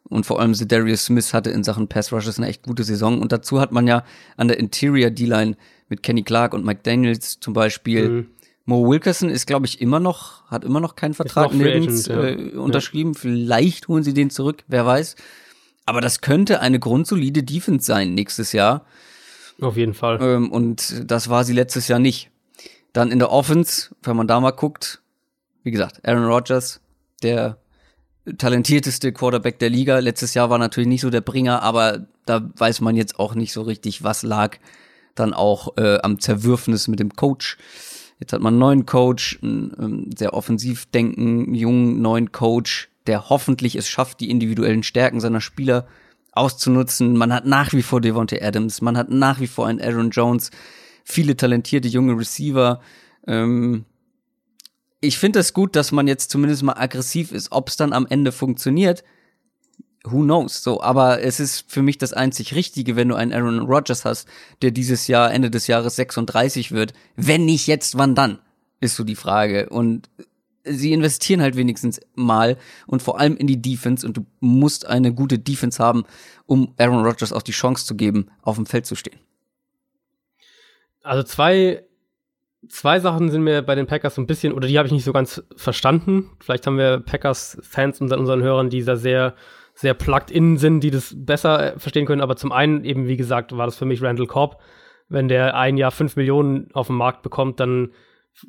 Und 0.09 0.27
vor 0.27 0.41
allem 0.41 0.53
Darius 0.53 1.07
Smith 1.07 1.33
hatte 1.33 1.51
in 1.51 1.65
Sachen 1.65 1.89
Pass 1.89 2.13
Rushes 2.13 2.39
eine 2.39 2.49
echt 2.49 2.63
gute 2.63 2.85
Saison. 2.85 3.21
Und 3.21 3.33
dazu 3.33 3.61
hat 3.61 3.73
man 3.73 3.87
ja 3.87 4.05
an 4.37 4.49
der 4.49 4.59
Interior 4.59 5.11
D-Line 5.11 5.57
mit 5.89 6.03
Kenny 6.03 6.23
Clark 6.23 6.55
und 6.55 6.65
Mike 6.65 6.81
Daniels 6.83 7.41
zum 7.41 7.55
Beispiel. 7.55 8.09
Mhm. 8.09 8.27
Mo 8.65 8.89
Wilkerson 8.89 9.29
ist, 9.29 9.47
glaube 9.47 9.67
ich, 9.67 9.81
immer 9.81 10.01
noch, 10.01 10.49
hat 10.49 10.65
immer 10.65 10.81
noch 10.81 10.95
keinen 10.95 11.15
Vertrag 11.15 11.53
nirgends 11.53 12.09
Agent, 12.09 12.55
äh, 12.55 12.57
unterschrieben. 12.57 13.15
Vielleicht 13.15 13.89
holen 13.89 14.05
sie 14.05 14.15
den 14.15 14.31
zurück, 14.31 14.65
wer 14.69 14.87
weiß. 14.87 15.17
Aber 15.85 16.01
das 16.01 16.21
könnte 16.21 16.61
eine 16.61 16.79
grundsolide 16.79 17.43
Defense 17.43 17.87
sein 17.87 18.15
nächstes 18.15 18.53
Jahr. 18.53 18.87
Auf 19.61 19.77
jeden 19.77 19.95
Fall. 19.95 20.19
Ähm, 20.21 20.51
und 20.51 21.11
das 21.11 21.29
war 21.29 21.45
sie 21.45 21.53
letztes 21.53 21.89
Jahr 21.89 21.99
nicht. 21.99 22.31
Dann 22.93 23.11
in 23.11 23.19
der 23.19 23.31
Offense, 23.31 23.95
wenn 24.03 24.17
man 24.17 24.29
da 24.29 24.39
mal 24.41 24.51
guckt, 24.53 25.03
wie 25.63 25.71
gesagt, 25.71 26.07
Aaron 26.07 26.25
Rodgers, 26.25 26.81
der 27.23 27.59
talentierteste 28.39 29.13
Quarterback 29.13 29.59
der 29.59 29.71
Liga. 29.71 29.99
Letztes 29.99 30.35
Jahr 30.35 30.51
war 30.51 30.59
natürlich 30.59 30.89
nicht 30.89 31.01
so 31.01 31.11
der 31.11 31.21
Bringer, 31.21 31.63
aber 31.63 32.07
da 32.27 32.49
weiß 32.57 32.81
man 32.81 32.97
jetzt 32.97 33.19
auch 33.19 33.35
nicht 33.35 33.53
so 33.53 33.63
richtig, 33.63 34.05
was 34.05 34.23
lag 34.23 34.59
dann 35.15 35.35
auch 35.35 35.77
äh, 35.77 35.99
am 36.03 36.21
Zerwürfnis 36.21 36.89
mit 36.89 37.01
dem 37.01 37.15
Coach. 37.15 37.59
Jetzt 38.19 38.33
hat 38.33 38.41
man 38.41 38.55
einen 38.55 38.61
neuen 38.61 38.87
Coach, 38.87 39.39
einen 39.43 39.73
ähm, 39.79 40.11
sehr 40.17 40.35
offensiv 40.35 40.87
denken, 40.87 41.55
jungen 41.55 42.01
neuen 42.01 42.33
Coach, 42.33 42.89
der 43.07 43.29
hoffentlich 43.29 43.77
es 43.77 43.89
schafft, 43.89 44.21
die 44.21 44.31
individuellen 44.31 44.85
Stärken 44.85 45.21
seiner 45.21 45.41
Spieler 45.41 45.87
auszunutzen. 46.31 47.17
Man 47.17 47.33
hat 47.33 47.47
nach 47.47 47.73
wie 47.73 47.83
vor 47.83 48.01
Devontae 48.01 48.41
Adams, 48.41 48.81
man 48.81 48.97
hat 48.97 49.11
nach 49.11 49.41
wie 49.41 49.49
vor 49.49 49.67
einen 49.67 49.81
Aaron 49.81 50.11
Jones, 50.11 50.51
viele 51.05 51.37
talentierte 51.37 51.89
junge 51.89 52.17
Receiver. 52.17 52.81
Ähm, 53.27 53.85
ich 55.03 55.19
finde 55.19 55.41
es 55.41 55.53
gut, 55.53 55.77
dass 55.77 55.93
man 55.93 56.07
jetzt 56.07 56.31
zumindest 56.31 56.63
mal 56.63 56.79
aggressiv 56.79 57.33
ist. 57.33 57.51
Ob 57.51 57.69
es 57.69 57.77
dann 57.77 57.93
am 57.93 58.07
Ende 58.07 58.31
funktioniert, 58.33 59.03
who 60.05 60.23
knows? 60.23 60.63
So, 60.63 60.81
aber 60.81 61.23
es 61.23 61.41
ist 61.41 61.71
für 61.71 61.83
mich 61.83 61.99
das 61.99 62.13
einzig 62.13 62.55
Richtige, 62.55 62.95
wenn 62.95 63.09
du 63.09 63.17
einen 63.17 63.33
Aaron 63.33 63.59
Rodgers 63.59 64.05
hast, 64.05 64.29
der 64.63 64.71
dieses 64.71 65.09
Jahr, 65.09 65.33
Ende 65.33 65.51
des 65.51 65.67
Jahres 65.67 65.97
36 65.97 66.71
wird. 66.71 66.93
Wenn 67.17 67.45
nicht 67.45 67.67
jetzt, 67.67 67.99
wann 67.99 68.15
dann? 68.15 68.39
Ist 68.81 68.95
so 68.95 69.03
die 69.03 69.17
Frage. 69.17 69.69
Und 69.71 70.09
sie 70.65 70.93
investieren 70.93 71.43
halt 71.43 71.57
wenigstens 71.57 72.01
mal 72.15 72.57
und 72.87 73.03
vor 73.03 73.19
allem 73.19 73.37
in 73.37 73.49
die 73.49 73.61
Defense 73.61 74.07
und 74.07 74.17
du 74.17 74.25
musst 74.39 74.87
eine 74.87 75.13
gute 75.13 75.41
Defense 75.41 75.83
haben, 75.83 76.05
um 76.47 76.75
Aaron 76.79 77.05
Rodgers 77.05 77.33
auch 77.33 77.43
die 77.43 77.51
Chance 77.53 77.85
zu 77.85 77.97
geben, 77.97 78.31
auf 78.43 78.55
dem 78.55 78.67
Feld 78.67 78.87
zu 78.87 78.95
stehen. 78.95 79.19
Also 81.03 81.25
zwei, 81.25 81.83
zwei 82.69 83.01
Sachen 83.01 83.31
sind 83.31 83.43
mir 83.43 83.63
bei 83.63 83.75
den 83.75 83.87
Packers 83.87 84.15
so 84.15 84.23
ein 84.23 84.27
bisschen, 84.27 84.53
oder 84.53 84.69
die 84.69 84.79
habe 84.79 84.87
ich 84.87 84.93
nicht 84.93 85.05
so 85.05 85.13
ganz 85.13 85.43
verstanden. 85.57 86.31
Vielleicht 86.41 86.67
haben 86.67 86.79
wir 86.79 87.01
Packers-Fans 87.01 88.01
unter 88.01 88.19
unseren 88.19 88.43
Hörern, 88.43 88.71
die 88.71 88.85
da 88.85 88.97
sehr, 88.97 89.35
sehr 89.75 89.95
plugged 89.95 90.31
in 90.31 90.59
sind, 90.59 90.81
die 90.81 90.91
das 90.91 91.15
besser 91.17 91.75
äh, 91.75 91.79
verstehen 91.79 92.07
können. 92.07 92.21
Aber 92.21 92.37
zum 92.37 92.53
einen 92.53 92.85
eben, 92.85 93.09
wie 93.09 93.17
gesagt, 93.17 93.57
war 93.57 93.67
das 93.67 93.77
für 93.77 93.85
mich 93.85 94.03
Randall 94.03 94.27
Cobb. 94.27 94.61
Wenn 95.09 95.29
der 95.29 95.57
ein 95.57 95.77
Jahr 95.77 95.91
fünf 95.91 96.17
Millionen 96.17 96.71
auf 96.73 96.87
dem 96.87 96.97
Markt 96.97 97.23
bekommt, 97.23 97.61
dann 97.61 97.93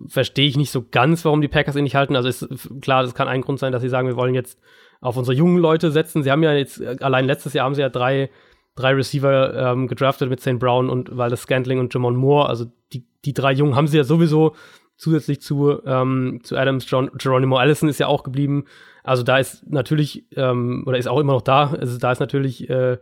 verstehe 0.07 0.47
ich 0.47 0.55
nicht 0.55 0.72
so 0.72 0.86
ganz, 0.89 1.26
warum 1.26 1.41
die 1.41 1.49
Packers 1.49 1.76
ihn 1.76 1.84
nicht 1.84 1.95
halten. 1.95 2.16
Also 2.16 2.30
ist 2.30 2.47
klar, 2.82 3.03
das 3.03 3.16
kann 3.16 3.28
ein 3.28 3.41
Grund 3.41 3.59
sein, 3.59 3.74
dass 3.74 3.82
sie 3.82 3.89
sagen, 3.89 4.07
wir 4.07 4.16
wollen 4.16 4.34
jetzt 4.34 4.59
auf 5.01 5.18
unsere 5.18 5.36
jungen 5.36 5.57
Leute 5.57 5.91
setzen. 5.91 6.24
Sie 6.24 6.32
haben 6.32 6.43
ja 6.43 6.53
jetzt, 6.53 6.80
äh, 6.80 6.97
allein 7.01 7.26
letztes 7.26 7.53
Jahr 7.53 7.66
haben 7.66 7.76
sie 7.76 7.82
ja 7.82 7.89
drei, 7.89 8.30
drei 8.76 8.93
Receiver 8.93 9.72
ähm, 9.72 9.88
gedraftet 9.88 10.30
mit 10.30 10.39
St. 10.39 10.59
Brown 10.59 10.89
und 10.89 11.11
das 11.14 11.41
Scantling 11.41 11.80
und 11.80 11.93
Jamon 11.93 12.16
Moore, 12.16 12.47
also 12.47 12.66
die, 12.93 13.05
die 13.26 13.34
drei 13.34 13.53
Jungen 13.53 13.76
haben 13.76 13.88
sie 13.88 13.97
ja 13.97 14.03
sowieso 14.03 14.55
zusätzlich 14.97 15.41
zu, 15.41 15.82
ähm, 15.86 16.39
zu 16.43 16.55
Adams, 16.55 16.89
John, 16.89 17.11
Geronimo 17.17 17.57
Allison 17.57 17.89
ist 17.89 17.99
ja 17.99 18.07
auch 18.07 18.24
geblieben. 18.24 18.65
Also 19.03 19.24
da 19.24 19.38
ist 19.38 19.67
natürlich, 19.67 20.26
ähm, 20.36 20.84
oder 20.86 20.97
ist 20.97 21.07
auch 21.07 21.19
immer 21.19 21.34
noch 21.34 21.41
da, 21.41 21.71
also 21.71 21.97
da 21.97 22.11
ist 22.11 22.19
natürlich, 22.19 22.69
äh, 22.69 22.97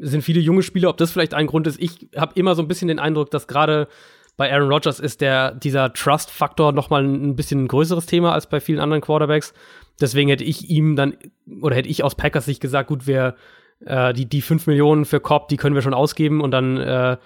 sind 0.00 0.22
viele 0.22 0.40
junge 0.40 0.62
Spieler, 0.62 0.88
ob 0.90 0.96
das 0.96 1.10
vielleicht 1.10 1.34
ein 1.34 1.46
Grund 1.46 1.66
ist. 1.66 1.80
Ich 1.80 2.08
habe 2.16 2.32
immer 2.36 2.54
so 2.54 2.62
ein 2.62 2.68
bisschen 2.68 2.88
den 2.88 2.98
Eindruck, 2.98 3.30
dass 3.30 3.48
gerade 3.48 3.88
bei 4.36 4.52
Aaron 4.52 4.70
Rodgers 4.70 5.00
ist 5.00 5.20
der, 5.20 5.52
dieser 5.52 5.92
Trust-Faktor 5.92 6.72
noch 6.72 6.90
mal 6.90 7.04
ein 7.04 7.36
bisschen 7.36 7.64
ein 7.64 7.68
größeres 7.68 8.06
Thema 8.06 8.32
als 8.32 8.48
bei 8.48 8.60
vielen 8.60 8.80
anderen 8.80 9.02
Quarterbacks. 9.02 9.52
Deswegen 10.00 10.30
hätte 10.30 10.44
ich 10.44 10.70
ihm 10.70 10.96
dann, 10.96 11.16
oder 11.60 11.76
hätte 11.76 11.88
ich 11.88 12.02
aus 12.02 12.14
Packers 12.14 12.46
Sicht 12.46 12.60
gesagt, 12.60 12.88
gut, 12.88 13.06
wir, 13.06 13.34
äh, 13.84 14.12
die, 14.14 14.26
die 14.26 14.40
5 14.40 14.66
Millionen 14.66 15.04
für 15.04 15.20
Cobb, 15.20 15.48
die 15.48 15.56
können 15.56 15.74
wir 15.74 15.82
schon 15.82 15.94
ausgeben 15.94 16.40
und 16.40 16.50
dann, 16.52 16.76
äh, 16.78 17.16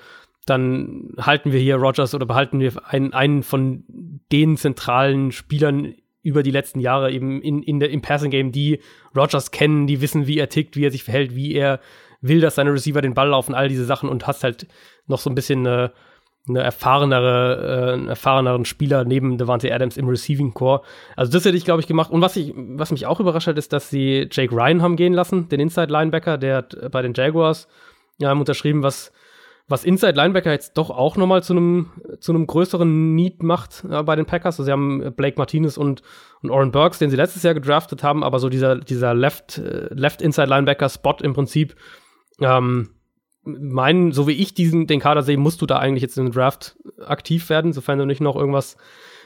dann 0.47 1.13
halten 1.19 1.53
wir 1.53 1.61
hier 1.61 1.77
Rodgers 1.77 2.15
oder 2.15 2.25
behalten 2.25 2.61
wir 2.61 2.73
einen, 2.87 3.13
einen 3.13 3.43
von 3.43 3.85
den 4.33 4.57
zentralen 4.57 5.33
Spielern 5.33 5.95
über 6.23 6.43
die 6.43 6.51
letzten 6.51 6.81
Jahre 6.81 7.13
eben 7.13 7.41
in, 7.43 7.63
in 7.63 7.79
der, 7.79 7.91
im 7.91 8.03
Passing 8.03 8.31
Game, 8.31 8.51
die 8.51 8.81
Rodgers 9.15 9.51
kennen, 9.51 9.87
die 9.87 10.01
wissen, 10.01 10.27
wie 10.27 10.39
er 10.39 10.49
tickt, 10.49 10.77
wie 10.77 10.85
er 10.85 10.91
sich 10.91 11.05
verhält, 11.05 11.37
wie 11.37 11.55
er 11.55 11.81
will, 12.21 12.41
dass 12.41 12.57
seine 12.57 12.73
Receiver 12.73 13.01
den 13.01 13.15
Ball 13.15 13.29
laufen, 13.29 13.55
all 13.55 13.69
diese 13.69 13.85
Sachen 13.85 14.09
und 14.09 14.27
hast 14.27 14.43
halt 14.43 14.67
noch 15.07 15.19
so 15.19 15.31
ein 15.31 15.35
bisschen 15.35 15.67
eine, 15.67 15.93
eine 16.49 16.63
erfahrenere, 16.63 17.91
äh, 17.91 17.93
einen 17.93 18.09
erfahreneren 18.09 18.65
Spieler 18.65 19.05
neben 19.05 19.39
Devante 19.39 19.73
Adams 19.73 19.97
im 19.97 20.09
Receiving 20.09 20.55
Core. 20.55 20.83
Also 21.15 21.31
das 21.33 21.45
hätte 21.45 21.57
ich, 21.57 21.65
glaube 21.65 21.81
ich, 21.81 21.87
gemacht. 21.87 22.11
Und 22.11 22.23
was 22.23 22.37
ich, 22.37 22.53
was 22.57 22.91
mich 22.91 23.07
auch 23.07 23.21
überrascht 23.21 23.47
hat, 23.47 23.59
ist, 23.59 23.73
dass 23.73 23.91
sie 23.91 24.29
Jake 24.31 24.55
Ryan 24.55 24.83
haben 24.83 24.97
gehen 24.97 25.13
lassen, 25.13 25.49
den 25.49 25.61
Inside 25.61 25.93
Linebacker, 25.93 26.39
der 26.39 26.57
hat 26.57 26.91
bei 26.91 27.03
den 27.03 27.15
Jaguars 27.15 27.69
ja, 28.19 28.31
haben 28.31 28.41
unterschrieben, 28.41 28.83
was 28.83 29.13
was 29.69 29.85
Inside 29.85 30.13
Linebacker 30.13 30.53
jetzt 30.53 30.75
doch 30.75 30.91
auch 30.91 31.17
nochmal 31.17 31.43
zu 31.43 31.53
einem 31.53 31.91
zu 32.21 32.33
einem 32.33 32.47
größeren 32.47 33.15
Need 33.15 33.43
macht 33.43 33.85
äh, 33.89 34.03
bei 34.03 34.15
den 34.15 34.27
Packers. 34.27 34.55
Also 34.55 34.65
sie 34.65 34.73
haben 34.73 35.13
Blake 35.17 35.39
Martinez 35.39 35.77
und, 35.77 36.03
und 36.43 36.51
Oren 36.51 36.71
Burks, 36.71 36.99
den 36.99 37.11
sie 37.11 37.17
letztes 37.17 37.43
Jahr 37.43 37.55
gedraftet 37.55 38.03
haben, 38.03 38.23
aber 38.23 38.39
so 38.39 38.49
dieser, 38.49 38.77
dieser 38.77 39.15
Left, 39.15 39.59
äh, 39.59 39.89
Left 39.93 40.23
Inside 40.23 40.49
Linebacker 40.49 40.89
Spot 40.89 41.17
im 41.21 41.35
Prinzip, 41.35 41.75
ähm, 42.41 42.91
meinen, 43.45 44.13
so 44.13 44.27
wie 44.27 44.33
ich 44.33 44.55
diesen, 44.55 44.87
den 44.87 45.01
Kader 45.01 45.23
sehe, 45.23 45.37
musst 45.37 45.63
du 45.63 45.67
da 45.67 45.79
eigentlich 45.79 46.03
jetzt 46.03 46.19
in 46.19 46.27
den 46.27 46.33
Draft 46.33 46.77
aktiv 47.05 47.49
werden, 47.49 47.73
sofern 47.73 47.99
du 47.99 48.05
nicht 48.05 48.21
noch 48.21 48.37
irgendwas 48.37 48.77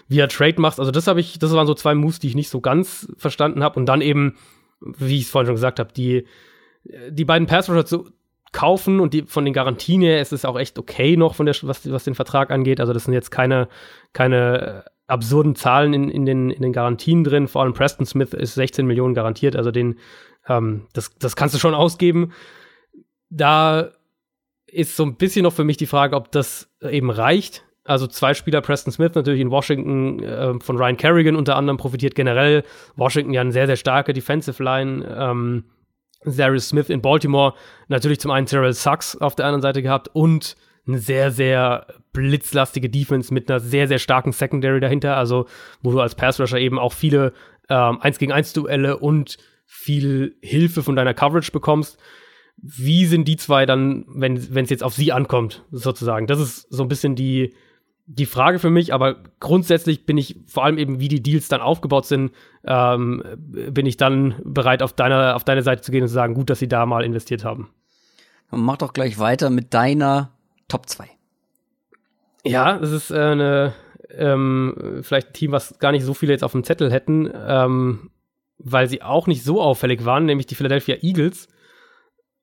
via 0.09 0.27
Trade 0.27 0.61
machst. 0.61 0.79
Also 0.79 0.91
das 0.91 1.07
habe 1.07 1.21
ich, 1.21 1.39
das 1.39 1.53
waren 1.53 1.67
so 1.67 1.75
zwei 1.75 1.95
Moves, 1.95 2.19
die 2.19 2.29
ich 2.29 2.35
nicht 2.35 2.51
so 2.51 2.61
ganz 2.61 3.11
verstanden 3.17 3.63
habe. 3.63 3.79
Und 3.79 3.87
dann 3.87 4.01
eben, 4.01 4.37
wie 4.81 5.17
ich 5.17 5.25
es 5.25 5.31
vorhin 5.31 5.47
schon 5.47 5.55
gesagt 5.55 5.79
habe, 5.79 5.93
die, 5.93 6.27
die 7.11 7.25
beiden 7.25 7.47
Pass 7.47 7.71
Rusher 7.71 7.87
zu 7.87 8.11
kaufen 8.53 9.01
und 9.01 9.15
die 9.15 9.23
von 9.23 9.45
den 9.45 9.55
Garantien 9.55 10.03
her 10.03 10.21
ist 10.21 10.33
es 10.33 10.45
auch 10.45 10.59
echt 10.59 10.79
okay 10.79 11.17
noch 11.17 11.35
von 11.35 11.47
der, 11.47 11.55
was, 11.63 11.91
was 11.91 12.05
den 12.05 12.15
Vertrag 12.15 12.51
angeht. 12.51 12.81
Also 12.81 12.93
das 12.93 13.05
sind 13.05 13.15
jetzt 13.15 13.31
keine, 13.31 13.69
keine 14.13 14.85
absurden 15.07 15.55
Zahlen 15.55 15.93
in, 15.93 16.09
in, 16.09 16.25
den, 16.25 16.51
in 16.51 16.63
den 16.63 16.73
Garantien 16.73 17.25
drin. 17.25 17.49
Vor 17.49 17.63
allem 17.63 17.75
Preston 17.75 18.07
Smith 18.07 18.33
ist 18.33 18.55
16 18.55 18.87
Millionen 18.87 19.15
garantiert. 19.15 19.57
Also 19.57 19.71
den, 19.71 19.99
ähm, 20.49 20.87
das, 20.93 21.17
das 21.19 21.37
kannst 21.37 21.55
du 21.55 21.59
schon 21.59 21.75
ausgeben. 21.75 22.33
Da 23.29 23.91
ist 24.67 24.97
so 24.97 25.05
ein 25.05 25.17
bisschen 25.17 25.43
noch 25.43 25.53
für 25.53 25.65
mich 25.65 25.77
die 25.77 25.87
Frage, 25.87 26.17
ob 26.17 26.31
das 26.33 26.71
eben 26.89 27.11
reicht. 27.11 27.65
Also 27.85 28.07
zwei 28.07 28.35
Spieler, 28.35 28.61
Preston 28.61 28.93
Smith 28.93 29.13
natürlich 29.15 29.41
in 29.41 29.51
Washington 29.51 30.23
äh, 30.23 30.61
von 30.61 30.77
Ryan 30.77 30.97
Kerrigan 30.97 31.37
unter 31.37 31.57
anderem 31.57 31.77
profitiert 31.77 32.15
generell. 32.15 32.63
Washington 32.95 33.33
ja 33.33 33.41
eine 33.41 33.53
sehr, 33.53 33.67
sehr 33.67 33.77
starke 33.77 34.13
Defensive 34.13 34.63
Line. 34.63 35.05
Ähm, 35.19 35.65
Darius 36.25 36.69
Smith 36.69 36.91
in 36.91 37.01
Baltimore 37.01 37.55
natürlich 37.89 38.21
zum 38.21 38.31
einen 38.31 38.47
Terrell 38.47 38.73
Sachs 38.73 39.17
auf 39.17 39.35
der 39.35 39.47
anderen 39.47 39.63
Seite 39.63 39.83
gehabt 39.83 40.09
und 40.13 40.57
eine 40.87 40.99
sehr, 40.99 41.31
sehr 41.31 41.87
blitzlastige 42.13 42.91
Defense 42.91 43.33
mit 43.33 43.51
einer 43.51 43.61
sehr, 43.61 43.87
sehr 43.89 43.99
starken 43.99 44.33
Secondary 44.33 44.81
dahinter. 44.81 45.17
Also 45.17 45.47
wo 45.83 45.93
du 45.93 46.01
als 46.01 46.15
Pass 46.15 46.41
Rusher 46.41 46.59
eben 46.59 46.79
auch 46.79 46.93
viele 46.93 47.33
ähm, 47.69 48.01
1 48.01 48.19
gegen 48.19 48.33
1 48.33 48.53
Duelle 48.53 48.99
und 48.99 49.39
viel 49.67 50.37
Hilfe 50.43 50.83
von 50.83 50.97
deiner 50.97 51.15
Coverage 51.15 51.53
bekommst 51.53 51.99
wie 52.63 53.07
sind 53.07 53.27
die 53.27 53.37
zwei 53.37 53.67
dann, 53.67 54.05
wenn 54.09 54.37
es 54.37 54.71
jetzt 54.71 54.83
auf 54.83 54.95
sie 54.95 55.13
ankommt, 55.13 55.65
sozusagen? 55.71 56.27
Das 56.27 56.41
ist 56.41 56.67
so 56.71 56.83
ein 56.83 56.89
bisschen 56.89 57.15
die, 57.15 57.55
die 58.13 58.27
Frage 58.27 58.59
für 58.59 58.71
mich, 58.71 58.93
aber 58.93 59.17
grundsätzlich 59.39 60.05
bin 60.05 60.19
ich 60.19 60.37
vor 60.47 60.65
allem 60.65 60.79
eben, 60.79 60.99
wie 60.99 61.09
die 61.09 61.23
Deals 61.23 61.49
dann 61.49 61.61
aufgebaut 61.61 62.07
sind, 62.07 62.33
ähm, 62.65 63.23
bin 63.37 63.87
ich 63.87 63.97
dann 63.97 64.35
bereit, 64.45 64.83
auf 64.83 64.93
deiner, 64.93 65.37
auf 65.37 65.45
deine 65.45 65.63
Seite 65.63 65.83
zu 65.83 65.93
gehen 65.93 66.03
und 66.03 66.09
zu 66.09 66.15
sagen, 66.15 66.35
gut, 66.35 66.51
dass 66.51 66.59
sie 66.59 66.69
da 66.69 66.87
mal 66.87 67.05
investiert 67.05 67.45
haben. 67.45 67.71
Mach 68.51 68.79
doch 68.79 68.93
gleich 68.93 69.19
weiter 69.21 69.49
mit 69.49 69.73
deiner 69.75 70.33
Top 70.67 70.89
2. 70.89 71.09
Ja, 72.45 72.79
das 72.79 72.91
ist 72.91 73.13
äh, 73.13 73.19
eine, 73.19 73.75
ähm, 74.13 75.01
vielleicht 75.03 75.29
ein 75.29 75.35
Team, 75.35 75.53
was 75.53 75.79
gar 75.79 75.93
nicht 75.93 76.05
so 76.05 76.15
viele 76.15 76.33
jetzt 76.33 76.43
auf 76.43 76.53
dem 76.53 76.65
Zettel 76.65 76.91
hätten, 76.91 77.31
ähm, 77.33 78.11
weil 78.59 78.89
sie 78.89 79.03
auch 79.03 79.29
nicht 79.29 79.45
so 79.45 79.63
auffällig 79.63 80.05
waren, 80.05 80.25
nämlich 80.25 80.47
die 80.47 80.57
Philadelphia 80.57 80.97
Eagles 81.01 81.49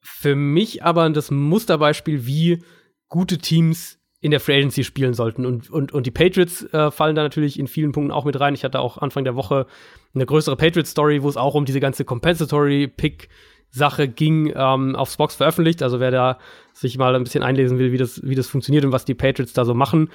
für 0.09 0.35
mich 0.35 0.83
aber 0.83 1.09
das 1.09 1.31
Musterbeispiel, 1.31 2.25
wie 2.25 2.63
gute 3.09 3.37
Teams 3.37 3.99
in 4.19 4.31
der 4.31 4.39
Free 4.39 4.57
Agency 4.57 4.83
spielen 4.83 5.13
sollten. 5.13 5.45
Und, 5.45 5.69
und, 5.69 5.91
und 5.91 6.07
die 6.07 6.11
Patriots 6.11 6.63
äh, 6.73 6.91
fallen 6.91 7.15
da 7.15 7.23
natürlich 7.23 7.59
in 7.59 7.67
vielen 7.67 7.91
Punkten 7.91 8.11
auch 8.11 8.25
mit 8.25 8.39
rein. 8.39 8.55
Ich 8.55 8.63
hatte 8.63 8.79
auch 8.79 8.97
Anfang 8.97 9.23
der 9.23 9.35
Woche 9.35 9.67
eine 10.15 10.25
größere 10.25 10.55
Patriots-Story, 10.55 11.21
wo 11.21 11.29
es 11.29 11.37
auch 11.37 11.53
um 11.53 11.65
diese 11.65 11.79
ganze 11.79 12.03
Compensatory-Pick-Sache 12.03 14.07
ging, 14.07 14.51
ähm, 14.55 14.95
auf 14.95 15.11
Spox 15.11 15.35
veröffentlicht. 15.35 15.83
Also 15.83 15.99
wer 15.99 16.09
da 16.09 16.39
sich 16.73 16.97
mal 16.97 17.15
ein 17.15 17.23
bisschen 17.23 17.43
einlesen 17.43 17.77
will, 17.77 17.91
wie 17.91 17.97
das, 17.97 18.21
wie 18.23 18.35
das 18.35 18.47
funktioniert 18.47 18.85
und 18.85 18.91
was 18.91 19.05
die 19.05 19.13
Patriots 19.13 19.53
da 19.53 19.65
so 19.65 19.75
machen. 19.75 20.09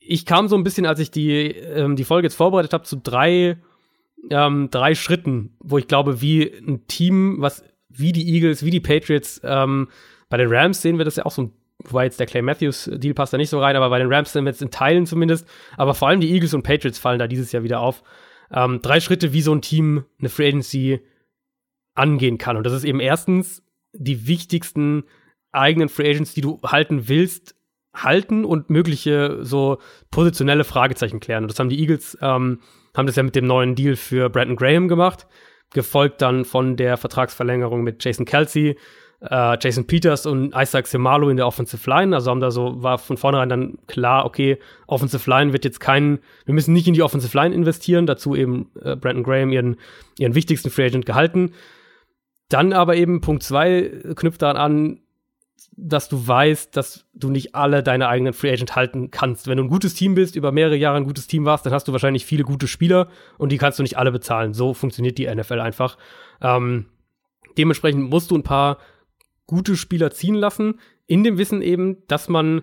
Ich 0.00 0.24
kam 0.24 0.48
so 0.48 0.56
ein 0.56 0.64
bisschen, 0.64 0.86
als 0.86 1.00
ich 1.00 1.10
die, 1.10 1.50
ähm, 1.50 1.96
die 1.96 2.04
Folge 2.04 2.26
jetzt 2.26 2.36
vorbereitet 2.36 2.72
habe, 2.72 2.84
zu 2.84 2.96
drei, 2.96 3.58
ähm, 4.30 4.70
drei 4.70 4.94
Schritten, 4.94 5.54
wo 5.60 5.76
ich 5.76 5.86
glaube, 5.86 6.22
wie 6.22 6.44
ein 6.44 6.86
Team, 6.86 7.36
was 7.40 7.62
wie 7.90 8.12
die 8.12 8.32
Eagles, 8.32 8.64
wie 8.64 8.70
die 8.70 8.80
Patriots. 8.80 9.40
Ähm, 9.44 9.88
bei 10.30 10.38
den 10.38 10.48
Rams 10.48 10.80
sehen 10.80 10.98
wir 10.98 11.04
das 11.04 11.16
ja 11.16 11.26
auch 11.26 11.30
so, 11.30 11.50
wobei 11.84 12.04
jetzt 12.04 12.20
der 12.20 12.26
Clay 12.26 12.42
Matthews-Deal 12.42 13.14
passt 13.14 13.32
da 13.32 13.36
nicht 13.36 13.50
so 13.50 13.60
rein, 13.60 13.76
aber 13.76 13.90
bei 13.90 13.98
den 13.98 14.12
Rams 14.12 14.34
wir 14.34 14.42
jetzt 14.44 14.62
in 14.62 14.70
Teilen 14.70 15.06
zumindest. 15.06 15.46
Aber 15.76 15.94
vor 15.94 16.08
allem 16.08 16.20
die 16.20 16.32
Eagles 16.32 16.54
und 16.54 16.62
Patriots 16.62 16.98
fallen 16.98 17.18
da 17.18 17.26
dieses 17.26 17.52
Jahr 17.52 17.62
wieder 17.62 17.80
auf. 17.80 18.02
Ähm, 18.52 18.80
drei 18.82 19.00
Schritte, 19.00 19.32
wie 19.32 19.42
so 19.42 19.54
ein 19.54 19.62
Team 19.62 20.04
eine 20.18 20.28
Free 20.28 20.48
Agency 20.48 21.00
angehen 21.94 22.38
kann. 22.38 22.56
Und 22.56 22.64
das 22.64 22.72
ist 22.72 22.84
eben 22.84 23.00
erstens 23.00 23.62
die 23.92 24.26
wichtigsten 24.26 25.04
eigenen 25.52 25.88
Free 25.88 26.08
Agents, 26.08 26.34
die 26.34 26.40
du 26.40 26.60
halten 26.62 27.08
willst, 27.08 27.54
halten 27.94 28.44
und 28.44 28.70
mögliche 28.70 29.38
so 29.42 29.78
positionelle 30.10 30.64
Fragezeichen 30.64 31.20
klären. 31.20 31.44
Und 31.44 31.50
das 31.50 31.58
haben 31.58 31.68
die 31.68 31.80
Eagles, 31.80 32.16
ähm, 32.20 32.60
haben 32.96 33.06
das 33.06 33.16
ja 33.16 33.22
mit 33.22 33.36
dem 33.36 33.46
neuen 33.46 33.74
Deal 33.74 33.96
für 33.96 34.30
Brandon 34.30 34.56
Graham 34.56 34.88
gemacht 34.88 35.26
gefolgt 35.72 36.22
dann 36.22 36.44
von 36.44 36.76
der 36.76 36.96
Vertragsverlängerung 36.96 37.82
mit 37.82 38.02
Jason 38.02 38.24
Kelsey, 38.26 38.78
äh, 39.20 39.58
Jason 39.60 39.86
Peters 39.86 40.26
und 40.26 40.54
Isaac 40.54 40.86
Semalo 40.86 41.28
in 41.28 41.36
der 41.36 41.46
Offensive 41.46 41.88
Line. 41.88 42.14
Also 42.14 42.30
haben 42.30 42.40
da 42.40 42.50
so, 42.50 42.82
war 42.82 42.98
von 42.98 43.16
vornherein 43.16 43.48
dann 43.48 43.78
klar, 43.86 44.24
okay, 44.24 44.58
Offensive 44.86 45.28
Line 45.28 45.52
wird 45.52 45.64
jetzt 45.64 45.80
kein, 45.80 46.20
wir 46.44 46.54
müssen 46.54 46.72
nicht 46.72 46.86
in 46.86 46.94
die 46.94 47.02
Offensive 47.02 47.36
Line 47.36 47.54
investieren, 47.54 48.06
dazu 48.06 48.36
eben 48.36 48.70
äh, 48.82 48.96
Brandon 48.96 49.24
Graham 49.24 49.50
ihren, 49.50 49.76
ihren 50.18 50.34
wichtigsten 50.34 50.70
Free 50.70 50.86
Agent 50.86 51.06
gehalten. 51.06 51.52
Dann 52.48 52.72
aber 52.72 52.96
eben 52.96 53.20
Punkt 53.20 53.42
zwei 53.42 53.90
knüpft 54.14 54.42
daran 54.42 54.56
an, 54.56 55.00
dass 55.80 56.08
du 56.08 56.26
weißt, 56.26 56.76
dass 56.76 57.06
du 57.14 57.30
nicht 57.30 57.54
alle 57.54 57.82
deine 57.82 58.08
eigenen 58.08 58.32
Free 58.32 58.50
Agent 58.50 58.74
halten 58.74 59.10
kannst. 59.10 59.46
Wenn 59.46 59.58
du 59.58 59.64
ein 59.64 59.68
gutes 59.68 59.94
Team 59.94 60.14
bist, 60.14 60.34
über 60.34 60.50
mehrere 60.50 60.76
Jahre 60.76 60.96
ein 60.96 61.04
gutes 61.04 61.26
Team 61.26 61.44
warst, 61.44 61.66
dann 61.66 61.72
hast 61.72 61.86
du 61.86 61.92
wahrscheinlich 61.92 62.24
viele 62.24 62.42
gute 62.42 62.66
Spieler 62.66 63.08
und 63.36 63.52
die 63.52 63.58
kannst 63.58 63.78
du 63.78 63.82
nicht 63.82 63.98
alle 63.98 64.10
bezahlen. 64.10 64.54
So 64.54 64.74
funktioniert 64.74 65.18
die 65.18 65.32
NFL 65.32 65.60
einfach. 65.60 65.96
Ähm, 66.40 66.86
dementsprechend 67.56 68.10
musst 68.10 68.30
du 68.30 68.36
ein 68.36 68.42
paar 68.42 68.78
gute 69.48 69.76
Spieler 69.76 70.12
ziehen 70.12 70.36
lassen, 70.36 70.78
in 71.06 71.24
dem 71.24 71.38
Wissen 71.38 71.62
eben, 71.62 72.06
dass 72.06 72.28
man 72.28 72.62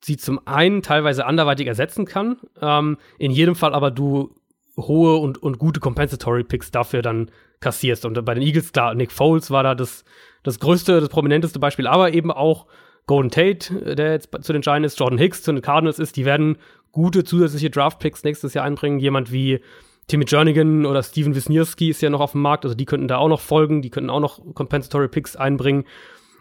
sie 0.00 0.16
zum 0.16 0.46
einen 0.46 0.82
teilweise 0.82 1.26
anderweitig 1.26 1.66
ersetzen 1.66 2.04
kann, 2.04 2.36
ähm, 2.60 2.98
in 3.18 3.32
jedem 3.32 3.56
Fall 3.56 3.74
aber 3.74 3.90
du 3.90 4.36
hohe 4.76 5.16
und, 5.16 5.42
und 5.42 5.58
gute 5.58 5.80
Compensatory 5.80 6.44
Picks 6.44 6.70
dafür 6.70 7.02
dann 7.02 7.30
kassierst. 7.60 8.04
Und 8.04 8.22
bei 8.24 8.34
den 8.34 8.42
Eagles, 8.42 8.72
klar, 8.72 8.94
Nick 8.94 9.10
Foles 9.10 9.50
war 9.50 9.64
da 9.64 9.74
das 9.74 10.04
das 10.46 10.60
größte, 10.60 11.00
das 11.00 11.08
prominenteste 11.08 11.58
Beispiel, 11.58 11.88
aber 11.88 12.14
eben 12.14 12.30
auch 12.30 12.66
Golden 13.06 13.30
Tate, 13.30 13.96
der 13.96 14.12
jetzt 14.12 14.30
zu 14.42 14.52
den 14.52 14.62
Giants 14.62 14.96
Jordan 14.98 15.18
Hicks 15.18 15.42
zu 15.42 15.52
den 15.52 15.60
Cardinals 15.60 15.98
ist, 15.98 16.16
die 16.16 16.24
werden 16.24 16.56
gute 16.92 17.24
zusätzliche 17.24 17.70
Draft-Picks 17.70 18.22
nächstes 18.22 18.54
Jahr 18.54 18.64
einbringen. 18.64 19.00
Jemand 19.00 19.32
wie 19.32 19.60
Timmy 20.08 20.24
Jernigan 20.26 20.86
oder 20.86 21.02
Steven 21.02 21.34
Wisniewski 21.34 21.90
ist 21.90 22.00
ja 22.00 22.10
noch 22.10 22.20
auf 22.20 22.32
dem 22.32 22.42
Markt, 22.42 22.64
also 22.64 22.76
die 22.76 22.84
könnten 22.84 23.08
da 23.08 23.16
auch 23.16 23.28
noch 23.28 23.40
folgen, 23.40 23.82
die 23.82 23.90
könnten 23.90 24.10
auch 24.10 24.20
noch 24.20 24.40
Compensatory 24.54 25.08
Picks 25.08 25.36
einbringen. 25.36 25.84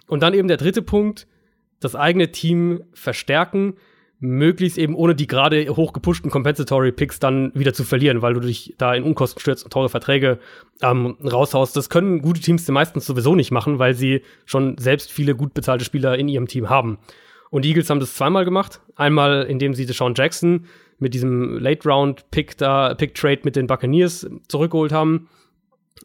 Und 0.08 0.22
dann 0.22 0.34
eben 0.34 0.48
der 0.48 0.58
dritte 0.58 0.84
Punkt, 0.84 1.28
das 1.80 1.96
eigene 1.96 2.32
Team 2.32 2.84
verstärken 2.94 3.76
möglichst 4.20 4.78
eben 4.78 4.96
ohne 4.96 5.16
die 5.16 5.28
gerade 5.28 5.76
hochgepushten 5.76 6.32
Compensatory 6.32 6.92
Picks 6.92 7.20
dann 7.20 7.52
wieder 7.54 7.74
zu 7.74 7.84
verlieren, 7.84 8.22
weil 8.22 8.34
du 8.34 8.40
dich 8.40 8.74
da 8.78 8.94
in 8.94 9.04
Unkosten 9.04 9.40
stürzt 9.40 9.64
und 9.64 9.72
teure 9.72 9.90
Verträge 9.90 10.40
ähm, 10.82 11.18
raushaust. 11.24 11.76
Das 11.76 11.90
können 11.90 12.22
gute 12.22 12.42
Teams 12.42 12.68
meistens 12.70 13.06
sowieso 13.06 13.36
nicht 13.36 13.52
machen, 13.52 13.80
weil 13.80 13.94
sie 13.94 14.22
schon 14.46 14.78
selbst 14.78 15.12
viele 15.12 15.36
gut 15.36 15.54
bezahlte 15.54 15.86
Spieler 15.86 16.18
in 16.18 16.28
ihrem 16.28 16.48
Team 16.48 16.70
haben. 16.70 16.98
Und 17.56 17.64
die 17.64 17.70
Eagles 17.70 17.90
haben 17.90 18.02
das 18.02 18.16
zweimal 18.16 18.44
gemacht. 18.44 18.82
Einmal, 18.98 19.44
indem 19.44 19.74
sie 19.74 19.86
Deshaun 19.86 20.14
Jackson 20.14 20.66
mit 21.00 21.14
diesem 21.14 21.58
Late-Round-Pick 21.58 22.58
da, 22.58 22.94
Pick-Trade 22.94 23.44
mit 23.46 23.56
den 23.56 23.66
Buccaneers 23.66 24.30
zurückgeholt 24.50 24.92
haben. 24.92 25.30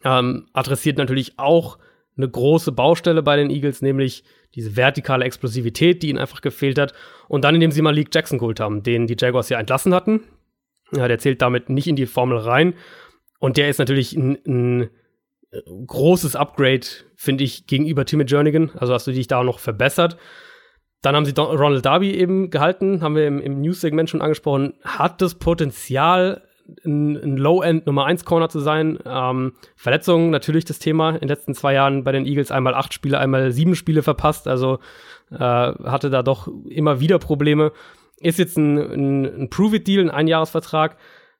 Ähm, 0.05 0.47
adressiert 0.53 0.97
natürlich 0.97 1.37
auch 1.39 1.77
eine 2.15 2.29
große 2.29 2.71
Baustelle 2.71 3.21
bei 3.21 3.35
den 3.35 3.49
Eagles, 3.49 3.81
nämlich 3.81 4.23
diese 4.55 4.77
vertikale 4.77 5.25
Explosivität, 5.25 6.01
die 6.01 6.07
ihnen 6.07 6.19
einfach 6.19 6.39
gefehlt 6.39 6.79
hat. 6.79 6.93
Und 7.27 7.43
dann, 7.43 7.55
indem 7.55 7.71
sie 7.71 7.81
mal 7.81 7.93
League 7.93 8.15
Jackson 8.15 8.39
geholt 8.39 8.61
haben, 8.61 8.81
den 8.81 9.05
die 9.05 9.17
Jaguars 9.19 9.49
ja 9.49 9.59
entlassen 9.59 9.93
hatten. 9.93 10.21
Ja, 10.93 11.09
der 11.09 11.19
zählt 11.19 11.41
damit 11.41 11.67
nicht 11.67 11.87
in 11.87 11.97
die 11.97 12.05
Formel 12.05 12.37
rein. 12.37 12.75
Und 13.39 13.57
der 13.57 13.67
ist 13.67 13.79
natürlich 13.79 14.13
ein, 14.13 14.37
ein 14.47 14.81
äh, 15.51 15.59
großes 15.85 16.37
Upgrade, 16.37 16.87
finde 17.17 17.43
ich, 17.43 17.67
gegenüber 17.67 18.05
Timmy 18.05 18.23
Jernigan. 18.25 18.71
Also 18.77 18.93
hast 18.93 19.05
du 19.05 19.11
dich 19.11 19.27
da 19.27 19.43
noch 19.43 19.59
verbessert. 19.59 20.15
Dann 21.01 21.15
haben 21.15 21.25
sie 21.25 21.33
Don 21.33 21.55
Ronald 21.57 21.85
Darby 21.85 22.11
eben 22.11 22.49
gehalten, 22.49 23.01
haben 23.01 23.15
wir 23.15 23.25
im, 23.25 23.39
im 23.41 23.61
News-Segment 23.61 24.09
schon 24.09 24.21
angesprochen, 24.21 24.73
hat 24.83 25.21
das 25.21 25.35
Potenzial, 25.35 26.43
ein, 26.85 27.17
ein 27.17 27.37
Low-End 27.37 27.85
Nummer 27.85 28.05
1 28.05 28.23
Corner 28.23 28.49
zu 28.49 28.59
sein. 28.59 28.99
Ähm, 29.05 29.53
Verletzungen 29.75 30.29
natürlich 30.29 30.65
das 30.65 30.79
Thema. 30.79 31.11
In 31.11 31.21
den 31.21 31.27
letzten 31.27 31.53
zwei 31.53 31.73
Jahren 31.73 32.03
bei 32.03 32.11
den 32.11 32.25
Eagles 32.25 32.51
einmal 32.51 32.75
acht 32.75 32.93
Spiele, 32.93 33.19
einmal 33.19 33.51
sieben 33.51 33.75
Spiele 33.75 34.03
verpasst. 34.03 34.47
Also 34.47 34.79
äh, 35.31 35.37
hatte 35.37 36.09
da 36.09 36.23
doch 36.23 36.47
immer 36.69 36.99
wieder 36.99 37.19
Probleme. 37.19 37.71
Ist 38.19 38.39
jetzt 38.39 38.57
ein, 38.57 38.77
ein, 38.77 39.25
ein 39.25 39.49
Prove-It-Deal, 39.49 40.03
ein 40.03 40.11
Einjahresvertrag. 40.11 40.97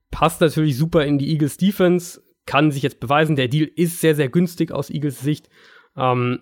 Passt 0.10 0.42
natürlich 0.42 0.78
super 0.78 1.06
in 1.06 1.18
die 1.18 1.32
Eagles 1.32 1.58
Defense. 1.58 2.22
Kann 2.46 2.72
sich 2.72 2.84
jetzt 2.84 3.00
beweisen. 3.00 3.36
Der 3.36 3.48
Deal 3.48 3.70
ist 3.76 4.02
sehr, 4.02 4.16
sehr 4.16 4.30
günstig 4.30 4.72
aus 4.72 4.90
Eagles 4.90 5.22
Sicht. 5.22 5.50
Ähm, 5.96 6.40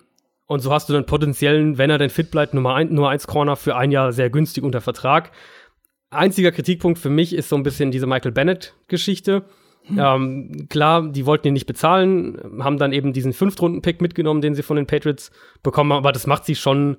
Und 0.50 0.58
so 0.58 0.72
hast 0.72 0.88
du 0.88 0.92
dann 0.92 1.06
potenziellen, 1.06 1.78
wenn 1.78 1.90
er 1.90 1.98
denn 1.98 2.10
fit 2.10 2.32
bleibt, 2.32 2.54
Nummer 2.54 2.74
1, 2.74 2.90
Nummer 2.90 3.10
1 3.10 3.28
Corner 3.28 3.54
für 3.54 3.76
ein 3.76 3.92
Jahr 3.92 4.12
sehr 4.12 4.30
günstig 4.30 4.64
unter 4.64 4.80
Vertrag. 4.80 5.30
Einziger 6.10 6.50
Kritikpunkt 6.50 6.98
für 6.98 7.08
mich 7.08 7.36
ist 7.36 7.48
so 7.48 7.54
ein 7.54 7.62
bisschen 7.62 7.92
diese 7.92 8.08
Michael 8.08 8.32
Bennett-Geschichte. 8.32 9.44
Hm. 9.84 9.98
Ähm, 10.00 10.66
klar, 10.68 11.08
die 11.08 11.24
wollten 11.24 11.46
ihn 11.46 11.52
nicht 11.52 11.68
bezahlen, 11.68 12.36
haben 12.64 12.78
dann 12.78 12.92
eben 12.92 13.12
diesen 13.12 13.32
Fünftrunden-Pick 13.32 14.00
mitgenommen, 14.00 14.40
den 14.40 14.56
sie 14.56 14.64
von 14.64 14.74
den 14.74 14.88
Patriots 14.88 15.30
bekommen 15.62 15.92
haben, 15.92 15.98
aber 15.98 16.10
das 16.10 16.26
macht 16.26 16.44
sie 16.46 16.56
schon, 16.56 16.96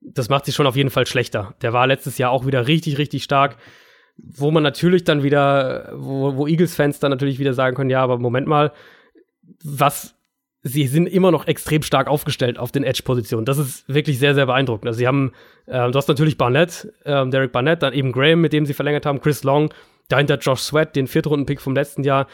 das 0.00 0.30
macht 0.30 0.46
sie 0.46 0.52
schon 0.52 0.66
auf 0.66 0.76
jeden 0.76 0.88
Fall 0.88 1.06
schlechter. 1.06 1.54
Der 1.60 1.74
war 1.74 1.86
letztes 1.86 2.16
Jahr 2.16 2.30
auch 2.30 2.46
wieder 2.46 2.66
richtig, 2.66 2.96
richtig 2.96 3.24
stark, 3.24 3.58
wo 4.16 4.50
man 4.50 4.62
natürlich 4.62 5.04
dann 5.04 5.22
wieder, 5.22 5.92
wo, 5.94 6.34
wo 6.34 6.46
Eagles-Fans 6.46 6.98
dann 6.98 7.10
natürlich 7.10 7.38
wieder 7.38 7.52
sagen 7.52 7.76
können, 7.76 7.90
ja, 7.90 8.02
aber 8.02 8.16
Moment 8.18 8.46
mal, 8.46 8.72
was 9.62 10.15
sie 10.66 10.86
sind 10.88 11.06
immer 11.06 11.30
noch 11.30 11.46
extrem 11.46 11.82
stark 11.82 12.08
aufgestellt 12.08 12.58
auf 12.58 12.72
den 12.72 12.82
Edge-Positionen. 12.82 13.44
Das 13.44 13.58
ist 13.58 13.88
wirklich 13.88 14.18
sehr, 14.18 14.34
sehr 14.34 14.46
beeindruckend. 14.46 14.88
Also 14.88 14.98
sie 14.98 15.06
haben, 15.06 15.32
äh, 15.66 15.90
du 15.90 15.94
hast 15.96 16.08
natürlich 16.08 16.36
Barnett, 16.36 16.92
äh, 17.04 17.26
Derek 17.28 17.52
Barnett, 17.52 17.82
dann 17.82 17.92
eben 17.92 18.12
Graham, 18.12 18.40
mit 18.40 18.52
dem 18.52 18.66
sie 18.66 18.74
verlängert 18.74 19.06
haben, 19.06 19.20
Chris 19.20 19.44
Long, 19.44 19.72
dahinter 20.08 20.38
Josh 20.38 20.60
Sweat, 20.60 20.96
den 20.96 21.06
Viertrunden-Pick 21.06 21.60
vom 21.60 21.74
letzten 21.74 22.02
Jahr. 22.02 22.26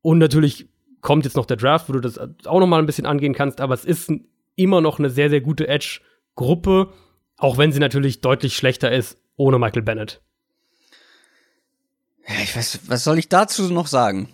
Und 0.00 0.18
natürlich 0.18 0.68
kommt 1.02 1.24
jetzt 1.24 1.36
noch 1.36 1.46
der 1.46 1.58
Draft, 1.58 1.88
wo 1.88 1.92
du 1.92 2.00
das 2.00 2.18
auch 2.18 2.60
noch 2.60 2.66
mal 2.66 2.78
ein 2.78 2.86
bisschen 2.86 3.06
angehen 3.06 3.34
kannst. 3.34 3.60
Aber 3.60 3.74
es 3.74 3.84
ist 3.84 4.10
immer 4.54 4.80
noch 4.80 4.98
eine 4.98 5.10
sehr, 5.10 5.28
sehr 5.28 5.42
gute 5.42 5.68
Edge-Gruppe, 5.68 6.88
auch 7.36 7.58
wenn 7.58 7.72
sie 7.72 7.80
natürlich 7.80 8.22
deutlich 8.22 8.56
schlechter 8.56 8.90
ist 8.90 9.18
ohne 9.36 9.58
Michael 9.58 9.82
Bennett. 9.82 10.22
Ja, 12.26 12.36
ich 12.42 12.56
weiß, 12.56 12.80
was 12.88 13.04
soll 13.04 13.18
ich 13.18 13.28
dazu 13.28 13.70
noch 13.70 13.86
sagen? 13.86 14.30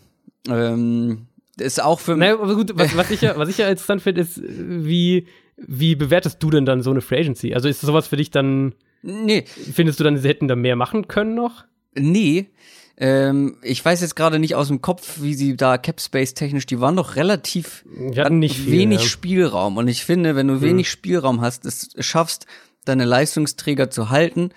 Ähm, 0.49 1.26
ist 1.59 1.82
auch 1.82 2.00
für 2.00 2.12
mich. 2.12 2.20
Naja, 2.20 2.40
aber 2.40 2.55
gut, 2.55 2.72
was, 2.74 2.96
was, 2.96 3.11
ich 3.11 3.20
ja, 3.20 3.36
was 3.36 3.48
ich 3.48 3.59
ja 3.59 3.68
interessant 3.68 4.03
finde, 4.03 4.20
ist, 4.22 4.40
wie, 4.42 5.26
wie 5.57 5.94
bewertest 5.94 6.42
du 6.42 6.50
denn 6.50 6.64
dann 6.64 6.82
so 6.82 6.90
eine 6.90 7.00
Free 7.00 7.20
Agency? 7.20 7.55
Also 7.55 7.68
ist 7.68 7.80
sowas 7.80 8.07
für 8.07 8.16
dich 8.16 8.30
dann. 8.30 8.74
Nee. 9.03 9.44
Findest 9.46 10.00
du 10.00 10.05
dann, 10.05 10.16
sie 10.16 10.28
hätten 10.28 10.48
da 10.48 10.57
mehr 10.57 10.76
machen 10.76 11.09
können 11.09 11.34
noch? 11.34 11.64
Nee. 11.94 12.50
Ähm, 12.96 13.57
ich 13.62 13.84
weiß 13.84 14.00
jetzt 14.00 14.14
gerade 14.14 14.38
nicht 14.38 14.55
aus 14.55 14.68
dem 14.68 14.80
Kopf, 14.80 15.20
wie 15.22 15.34
sie 15.34 15.57
da 15.57 15.78
Capspace 15.78 16.34
technisch, 16.34 16.66
die 16.66 16.80
waren 16.80 16.94
doch 16.94 17.16
relativ 17.16 17.84
hatten 18.16 18.38
nicht 18.38 18.57
viel, 18.57 18.72
wenig 18.72 19.00
ja. 19.00 19.09
Spielraum. 19.09 19.76
Und 19.76 19.88
ich 19.88 20.05
finde, 20.05 20.36
wenn 20.36 20.48
du 20.48 20.55
hm. 20.55 20.62
wenig 20.62 20.90
Spielraum 20.90 21.40
hast, 21.40 21.64
es 21.66 21.90
schaffst, 21.98 22.46
deine 22.84 23.05
Leistungsträger 23.05 23.90
zu 23.90 24.11
halten, 24.11 24.50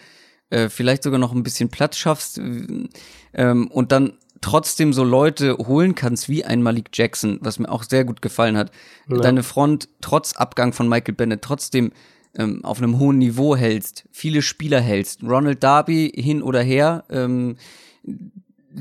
äh, 0.49 0.69
vielleicht 0.69 1.03
sogar 1.03 1.19
noch 1.19 1.33
ein 1.33 1.43
bisschen 1.43 1.69
Platz 1.69 1.97
schaffst 1.97 2.37
ähm, 2.37 3.67
und 3.67 3.91
dann 3.91 4.13
trotzdem 4.45 4.93
so 4.93 5.03
Leute 5.03 5.57
holen 5.57 5.95
kannst 5.95 6.29
wie 6.29 6.45
ein 6.45 6.61
Malik 6.61 6.89
Jackson, 6.93 7.39
was 7.41 7.57
mir 7.57 7.67
auch 7.67 7.81
sehr 7.81 8.05
gut 8.05 8.21
gefallen 8.21 8.57
hat. 8.57 8.69
Ja. 9.09 9.17
Deine 9.17 9.41
Front 9.41 9.89
trotz 10.01 10.35
Abgang 10.35 10.71
von 10.71 10.87
Michael 10.87 11.15
Bennett 11.15 11.41
trotzdem 11.41 11.91
ähm, 12.37 12.63
auf 12.63 12.77
einem 12.77 12.99
hohen 12.99 13.17
Niveau 13.17 13.55
hältst, 13.55 14.05
viele 14.11 14.43
Spieler 14.43 14.81
hältst. 14.81 15.23
Ronald 15.23 15.63
Darby 15.63 16.13
hin 16.15 16.43
oder 16.43 16.61
her, 16.61 17.05
ähm, 17.09 17.55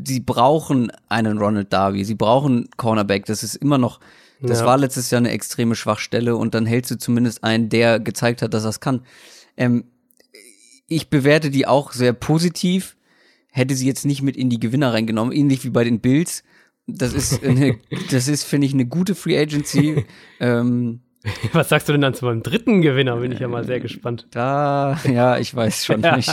sie 0.04 0.20
brauchen 0.20 0.92
einen 1.08 1.38
Ronald 1.38 1.72
Darby, 1.72 2.04
sie 2.04 2.14
brauchen 2.14 2.68
Cornerback, 2.76 3.24
das 3.24 3.42
ist 3.42 3.54
immer 3.54 3.78
noch, 3.78 4.00
das 4.42 4.60
ja. 4.60 4.66
war 4.66 4.76
letztes 4.76 5.10
Jahr 5.10 5.20
eine 5.20 5.30
extreme 5.30 5.76
Schwachstelle 5.76 6.36
und 6.36 6.52
dann 6.52 6.66
hältst 6.66 6.90
du 6.90 6.98
zumindest 6.98 7.42
einen, 7.42 7.70
der 7.70 8.00
gezeigt 8.00 8.42
hat, 8.42 8.52
dass 8.52 8.64
er 8.64 8.70
es 8.70 8.80
kann. 8.80 9.00
Ähm, 9.56 9.84
ich 10.88 11.08
bewerte 11.08 11.48
die 11.48 11.66
auch 11.66 11.92
sehr 11.92 12.12
positiv, 12.12 12.93
hätte 13.54 13.76
sie 13.76 13.86
jetzt 13.86 14.04
nicht 14.04 14.20
mit 14.20 14.36
in 14.36 14.50
die 14.50 14.58
Gewinner 14.58 14.92
reingenommen, 14.92 15.32
ähnlich 15.32 15.64
wie 15.64 15.70
bei 15.70 15.84
den 15.84 16.00
Bills. 16.00 16.42
Das 16.88 17.14
ist, 17.14 17.44
eine, 17.44 17.78
das 18.10 18.26
ist, 18.26 18.42
finde 18.42 18.66
ich, 18.66 18.74
eine 18.74 18.84
gute 18.84 19.14
Free 19.14 19.38
Agency. 19.38 20.04
ähm, 20.40 21.00
Was 21.52 21.68
sagst 21.68 21.88
du 21.88 21.92
denn 21.92 22.00
dann 22.00 22.14
zu 22.14 22.24
meinem 22.24 22.42
dritten 22.42 22.82
Gewinner? 22.82 23.16
Bin 23.16 23.30
ich 23.30 23.38
ja 23.38 23.46
mal 23.46 23.64
sehr 23.64 23.78
gespannt. 23.78 24.26
Da, 24.32 24.98
ja, 25.04 25.38
ich 25.38 25.54
weiß 25.54 25.86
schon 25.86 26.00
nicht. 26.16 26.32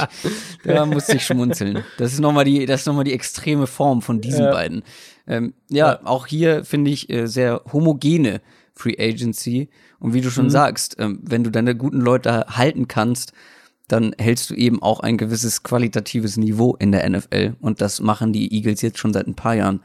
Da 0.65 0.88
musste 0.88 1.15
ich 1.15 1.24
schmunzeln. 1.24 1.84
Das 1.99 2.11
ist 2.11 2.19
nochmal 2.19 2.43
die, 2.43 2.65
das 2.65 2.82
ist 2.82 2.88
noch 2.88 2.95
mal 2.95 3.03
die 3.03 3.13
extreme 3.13 3.67
Form 3.67 4.01
von 4.01 4.19
diesen 4.19 4.45
ja. 4.45 4.51
beiden. 4.51 4.82
Ähm, 5.28 5.53
ja, 5.69 5.91
ja, 5.91 5.99
auch 6.03 6.26
hier 6.26 6.65
finde 6.65 6.89
ich 6.89 7.07
äh, 7.11 7.28
sehr 7.28 7.61
homogene 7.72 8.41
Free 8.74 8.95
Agency. 8.97 9.69
Und 9.99 10.15
wie 10.15 10.22
du 10.22 10.32
schon 10.32 10.45
mhm. 10.45 10.49
sagst, 10.49 10.95
ähm, 10.97 11.19
wenn 11.22 11.43
du 11.43 11.51
deine 11.51 11.76
guten 11.76 12.01
Leute 12.01 12.47
halten 12.49 12.88
kannst, 12.88 13.32
dann 13.92 14.14
hältst 14.18 14.50
du 14.50 14.54
eben 14.54 14.82
auch 14.82 15.00
ein 15.02 15.18
gewisses 15.18 15.64
qualitatives 15.64 16.38
Niveau 16.38 16.76
in 16.80 16.92
der 16.92 17.10
NFL. 17.10 17.54
Und 17.60 17.82
das 17.82 18.00
machen 18.00 18.34
die 18.34 18.54
Eagles 18.54 18.82
jetzt 18.82 19.00
schon 19.00 19.14
seit 19.14 19.28
ein 19.28 19.36
paar 19.36 19.56
Jahren 19.56 19.82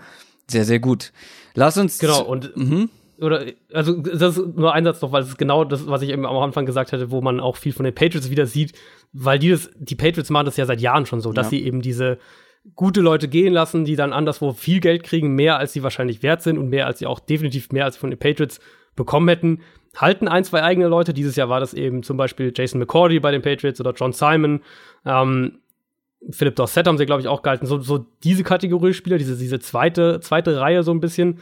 sehr, 0.48 0.64
sehr 0.64 0.78
gut. 0.78 1.12
Lass 1.54 1.76
uns. 1.78 1.98
Genau, 1.98 2.22
und. 2.22 2.56
Mhm 2.56 2.90
oder 3.20 3.46
also 3.72 3.98
das 4.00 4.36
ist 4.36 4.56
nur 4.56 4.74
ein 4.74 4.84
Satz 4.84 5.00
noch, 5.00 5.12
weil 5.12 5.22
es 5.22 5.28
ist 5.28 5.38
genau 5.38 5.64
das, 5.64 5.86
was 5.86 6.02
ich 6.02 6.10
eben 6.10 6.26
am 6.26 6.36
Anfang 6.36 6.66
gesagt 6.66 6.92
hatte, 6.92 7.10
wo 7.10 7.20
man 7.20 7.40
auch 7.40 7.56
viel 7.56 7.72
von 7.72 7.84
den 7.84 7.94
Patriots 7.94 8.30
wieder 8.30 8.46
sieht, 8.46 8.74
weil 9.12 9.38
die 9.38 9.50
das, 9.50 9.70
die 9.78 9.94
Patriots 9.94 10.30
machen 10.30 10.46
das 10.46 10.56
ja 10.56 10.66
seit 10.66 10.80
Jahren 10.80 11.06
schon 11.06 11.20
so, 11.20 11.32
dass 11.32 11.46
ja. 11.46 11.50
sie 11.50 11.64
eben 11.64 11.80
diese 11.80 12.18
gute 12.74 13.00
Leute 13.00 13.28
gehen 13.28 13.52
lassen, 13.52 13.84
die 13.84 13.96
dann 13.96 14.12
anderswo 14.12 14.52
viel 14.52 14.80
Geld 14.80 15.02
kriegen, 15.02 15.34
mehr 15.34 15.58
als 15.58 15.72
sie 15.72 15.82
wahrscheinlich 15.82 16.22
wert 16.22 16.42
sind 16.42 16.58
und 16.58 16.68
mehr 16.68 16.86
als 16.86 16.98
sie 16.98 17.06
auch 17.06 17.20
definitiv 17.20 17.70
mehr 17.72 17.84
als 17.84 17.96
von 17.96 18.10
den 18.10 18.18
Patriots 18.18 18.60
bekommen 18.96 19.28
hätten, 19.28 19.60
halten 19.94 20.28
ein, 20.28 20.44
zwei 20.44 20.62
eigene 20.62 20.88
Leute. 20.88 21.14
Dieses 21.14 21.36
Jahr 21.36 21.48
war 21.48 21.60
das 21.60 21.74
eben 21.74 22.02
zum 22.02 22.16
Beispiel 22.16 22.52
Jason 22.54 22.80
McCordy 22.80 23.20
bei 23.20 23.30
den 23.30 23.42
Patriots 23.42 23.80
oder 23.80 23.92
John 23.92 24.12
Simon. 24.12 24.60
Ähm, 25.04 25.58
Philip 26.30 26.56
Dorsett 26.56 26.86
haben 26.86 26.98
sie, 26.98 27.06
glaube 27.06 27.20
ich, 27.20 27.28
auch 27.28 27.42
gehalten. 27.42 27.66
So, 27.66 27.78
so 27.78 28.06
diese 28.24 28.42
Kategorie 28.42 28.92
Spieler, 28.92 29.18
diese, 29.18 29.36
diese 29.36 29.60
zweite, 29.60 30.20
zweite 30.20 30.58
Reihe 30.60 30.82
so 30.82 30.90
ein 30.90 31.00
bisschen. 31.00 31.40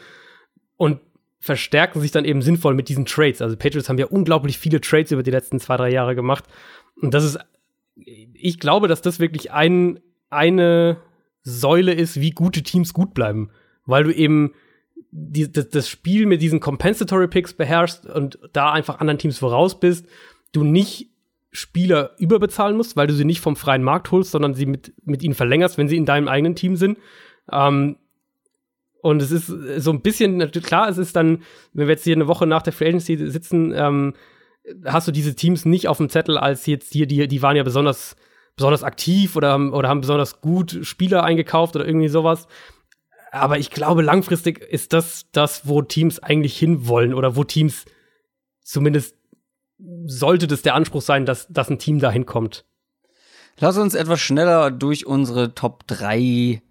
Und 0.77 1.01
verstärken 1.41 2.01
sich 2.01 2.11
dann 2.11 2.25
eben 2.25 2.41
sinnvoll 2.43 2.75
mit 2.75 2.89
diesen 2.89 3.05
Trades. 3.05 3.43
Also 3.43 3.57
Patriots 3.57 3.89
haben 3.89 3.99
ja 3.99 4.07
unglaublich 4.07 4.59
viele 4.59 4.81
Trades 4.81 5.13
über 5.13 5.23
die 5.23 5.31
letzten 5.31 5.61
zwei, 5.61 5.77
drei 5.77 5.91
Jahre 5.91 6.15
gemacht. 6.15 6.45
Und 7.01 7.13
das 7.13 7.23
ist, 7.23 7.39
ich 7.97 8.59
glaube, 8.59 8.89
dass 8.89 9.03
das 9.03 9.21
wirklich 9.21 9.53
ein, 9.53 10.01
eine 10.31 10.97
Säule 11.43 11.93
ist, 11.93 12.21
wie 12.21 12.31
gute 12.31 12.63
Teams 12.63 12.95
gut 12.95 13.13
bleiben. 13.13 13.51
Weil 13.85 14.05
du 14.05 14.15
eben 14.15 14.55
die, 15.17 15.51
das, 15.51 15.69
das 15.69 15.89
Spiel 15.89 16.27
mit 16.27 16.43
diesen 16.43 16.59
Compensatory 16.59 17.29
Picks 17.29 17.55
beherrschst 17.55 18.05
und 18.07 18.39
da 18.53 18.73
einfach 18.73 18.99
anderen 18.99 19.19
Teams 19.19 19.39
voraus 19.39 19.79
bist, 19.79 20.07
du 20.51 20.65
nicht 20.65 21.11
Spieler 21.53 22.17
überbezahlen 22.19 22.77
musst, 22.77 22.97
weil 22.97 23.07
du 23.07 23.15
sie 23.15 23.25
nicht 23.25 23.41
vom 23.41 23.55
freien 23.55 23.85
Markt 23.85 24.11
holst, 24.11 24.33
sondern 24.33 24.55
sie 24.55 24.67
mit, 24.67 24.93
mit 25.05 25.23
ihnen 25.23 25.35
verlängerst, 25.35 25.79
wenn 25.79 25.87
sie 25.87 25.97
in 25.97 26.05
deinem 26.05 26.27
eigenen 26.27 26.57
Team 26.57 26.75
sind. 26.75 26.99
Ähm, 27.51 27.97
und 29.03 29.23
es 29.23 29.31
ist 29.31 29.47
so 29.47 29.93
ein 29.93 30.01
bisschen, 30.01 30.51
klar, 30.51 30.89
es 30.89 30.99
ist 30.99 31.15
dann, 31.15 31.43
wenn 31.75 31.87
wir 31.87 31.95
jetzt 31.95 32.05
hier 32.05 32.17
eine 32.17 32.27
Woche 32.27 32.49
nach 32.49 32.63
der 32.63 32.73
Free 32.73 32.89
Agency 32.89 33.17
sitzen, 33.31 33.73
ähm, 33.73 34.15
hast 34.85 35.07
du 35.07 35.13
diese 35.13 35.37
Teams 35.37 35.65
nicht 35.65 35.87
auf 35.87 35.99
dem 35.99 36.09
Zettel 36.09 36.39
als 36.39 36.67
jetzt 36.67 36.93
hier, 36.93 37.07
die, 37.07 37.29
die 37.29 37.43
waren 37.43 37.55
ja 37.55 37.63
besonders, 37.63 38.17
besonders 38.57 38.83
aktiv 38.83 39.37
oder, 39.37 39.73
oder 39.73 39.89
haben 39.89 40.01
besonders 40.01 40.41
gut 40.41 40.81
Spieler 40.83 41.23
eingekauft 41.23 41.77
oder 41.77 41.87
irgendwie 41.87 42.09
sowas. 42.09 42.49
Aber 43.35 43.59
ich 43.59 43.71
glaube, 43.71 44.03
langfristig 44.03 44.61
ist 44.61 44.93
das 44.93 45.27
das, 45.33 45.67
wo 45.67 45.83
Teams 45.83 46.21
eigentlich 46.21 46.57
hinwollen 46.57 47.13
oder 47.13 47.35
wo 47.35 47.43
Teams 47.43 47.85
zumindest 48.63 49.17
sollte 50.07 50.47
das 50.47 50.63
der 50.63 50.77
Anspruch 50.77 51.03
sein, 51.03 51.27
dass, 51.27 51.49
dass 51.49 51.69
ein 51.69 51.81
Team 51.81 51.99
dahin 51.99 52.27
kommt. 52.27 52.65
Lass 53.59 53.77
uns 53.77 53.95
etwas 53.95 54.21
schneller 54.21 54.71
durch 54.71 55.07
unsere 55.07 55.53
Top 55.53 55.85
3 55.89 56.63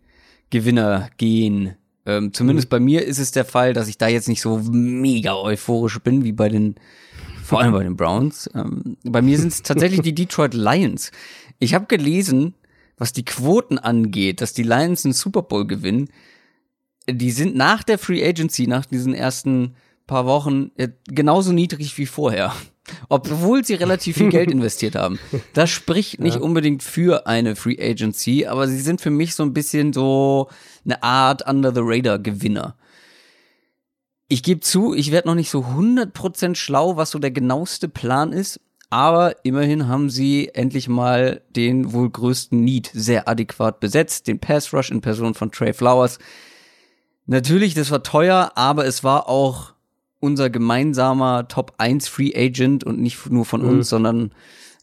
Gewinner 0.51 1.09
gehen. 1.17 1.75
Ähm, 2.05 2.31
zumindest 2.31 2.67
mhm. 2.67 2.69
bei 2.69 2.79
mir 2.79 3.05
ist 3.05 3.19
es 3.19 3.31
der 3.31 3.43
Fall, 3.43 3.73
dass 3.73 3.89
ich 3.89 3.97
da 3.97 4.07
jetzt 4.07 4.29
nicht 4.29 4.41
so 4.41 4.59
mega 4.59 5.35
euphorisch 5.35 5.99
bin 5.99 6.23
wie 6.23 6.31
bei 6.31 6.47
den, 6.47 6.75
vor 7.43 7.59
allem 7.59 7.73
bei 7.73 7.83
den 7.83 7.97
Browns. 7.97 8.49
Ähm, 8.55 8.95
bei 9.03 9.21
mir 9.21 9.37
sind 9.37 9.51
es 9.51 9.61
tatsächlich 9.63 9.99
die 9.99 10.15
Detroit 10.15 10.53
Lions. 10.53 11.11
Ich 11.59 11.73
habe 11.73 11.87
gelesen, 11.87 12.53
was 12.97 13.11
die 13.11 13.25
Quoten 13.25 13.79
angeht, 13.79 14.39
dass 14.39 14.53
die 14.53 14.63
Lions 14.63 15.03
einen 15.03 15.13
Super 15.13 15.41
Bowl 15.41 15.67
gewinnen. 15.67 16.07
Die 17.09 17.31
sind 17.31 17.55
nach 17.55 17.83
der 17.83 17.97
Free 17.97 18.25
Agency, 18.25 18.67
nach 18.67 18.85
diesen 18.85 19.13
ersten 19.13 19.75
paar 20.07 20.25
Wochen, 20.25 20.71
äh, 20.77 20.89
genauso 21.05 21.51
niedrig 21.51 21.97
wie 21.97 22.05
vorher. 22.05 22.53
Obwohl 23.09 23.63
sie 23.63 23.75
relativ 23.75 24.17
viel 24.17 24.29
Geld 24.29 24.51
investiert 24.51 24.95
haben. 24.95 25.17
Das 25.53 25.69
spricht 25.69 26.19
nicht 26.19 26.35
ja. 26.35 26.41
unbedingt 26.41 26.83
für 26.83 27.27
eine 27.27 27.55
Free 27.55 27.77
Agency, 27.79 28.45
aber 28.45 28.67
sie 28.67 28.81
sind 28.81 28.99
für 28.99 29.09
mich 29.09 29.35
so 29.35 29.43
ein 29.43 29.53
bisschen 29.53 29.93
so 29.93 30.49
eine 30.83 31.01
Art 31.01 31.47
Under 31.47 31.73
the 31.73 31.81
Radar 31.81 32.19
Gewinner. 32.19 32.75
Ich 34.27 34.43
gebe 34.43 34.61
zu, 34.61 34.93
ich 34.93 35.11
werde 35.11 35.27
noch 35.27 35.35
nicht 35.35 35.49
so 35.49 35.59
100% 35.59 36.55
schlau, 36.55 36.97
was 36.97 37.11
so 37.11 37.19
der 37.19 37.31
genaueste 37.31 37.87
Plan 37.87 38.33
ist, 38.33 38.59
aber 38.89 39.43
immerhin 39.43 39.87
haben 39.87 40.09
sie 40.09 40.49
endlich 40.53 40.87
mal 40.87 41.41
den 41.49 41.93
wohl 41.93 42.09
größten 42.09 42.63
Need 42.63 42.91
sehr 42.93 43.27
adäquat 43.27 43.79
besetzt, 43.79 44.27
den 44.27 44.39
Pass 44.39 44.73
Rush 44.73 44.91
in 44.91 45.01
Person 45.01 45.33
von 45.33 45.51
Trey 45.51 45.73
Flowers. 45.73 46.19
Natürlich, 47.25 47.73
das 47.73 47.91
war 47.91 48.03
teuer, 48.03 48.51
aber 48.55 48.85
es 48.85 49.03
war 49.03 49.29
auch 49.29 49.73
unser 50.19 50.49
gemeinsamer 50.49 51.47
Top 51.47 51.73
1 51.77 52.07
Free 52.07 52.33
Agent 52.35 52.83
und 52.83 52.99
nicht 52.99 53.29
nur 53.29 53.45
von 53.45 53.61
mhm. 53.61 53.69
uns, 53.69 53.89
sondern 53.89 54.31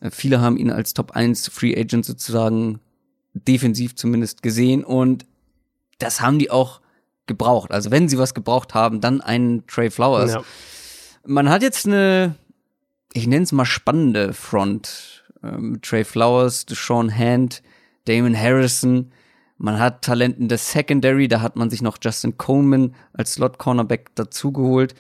äh, 0.01 0.11
viele 0.11 0.41
haben 0.41 0.57
ihn 0.57 0.71
als 0.71 0.95
Top 0.95 1.13
1 1.13 1.49
Free 1.49 1.79
Agent 1.79 2.05
sozusagen 2.05 2.81
defensiv 3.33 3.95
zumindest 3.95 4.43
gesehen 4.43 4.85
und 4.85 5.27
das 5.99 6.21
haben 6.21 6.39
die 6.39 6.51
auch 6.51 6.81
gebraucht. 7.27 7.71
Also 7.71 7.91
wenn 7.91 8.09
sie 8.09 8.19
was 8.19 8.35
gebraucht 8.35 8.75
haben, 8.75 9.01
dann 9.01 9.21
einen 9.21 9.67
Trey 9.67 9.91
Flowers. 9.91 10.33
Ja. 10.33 10.43
Man 11.25 11.49
hat 11.49 11.63
jetzt 11.63 11.87
eine 11.87 12.35
ich 13.13 13.27
nenne 13.27 13.43
es 13.43 13.53
mal 13.53 13.65
spannende 13.65 14.33
Front. 14.33 15.25
Ähm, 15.43 15.81
Trey 15.83 16.05
Flowers, 16.05 16.67
Deshaun 16.67 17.17
Hand, 17.17 17.63
Damon 18.05 18.37
Harrison. 18.37 19.13
Man 19.63 19.79
hat 19.79 20.01
Talent 20.01 20.39
in 20.39 20.49
der 20.49 20.57
Secondary, 20.57 21.29
da 21.29 21.43
hat 21.43 21.55
man 21.55 21.69
sich 21.69 21.83
noch 21.83 21.99
Justin 22.01 22.39
Coleman 22.39 22.95
als 23.13 23.35
Slot-Cornerback 23.35 24.15
dazugeholt. 24.15 24.95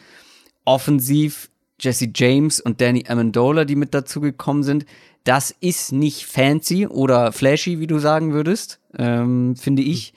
Offensiv 0.66 1.48
Jesse 1.80 2.10
James 2.14 2.60
und 2.60 2.82
Danny 2.82 3.06
Amendola, 3.08 3.64
die 3.64 3.74
mit 3.74 3.94
dazugekommen 3.94 4.62
sind. 4.62 4.84
Das 5.24 5.50
ist 5.60 5.92
nicht 5.92 6.26
fancy 6.26 6.86
oder 6.86 7.32
flashy, 7.32 7.80
wie 7.80 7.86
du 7.86 7.98
sagen 8.00 8.34
würdest, 8.34 8.80
ähm, 8.98 9.56
finde 9.56 9.80
ich. 9.80 10.12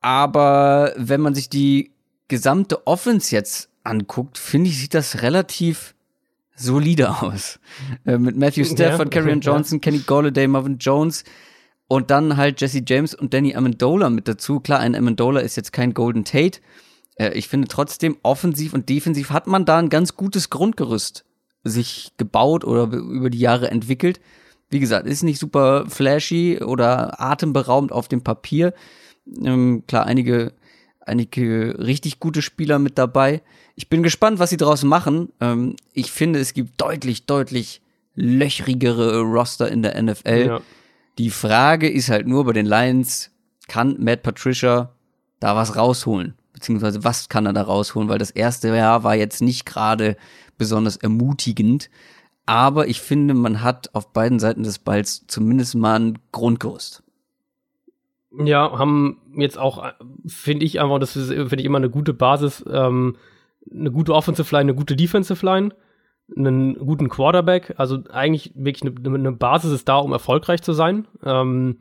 Aber 0.00 0.92
wenn 0.96 1.20
man 1.20 1.34
sich 1.34 1.48
die 1.48 1.90
gesamte 2.28 2.86
Offense 2.86 3.34
jetzt 3.34 3.68
anguckt, 3.82 4.38
finde 4.38 4.70
ich, 4.70 4.78
sieht 4.78 4.94
das 4.94 5.22
relativ 5.22 5.96
solide 6.54 7.20
aus. 7.20 7.58
Äh, 8.04 8.18
mit 8.18 8.36
Matthew 8.36 8.64
Stafford, 8.64 9.12
ja, 9.12 9.20
Karrion 9.20 9.40
Johnson. 9.40 9.80
Kenny 9.80 9.98
Golladay, 9.98 10.46
Marvin 10.46 10.78
Jones 10.78 11.24
und 11.88 12.10
dann 12.10 12.36
halt 12.36 12.60
Jesse 12.60 12.82
James 12.86 13.14
und 13.14 13.32
Danny 13.32 13.54
Amendola 13.54 14.10
mit 14.10 14.28
dazu. 14.28 14.60
Klar, 14.60 14.80
ein 14.80 14.94
Amendola 14.94 15.40
ist 15.40 15.56
jetzt 15.56 15.72
kein 15.72 15.94
Golden 15.94 16.24
Tate. 16.24 16.60
Äh, 17.16 17.32
ich 17.32 17.48
finde 17.48 17.68
trotzdem, 17.68 18.16
offensiv 18.22 18.72
und 18.74 18.88
defensiv 18.88 19.30
hat 19.30 19.46
man 19.46 19.64
da 19.64 19.78
ein 19.78 19.88
ganz 19.88 20.16
gutes 20.16 20.50
Grundgerüst 20.50 21.24
sich 21.64 22.12
gebaut 22.16 22.64
oder 22.64 22.84
über 22.96 23.30
die 23.30 23.38
Jahre 23.38 23.70
entwickelt. 23.70 24.20
Wie 24.70 24.80
gesagt, 24.80 25.06
ist 25.06 25.22
nicht 25.22 25.38
super 25.38 25.86
flashy 25.88 26.60
oder 26.62 27.20
atemberaubend 27.20 27.92
auf 27.92 28.08
dem 28.08 28.22
Papier. 28.22 28.72
Ähm, 29.44 29.84
klar, 29.86 30.06
einige, 30.06 30.52
einige 31.00 31.76
richtig 31.78 32.20
gute 32.20 32.42
Spieler 32.42 32.78
mit 32.78 32.98
dabei. 32.98 33.42
Ich 33.74 33.88
bin 33.88 34.02
gespannt, 34.02 34.38
was 34.38 34.50
sie 34.50 34.56
daraus 34.56 34.82
machen. 34.82 35.32
Ähm, 35.40 35.76
ich 35.92 36.10
finde, 36.10 36.40
es 36.40 36.54
gibt 36.54 36.80
deutlich, 36.80 37.26
deutlich 37.26 37.80
löchrigere 38.14 39.20
Roster 39.20 39.70
in 39.70 39.82
der 39.82 40.00
NFL. 40.02 40.46
Ja. 40.46 40.60
Die 41.18 41.30
Frage 41.30 41.88
ist 41.88 42.10
halt 42.10 42.26
nur 42.26 42.44
bei 42.44 42.52
den 42.52 42.66
Lions, 42.66 43.30
kann 43.68 43.96
Matt 43.98 44.22
Patricia 44.22 44.92
da 45.40 45.56
was 45.56 45.76
rausholen? 45.76 46.34
Beziehungsweise 46.52 47.04
was 47.04 47.28
kann 47.28 47.46
er 47.46 47.52
da 47.52 47.62
rausholen? 47.62 48.08
Weil 48.08 48.18
das 48.18 48.30
erste 48.30 48.68
Jahr 48.68 49.04
war 49.04 49.14
jetzt 49.14 49.42
nicht 49.42 49.66
gerade 49.66 50.16
besonders 50.58 50.96
ermutigend. 50.96 51.90
Aber 52.46 52.88
ich 52.88 53.00
finde, 53.00 53.34
man 53.34 53.62
hat 53.62 53.94
auf 53.94 54.12
beiden 54.12 54.38
Seiten 54.38 54.62
des 54.62 54.78
Balls 54.78 55.26
zumindest 55.26 55.74
mal 55.74 55.98
ein 55.98 56.18
Grundgerüst. 56.32 57.02
Ja, 58.38 58.78
haben 58.78 59.18
jetzt 59.36 59.58
auch, 59.58 59.84
finde 60.26 60.64
ich 60.64 60.80
einfach, 60.80 60.98
das 60.98 61.12
finde 61.12 61.56
ich 61.56 61.64
immer 61.64 61.78
eine 61.78 61.90
gute 61.90 62.12
Basis, 62.12 62.64
ähm, 62.70 63.16
eine 63.70 63.90
gute 63.90 64.14
Offensive 64.14 64.54
Line, 64.54 64.70
eine 64.70 64.74
gute 64.74 64.94
Defensive 64.94 65.44
Line, 65.44 65.74
einen 66.34 66.74
guten 66.74 67.08
Quarterback. 67.08 67.74
Also 67.76 67.98
eigentlich 68.10 68.52
wirklich 68.54 68.82
eine, 68.82 69.14
eine 69.14 69.32
Basis 69.32 69.72
ist 69.72 69.88
da, 69.88 69.98
um 69.98 70.12
erfolgreich 70.12 70.62
zu 70.62 70.72
sein. 70.72 71.06
Ähm, 71.24 71.78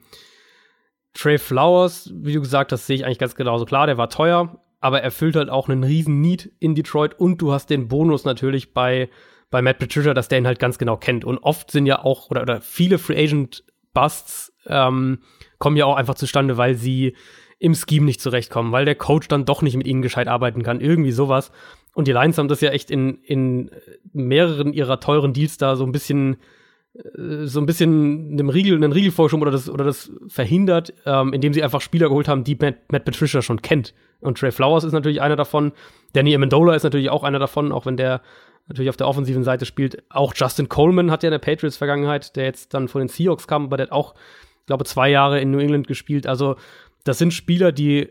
Trey 1.14 1.38
Flowers, 1.38 2.12
wie 2.14 2.34
du 2.34 2.42
gesagt 2.42 2.72
hast, 2.72 2.86
sehe 2.86 2.98
ich 2.98 3.06
eigentlich 3.06 3.20
ganz 3.20 3.36
genauso. 3.36 3.66
Klar, 3.66 3.88
der 3.88 3.98
war 3.98 4.10
teuer, 4.10 4.60
aber 4.82 5.02
erfüllt 5.02 5.36
halt 5.36 5.50
auch 5.50 5.70
einen 5.70 5.84
riesen 5.84 6.22
Need 6.22 6.52
in 6.60 6.76
Detroit 6.76 7.20
und 7.20 7.42
du 7.42 7.52
hast 7.52 7.70
den 7.70 7.88
Bonus 7.88 8.26
natürlich 8.26 8.74
bei, 8.74 9.10
bei 9.50 9.62
Matt 9.62 9.80
Patricia, 9.80 10.14
dass 10.14 10.28
der 10.28 10.40
ihn 10.40 10.48
halt 10.48 10.60
ganz 10.60 10.78
genau 10.78 10.98
kennt. 10.98 11.26
Und 11.26 11.40
oft 11.40 11.72
sind 11.72 11.86
ja 11.86 12.04
auch, 12.04 12.30
oder, 12.30 12.42
oder 12.42 12.62
viele 12.62 12.98
Free 12.98 13.24
Agent 13.24 13.64
Busts 13.94 14.54
ähm, 14.68 15.20
kommen 15.58 15.78
ja 15.78 15.86
auch 15.86 15.96
einfach 15.96 16.16
zustande, 16.16 16.58
weil 16.58 16.76
sie 16.76 17.16
im 17.58 17.74
Scheme 17.74 18.06
nicht 18.06 18.22
zurechtkommen, 18.22 18.72
weil 18.72 18.86
der 18.86 18.96
Coach 18.96 19.28
dann 19.28 19.46
doch 19.46 19.62
nicht 19.62 19.78
mit 19.78 19.88
ihnen 19.88 20.02
gescheit 20.02 20.28
arbeiten 20.28 20.62
kann, 20.62 20.82
irgendwie 20.82 21.14
sowas. 21.14 21.52
Und 21.96 22.10
die 22.10 22.12
Lions 22.12 22.38
haben 22.38 22.50
das 22.50 22.60
ja 22.60 22.72
echt 22.72 22.92
in, 22.92 23.20
in 23.24 23.72
mehreren 24.12 24.74
ihrer 24.74 25.00
teuren 25.00 25.32
Deals 25.32 25.58
da 25.58 25.78
so 25.78 25.86
ein 25.86 25.94
bisschen 25.94 26.36
äh, 26.94 27.46
so 27.46 27.62
ein 27.62 27.66
bisschen 27.66 28.34
einem 28.34 28.50
Riegel, 28.50 28.76
einen 28.76 28.92
Riegel 28.92 29.12
vorgeschoben 29.12 29.42
oder 29.42 29.52
das, 29.52 29.70
oder 29.70 29.86
das 29.86 30.12
verhindert, 30.28 30.94
ähm, 31.06 31.32
indem 31.32 31.54
sie 31.54 31.64
einfach 31.64 31.80
Spieler 31.80 32.10
geholt 32.10 32.28
haben, 32.28 32.44
die 32.44 32.58
Matt, 32.60 32.92
Matt 32.92 33.06
Patricia 33.06 33.42
schon 33.42 33.62
kennt. 33.62 33.94
Und 34.20 34.38
Trey 34.38 34.52
Flowers 34.52 34.84
ist 34.84 34.92
natürlich 34.92 35.22
einer 35.22 35.38
davon. 35.38 35.72
Danny 36.12 36.36
Amendola 36.36 36.76
ist 36.76 36.84
natürlich 36.84 37.10
auch 37.10 37.24
einer 37.24 37.40
davon, 37.40 37.72
auch 37.72 37.86
wenn 37.86 37.96
der 37.96 38.22
natürlich 38.68 38.90
auf 38.90 38.98
der 38.98 39.08
offensiven 39.08 39.46
Seite 39.46 39.66
spielt. 39.66 40.04
Auch 40.10 40.34
Justin 40.36 40.68
Coleman 40.68 41.12
hat 41.12 41.24
ja 41.24 41.28
in 41.28 41.32
der 41.32 41.40
Patriots-Vergangenheit, 41.40 42.36
der 42.36 42.44
jetzt 42.44 42.74
dann 42.74 42.90
von 42.90 43.00
den 43.00 43.08
Seahawks 43.08 43.48
kam, 43.48 43.66
aber 43.66 43.78
der 43.78 43.86
hat 43.86 43.94
auch, 43.94 44.16
glaube 44.66 44.84
zwei 44.84 45.10
Jahre 45.10 45.40
in 45.40 45.52
New 45.52 45.60
England 45.60 45.88
gespielt. 45.88 46.28
Also 46.28 46.58
das 47.06 47.20
sind 47.20 47.34
Spieler, 47.34 47.72
die 47.72 48.10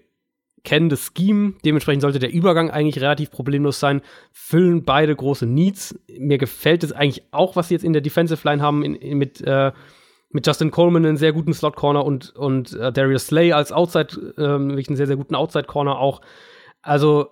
kennen 0.65 0.89
das 0.89 1.13
Scheme, 1.17 1.55
dementsprechend 1.65 2.03
sollte 2.03 2.19
der 2.19 2.33
Übergang 2.33 2.71
eigentlich 2.71 3.01
relativ 3.03 3.31
problemlos 3.31 3.79
sein, 3.79 4.01
füllen 4.33 4.85
beide 4.85 5.15
große 5.15 5.47
Needs. 5.47 5.99
Mir 6.19 6.39
gefällt 6.39 6.83
es 6.83 6.93
eigentlich 6.93 7.23
auch, 7.31 7.55
was 7.55 7.69
sie 7.69 7.75
jetzt 7.75 7.85
in 7.85 7.93
der 7.93 8.03
Defensive 8.03 8.49
Line 8.49 8.63
haben, 8.63 8.83
in, 8.83 8.95
in, 8.95 9.19
mit, 9.19 9.43
äh, 9.43 9.73
mit 10.31 10.47
Justin 10.47 10.71
Coleman 10.71 11.05
einen 11.05 11.17
sehr 11.19 11.33
guten 11.33 11.53
Slot 11.53 11.77
Corner 11.77 12.05
und, 12.05 12.35
und 12.35 12.73
äh, 12.73 12.91
Darius 12.91 13.27
Slay 13.27 13.53
als 13.53 13.73
Outside, 13.73 14.35
ähm, 14.39 14.71
wirklich 14.71 14.89
einen 14.89 14.97
sehr, 14.97 15.07
sehr 15.07 15.17
guten 15.17 15.35
Outside 15.35 15.65
Corner 15.65 15.99
auch. 15.99 16.23
Also, 16.81 17.29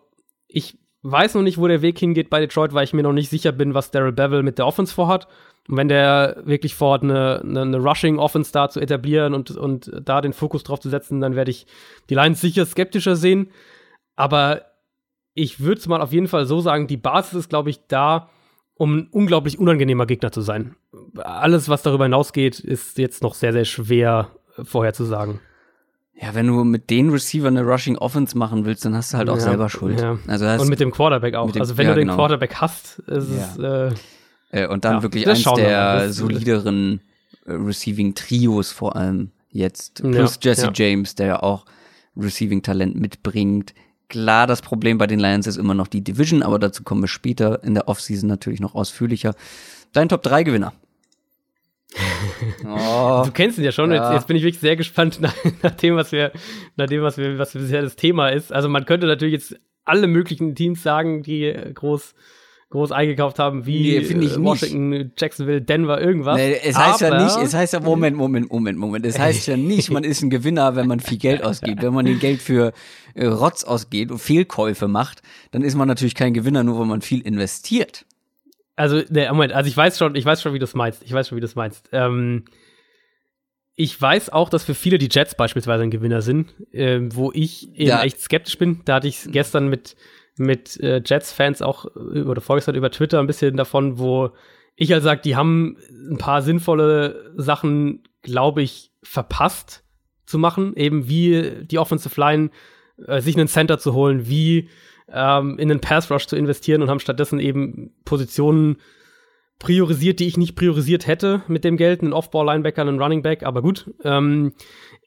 ich 0.46 0.78
weiß 1.02 1.34
noch 1.34 1.42
nicht, 1.42 1.58
wo 1.58 1.66
der 1.66 1.82
Weg 1.82 1.98
hingeht 1.98 2.30
bei 2.30 2.40
Detroit, 2.40 2.74
weil 2.74 2.84
ich 2.84 2.92
mir 2.92 3.02
noch 3.02 3.12
nicht 3.12 3.30
sicher 3.30 3.52
bin, 3.52 3.74
was 3.74 3.90
Daryl 3.90 4.12
Bevel 4.12 4.42
mit 4.42 4.58
der 4.58 4.66
Offense 4.66 4.94
vorhat. 4.94 5.26
Und 5.68 5.76
wenn 5.76 5.88
der 5.88 6.42
wirklich 6.44 6.74
vorhat, 6.74 7.02
eine, 7.02 7.40
eine, 7.42 7.62
eine 7.62 7.78
Rushing-Offense 7.78 8.52
da 8.52 8.68
zu 8.68 8.80
etablieren 8.80 9.34
und, 9.34 9.50
und 9.52 9.90
da 10.04 10.20
den 10.20 10.32
Fokus 10.32 10.64
drauf 10.64 10.80
zu 10.80 10.88
setzen, 10.88 11.20
dann 11.20 11.36
werde 11.36 11.50
ich 11.50 11.66
die 12.08 12.14
Lions 12.14 12.40
sicher 12.40 12.66
skeptischer 12.66 13.16
sehen. 13.16 13.50
Aber 14.16 14.62
ich 15.34 15.60
würde 15.60 15.80
es 15.80 15.88
mal 15.88 16.02
auf 16.02 16.12
jeden 16.12 16.28
Fall 16.28 16.46
so 16.46 16.60
sagen, 16.60 16.86
die 16.86 16.96
Basis 16.96 17.34
ist, 17.34 17.48
glaube 17.48 17.70
ich, 17.70 17.86
da, 17.86 18.28
um 18.74 18.98
ein 18.98 19.08
unglaublich 19.10 19.58
unangenehmer 19.58 20.06
Gegner 20.06 20.32
zu 20.32 20.40
sein. 20.40 20.76
Alles, 21.16 21.68
was 21.68 21.82
darüber 21.82 22.04
hinausgeht, 22.04 22.60
ist 22.60 22.98
jetzt 22.98 23.22
noch 23.22 23.34
sehr, 23.34 23.52
sehr 23.52 23.64
schwer 23.64 24.30
vorherzusagen. 24.62 25.40
Ja, 26.14 26.34
wenn 26.34 26.46
du 26.46 26.62
mit 26.64 26.90
den 26.90 27.10
Receiver 27.10 27.48
eine 27.48 27.62
Rushing 27.62 27.96
Offense 27.98 28.36
machen 28.38 28.64
willst, 28.64 28.84
dann 28.84 28.94
hast 28.94 29.12
du 29.12 29.18
halt 29.18 29.28
auch 29.28 29.36
ja, 29.36 29.40
selber 29.40 29.68
Schuld. 29.68 30.00
Ja. 30.00 30.18
Also 30.28 30.46
und 30.46 30.68
mit 30.68 30.78
dem 30.78 30.90
Quarterback 30.92 31.34
auch. 31.34 31.50
Dem, 31.50 31.60
also 31.60 31.76
wenn 31.76 31.86
ja, 31.86 31.94
du 31.94 32.00
den 32.00 32.08
genau. 32.08 32.16
Quarterback 32.16 32.54
hast, 32.56 33.00
ist 33.00 33.28
es 33.28 33.58
äh, 33.58 33.92
äh, 34.52 34.68
und 34.68 34.84
dann 34.84 35.02
wirklich 35.02 35.26
eins 35.26 35.42
der 35.42 36.12
solideren 36.12 37.00
äh, 37.46 37.52
Receiving-Trios 37.52 38.70
vor 38.70 38.94
allem 38.94 39.30
jetzt. 39.50 40.02
Plus 40.02 40.38
Jesse 40.40 40.66
ja. 40.66 40.72
James, 40.72 41.14
der 41.14 41.26
ja 41.26 41.42
auch 41.42 41.64
Receiving-Talent 42.16 42.94
mitbringt. 42.94 43.74
Klar, 44.08 44.46
das 44.46 44.60
Problem 44.60 44.98
bei 44.98 45.06
den 45.06 45.18
Lions 45.18 45.46
ist 45.46 45.56
immer 45.56 45.74
noch 45.74 45.88
die 45.88 46.04
Division, 46.04 46.42
aber 46.42 46.58
dazu 46.58 46.82
kommen 46.82 47.00
wir 47.00 47.08
später 47.08 47.64
in 47.64 47.74
der 47.74 47.88
Offseason 47.88 48.28
natürlich 48.28 48.60
noch 48.60 48.74
ausführlicher. 48.74 49.34
Dein 49.92 50.08
Top 50.10 50.22
3 50.22 50.42
Gewinner. 50.42 50.74
Oh, 52.64 53.22
du 53.24 53.32
kennst 53.32 53.58
ihn 53.58 53.64
ja 53.64 53.72
schon. 53.72 53.90
Ja. 53.90 54.04
Jetzt, 54.04 54.20
jetzt, 54.20 54.26
bin 54.28 54.36
ich 54.36 54.42
wirklich 54.42 54.60
sehr 54.60 54.76
gespannt 54.76 55.20
nach, 55.20 55.34
nach, 55.62 55.72
dem, 55.72 55.96
was 55.96 56.12
wir, 56.12 56.32
nach 56.76 56.86
dem, 56.86 57.02
was 57.02 57.18
wir, 57.18 57.38
was 57.38 57.52
bisher 57.52 57.82
das 57.82 57.96
Thema 57.96 58.28
ist. 58.28 58.52
Also 58.52 58.68
man 58.68 58.84
könnte 58.84 59.06
natürlich 59.06 59.34
jetzt 59.34 59.56
alle 59.84 60.06
möglichen 60.06 60.54
Teams 60.54 60.82
sagen, 60.82 61.22
die 61.22 61.52
groß 61.74 62.14
groß 62.72 62.90
eingekauft 62.90 63.38
haben, 63.38 63.66
wie 63.66 63.82
nee, 63.82 63.98
ich 63.98 64.38
Washington, 64.38 64.88
nicht. 64.88 65.20
Jacksonville, 65.20 65.60
Denver, 65.60 66.00
irgendwas. 66.00 66.36
Nee, 66.36 66.56
es 66.64 66.76
heißt 66.76 67.02
Aber, 67.02 67.18
ja 67.18 67.24
nicht, 67.24 67.36
es 67.36 67.54
heißt 67.54 67.74
ja, 67.74 67.80
Moment, 67.80 68.16
Moment, 68.16 68.50
Moment, 68.50 68.78
Moment. 68.78 69.06
Es 69.06 69.18
heißt 69.18 69.46
ja 69.46 69.56
nicht, 69.56 69.90
man 69.90 70.04
ist 70.04 70.22
ein 70.22 70.30
Gewinner, 70.30 70.74
wenn 70.74 70.88
man 70.88 70.98
viel 70.98 71.18
Geld 71.18 71.44
ausgibt. 71.44 71.82
Wenn 71.82 71.92
man 71.92 72.06
den 72.06 72.18
Geld 72.18 72.40
für 72.40 72.72
äh, 73.14 73.26
Rotz 73.26 73.62
ausgeht 73.62 74.10
und 74.10 74.18
Fehlkäufe 74.18 74.88
macht, 74.88 75.20
dann 75.50 75.62
ist 75.62 75.76
man 75.76 75.86
natürlich 75.86 76.14
kein 76.14 76.32
Gewinner, 76.32 76.64
nur 76.64 76.78
weil 76.78 76.86
man 76.86 77.02
viel 77.02 77.20
investiert. 77.20 78.06
Also, 78.76 79.02
nee, 79.10 79.28
Moment, 79.28 79.52
also 79.52 79.68
ich 79.68 79.76
weiß 79.76 79.98
schon, 79.98 80.14
ich 80.14 80.24
weiß 80.24 80.42
schon, 80.42 80.54
wie 80.54 80.58
du 80.58 80.64
es 80.64 80.74
meinst. 80.74 81.02
Ich 81.02 81.12
weiß 81.12 81.28
schon, 81.28 81.36
wie 81.36 81.40
du 81.40 81.46
es 81.46 81.54
meinst. 81.54 81.88
Ähm, 81.92 82.44
ich 83.74 84.00
weiß 84.00 84.30
auch, 84.30 84.48
dass 84.48 84.64
für 84.64 84.74
viele 84.74 84.98
die 84.98 85.08
Jets 85.10 85.34
beispielsweise 85.34 85.82
ein 85.82 85.90
Gewinner 85.90 86.22
sind, 86.22 86.54
äh, 86.72 87.00
wo 87.02 87.32
ich 87.32 87.68
eben 87.74 87.88
ja. 87.88 88.02
echt 88.02 88.20
skeptisch 88.20 88.58
bin. 88.58 88.80
Da 88.84 88.94
hatte 88.94 89.08
ich 89.08 89.24
gestern 89.30 89.68
mit 89.68 89.96
mit 90.36 90.80
äh, 90.80 91.02
Jets-Fans 91.04 91.62
auch 91.62 91.84
oder 91.84 92.40
vorgestern 92.40 92.74
über 92.74 92.90
Twitter 92.90 93.20
ein 93.20 93.26
bisschen 93.26 93.56
davon, 93.56 93.98
wo 93.98 94.30
ich 94.76 94.92
halt 94.92 95.02
sage, 95.02 95.20
die 95.22 95.36
haben 95.36 95.76
ein 96.10 96.18
paar 96.18 96.42
sinnvolle 96.42 97.32
Sachen, 97.36 98.02
glaube 98.22 98.62
ich, 98.62 98.92
verpasst 99.02 99.84
zu 100.24 100.38
machen. 100.38 100.74
Eben 100.76 101.08
wie 101.08 101.64
die 101.64 101.78
Offensive 101.78 102.18
Line 102.18 102.50
äh, 103.06 103.20
sich 103.20 103.36
einen 103.36 103.48
Center 103.48 103.78
zu 103.78 103.92
holen, 103.92 104.28
wie 104.28 104.68
ähm, 105.08 105.58
in 105.58 105.68
den 105.68 105.80
Pass 105.80 106.10
Rush 106.10 106.26
zu 106.26 106.36
investieren 106.36 106.82
und 106.82 106.90
haben 106.90 107.00
stattdessen 107.00 107.38
eben 107.38 107.92
Positionen 108.04 108.76
priorisiert, 109.58 110.18
die 110.20 110.26
ich 110.26 110.36
nicht 110.36 110.56
priorisiert 110.56 111.06
hätte 111.06 111.42
mit 111.46 111.64
dem 111.64 111.76
Geld, 111.76 112.02
einen 112.02 112.12
Off-Ball-Linebacker, 112.12 112.82
einen 112.82 113.00
Running 113.00 113.22
Back, 113.22 113.44
aber 113.44 113.62
gut. 113.62 113.92
Ähm, 114.02 114.54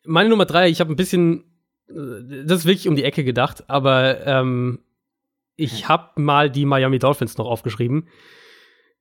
meine 0.05 0.29
Nummer 0.29 0.45
drei, 0.45 0.69
ich 0.69 0.79
habe 0.79 0.93
ein 0.93 0.95
bisschen, 0.95 1.43
äh, 1.89 2.45
das 2.45 2.59
ist 2.59 2.65
wirklich 2.65 2.87
um 2.87 2.95
die 2.95 3.03
Ecke 3.03 3.23
gedacht, 3.23 3.69
aber 3.69 4.25
ähm, 4.25 4.79
ich 5.55 5.87
habe 5.87 6.21
mal 6.21 6.49
die 6.49 6.65
Miami 6.65 6.99
Dolphins 6.99 7.37
noch 7.37 7.47
aufgeschrieben. 7.47 8.07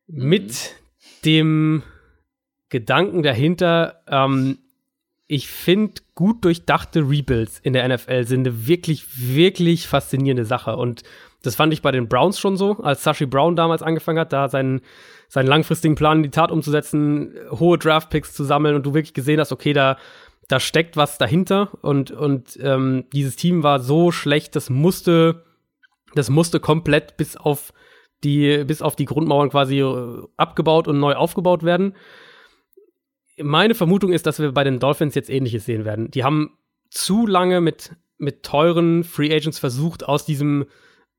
Mhm. 0.06 0.28
Mit 0.28 0.74
dem 1.24 1.82
Gedanken 2.68 3.22
dahinter, 3.22 4.02
ähm, 4.08 4.58
ich 5.26 5.48
finde, 5.48 6.02
gut 6.14 6.44
durchdachte 6.44 7.00
Rebuilds 7.00 7.58
in 7.58 7.72
der 7.72 7.88
NFL 7.88 8.24
sind 8.24 8.46
eine 8.46 8.66
wirklich, 8.66 9.06
wirklich 9.34 9.86
faszinierende 9.86 10.44
Sache. 10.44 10.76
Und 10.76 11.02
Das 11.42 11.56
fand 11.56 11.72
ich 11.72 11.82
bei 11.82 11.90
den 11.90 12.08
Browns 12.08 12.38
schon 12.38 12.56
so, 12.56 12.78
als 12.78 13.02
Sashi 13.02 13.26
Brown 13.26 13.56
damals 13.56 13.82
angefangen 13.82 14.18
hat, 14.18 14.32
da 14.32 14.48
seinen, 14.48 14.80
seinen 15.28 15.46
langfristigen 15.46 15.94
Plan 15.94 16.18
in 16.18 16.22
die 16.24 16.30
Tat 16.30 16.50
umzusetzen, 16.50 17.34
hohe 17.50 17.78
Draftpicks 17.78 18.32
zu 18.32 18.44
sammeln 18.44 18.74
und 18.74 18.86
du 18.86 18.94
wirklich 18.94 19.14
gesehen 19.14 19.40
hast, 19.40 19.52
okay, 19.52 19.72
da, 19.72 19.98
da 20.48 20.60
steckt 20.60 20.96
was 20.96 21.18
dahinter 21.18 21.70
und, 21.82 22.10
und 22.10 22.58
ähm, 22.62 23.04
dieses 23.12 23.36
Team 23.36 23.62
war 23.62 23.80
so 23.80 24.10
schlecht, 24.10 24.56
das 24.56 24.70
musste, 24.70 25.44
das 26.14 26.30
musste 26.30 26.60
komplett 26.60 27.16
bis 27.18 27.36
auf 27.36 27.72
die, 28.24 28.64
bis 28.64 28.80
auf 28.80 28.96
die 28.96 29.04
Grundmauern 29.04 29.50
quasi 29.50 29.80
äh, 29.80 30.22
abgebaut 30.36 30.88
und 30.88 30.98
neu 30.98 31.14
aufgebaut 31.14 31.62
werden. 31.62 31.94
Meine 33.40 33.74
Vermutung 33.74 34.12
ist, 34.12 34.26
dass 34.26 34.38
wir 34.38 34.52
bei 34.52 34.64
den 34.64 34.78
Dolphins 34.78 35.14
jetzt 35.14 35.30
ähnliches 35.30 35.64
sehen 35.64 35.84
werden. 35.84 36.10
Die 36.10 36.24
haben 36.24 36.56
zu 36.90 37.26
lange 37.26 37.60
mit, 37.60 37.92
mit 38.18 38.42
teuren 38.42 39.04
Free 39.04 39.34
Agents 39.34 39.58
versucht, 39.58 40.06
aus 40.06 40.24
diesem 40.24 40.66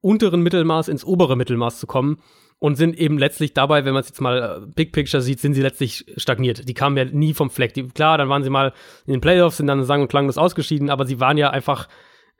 unteren 0.01 0.41
Mittelmaß 0.41 0.87
ins 0.87 1.03
obere 1.03 1.35
Mittelmaß 1.35 1.79
zu 1.79 1.87
kommen 1.87 2.17
und 2.59 2.75
sind 2.75 2.97
eben 2.97 3.17
letztlich 3.17 3.53
dabei, 3.53 3.85
wenn 3.85 3.93
man 3.93 4.01
es 4.01 4.09
jetzt 4.09 4.21
mal 4.21 4.61
äh, 4.63 4.67
Big 4.73 4.93
Picture 4.93 5.21
sieht, 5.21 5.39
sind 5.39 5.55
sie 5.55 5.61
letztlich 5.61 6.05
stagniert. 6.15 6.69
Die 6.69 6.73
kamen 6.73 6.95
ja 6.95 7.05
nie 7.05 7.33
vom 7.33 7.49
Fleck. 7.49 7.73
Die, 7.73 7.87
klar, 7.87 8.17
dann 8.17 8.29
waren 8.29 8.43
sie 8.43 8.49
mal 8.49 8.73
in 9.05 9.13
den 9.13 9.21
Playoffs, 9.21 9.57
sind 9.57 9.67
dann 9.67 9.83
sang- 9.83 10.01
und 10.01 10.07
klanglos 10.07 10.37
ausgeschieden, 10.37 10.89
aber 10.89 11.05
sie 11.05 11.19
waren 11.19 11.37
ja 11.37 11.49
einfach 11.49 11.89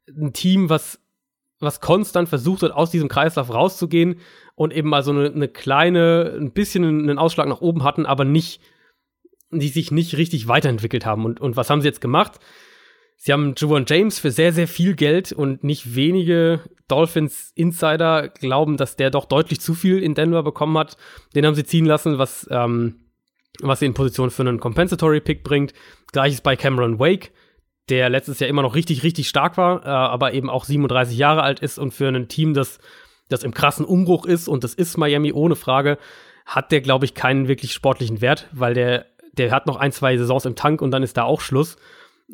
ein 0.07 0.31
Team, 0.31 0.69
was, 0.69 0.99
was 1.59 1.81
konstant 1.81 2.29
versucht 2.29 2.63
hat, 2.63 2.71
aus 2.71 2.91
diesem 2.91 3.09
Kreislauf 3.09 3.53
rauszugehen 3.53 4.19
und 4.55 4.73
eben 4.73 4.89
mal 4.89 5.03
so 5.03 5.11
eine, 5.11 5.31
eine 5.31 5.47
kleine, 5.47 6.37
ein 6.39 6.51
bisschen 6.51 6.83
einen 6.83 7.17
Ausschlag 7.17 7.47
nach 7.47 7.61
oben 7.61 7.83
hatten, 7.83 8.05
aber 8.05 8.23
nicht, 8.23 8.61
die 9.59 9.69
sich 9.69 9.91
nicht 9.91 10.17
richtig 10.17 10.47
weiterentwickelt 10.47 11.05
haben. 11.05 11.25
Und, 11.25 11.39
und 11.39 11.55
was 11.55 11.69
haben 11.69 11.81
sie 11.81 11.87
jetzt 11.87 12.01
gemacht? 12.01 12.39
Sie 13.17 13.31
haben 13.31 13.53
Javon 13.57 13.85
James 13.87 14.19
für 14.19 14.31
sehr, 14.31 14.51
sehr 14.51 14.67
viel 14.67 14.95
Geld 14.95 15.31
und 15.31 15.63
nicht 15.63 15.95
wenige 15.95 16.61
Dolphins 16.87 17.51
Insider 17.55 18.29
glauben, 18.29 18.77
dass 18.77 18.97
der 18.97 19.09
doch 19.09 19.25
deutlich 19.25 19.61
zu 19.61 19.73
viel 19.73 20.03
in 20.03 20.15
Denver 20.15 20.43
bekommen 20.43 20.77
hat. 20.77 20.97
Den 21.33 21.45
haben 21.45 21.55
sie 21.55 21.63
ziehen 21.63 21.85
lassen, 21.85 22.17
was, 22.17 22.47
ähm, 22.51 23.05
was 23.61 23.79
sie 23.79 23.85
in 23.85 23.93
Position 23.93 24.31
für 24.31 24.43
einen 24.43 24.59
Compensatory 24.59 25.21
Pick 25.21 25.43
bringt. 25.43 25.73
Gleiches 26.11 26.41
bei 26.41 26.55
Cameron 26.55 26.99
Wake, 26.99 27.31
der 27.89 28.09
letztes 28.09 28.39
Jahr 28.39 28.49
immer 28.49 28.61
noch 28.61 28.75
richtig, 28.75 29.03
richtig 29.03 29.29
stark 29.29 29.57
war, 29.57 29.83
äh, 29.85 29.89
aber 29.89 30.33
eben 30.33 30.49
auch 30.49 30.65
37 30.65 31.17
Jahre 31.17 31.43
alt 31.43 31.61
ist 31.61 31.77
und 31.77 31.93
für 31.93 32.07
ein 32.07 32.27
Team, 32.27 32.53
das, 32.53 32.79
das 33.29 33.43
im 33.43 33.53
krassen 33.53 33.85
Umbruch 33.85 34.25
ist, 34.25 34.47
und 34.47 34.63
das 34.63 34.73
ist 34.73 34.97
Miami 34.97 35.31
ohne 35.31 35.55
Frage, 35.55 35.97
hat 36.45 36.71
der, 36.71 36.81
glaube 36.81 37.05
ich, 37.05 37.15
keinen 37.15 37.47
wirklich 37.47 37.73
sportlichen 37.73 38.21
Wert, 38.21 38.47
weil 38.51 38.73
der, 38.73 39.07
der 39.37 39.51
hat 39.51 39.67
noch 39.67 39.77
ein, 39.77 39.91
zwei 39.91 40.17
Saisons 40.17 40.45
im 40.45 40.55
Tank 40.55 40.81
und 40.81 40.91
dann 40.91 41.03
ist 41.03 41.17
da 41.17 41.23
auch 41.23 41.41
Schluss. 41.41 41.77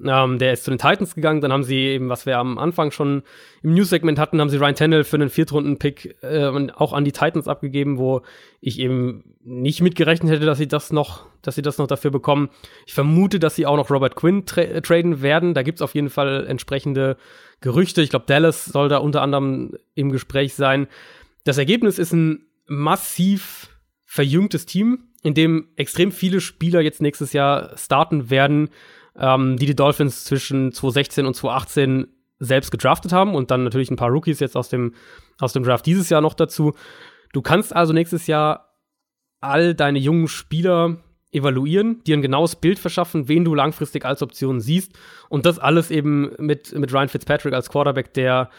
Ähm, 0.06 0.40
der 0.40 0.54
ist 0.54 0.64
zu 0.64 0.72
den 0.72 0.78
Titans 0.78 1.16
gegangen, 1.16 1.42
dann 1.42 1.52
haben 1.52 1.66
sie 1.66 1.80
eben, 1.80 2.08
was 2.08 2.26
wir 2.26 2.38
am 2.38 2.58
Anfang 2.58 2.92
schon 2.92 3.24
im 3.62 3.74
News-Segment 3.74 4.20
hatten, 4.20 4.40
haben 4.40 4.50
sie 4.50 4.56
Ryan 4.56 4.76
Tannehill 4.76 5.04
für 5.04 5.18
einen 5.18 5.30
Viertrunden-Pick 5.30 6.18
äh, 6.22 6.70
auch 6.76 6.94
an 6.94 7.04
die 7.04 7.12
Titans 7.12 7.50
abgegeben, 7.50 7.98
wo 7.98 8.22
ich 8.62 8.80
eben 8.80 9.36
nicht 9.44 9.82
mitgerechnet 9.82 10.32
hätte, 10.32 10.46
dass 10.46 10.60
sie 10.60 10.70
das 10.70 10.94
noch, 10.94 11.26
dass 11.42 11.56
sie 11.56 11.62
das 11.62 11.78
noch 11.78 11.88
dafür 11.88 12.10
bekommen. 12.10 12.50
Ich 12.86 12.94
vermute, 12.94 13.38
dass 13.38 13.56
sie 13.56 13.66
auch 13.66 13.76
noch 13.76 13.90
Robert 13.90 14.16
Quinn 14.16 14.46
tra 14.46 14.62
äh, 14.62 14.82
traden 14.82 15.22
werden. 15.22 15.54
Da 15.54 15.62
gibt's 15.62 15.82
auf 15.82 15.94
jeden 15.94 16.10
Fall 16.10 16.48
entsprechende 16.48 17.18
Gerüchte. 17.60 18.02
Ich 18.02 18.12
glaube, 18.12 18.26
Dallas 18.28 18.66
soll 18.66 18.88
da 18.88 18.98
unter 18.98 19.22
anderem 19.22 19.74
im 19.94 20.10
Gespräch 20.12 20.54
sein. 20.54 20.88
Das 21.44 21.58
Ergebnis 21.58 22.00
ist 22.00 22.14
ein 22.14 22.46
massiv 22.66 23.68
verjüngtes 24.06 24.66
Team, 24.66 25.10
in 25.24 25.34
dem 25.34 25.68
extrem 25.76 26.12
viele 26.12 26.42
Spieler 26.42 26.82
jetzt 26.82 27.02
nächstes 27.02 27.34
Jahr 27.34 27.78
starten 27.78 28.30
werden 28.30 28.70
ähm, 29.18 29.58
die 29.58 29.66
die 29.66 29.76
Dolphins 29.76 30.24
zwischen 30.24 30.72
2016 30.72 31.26
und 31.26 31.36
2018 31.36 32.08
selbst 32.40 32.72
gedraftet 32.72 33.14
haben 33.14 33.36
und 33.36 33.52
dann 33.52 33.64
natürlich 33.64 33.92
ein 33.92 33.98
paar 33.98 34.10
Rookies 34.10 34.40
jetzt 34.40 34.58
aus 34.58 34.70
dem, 34.70 34.94
aus 35.40 35.54
dem 35.54 35.64
Draft 35.64 35.86
dieses 35.86 36.10
Jahr 36.10 36.22
noch 36.22 36.34
dazu. 36.34 36.74
Du 37.34 37.42
kannst 37.42 37.76
also 37.76 37.94
nächstes 37.94 38.28
Jahr 38.28 38.76
all 39.40 39.76
deine 39.76 40.00
jungen 40.00 40.28
Spieler 40.28 40.98
evaluieren, 41.32 42.04
dir 42.04 42.18
ein 42.18 42.22
genaues 42.22 42.56
Bild 42.56 42.78
verschaffen, 42.78 43.28
wen 43.28 43.46
du 43.46 43.56
langfristig 43.56 44.06
als 44.06 44.22
Option 44.22 44.60
siehst 44.60 44.94
und 45.30 45.46
das 45.46 45.60
alles 45.60 45.92
eben 45.92 46.32
mit, 46.40 46.78
mit 46.78 46.94
Ryan 46.94 47.10
Fitzpatrick 47.10 47.54
als 47.54 47.70
Quarterback, 47.70 48.14
der 48.14 48.50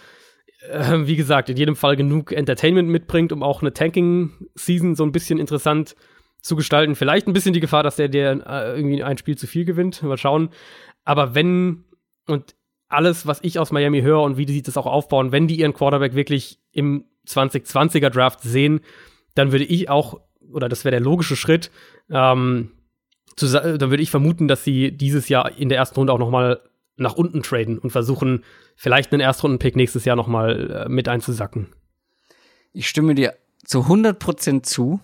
äh, 0.71 1.01
wie 1.07 1.17
gesagt, 1.17 1.51
in 1.51 1.57
jedem 1.57 1.77
Fall 1.77 1.97
genug 1.97 2.33
Entertainment 2.33 2.89
mitbringt, 2.89 3.33
um 3.33 3.43
auch 3.43 3.61
eine 3.63 3.75
Tanking-Season 3.75 4.95
so 4.95 5.05
ein 5.05 5.13
bisschen 5.13 5.39
interessant 5.39 5.97
zu 6.43 6.57
gestalten. 6.57 6.97
Vielleicht 6.97 7.27
ein 7.27 7.33
bisschen 7.33 7.55
die 7.55 7.61
Gefahr, 7.61 7.83
dass 7.83 7.97
der 7.97 8.09
dir 8.09 8.45
äh, 8.47 8.77
irgendwie 8.77 9.03
ein 9.03 9.17
Spiel 9.17 9.39
zu 9.39 9.47
viel 9.47 9.65
gewinnt. 9.65 10.03
Mal 10.03 10.19
schauen. 10.19 10.51
Aber 11.05 11.35
wenn 11.35 11.85
und 12.27 12.55
alles, 12.89 13.27
was 13.27 13.41
ich 13.43 13.59
aus 13.59 13.73
Miami 13.73 14.03
höre 14.03 14.23
und 14.23 14.37
wie 14.37 14.47
die 14.47 14.63
das 14.63 14.77
auch 14.77 14.87
aufbauen, 14.87 15.33
wenn 15.33 15.49
die 15.49 15.59
ihren 15.59 15.73
Quarterback 15.73 16.15
wirklich 16.15 16.59
im 16.73 17.05
2020er 17.27 18.11
Draft 18.11 18.41
sehen, 18.43 18.81
dann 19.35 19.53
würde 19.53 19.65
ich 19.65 19.89
auch, 19.89 20.21
oder 20.53 20.69
das 20.69 20.85
wäre 20.85 20.91
der 20.91 21.01
logische 21.01 21.37
Schritt, 21.37 21.71
ähm, 22.11 22.73
zu, 23.37 23.47
dann 23.49 23.91
würde 23.91 24.03
ich 24.03 24.11
vermuten, 24.11 24.47
dass 24.47 24.63
sie 24.63 24.93
dieses 24.93 25.29
Jahr 25.31 25.57
in 25.57 25.71
der 25.71 25.79
ersten 25.79 25.97
Runde 25.97 26.13
auch 26.13 26.19
noch 26.19 26.31
mal 26.31 26.61
nach 26.97 27.15
unten 27.15 27.43
traden 27.43 27.79
und 27.79 27.91
versuchen, 27.91 28.45
vielleicht 28.77 29.13
einen 29.13 29.21
Erstrunden-Pick 29.21 29.75
nächstes 29.77 30.05
Jahr 30.05 30.17
noch 30.17 30.27
mal 30.27 30.85
äh, 30.87 30.89
mit 30.91 31.09
einzusacken. 31.09 31.69
Ich 32.75 32.89
stimme 32.89 33.15
dir 33.15 33.35
zu 33.65 33.81
100% 33.81 34.63
zu 34.63 35.01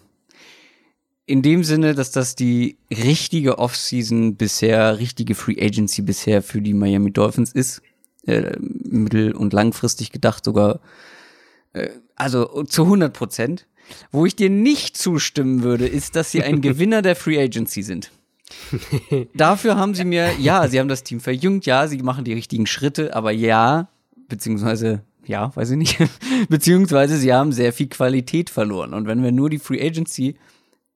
in 1.29 1.43
dem 1.43 1.63
Sinne, 1.63 1.95
dass 1.95 2.11
das 2.11 2.37
die 2.37 2.79
richtige 2.91 3.59
Offseason 3.59 4.37
bisher, 4.37 4.99
richtige 4.99 5.35
Free 5.35 5.61
Agency 5.61 6.01
bisher 6.01 6.43
für 6.43 6.63
die 6.63 6.73
Miami 6.73 7.13
Dolphins 7.13 7.53
ist. 7.53 7.83
Äh, 8.27 8.57
mittel- 8.59 9.35
und 9.35 9.53
langfristig 9.53 10.11
gedacht 10.11 10.45
sogar. 10.45 10.81
Äh, 11.75 11.91
also 12.17 12.65
zu 12.65 12.85
100 12.85 13.13
Prozent. 13.13 13.67
Wo 14.11 14.27
ich 14.27 14.37
dir 14.37 14.51
nicht 14.51 14.97
zustimmen 14.97 15.63
würde, 15.63 15.87
ist, 15.87 16.17
dass 16.17 16.31
sie 16.31 16.43
ein 16.43 16.61
Gewinner 16.63 17.03
der 17.03 17.15
Free 17.15 17.39
Agency 17.39 17.83
sind. 17.83 18.11
Dafür 19.35 19.77
haben 19.77 19.95
sie 19.95 20.05
mir, 20.05 20.33
ja, 20.39 20.67
sie 20.69 20.81
haben 20.81 20.89
das 20.89 21.05
Team 21.05 21.21
verjüngt, 21.21 21.67
ja, 21.67 21.87
sie 21.89 21.99
machen 21.99 22.25
die 22.25 22.33
richtigen 22.33 22.67
Schritte, 22.67 23.15
aber 23.15 23.31
ja, 23.33 23.89
beziehungsweise, 24.29 25.03
ja, 25.27 25.55
weiß 25.55 25.71
ich 25.71 25.77
nicht, 25.77 25.99
beziehungsweise 26.49 27.19
sie 27.19 27.35
haben 27.35 27.53
sehr 27.53 27.75
viel 27.75 27.89
Qualität 27.89 28.49
verloren. 28.49 28.95
Und 28.95 29.07
wenn 29.07 29.23
wir 29.23 29.33
nur 29.33 29.51
die 29.51 29.59
Free 29.59 29.87
Agency 29.87 30.37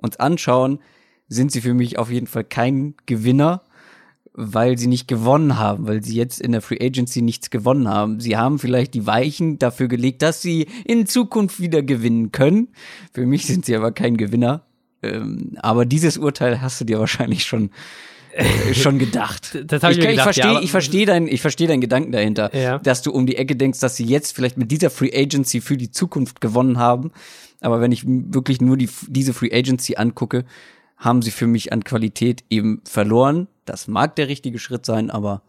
uns 0.03 0.19
anschauen, 0.19 0.81
sind 1.29 1.53
sie 1.53 1.61
für 1.61 1.75
mich 1.75 1.99
auf 1.99 2.11
jeden 2.11 2.27
Fall 2.27 2.45
kein 2.45 2.95
Gewinner, 3.07 3.63
weil 4.35 4.79
sie 4.79 4.87
nicht 4.87 5.09
gewonnen 5.09 5.59
haben, 5.59 5.87
weil 5.87 6.03
sie 6.03 6.17
jetzt 6.17 6.41
in 6.41 6.53
der 6.53 6.63
Free 6.63 6.79
Agency 6.81 7.23
nichts 7.23 7.51
gewonnen 7.51 7.89
haben. 7.89 8.21
Sie 8.21 8.37
haben 8.37 8.59
vielleicht 8.59 8.95
die 8.95 9.07
Weichen 9.07 9.59
dafür 9.59 9.89
gelegt, 9.89 10.23
dass 10.23 10.41
sie 10.41 10.67
in 10.85 11.07
Zukunft 11.07 11.61
wieder 11.61 11.83
gewinnen 11.83 12.33
können. 12.33 12.69
Für 13.13 13.27
mich 13.27 13.47
sind 13.47 13.65
sie 13.65 13.77
aber 13.77 13.93
kein 13.93 14.17
Gewinner. 14.17 14.65
Ähm, 15.03 15.57
aber 15.61 15.85
dieses 15.85 16.17
Urteil 16.17 16.61
hast 16.63 16.81
du 16.81 16.85
dir 16.85 16.99
wahrscheinlich 16.99 17.45
schon 17.45 17.71
schon 18.73 18.99
gedacht. 18.99 19.59
Das 19.67 19.83
habe 19.83 19.93
ich, 19.93 19.99
ich, 19.99 20.05
mir 20.05 20.11
ich 20.11 20.17
gedacht, 20.19 20.35
verstehe, 20.35 20.53
ja, 20.55 20.61
ich 20.61 20.71
verstehe 20.71 21.07
deinen, 21.07 21.29
ich 21.29 21.41
verstehe 21.41 21.69
deinen 21.69 21.81
Gedanken 21.81 22.13
dahinter, 22.13 22.55
Ja. 22.57 22.79
dass 22.79 23.03
du 23.03 23.11
um 23.13 23.27
die 23.27 23.37
Ecke 23.37 23.57
denkst, 23.57 23.81
dass 23.81 23.97
sie 23.97 24.05
jetzt 24.05 24.35
vielleicht 24.35 24.57
mit 24.57 24.71
dieser 24.71 24.91
Free 24.91 25.11
Agency 25.15 25.61
für 25.61 25.77
die 25.77 25.91
Zukunft 25.91 26.41
gewonnen 26.41 26.79
haben. 26.79 27.13
Aber 27.61 27.81
wenn 27.81 27.93
ich 27.93 28.05
wirklich 28.07 28.61
nur 28.61 28.77
die, 28.77 28.89
diese 29.09 29.33
Free 29.35 29.53
Agency 29.53 29.97
angucke, 29.97 30.45
haben 30.97 31.23
sie 31.23 31.31
für 31.31 31.47
mich 31.47 31.73
an 31.73 31.85
Qualität 31.85 32.45
eben 32.51 32.81
verloren. 32.85 33.49
Das 33.65 33.89
mag 33.89 34.17
der 34.17 34.29
richtige 34.29 34.59
Schritt 34.59 34.87
sein, 34.87 35.11
aber 35.11 35.43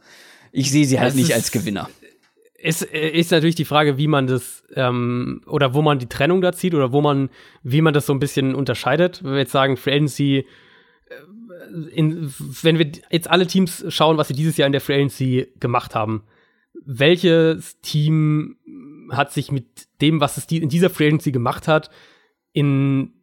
ich 0.52 0.70
sehe 0.72 0.86
sie 0.86 1.00
halt 1.00 1.10
Das 1.10 1.16
nicht 1.16 1.30
ist- 1.30 1.36
als 1.36 1.52
Gewinner. 1.52 1.90
ist, 2.58 2.82
ist 2.84 3.32
natürlich 3.32 3.56
die 3.56 3.66
Frage, 3.66 3.98
wie 3.98 4.08
man 4.08 4.28
das 4.28 4.64
ähm, 4.76 5.42
oder 5.48 5.74
wo 5.74 5.82
man 5.82 6.00
die 6.00 6.08
Trennung 6.08 6.42
da 6.42 6.54
zieht 6.54 6.74
oder 6.76 6.92
wo 6.92 7.02
man, 7.02 7.30
wie 7.64 7.82
man 7.82 7.94
das 7.94 8.06
so 8.06 8.14
ein 8.14 8.20
bisschen 8.20 8.56
unterscheidet. 8.56 9.24
Wenn 9.24 9.32
wir 9.34 9.40
jetzt 9.40 9.52
sagen, 9.52 9.76
Free 9.78 9.94
Agency, 9.94 10.38
äh, 10.38 11.14
in, 11.92 12.34
wenn 12.62 12.80
wir 12.80 12.92
jetzt 13.10 13.30
alle 13.30 13.48
Teams 13.48 13.86
schauen, 13.90 14.18
was 14.18 14.28
sie 14.28 14.34
dieses 14.34 14.58
Jahr 14.58 14.68
in 14.68 14.72
der 14.72 14.82
Free 14.82 14.96
Agency 14.96 15.48
gemacht 15.60 15.96
haben, 15.96 16.24
welches 16.86 17.80
Team 17.82 18.58
hat 19.12 19.32
sich 19.32 19.52
mit 19.52 19.88
dem, 20.02 20.20
was 20.22 20.38
es 20.38 20.48
die, 20.48 20.58
in 20.58 20.70
dieser 20.70 20.90
Free 20.90 21.08
Agency 21.08 21.32
gemacht 21.32 21.68
hat, 21.68 21.90
in 22.52 23.14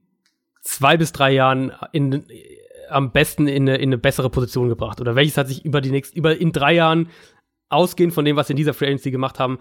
zwei 0.62 0.96
bis 0.96 1.12
drei 1.12 1.32
Jahren 1.32 1.72
in, 1.92 2.24
am 2.88 3.12
besten 3.12 3.46
in 3.46 3.68
eine, 3.68 3.76
in 3.76 3.90
eine 3.90 3.98
bessere 3.98 4.30
Position 4.30 4.68
gebracht? 4.68 5.00
Oder 5.00 5.14
welches 5.14 5.36
hat 5.36 5.48
sich 5.48 5.64
über 5.64 5.80
die 5.80 5.90
nächsten, 5.90 6.18
über 6.18 6.36
in 6.36 6.52
drei 6.52 6.74
Jahren 6.74 7.08
ausgehend 7.68 8.14
von 8.14 8.24
dem, 8.24 8.36
was 8.36 8.48
sie 8.48 8.52
in 8.52 8.58
dieser 8.58 8.74
Free 8.74 8.86
Agency 8.86 9.10
gemacht 9.10 9.38
haben, 9.38 9.58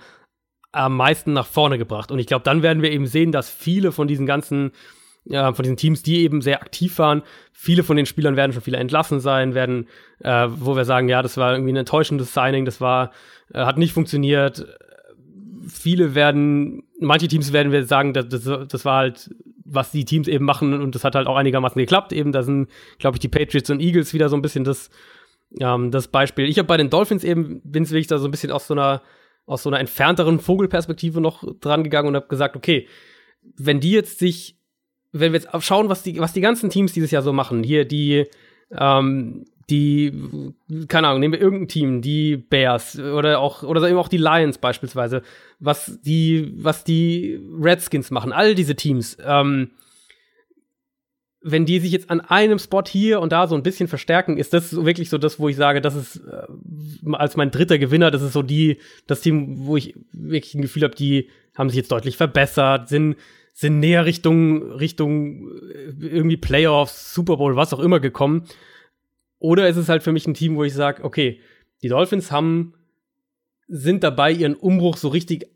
am 0.72 0.97
meisten 0.97 1.34
nach 1.34 1.47
vorne 1.47 1.77
gebracht. 1.77 2.11
Und 2.11 2.19
ich 2.19 2.27
glaube, 2.27 2.43
dann 2.43 2.61
werden 2.61 2.84
wir 2.84 2.91
eben 2.91 3.07
sehen, 3.07 3.31
dass 3.31 3.49
viele 3.49 3.91
von 3.91 4.07
diesen 4.07 4.26
ganzen, 4.26 4.72
ja, 5.30 5.53
von 5.53 5.64
diesen 5.64 5.77
Teams, 5.77 6.03
die 6.03 6.23
eben 6.23 6.41
sehr 6.41 6.61
aktiv 6.61 6.97
waren, 6.97 7.22
viele 7.53 7.84
von 7.84 7.95
den 7.95 8.07
Spielern 8.07 8.35
werden 8.35 8.51
schon 8.51 8.64
viele 8.64 8.77
entlassen 8.77 9.19
sein, 9.19 9.53
werden, 9.53 9.88
äh, 10.19 10.47
wo 10.49 10.76
wir 10.76 10.85
sagen, 10.85 11.07
ja, 11.07 11.22
das 11.22 11.38
war 11.38 11.53
irgendwie 11.53 11.72
ein 11.72 11.77
enttäuschendes 11.77 12.34
Signing, 12.34 12.65
das 12.65 12.81
war, 12.81 13.11
äh, 13.53 13.60
hat 13.60 13.77
nicht 13.77 13.93
funktioniert. 13.93 14.65
Viele 15.68 16.15
werden, 16.15 16.84
manche 16.99 17.27
Teams 17.27 17.53
werden 17.53 17.72
wir 17.72 17.85
sagen, 17.85 18.14
das, 18.14 18.27
das, 18.27 18.68
das 18.68 18.85
war 18.85 18.97
halt, 18.97 19.30
was 19.65 19.91
die 19.91 20.03
Teams 20.03 20.27
eben 20.27 20.45
machen 20.45 20.81
und 20.81 20.95
das 20.95 21.03
hat 21.03 21.14
halt 21.14 21.27
auch 21.27 21.35
einigermaßen 21.35 21.80
geklappt. 21.80 22.11
Eben, 22.11 22.31
da 22.31 22.41
sind, 22.41 22.69
glaube 22.97 23.15
ich, 23.15 23.19
die 23.19 23.27
Patriots 23.27 23.69
und 23.69 23.81
Eagles 23.81 24.15
wieder 24.15 24.30
so 24.30 24.35
ein 24.35 24.41
bisschen 24.41 24.64
das, 24.64 24.89
ähm, 25.60 25.91
das 25.91 26.07
Beispiel. 26.07 26.45
Ich 26.45 26.57
habe 26.57 26.68
bei 26.68 26.77
den 26.77 26.89
Dolphins 26.89 27.23
eben, 27.23 27.61
bin 27.64 27.88
wirklich 27.88 28.07
da 28.07 28.18
so 28.18 28.27
ein 28.27 28.31
bisschen 28.31 28.51
aus 28.51 28.65
so 28.65 28.73
einer, 28.73 29.03
aus 29.45 29.61
so 29.61 29.69
einer 29.69 29.80
entfernteren 29.80 30.39
Vogelperspektive 30.39 31.22
noch 31.22 31.43
dran 31.60 31.84
gegangen 31.84 32.07
und 32.07 32.15
habe 32.15 32.27
gesagt, 32.27 32.56
okay, 32.56 32.88
wenn 33.57 33.80
die 33.80 33.91
jetzt 33.91 34.18
sich, 34.18 34.59
wenn 35.11 35.34
wir 35.34 35.40
jetzt 35.40 35.65
schauen, 35.65 35.90
was 35.90 36.03
die, 36.03 36.19
was 36.19 36.34
die 36.34 36.41
ganzen 36.41 36.69
Teams 36.69 36.94
dieses 36.94 37.11
Jahr 37.11 37.22
so 37.22 37.34
machen, 37.34 37.64
hier 37.64 37.86
die, 37.86 38.26
ähm, 38.72 39.45
die, 39.69 40.11
keine 40.88 41.07
Ahnung, 41.07 41.19
nehmen 41.19 41.34
wir 41.34 41.41
irgendein 41.41 41.68
Team, 41.68 42.02
die 42.02 42.38
Bears 42.38 42.99
oder 42.99 43.40
auch, 43.40 43.64
oder 43.64 43.88
eben 43.88 43.98
auch 43.98 44.07
die 44.07 44.18
Lions 44.18 44.57
beispielsweise, 44.57 45.22
was 45.60 45.99
die, 46.02 46.53
was 46.56 46.84
die 46.84 47.40
Redskins 47.60 48.11
machen, 48.11 48.31
all 48.31 48.56
diese 48.56 48.76
Teams, 48.76 49.18
ähm, 49.23 49.72
wenn 51.41 51.65
die 51.65 51.80
sich 51.80 51.91
jetzt 51.91 52.10
an 52.10 52.19
einem 52.19 52.60
Spot 52.60 52.84
hier 52.86 53.22
und 53.22 53.31
da 53.31 53.48
so 53.48 53.56
ein 53.56 53.64
bisschen 53.64 53.88
verstärken, 53.88 54.38
ist 54.38 54.53
das 54.53 54.76
wirklich 54.76 55.10
so 55.10 55.18
das, 55.18 55.40
wo 55.40 55.48
ich 55.48 55.56
sage, 55.56 55.81
das 55.81 55.95
ist 55.95 56.18
äh, 56.18 57.14
als 57.14 57.38
mein 57.38 57.52
dritter 57.52 57.77
Gewinner, 57.77 58.11
das 58.11 58.22
ist 58.22 58.34
so 58.34 58.41
die, 58.41 58.77
das 59.07 59.22
Team, 59.22 59.65
wo 59.65 59.77
ich 59.77 59.95
wirklich 60.11 60.56
ein 60.56 60.61
Gefühl 60.61 60.84
habe, 60.84 60.95
die 60.95 61.30
haben 61.57 61.69
sich 61.69 61.77
jetzt 61.77 61.91
deutlich 61.91 62.18
verbessert, 62.18 62.90
sind, 62.90 63.15
sind 63.60 63.80
näher 63.80 64.06
Richtung, 64.06 64.72
Richtung 64.72 65.49
äh, 65.49 65.91
irgendwie 65.99 66.38
Playoffs, 66.38 67.14
Super 67.14 67.36
Bowl, 67.36 67.57
was 67.57 67.73
auch 67.73 67.80
immer 67.80 67.99
gekommen. 67.99 68.45
Oder 69.38 69.68
ist 69.68 69.76
es 69.76 69.90
halt 69.90 70.02
für 70.02 70.14
mich 70.14 70.26
ein 70.26 70.34
Team, 70.34 70.56
wo 70.56 70.64
ich 70.64 70.73
sage, 70.73 71.03
okay, 71.03 71.41
die 71.84 71.90
Dolphins 71.90 72.31
haben, 72.31 72.73
sind 73.68 74.02
dabei, 74.06 74.31
ihren 74.31 74.56
Umbruch 74.56 74.95
so 74.95 75.10
richtig 75.10 75.48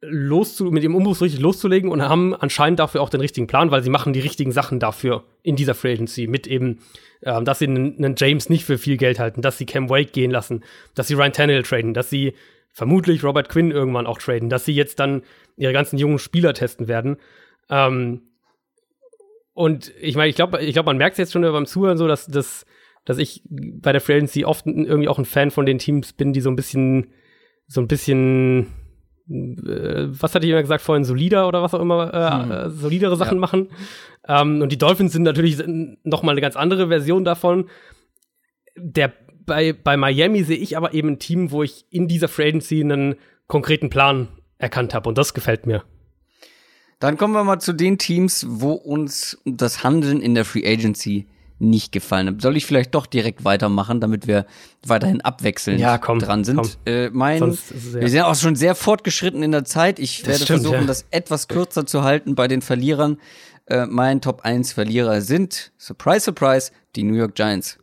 loszu 0.00 0.66
mit 0.70 0.84
dem 0.84 0.94
Umbruch 0.94 1.16
so 1.16 1.24
richtig 1.24 1.40
loszulegen 1.40 1.90
und 1.90 2.02
haben 2.02 2.34
anscheinend 2.34 2.78
dafür 2.78 3.02
auch 3.02 3.10
den 3.10 3.20
richtigen 3.20 3.48
Plan, 3.48 3.72
weil 3.72 3.82
sie 3.82 3.90
machen 3.90 4.12
die 4.12 4.20
richtigen 4.20 4.52
Sachen 4.52 4.78
dafür 4.78 5.24
in 5.42 5.56
dieser 5.56 5.74
Free 5.74 5.94
Agency 5.94 6.28
mit 6.28 6.46
eben, 6.46 6.78
ähm, 7.22 7.44
dass 7.44 7.58
sie 7.58 7.66
einen, 7.66 8.14
James 8.16 8.48
nicht 8.48 8.64
für 8.64 8.78
viel 8.78 8.96
Geld 8.96 9.18
halten, 9.18 9.42
dass 9.42 9.58
sie 9.58 9.66
Cam 9.66 9.90
Wake 9.90 10.12
gehen 10.12 10.30
lassen, 10.30 10.62
dass 10.94 11.08
sie 11.08 11.14
Ryan 11.14 11.32
Tannehill 11.32 11.64
traden, 11.64 11.94
dass 11.94 12.10
sie 12.10 12.34
vermutlich 12.72 13.24
Robert 13.24 13.48
Quinn 13.48 13.72
irgendwann 13.72 14.06
auch 14.06 14.18
traden, 14.18 14.48
dass 14.48 14.64
sie 14.64 14.72
jetzt 14.72 15.00
dann 15.00 15.22
ihre 15.56 15.72
ganzen 15.72 15.98
jungen 15.98 16.20
Spieler 16.20 16.54
testen 16.54 16.88
werden. 16.88 17.16
Ähm, 17.70 18.22
und 19.54 19.92
ich 20.00 20.16
meine, 20.16 20.28
ich 20.28 20.36
glaube, 20.36 20.60
ich 20.62 20.72
glaube, 20.72 20.86
man 20.86 20.98
merkt 20.98 21.14
es 21.14 21.18
jetzt 21.18 21.32
schon 21.32 21.42
beim 21.42 21.66
Zuhören 21.66 21.98
so, 21.98 22.06
dass, 22.06 22.26
dass, 22.26 22.66
dass 23.04 23.18
ich 23.18 23.42
bei 23.48 23.92
der 23.92 24.00
Free 24.00 24.16
Agency 24.16 24.44
oft 24.44 24.66
irgendwie 24.66 25.08
auch 25.08 25.18
ein 25.18 25.24
Fan 25.24 25.50
von 25.50 25.66
den 25.66 25.78
Teams 25.78 26.12
bin, 26.12 26.32
die 26.32 26.40
so 26.40 26.50
ein 26.50 26.56
bisschen, 26.56 27.12
so 27.66 27.80
ein 27.80 27.88
bisschen 27.88 28.66
äh, 29.30 30.08
was 30.08 30.34
hatte 30.34 30.44
ich 30.46 30.52
immer 30.52 30.62
gesagt 30.62 30.82
vorhin, 30.82 31.04
solider 31.04 31.46
oder 31.46 31.62
was 31.62 31.74
auch 31.74 31.80
immer, 31.80 32.12
äh, 32.12 32.64
hm. 32.64 32.70
Solidere 32.70 33.16
Sachen 33.16 33.36
ja. 33.36 33.40
machen. 33.40 33.68
Ähm, 34.26 34.60
und 34.60 34.72
die 34.72 34.78
Dolphins 34.78 35.12
sind 35.12 35.22
natürlich 35.22 35.62
noch 36.02 36.22
mal 36.22 36.32
eine 36.32 36.40
ganz 36.40 36.56
andere 36.56 36.88
Version 36.88 37.24
davon. 37.24 37.68
Der, 38.76 39.12
bei, 39.46 39.72
bei 39.72 39.96
Miami 39.96 40.42
sehe 40.42 40.56
ich 40.56 40.76
aber 40.76 40.94
eben 40.94 41.10
ein 41.10 41.18
Team, 41.18 41.50
wo 41.50 41.62
ich 41.62 41.86
in 41.90 42.08
dieser 42.08 42.28
Free 42.28 42.48
Agency 42.48 42.80
einen 42.80 43.16
konkreten 43.46 43.90
Plan 43.90 44.28
erkannt 44.58 44.94
habe 44.94 45.08
und 45.08 45.16
das 45.16 45.32
gefällt 45.32 45.66
mir. 45.66 45.84
Dann 47.00 47.16
kommen 47.16 47.32
wir 47.34 47.42
mal 47.44 47.58
zu 47.58 47.72
den 47.72 47.98
Teams, 47.98 48.46
wo 48.48 48.72
uns 48.72 49.38
das 49.44 49.82
Handeln 49.82 50.20
in 50.20 50.34
der 50.34 50.44
Free 50.44 50.70
Agency 50.70 51.26
nicht 51.58 51.92
gefallen 51.92 52.28
hat. 52.28 52.42
Soll 52.42 52.56
ich 52.56 52.66
vielleicht 52.66 52.94
doch 52.94 53.06
direkt 53.06 53.44
weitermachen, 53.44 54.00
damit 54.00 54.26
wir 54.26 54.46
weiterhin 54.86 55.20
abwechselnd 55.20 55.80
ja, 55.80 55.98
komm, 55.98 56.18
dran 56.18 56.44
sind? 56.44 56.56
Komm. 56.56 56.70
Äh, 56.86 57.10
mein, 57.10 57.40
wir 57.40 58.08
sind 58.08 58.22
auch 58.22 58.34
schon 58.34 58.54
sehr 58.54 58.74
fortgeschritten 58.74 59.42
in 59.42 59.52
der 59.52 59.64
Zeit. 59.64 59.98
Ich 59.98 60.26
werde 60.26 60.44
stimmt, 60.44 60.60
versuchen, 60.60 60.82
ja. 60.82 60.86
das 60.86 61.06
etwas 61.10 61.48
kürzer 61.48 61.86
zu 61.86 62.02
halten 62.02 62.34
bei 62.34 62.48
den 62.48 62.62
Verlierern. 62.62 63.18
Äh, 63.66 63.86
mein 63.86 64.20
Top 64.20 64.42
1 64.42 64.72
Verlierer 64.72 65.20
sind, 65.22 65.72
surprise, 65.78 66.20
surprise, 66.20 66.70
die 66.96 67.02
New 67.02 67.14
York 67.14 67.34
Giants. 67.34 67.78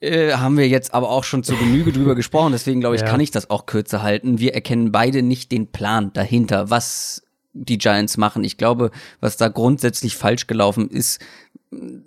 Äh, 0.00 0.32
haben 0.34 0.56
wir 0.56 0.68
jetzt 0.68 0.94
aber 0.94 1.10
auch 1.10 1.24
schon 1.24 1.42
zu 1.42 1.56
Genüge 1.56 1.92
drüber 1.92 2.14
gesprochen, 2.16 2.52
deswegen 2.52 2.80
glaube 2.80 2.96
ich, 2.96 3.02
ja. 3.02 3.08
kann 3.08 3.20
ich 3.20 3.30
das 3.30 3.50
auch 3.50 3.66
kürzer 3.66 4.02
halten. 4.02 4.38
Wir 4.38 4.54
erkennen 4.54 4.92
beide 4.92 5.22
nicht 5.22 5.50
den 5.50 5.68
Plan 5.68 6.12
dahinter, 6.12 6.70
was 6.70 7.23
die 7.54 7.78
Giants 7.78 8.16
machen. 8.16 8.44
Ich 8.44 8.56
glaube, 8.56 8.90
was 9.20 9.36
da 9.36 9.48
grundsätzlich 9.48 10.16
falsch 10.16 10.46
gelaufen 10.46 10.90
ist, 10.90 11.20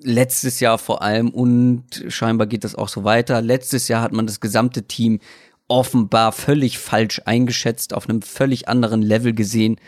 letztes 0.01 0.59
Jahr 0.59 0.77
vor 0.77 1.01
allem 1.01 1.29
und 1.29 2.05
scheinbar 2.07 2.47
geht 2.47 2.63
das 2.63 2.75
auch 2.75 2.89
so 2.89 3.03
weiter. 3.03 3.41
Letztes 3.41 3.87
Jahr 3.87 4.01
hat 4.01 4.13
man 4.13 4.27
das 4.27 4.39
gesamte 4.39 4.83
Team 4.83 5.19
offenbar 5.67 6.31
völlig 6.31 6.77
falsch 6.77 7.21
eingeschätzt, 7.25 7.93
auf 7.93 8.07
einem 8.07 8.21
völlig 8.21 8.67
anderen 8.67 9.01
Level 9.01 9.33
gesehen, 9.33 9.79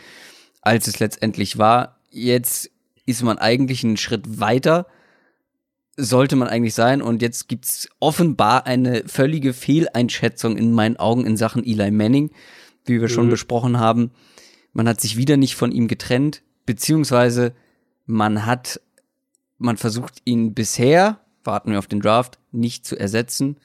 als 0.60 0.86
es 0.86 0.98
letztendlich 0.98 1.58
war. 1.58 1.98
Jetzt 2.10 2.70
ist 3.06 3.22
man 3.22 3.38
eigentlich 3.38 3.82
einen 3.84 3.96
Schritt 3.96 4.40
weiter, 4.40 4.86
sollte 5.96 6.36
man 6.36 6.48
eigentlich 6.48 6.74
sein. 6.74 7.00
Und 7.00 7.22
jetzt 7.22 7.48
gibt's 7.48 7.88
offenbar 7.98 8.66
eine 8.66 9.04
völlige 9.06 9.52
Fehleinschätzung 9.52 10.56
in 10.56 10.72
meinen 10.72 10.96
Augen 10.96 11.26
in 11.26 11.36
Sachen 11.36 11.64
Eli 11.64 11.90
Manning, 11.90 12.30
wie 12.84 13.00
wir 13.00 13.08
mhm. 13.08 13.12
schon 13.12 13.30
besprochen 13.30 13.78
haben. 13.78 14.10
Man 14.72 14.88
hat 14.88 15.00
sich 15.00 15.16
wieder 15.16 15.36
nicht 15.36 15.56
von 15.56 15.72
ihm 15.72 15.88
getrennt, 15.88 16.42
beziehungsweise 16.66 17.54
man 18.06 18.46
hat 18.46 18.80
man 19.60 19.76
versucht 19.76 20.22
ihn 20.24 20.54
bisher, 20.54 21.20
warten 21.44 21.70
wir 21.70 21.78
auf 21.78 21.86
den 21.86 22.00
Draft, 22.00 22.38
nicht 22.50 22.86
zu 22.86 22.98
ersetzen. 22.98 23.58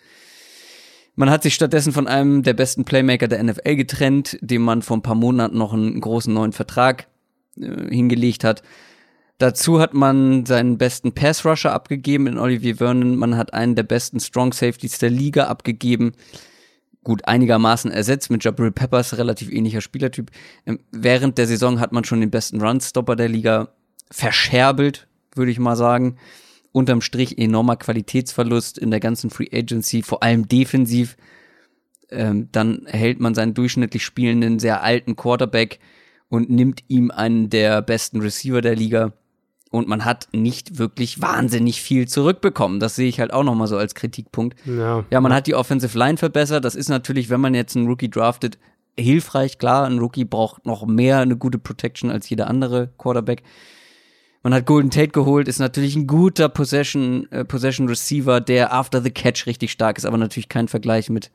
Man 1.15 1.29
hat 1.29 1.43
sich 1.43 1.55
stattdessen 1.55 1.93
von 1.93 2.07
einem 2.07 2.43
der 2.43 2.53
besten 2.53 2.83
Playmaker 2.83 3.29
der 3.29 3.41
NFL 3.41 3.75
getrennt, 3.77 4.37
dem 4.41 4.61
man 4.61 4.81
vor 4.81 4.97
ein 4.97 5.01
paar 5.01 5.15
Monaten 5.15 5.57
noch 5.57 5.73
einen 5.73 5.99
großen 5.99 6.33
neuen 6.33 6.51
Vertrag 6.51 7.07
äh, 7.57 7.89
hingelegt 7.89 8.43
hat. 8.43 8.61
Dazu 9.37 9.79
hat 9.79 9.93
man 9.93 10.45
seinen 10.45 10.77
besten 10.77 11.13
Pass 11.13 11.45
Rusher 11.45 11.71
abgegeben 11.71 12.27
in 12.27 12.37
Olivier 12.37 12.75
Vernon. 12.75 13.15
Man 13.15 13.37
hat 13.37 13.53
einen 13.53 13.75
der 13.75 13.83
besten 13.83 14.19
Strong 14.19 14.51
Safeties 14.51 14.99
der 14.99 15.09
Liga 15.09 15.45
abgegeben. 15.45 16.11
Gut, 17.05 17.27
einigermaßen 17.27 17.91
ersetzt 17.91 18.31
mit 18.31 18.43
Jabril 18.43 18.71
Peppers, 18.71 19.19
relativ 19.19 19.51
ähnlicher 19.51 19.81
Spielertyp. 19.81 20.31
Ähm, 20.65 20.79
während 20.91 21.37
der 21.37 21.45
Saison 21.45 21.79
hat 21.79 21.91
man 21.91 22.03
schon 22.03 22.19
den 22.19 22.31
besten 22.31 22.59
Runstopper 22.59 23.15
der 23.15 23.29
Liga 23.29 23.69
verscherbelt, 24.09 25.07
würde 25.35 25.51
ich 25.51 25.59
mal 25.59 25.75
sagen. 25.75 26.17
Unterm 26.71 27.01
Strich 27.01 27.37
enormer 27.37 27.75
Qualitätsverlust 27.75 28.79
in 28.79 28.89
der 28.89 28.99
ganzen 28.99 29.29
Free 29.29 29.49
Agency, 29.53 30.01
vor 30.01 30.23
allem 30.23 30.47
defensiv. 30.47 31.15
Ähm, 32.09 32.49
dann 32.51 32.87
hält 32.87 33.19
man 33.19 33.35
seinen 33.35 33.53
durchschnittlich 33.53 34.03
spielenden, 34.03 34.57
sehr 34.57 34.81
alten 34.81 35.15
Quarterback 35.15 35.79
und 36.27 36.49
nimmt 36.49 36.83
ihm 36.87 37.11
einen 37.11 37.51
der 37.51 37.83
besten 37.83 38.19
Receiver 38.19 38.61
der 38.61 38.75
Liga. 38.75 39.13
Und 39.71 39.87
man 39.87 40.05
hat 40.05 40.27
nicht 40.31 40.77
wirklich 40.77 41.21
wahnsinnig 41.21 41.81
viel 41.81 42.07
zurückbekommen. 42.07 42.79
Das 42.79 42.95
sehe 42.95 43.09
ich 43.09 43.19
halt 43.19 43.33
auch 43.33 43.43
nochmal 43.43 43.67
so 43.67 43.77
als 43.77 43.95
Kritikpunkt. 43.95 44.55
Ja. 44.65 45.03
ja, 45.09 45.21
man 45.21 45.33
hat 45.33 45.47
die 45.47 45.55
Offensive 45.55 45.97
Line 45.97 46.17
verbessert. 46.17 46.63
Das 46.63 46.75
ist 46.75 46.87
natürlich, 46.87 47.29
wenn 47.29 47.41
man 47.41 47.53
jetzt 47.53 47.75
einen 47.75 47.87
Rookie 47.87 48.09
draftet, 48.09 48.57
hilfreich. 48.97 49.57
Klar, 49.57 49.85
ein 49.85 49.99
Rookie 49.99 50.25
braucht 50.25 50.65
noch 50.65 50.85
mehr 50.85 51.19
eine 51.19 51.35
gute 51.35 51.57
Protection 51.57 52.09
als 52.09 52.29
jeder 52.29 52.47
andere 52.47 52.89
Quarterback. 52.97 53.43
Man 54.43 54.53
hat 54.53 54.67
Golden 54.67 54.91
Tate 54.91 55.07
geholt, 55.07 55.47
ist 55.47 55.57
natürlich 55.57 55.95
ein 55.95 56.05
guter 56.05 56.49
Possession, 56.49 57.27
äh, 57.31 57.43
Possession 57.43 57.87
Receiver, 57.87 58.39
der 58.39 58.71
after 58.71 59.01
the 59.01 59.09
catch 59.09 59.47
richtig 59.47 59.71
stark 59.71 59.97
ist, 59.97 60.05
aber 60.05 60.17
natürlich 60.17 60.49
kein 60.49 60.67
Vergleich 60.67 61.09
mit 61.09 61.31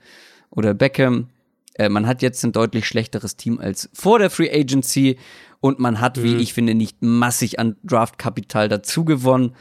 oder 0.51 0.74
Beckham. 0.74 1.27
Äh, 1.74 1.89
man 1.89 2.07
hat 2.07 2.23
jetzt 2.23 2.44
ein 2.44 2.52
deutlich 2.52 2.86
schlechteres 2.86 3.35
Team 3.35 3.59
als 3.59 3.90
vor 3.93 4.20
der 4.20 4.31
Free 4.31 4.48
Agency 4.52 5.19
und 5.61 5.78
man 5.78 6.01
hat, 6.01 6.16
mhm. 6.16 6.23
wie 6.24 6.37
ich 6.37 6.53
finde, 6.53 6.74
nicht 6.74 7.03
massig 7.03 7.59
an 7.59 7.77
Draftkapital 7.85 8.69
dazu 8.69 9.05
gewonnen. 9.05 9.55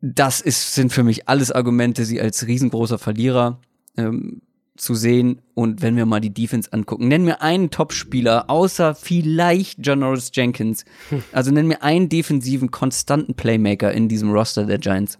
Das 0.00 0.40
ist, 0.40 0.74
sind 0.74 0.92
für 0.92 1.02
mich 1.02 1.28
alles 1.28 1.50
Argumente, 1.50 2.04
sie 2.04 2.20
als 2.20 2.46
riesengroßer 2.46 2.98
Verlierer 2.98 3.60
ähm, 3.96 4.42
zu 4.76 4.94
sehen. 4.94 5.42
Und 5.54 5.82
wenn 5.82 5.96
wir 5.96 6.06
mal 6.06 6.20
die 6.20 6.32
Defense 6.32 6.72
angucken, 6.72 7.08
nenn 7.08 7.24
mir 7.24 7.42
einen 7.42 7.70
Topspieler, 7.70 8.48
außer 8.48 8.94
vielleicht 8.94 9.84
Janoris 9.86 10.30
Jenkins. 10.32 10.84
Also 11.32 11.50
nenn 11.50 11.66
mir 11.66 11.82
einen 11.82 12.08
defensiven, 12.08 12.70
konstanten 12.70 13.34
Playmaker 13.34 13.92
in 13.92 14.08
diesem 14.08 14.30
Roster 14.30 14.64
der 14.64 14.78
Giants. 14.78 15.18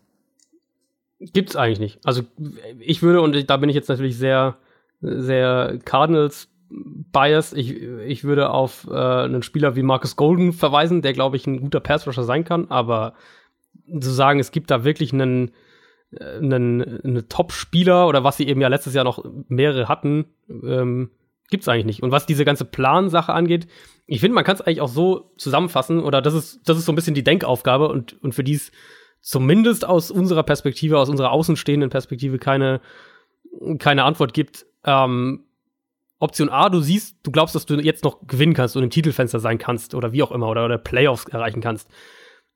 Gibt's 1.21 1.57
eigentlich 1.57 1.81
nicht. 1.81 1.99
Also 2.05 2.23
ich 2.79 3.03
würde, 3.03 3.21
und 3.21 3.51
da 3.51 3.57
bin 3.57 3.69
ich 3.69 3.75
jetzt 3.75 3.89
natürlich 3.89 4.17
sehr, 4.17 4.57
sehr 5.01 5.79
Cardinals 5.85 6.49
biased, 6.70 7.57
ich, 7.57 7.81
ich 7.81 8.24
würde 8.24 8.51
auf 8.51 8.86
äh, 8.90 8.95
einen 8.95 9.43
Spieler 9.43 9.77
wie 9.77 9.82
Marcus 9.82 10.16
Golden 10.16 10.53
verweisen, 10.53 11.03
der, 11.03 11.12
glaube 11.12 11.36
ich, 11.36 11.47
ein 11.47 11.61
guter 11.61 11.81
Pass-Rusher 11.81 12.24
sein 12.24 12.45
kann, 12.45 12.70
aber 12.70 13.15
zu 13.86 14.11
sagen, 14.11 14.39
es 14.39 14.51
gibt 14.51 14.70
da 14.70 14.85
wirklich 14.85 15.12
einen 15.12 15.53
einen, 16.20 17.01
einen 17.05 17.28
Top-Spieler 17.28 18.09
oder 18.09 18.24
was 18.24 18.36
sie 18.36 18.49
eben 18.49 18.61
ja 18.61 18.69
letztes 18.69 18.95
Jahr 18.95 19.05
noch 19.05 19.24
mehrere 19.49 19.89
hatten, 19.89 20.27
ähm, 20.49 21.11
gibt 21.51 21.62
es 21.62 21.69
eigentlich 21.69 21.85
nicht. 21.85 22.03
Und 22.03 22.12
was 22.12 22.27
diese 22.27 22.45
ganze 22.45 22.65
Plansache 22.65 23.32
angeht, 23.32 23.66
ich 24.07 24.20
finde, 24.20 24.35
man 24.35 24.45
kann 24.45 24.57
es 24.57 24.62
eigentlich 24.62 24.81
auch 24.81 24.89
so 24.89 25.32
zusammenfassen, 25.36 26.01
oder 26.01 26.23
das 26.23 26.35
ist, 26.35 26.61
das 26.69 26.78
ist 26.78 26.86
so 26.86 26.93
ein 26.93 26.97
bisschen 26.97 27.15
die 27.15 27.24
Denkaufgabe 27.24 27.89
und, 27.89 28.23
und 28.23 28.35
für 28.35 28.45
die 28.45 28.55
es 28.55 28.73
zumindest 29.20 29.86
aus 29.86 30.11
unserer 30.11 30.43
Perspektive, 30.43 30.99
aus 30.99 31.09
unserer 31.09 31.32
außenstehenden 31.32 31.90
Perspektive 31.90 32.39
keine, 32.39 32.81
keine 33.78 34.05
Antwort 34.05 34.32
gibt. 34.32 34.66
Ähm, 34.85 35.45
Option 36.19 36.49
A, 36.49 36.69
du 36.69 36.81
siehst, 36.81 37.16
du 37.23 37.31
glaubst, 37.31 37.55
dass 37.55 37.66
du 37.66 37.77
jetzt 37.77 38.05
noch 38.05 38.27
gewinnen 38.27 38.55
kannst 38.55 38.77
und 38.77 38.82
im 38.82 38.90
Titelfenster 38.90 39.39
sein 39.39 39.59
kannst 39.59 39.95
oder 39.95 40.12
wie 40.12 40.23
auch 40.23 40.32
immer 40.32 40.49
oder, 40.49 40.65
oder 40.65 40.78
Playoffs 40.78 41.27
erreichen 41.27 41.61
kannst. 41.61 41.89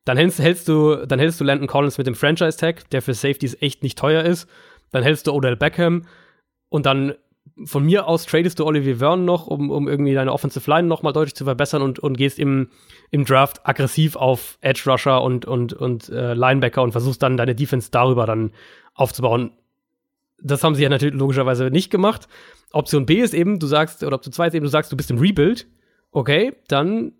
Dann 0.04 0.16
hältst, 0.16 0.40
hältst, 0.40 0.68
du, 0.68 1.06
dann 1.06 1.20
hältst 1.20 1.40
du 1.40 1.44
Landon 1.44 1.68
Collins 1.68 1.96
mit 1.96 2.08
dem 2.08 2.16
Franchise-Tag, 2.16 2.90
der 2.90 3.02
für 3.02 3.14
Safeties 3.14 3.56
echt 3.60 3.84
nicht 3.84 3.96
teuer 3.96 4.24
ist. 4.24 4.48
Dann 4.90 5.04
hältst 5.04 5.28
du 5.28 5.32
Odell 5.32 5.56
Beckham 5.56 6.06
und 6.68 6.86
dann 6.86 7.14
von 7.64 7.84
mir 7.84 8.06
aus 8.06 8.26
tradest 8.26 8.58
du 8.58 8.64
Olivier 8.64 8.96
Vernon 8.96 9.24
noch, 9.24 9.46
um, 9.46 9.70
um 9.70 9.88
irgendwie 9.88 10.14
deine 10.14 10.32
Offensive 10.32 10.68
Line 10.70 10.88
noch 10.88 11.02
mal 11.02 11.12
deutlich 11.12 11.34
zu 11.34 11.44
verbessern 11.44 11.82
und, 11.82 11.98
und 11.98 12.16
gehst 12.16 12.38
im, 12.38 12.68
im 13.10 13.24
Draft 13.24 13.66
aggressiv 13.66 14.16
auf 14.16 14.58
Edge 14.60 14.82
Rusher 14.86 15.22
und, 15.22 15.44
und, 15.44 15.72
und 15.72 16.08
äh, 16.08 16.34
Linebacker 16.34 16.82
und 16.82 16.92
versuchst 16.92 17.22
dann 17.22 17.36
deine 17.36 17.54
Defense 17.54 17.90
darüber 17.90 18.26
dann 18.26 18.52
aufzubauen. 18.94 19.52
Das 20.42 20.64
haben 20.64 20.74
sie 20.74 20.82
ja 20.82 20.88
natürlich 20.88 21.14
logischerweise 21.14 21.70
nicht 21.70 21.90
gemacht. 21.90 22.28
Option 22.72 23.06
B 23.06 23.20
ist 23.20 23.34
eben, 23.34 23.58
du 23.58 23.66
sagst, 23.66 24.02
oder 24.02 24.16
Option 24.16 24.32
2 24.32 24.48
ist 24.48 24.54
eben, 24.54 24.64
du 24.64 24.70
sagst, 24.70 24.90
du 24.90 24.96
bist 24.96 25.10
im 25.10 25.18
Rebuild. 25.18 25.66
Okay, 26.10 26.54
dann 26.68 27.12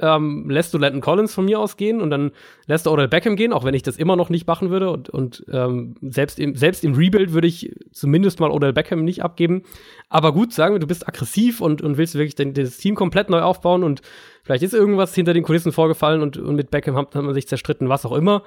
ähm, 0.00 0.48
lässt 0.48 0.72
du 0.72 0.78
Landon 0.78 1.00
Collins 1.00 1.34
von 1.34 1.44
mir 1.44 1.58
aus 1.58 1.76
gehen 1.76 2.00
und 2.00 2.10
dann 2.10 2.30
lässt 2.66 2.86
du 2.86 2.90
Odell 2.90 3.08
Beckham 3.08 3.36
gehen, 3.36 3.52
auch 3.52 3.64
wenn 3.64 3.74
ich 3.74 3.82
das 3.82 3.96
immer 3.96 4.16
noch 4.16 4.30
nicht 4.30 4.46
machen 4.46 4.70
würde. 4.70 4.90
Und, 4.90 5.08
und 5.08 5.44
ähm, 5.50 5.96
selbst, 6.02 6.38
im, 6.38 6.54
selbst 6.54 6.84
im 6.84 6.94
Rebuild 6.94 7.32
würde 7.32 7.48
ich 7.48 7.74
zumindest 7.92 8.38
mal 8.38 8.50
Odell 8.50 8.72
Beckham 8.72 9.04
nicht 9.04 9.24
abgeben. 9.24 9.62
Aber 10.08 10.32
gut, 10.32 10.52
sagen 10.52 10.74
wir, 10.74 10.78
du 10.78 10.86
bist 10.86 11.08
aggressiv 11.08 11.60
und, 11.60 11.82
und 11.82 11.96
willst 11.96 12.14
wirklich 12.14 12.36
den, 12.36 12.54
das 12.54 12.76
Team 12.76 12.94
komplett 12.94 13.28
neu 13.28 13.40
aufbauen 13.40 13.82
und 13.82 14.02
vielleicht 14.44 14.62
ist 14.62 14.74
irgendwas 14.74 15.14
hinter 15.14 15.34
den 15.34 15.42
Kulissen 15.42 15.72
vorgefallen 15.72 16.22
und, 16.22 16.36
und 16.36 16.54
mit 16.54 16.70
Beckham 16.70 16.96
hat, 16.96 17.14
man 17.14 17.34
sich 17.34 17.48
zerstritten, 17.48 17.88
was 17.88 18.06
auch 18.06 18.12
immer. 18.12 18.44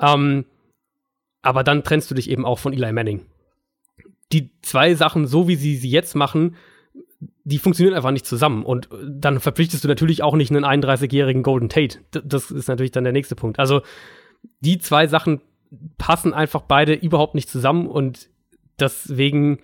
Ähm, 0.00 0.44
aber 1.42 1.64
dann 1.64 1.82
trennst 1.82 2.10
du 2.10 2.14
dich 2.14 2.30
eben 2.30 2.44
auch 2.44 2.58
von 2.58 2.72
Eli 2.72 2.92
Manning. 2.92 3.26
Die 4.32 4.50
zwei 4.62 4.94
Sachen, 4.94 5.26
so 5.26 5.48
wie 5.48 5.56
sie 5.56 5.76
sie 5.76 5.90
jetzt 5.90 6.14
machen, 6.14 6.56
die 7.44 7.58
funktionieren 7.58 7.94
einfach 7.94 8.10
nicht 8.10 8.26
zusammen. 8.26 8.64
Und 8.64 8.88
dann 9.06 9.40
verpflichtest 9.40 9.84
du 9.84 9.88
natürlich 9.88 10.22
auch 10.22 10.34
nicht 10.34 10.50
einen 10.50 10.64
31-jährigen 10.64 11.42
Golden 11.42 11.68
Tate. 11.68 11.98
D 12.14 12.20
das 12.24 12.50
ist 12.50 12.68
natürlich 12.68 12.92
dann 12.92 13.04
der 13.04 13.12
nächste 13.12 13.36
Punkt. 13.36 13.58
Also 13.58 13.82
die 14.60 14.78
zwei 14.78 15.06
Sachen 15.06 15.40
passen 15.98 16.32
einfach 16.34 16.62
beide 16.62 16.94
überhaupt 16.94 17.34
nicht 17.34 17.48
zusammen 17.48 17.86
und 17.86 18.28
deswegen 18.78 19.58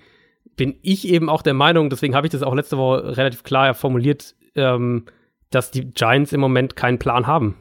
bin 0.57 0.77
ich 0.83 1.09
eben 1.09 1.29
auch 1.29 1.43
der 1.43 1.55
Meinung, 1.55 1.91
deswegen 1.91 2.15
habe 2.15 2.27
ich 2.27 2.33
das 2.33 2.43
auch 2.43 2.55
letzte 2.55 2.77
Woche 2.77 3.17
relativ 3.17 3.43
klar 3.43 3.73
formuliert, 3.75 4.35
ähm, 4.55 5.07
dass 5.51 5.71
die 5.71 5.87
Giants 5.93 6.33
im 6.33 6.41
Moment 6.41 6.77
keinen 6.77 6.99
Plan 6.99 7.27
haben. 7.27 7.57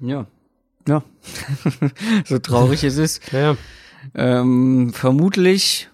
Ja. 0.00 0.26
Ja. 0.88 1.02
so 2.24 2.38
traurig 2.38 2.84
es 2.84 2.96
ist. 2.96 3.32
Ja. 3.32 3.56
Ähm, 4.14 4.92
vermutlich 4.92 5.88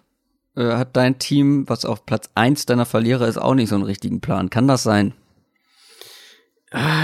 äh, 0.57 0.73
hat 0.73 0.97
dein 0.97 1.19
Team, 1.19 1.69
was 1.69 1.85
auf 1.85 2.07
Platz 2.07 2.31
1 2.35 2.67
deiner 2.67 2.87
Verlierer 2.87 3.27
ist, 3.27 3.39
auch 3.39 3.55
nicht 3.55 3.69
so 3.69 3.75
einen 3.75 3.85
richtigen 3.85 4.21
Plan. 4.21 4.51
Kann 4.51 4.69
das 4.69 4.83
sein? 4.83 5.15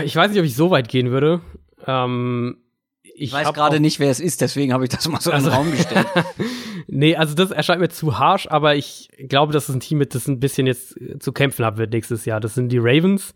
Ich 0.04 0.16
weiß 0.16 0.30
nicht, 0.30 0.38
ob 0.38 0.46
ich 0.46 0.56
so 0.56 0.70
weit 0.70 0.88
gehen 0.88 1.10
würde. 1.10 1.42
Ähm, 1.86 2.56
ich 3.02 3.32
weiß 3.32 3.52
gerade 3.52 3.80
nicht, 3.80 3.98
wer 3.98 4.10
es 4.10 4.20
ist, 4.20 4.40
deswegen 4.40 4.72
habe 4.72 4.84
ich 4.84 4.90
das 4.90 5.08
mal 5.08 5.20
so 5.20 5.30
also, 5.30 5.48
in 5.48 5.52
den 5.52 5.58
Raum 5.58 5.70
gestellt. 5.72 6.06
nee, 6.86 7.16
also 7.16 7.34
das 7.34 7.50
erscheint 7.50 7.80
mir 7.80 7.88
zu 7.88 8.18
harsh, 8.18 8.46
aber 8.48 8.76
ich 8.76 9.10
glaube, 9.28 9.52
das 9.52 9.68
ist 9.68 9.74
ein 9.74 9.80
Team, 9.80 9.98
mit 9.98 10.14
das 10.14 10.28
ein 10.28 10.40
bisschen 10.40 10.66
jetzt 10.66 10.98
zu 11.18 11.32
kämpfen 11.32 11.64
hat 11.64 11.76
wird 11.76 11.92
nächstes 11.92 12.24
Jahr. 12.24 12.40
Das 12.40 12.54
sind 12.54 12.70
die 12.70 12.78
Ravens. 12.78 13.34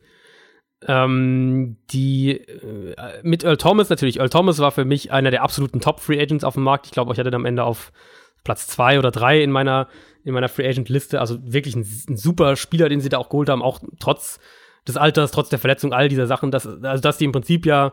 Ähm, 0.87 1.77
die 1.91 2.39
äh, 2.39 2.95
mit 3.23 3.45
Earl 3.45 3.57
Thomas 3.57 3.89
natürlich. 3.89 4.19
Earl 4.19 4.31
Thomas 4.31 4.59
war 4.59 4.73
für 4.73 4.85
mich 4.85 5.13
einer 5.13 5.31
der 5.31 5.43
absoluten 5.43 5.81
Top 5.81 6.01
Free 6.01 6.21
Agents 6.21 6.45
auf 6.45 6.55
dem 6.55 6.65
Markt. 6.65 6.87
Ich 6.87 6.93
glaube, 6.93 7.13
ich 7.13 7.19
hatte 7.19 7.31
dann 7.31 7.43
am 7.43 7.47
Ende 7.47 7.65
auf 7.65 7.93
Platz 8.45 8.67
zwei 8.67 8.99
oder 8.99 9.11
drei 9.11 9.43
in 9.43 9.51
meiner, 9.51 9.89
in 10.25 10.35
meiner 10.35 10.49
Free 10.49 10.69
Agent 10.69 10.89
Liste. 10.89 11.21
Also 11.21 11.39
wirklich 11.43 11.77
ein, 11.77 11.87
ein, 12.09 12.17
super 12.17 12.57
Spieler, 12.57 12.89
den 12.89 13.01
sie 13.01 13.09
da 13.09 13.19
auch 13.19 13.29
geholt 13.29 13.49
haben, 13.49 13.63
auch 13.63 13.81
trotz 14.01 14.41
des 14.87 14.97
Alters, 14.97 15.31
trotz 15.31 15.49
der 15.49 15.61
Verletzung, 15.61 15.93
all 15.93 16.09
dieser 16.09 16.27
Sachen. 16.27 16.51
Dass, 16.51 16.67
also, 16.67 17.01
dass 17.01 17.19
die 17.19 17.25
im 17.25 17.33
Prinzip 17.33 17.65
ja 17.65 17.93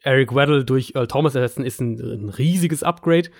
Eric 0.00 0.34
Weddle 0.34 0.64
durch 0.64 0.94
Earl 0.94 1.08
Thomas 1.08 1.34
ersetzen, 1.34 1.64
ist 1.64 1.80
ein, 1.80 1.98
ein 1.98 2.28
riesiges 2.30 2.82
Upgrade. 2.82 3.30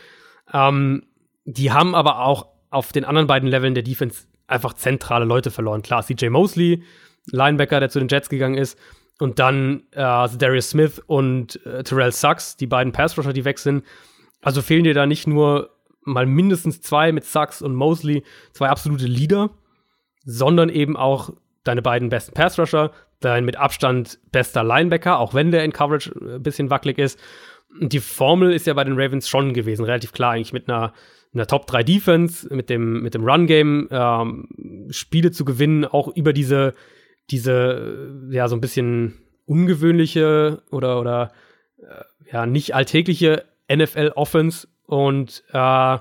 Ähm, 0.52 1.04
die 1.44 1.72
haben 1.72 1.94
aber 1.94 2.24
auch 2.24 2.46
auf 2.70 2.92
den 2.92 3.04
anderen 3.04 3.26
beiden 3.26 3.48
Leveln 3.48 3.74
der 3.74 3.82
Defense 3.82 4.24
einfach 4.46 4.74
zentrale 4.74 5.24
Leute 5.24 5.50
verloren. 5.50 5.82
Klar, 5.82 6.02
CJ 6.02 6.28
Mosley, 6.28 6.82
Linebacker, 7.26 7.80
der 7.80 7.90
zu 7.90 7.98
den 7.98 8.08
Jets 8.08 8.28
gegangen 8.28 8.56
ist. 8.56 8.78
Und 9.18 9.38
dann 9.38 9.84
äh, 9.92 10.28
Darius 10.36 10.70
Smith 10.70 11.00
und 11.06 11.64
äh, 11.66 11.84
Terrell 11.84 12.12
Suggs, 12.12 12.56
die 12.56 12.66
beiden 12.66 12.92
Pass-Rusher, 12.92 13.32
die 13.32 13.44
weg 13.44 13.58
sind. 13.58 13.84
Also 14.40 14.62
fehlen 14.62 14.84
dir 14.84 14.94
da 14.94 15.06
nicht 15.06 15.26
nur 15.26 15.70
mal 16.04 16.26
mindestens 16.26 16.80
zwei 16.80 17.12
mit 17.12 17.24
Sachs 17.24 17.62
und 17.62 17.74
Mosley, 17.74 18.24
zwei 18.52 18.68
absolute 18.68 19.06
Leader, 19.06 19.50
sondern 20.24 20.68
eben 20.68 20.96
auch 20.96 21.30
deine 21.64 21.82
beiden 21.82 22.08
besten 22.08 22.34
Pass-Rusher, 22.34 22.90
dein 23.20 23.44
mit 23.44 23.56
Abstand 23.56 24.18
bester 24.32 24.64
Linebacker, 24.64 25.18
auch 25.18 25.34
wenn 25.34 25.50
der 25.50 25.64
in 25.64 25.72
Coverage 25.72 26.10
ein 26.10 26.42
bisschen 26.42 26.70
wackelig 26.70 26.98
ist. 26.98 27.20
Und 27.80 27.92
die 27.92 28.00
Formel 28.00 28.52
ist 28.52 28.66
ja 28.66 28.74
bei 28.74 28.84
den 28.84 28.98
Ravens 28.98 29.28
schon 29.28 29.54
gewesen, 29.54 29.84
relativ 29.84 30.12
klar, 30.12 30.32
eigentlich 30.32 30.52
mit 30.52 30.68
einer, 30.68 30.92
einer 31.32 31.46
Top 31.46 31.66
3 31.66 31.82
Defense, 31.84 32.52
mit 32.54 32.68
dem, 32.68 33.02
mit 33.02 33.14
dem 33.14 33.24
Run-Game, 33.24 33.88
ähm, 33.90 34.88
Spiele 34.90 35.30
zu 35.30 35.44
gewinnen, 35.44 35.84
auch 35.84 36.08
über 36.08 36.32
diese, 36.32 36.74
diese, 37.30 38.28
ja, 38.30 38.48
so 38.48 38.56
ein 38.56 38.60
bisschen 38.60 39.18
ungewöhnliche 39.46 40.62
oder, 40.70 41.00
oder 41.00 41.32
äh, 41.78 42.32
ja, 42.32 42.46
nicht 42.46 42.74
alltägliche 42.74 43.44
NFL-Offense 43.70 44.68
und 44.86 45.42
äh, 45.52 45.98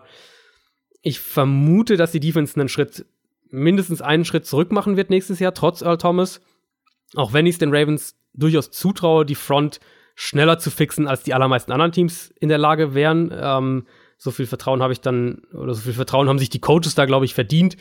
ich 1.01 1.19
vermute, 1.19 1.97
dass 1.97 2.11
die 2.11 2.19
Defense 2.19 2.59
einen 2.59 2.69
Schritt, 2.69 3.05
mindestens 3.49 4.01
einen 4.01 4.25
Schritt 4.25 4.45
zurück 4.45 4.71
machen 4.71 4.97
wird 4.97 5.09
nächstes 5.09 5.39
Jahr, 5.39 5.53
trotz 5.53 5.81
Earl 5.81 5.97
Thomas. 5.97 6.41
Auch 7.15 7.33
wenn 7.33 7.45
ich 7.45 7.55
es 7.55 7.59
den 7.59 7.73
Ravens 7.73 8.15
durchaus 8.33 8.71
zutraue, 8.71 9.25
die 9.25 9.35
Front 9.35 9.79
schneller 10.15 10.59
zu 10.59 10.69
fixen, 10.69 11.07
als 11.07 11.23
die 11.23 11.33
allermeisten 11.33 11.71
anderen 11.71 11.91
Teams 11.91 12.31
in 12.39 12.49
der 12.49 12.57
Lage 12.57 12.93
wären. 12.93 13.33
Ähm, 13.33 13.87
so 14.17 14.29
viel 14.29 14.45
Vertrauen 14.45 14.83
habe 14.83 14.93
ich 14.93 15.01
dann, 15.01 15.41
oder 15.53 15.73
so 15.73 15.81
viel 15.81 15.93
Vertrauen 15.93 16.29
haben 16.29 16.39
sich 16.39 16.49
die 16.49 16.61
Coaches 16.61 16.93
da, 16.93 17.05
glaube 17.05 17.25
ich, 17.25 17.33
verdient. 17.33 17.75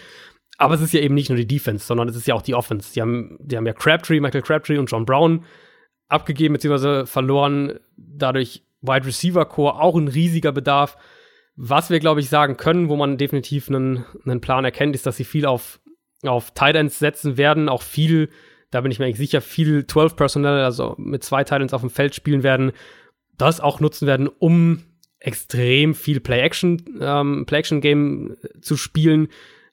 Aber 0.60 0.74
es 0.74 0.82
ist 0.82 0.92
ja 0.92 1.00
eben 1.00 1.14
nicht 1.14 1.30
nur 1.30 1.38
die 1.38 1.46
Defense, 1.46 1.86
sondern 1.86 2.06
es 2.06 2.16
ist 2.16 2.26
ja 2.26 2.34
auch 2.34 2.42
die 2.42 2.54
Offense. 2.54 2.92
Die 2.92 3.00
haben, 3.00 3.38
die 3.40 3.56
haben 3.56 3.66
ja 3.66 3.72
Crabtree, 3.72 4.20
Michael 4.20 4.42
Crabtree 4.42 4.76
und 4.76 4.90
John 4.90 5.06
Brown 5.06 5.46
abgegeben 6.08 6.52
bzw. 6.52 7.06
verloren. 7.06 7.78
Dadurch 7.96 8.62
Wide 8.82 9.06
Receiver 9.06 9.46
Core 9.46 9.80
auch 9.80 9.96
ein 9.96 10.08
riesiger 10.08 10.52
Bedarf. 10.52 10.98
Was 11.56 11.88
wir, 11.88 11.98
glaube 11.98 12.20
ich, 12.20 12.28
sagen 12.28 12.58
können, 12.58 12.90
wo 12.90 12.96
man 12.96 13.16
definitiv 13.16 13.70
einen, 13.70 14.04
einen 14.26 14.42
Plan 14.42 14.66
erkennt, 14.66 14.94
ist, 14.94 15.06
dass 15.06 15.16
sie 15.16 15.24
viel 15.24 15.46
auf, 15.46 15.80
auf 16.24 16.50
Tight 16.50 16.76
Ends 16.76 16.98
setzen 16.98 17.38
werden, 17.38 17.70
auch 17.70 17.82
viel, 17.82 18.28
da 18.70 18.82
bin 18.82 18.92
ich 18.92 18.98
mir 18.98 19.06
eigentlich 19.06 19.16
sicher, 19.16 19.40
viel 19.40 19.86
12 19.86 20.14
Personnel, 20.14 20.60
also 20.60 20.94
mit 20.98 21.24
zwei 21.24 21.42
Tight 21.42 21.62
Ends 21.62 21.72
auf 21.72 21.80
dem 21.80 21.90
Feld 21.90 22.14
spielen 22.14 22.42
werden, 22.42 22.72
das 23.38 23.60
auch 23.60 23.80
nutzen 23.80 24.06
werden, 24.06 24.28
um 24.28 24.82
extrem 25.20 25.94
viel 25.94 26.20
Play-Action, 26.20 26.98
ähm, 27.00 27.44
Play-Action-Game 27.46 28.36
zu 28.60 28.76
spielen. 28.76 29.28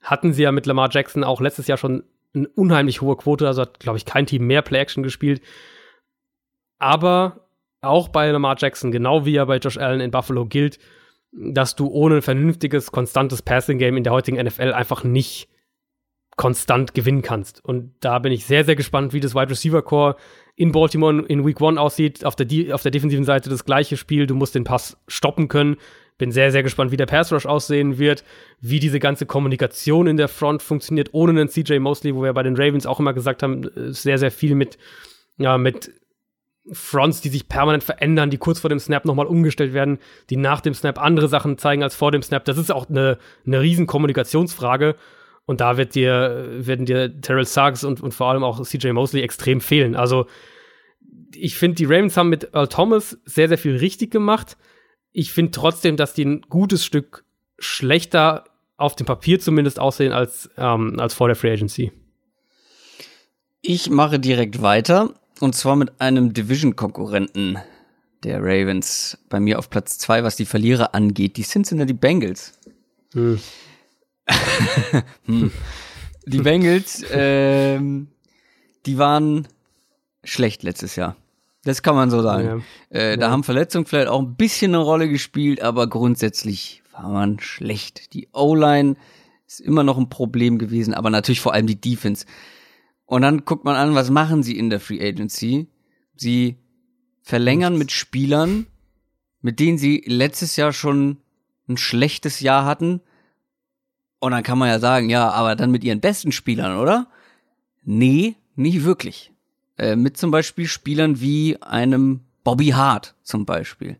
Hatten 0.08 0.32
sie 0.32 0.42
ja 0.42 0.52
mit 0.52 0.66
Lamar 0.66 0.88
Jackson 0.90 1.22
auch 1.22 1.40
letztes 1.40 1.66
Jahr 1.66 1.76
schon 1.76 2.02
eine 2.34 2.48
unheimlich 2.48 3.00
hohe 3.00 3.16
Quote, 3.16 3.46
also 3.46 3.62
hat, 3.62 3.78
glaube 3.78 3.98
ich, 3.98 4.04
kein 4.04 4.26
Team 4.26 4.46
mehr 4.46 4.62
Play-Action 4.62 5.02
gespielt. 5.02 5.42
Aber 6.78 7.48
auch 7.80 8.08
bei 8.08 8.30
Lamar 8.30 8.56
Jackson, 8.58 8.90
genau 8.90 9.24
wie 9.24 9.36
er 9.36 9.46
bei 9.46 9.58
Josh 9.58 9.76
Allen 9.76 10.00
in 10.00 10.10
Buffalo 10.10 10.46
gilt, 10.46 10.78
dass 11.32 11.76
du 11.76 11.88
ohne 11.88 12.16
ein 12.16 12.22
vernünftiges, 12.22 12.90
konstantes 12.90 13.42
Passing-Game 13.42 13.96
in 13.96 14.04
der 14.04 14.12
heutigen 14.12 14.42
NFL 14.42 14.72
einfach 14.72 15.04
nicht 15.04 15.48
konstant 16.36 16.94
gewinnen 16.94 17.20
kannst. 17.20 17.62
Und 17.62 17.94
da 18.00 18.18
bin 18.18 18.32
ich 18.32 18.46
sehr, 18.46 18.64
sehr 18.64 18.76
gespannt, 18.76 19.12
wie 19.12 19.20
das 19.20 19.34
Wide 19.34 19.50
Receiver 19.50 19.82
Core 19.82 20.16
in 20.56 20.72
Baltimore 20.72 21.22
in 21.26 21.44
Week 21.44 21.60
One 21.60 21.78
aussieht. 21.78 22.24
Auf 22.24 22.36
der, 22.36 22.74
auf 22.74 22.82
der 22.82 22.92
defensiven 22.92 23.24
Seite 23.24 23.50
das 23.50 23.64
gleiche 23.64 23.96
Spiel. 23.96 24.26
Du 24.26 24.34
musst 24.34 24.54
den 24.54 24.64
Pass 24.64 24.96
stoppen 25.08 25.48
können. 25.48 25.76
Bin 26.18 26.32
sehr, 26.32 26.52
sehr 26.52 26.62
gespannt, 26.62 26.90
wie 26.90 26.96
der 26.96 27.06
Pass 27.06 27.32
Rush 27.32 27.46
aussehen 27.46 27.98
wird, 27.98 28.24
wie 28.60 28.80
diese 28.80 28.98
ganze 28.98 29.24
Kommunikation 29.24 30.06
in 30.06 30.16
der 30.16 30.28
Front 30.28 30.62
funktioniert, 30.62 31.10
ohne 31.12 31.30
einen 31.30 31.48
CJ 31.48 31.78
Mosley, 31.78 32.14
wo 32.14 32.22
wir 32.22 32.32
bei 32.32 32.42
den 32.42 32.56
Ravens 32.56 32.86
auch 32.86 33.00
immer 33.00 33.14
gesagt 33.14 33.42
haben, 33.42 33.70
sehr, 33.92 34.18
sehr 34.18 34.30
viel 34.30 34.54
mit, 34.54 34.78
ja, 35.38 35.56
mit 35.58 35.92
Fronts, 36.72 37.20
die 37.20 37.28
sich 37.28 37.48
permanent 37.48 37.82
verändern, 37.82 38.30
die 38.30 38.38
kurz 38.38 38.60
vor 38.60 38.70
dem 38.70 38.78
Snap 38.78 39.04
nochmal 39.04 39.26
umgestellt 39.26 39.72
werden, 39.72 39.98
die 40.28 40.36
nach 40.36 40.60
dem 40.60 40.74
Snap 40.74 41.00
andere 41.00 41.28
Sachen 41.28 41.56
zeigen 41.58 41.82
als 41.82 41.94
vor 41.94 42.12
dem 42.12 42.22
Snap. 42.22 42.44
Das 42.44 42.58
ist 42.58 42.70
auch 42.70 42.88
eine, 42.88 43.18
eine 43.46 43.60
riesen 43.60 43.86
Kommunikationsfrage. 43.86 44.96
Und 45.46 45.62
da 45.62 45.78
wird 45.78 45.94
dir, 45.94 46.46
werden 46.58 46.84
dir 46.84 47.22
Terrell 47.22 47.46
Suggs 47.46 47.82
und, 47.82 48.02
und 48.02 48.12
vor 48.12 48.28
allem 48.28 48.44
auch 48.44 48.60
CJ 48.60 48.90
Mosley 48.90 49.22
extrem 49.22 49.62
fehlen. 49.62 49.96
Also, 49.96 50.26
ich 51.34 51.56
finde, 51.56 51.76
die 51.76 51.86
Ravens 51.86 52.18
haben 52.18 52.28
mit 52.28 52.52
Earl 52.52 52.68
Thomas 52.68 53.18
sehr, 53.24 53.48
sehr 53.48 53.56
viel 53.56 53.76
richtig 53.76 54.10
gemacht. 54.10 54.58
Ich 55.12 55.32
finde 55.32 55.52
trotzdem, 55.52 55.96
dass 55.96 56.14
die 56.14 56.24
ein 56.24 56.42
gutes 56.42 56.84
Stück 56.84 57.24
schlechter 57.58 58.44
auf 58.76 58.94
dem 58.94 59.06
Papier 59.06 59.40
zumindest 59.40 59.80
aussehen 59.80 60.12
als, 60.12 60.50
ähm, 60.56 60.98
als 61.00 61.14
vor 61.14 61.28
der 61.28 61.36
Free 61.36 61.52
Agency. 61.52 61.92
Ich 63.60 63.90
mache 63.90 64.20
direkt 64.20 64.62
weiter. 64.62 65.14
Und 65.40 65.54
zwar 65.54 65.76
mit 65.76 66.00
einem 66.00 66.32
Division-Konkurrenten 66.32 67.58
der 68.24 68.40
Ravens. 68.40 69.18
Bei 69.28 69.40
mir 69.40 69.58
auf 69.58 69.70
Platz 69.70 69.98
zwei, 69.98 70.24
was 70.24 70.36
die 70.36 70.46
Verlierer 70.46 70.94
angeht. 70.94 71.36
Die 71.36 71.42
Cincinnati 71.42 71.92
Bengals. 71.92 72.58
Hm. 73.12 73.38
hm. 75.26 75.52
Die 76.26 76.38
Bengals, 76.38 77.04
ähm, 77.10 78.08
die 78.84 78.98
waren 78.98 79.48
schlecht 80.24 80.62
letztes 80.62 80.96
Jahr. 80.96 81.16
Das 81.68 81.82
kann 81.82 81.94
man 81.94 82.08
so 82.08 82.22
sagen. 82.22 82.64
Ja. 82.90 82.98
Äh, 82.98 83.18
da 83.18 83.26
ja. 83.26 83.30
haben 83.30 83.44
Verletzungen 83.44 83.84
vielleicht 83.84 84.08
auch 84.08 84.22
ein 84.22 84.36
bisschen 84.36 84.74
eine 84.74 84.82
Rolle 84.82 85.06
gespielt, 85.06 85.60
aber 85.60 85.86
grundsätzlich 85.86 86.82
war 86.92 87.10
man 87.10 87.40
schlecht. 87.40 88.14
Die 88.14 88.26
O-Line 88.32 88.96
ist 89.46 89.60
immer 89.60 89.82
noch 89.82 89.98
ein 89.98 90.08
Problem 90.08 90.58
gewesen, 90.58 90.94
aber 90.94 91.10
natürlich 91.10 91.42
vor 91.42 91.52
allem 91.52 91.66
die 91.66 91.78
Defense. 91.78 92.24
Und 93.04 93.20
dann 93.20 93.44
guckt 93.44 93.66
man 93.66 93.76
an, 93.76 93.94
was 93.94 94.08
machen 94.08 94.42
sie 94.42 94.56
in 94.56 94.70
der 94.70 94.80
Free 94.80 95.06
Agency? 95.06 95.68
Sie 96.16 96.56
verlängern 97.20 97.76
mit 97.76 97.92
Spielern, 97.92 98.64
mit 99.42 99.60
denen 99.60 99.76
sie 99.76 100.02
letztes 100.06 100.56
Jahr 100.56 100.72
schon 100.72 101.18
ein 101.68 101.76
schlechtes 101.76 102.40
Jahr 102.40 102.64
hatten. 102.64 103.02
Und 104.20 104.32
dann 104.32 104.42
kann 104.42 104.56
man 104.56 104.70
ja 104.70 104.78
sagen, 104.78 105.10
ja, 105.10 105.28
aber 105.28 105.54
dann 105.54 105.70
mit 105.70 105.84
ihren 105.84 106.00
besten 106.00 106.32
Spielern, 106.32 106.78
oder? 106.78 107.08
Nee, 107.84 108.36
nicht 108.54 108.84
wirklich. 108.84 109.34
Äh, 109.78 109.96
mit 109.96 110.16
zum 110.16 110.30
Beispiel 110.30 110.66
Spielern 110.66 111.20
wie 111.20 111.60
einem 111.62 112.20
Bobby 112.44 112.68
Hart 112.68 113.14
zum 113.22 113.46
Beispiel. 113.46 113.96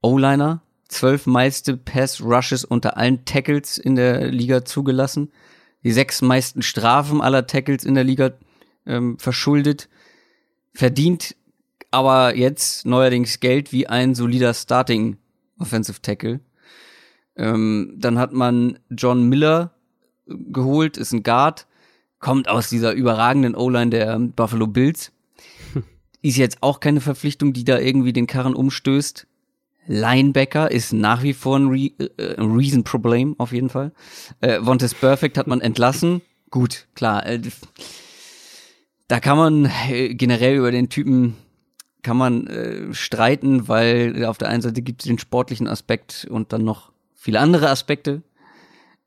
O-Liner, 0.00 0.62
zwölf 0.88 1.26
meiste 1.26 1.76
Pass-Rushes 1.76 2.64
unter 2.64 2.96
allen 2.96 3.24
Tackles 3.24 3.78
in 3.78 3.96
der 3.96 4.30
Liga 4.30 4.64
zugelassen, 4.64 5.30
die 5.82 5.92
sechs 5.92 6.22
meisten 6.22 6.62
Strafen 6.62 7.20
aller 7.20 7.46
Tackles 7.46 7.84
in 7.84 7.94
der 7.94 8.04
Liga 8.04 8.32
ähm, 8.86 9.18
verschuldet, 9.18 9.88
verdient 10.72 11.36
aber 11.90 12.34
jetzt 12.34 12.86
neuerdings 12.86 13.38
Geld 13.40 13.70
wie 13.70 13.86
ein 13.86 14.14
solider 14.14 14.52
Starting 14.52 15.16
Offensive 15.58 16.02
Tackle. 16.02 16.40
Ähm, 17.36 17.94
dann 17.96 18.18
hat 18.18 18.32
man 18.32 18.78
John 18.90 19.28
Miller 19.28 19.74
geholt, 20.26 20.96
ist 20.96 21.12
ein 21.12 21.22
Guard, 21.22 21.66
kommt 22.24 22.48
aus 22.48 22.70
dieser 22.70 22.94
überragenden 22.94 23.54
O-Line 23.54 23.90
der 23.90 24.18
Buffalo 24.18 24.66
Bills. 24.66 25.12
Ist 26.22 26.38
jetzt 26.38 26.62
auch 26.62 26.80
keine 26.80 27.02
Verpflichtung, 27.02 27.52
die 27.52 27.64
da 27.64 27.78
irgendwie 27.78 28.14
den 28.14 28.26
Karren 28.26 28.54
umstößt. 28.54 29.26
Linebacker 29.88 30.70
ist 30.70 30.94
nach 30.94 31.22
wie 31.22 31.34
vor 31.34 31.58
ein, 31.58 31.68
Re 31.68 31.90
äh, 31.98 32.40
Reason-Problem, 32.40 33.34
auf 33.36 33.52
jeden 33.52 33.68
Fall. 33.68 33.92
Äh, 34.40 34.62
Vontes 34.62 34.94
Perfect 34.94 35.36
hat 35.36 35.48
man 35.48 35.60
entlassen. 35.60 36.22
Gut, 36.48 36.86
klar. 36.94 37.26
Äh, 37.26 37.42
da 39.06 39.20
kann 39.20 39.36
man 39.36 39.70
äh, 39.90 40.14
generell 40.14 40.56
über 40.56 40.70
den 40.70 40.88
Typen 40.88 41.36
kann 42.02 42.16
man 42.16 42.46
äh, 42.46 42.94
streiten, 42.94 43.68
weil 43.68 44.24
auf 44.24 44.38
der 44.38 44.48
einen 44.48 44.62
Seite 44.62 44.80
gibt 44.80 45.02
es 45.02 45.08
den 45.08 45.18
sportlichen 45.18 45.68
Aspekt 45.68 46.26
und 46.30 46.54
dann 46.54 46.64
noch 46.64 46.90
viele 47.14 47.40
andere 47.40 47.68
Aspekte. 47.68 48.22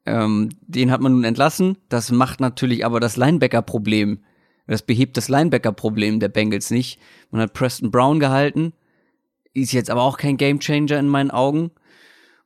Ähm, 0.08 0.50
den 0.62 0.90
hat 0.90 1.02
man 1.02 1.12
nun 1.12 1.26
entlassen. 1.26 1.78
Das 1.90 2.12
macht 2.12 2.40
natürlich 2.40 2.86
aber 2.86 3.02
das 3.02 3.18
Linebacker-Problem. 3.18 4.20
Das 4.66 4.82
behebt 4.82 5.18
das 5.18 5.28
Linebacker-Problem 5.28 6.22
der 6.22 6.30
Bengals 6.30 6.72
nicht. 6.72 7.00
Man 7.30 7.42
hat 7.42 7.54
Preston 7.54 7.92
Brown 7.92 8.20
gehalten, 8.20 8.74
ist 9.54 9.74
jetzt 9.74 9.90
aber 9.90 10.04
auch 10.04 10.18
kein 10.18 10.38
Gamechanger 10.38 10.98
in 10.98 11.10
meinen 11.10 11.32
Augen. 11.32 11.72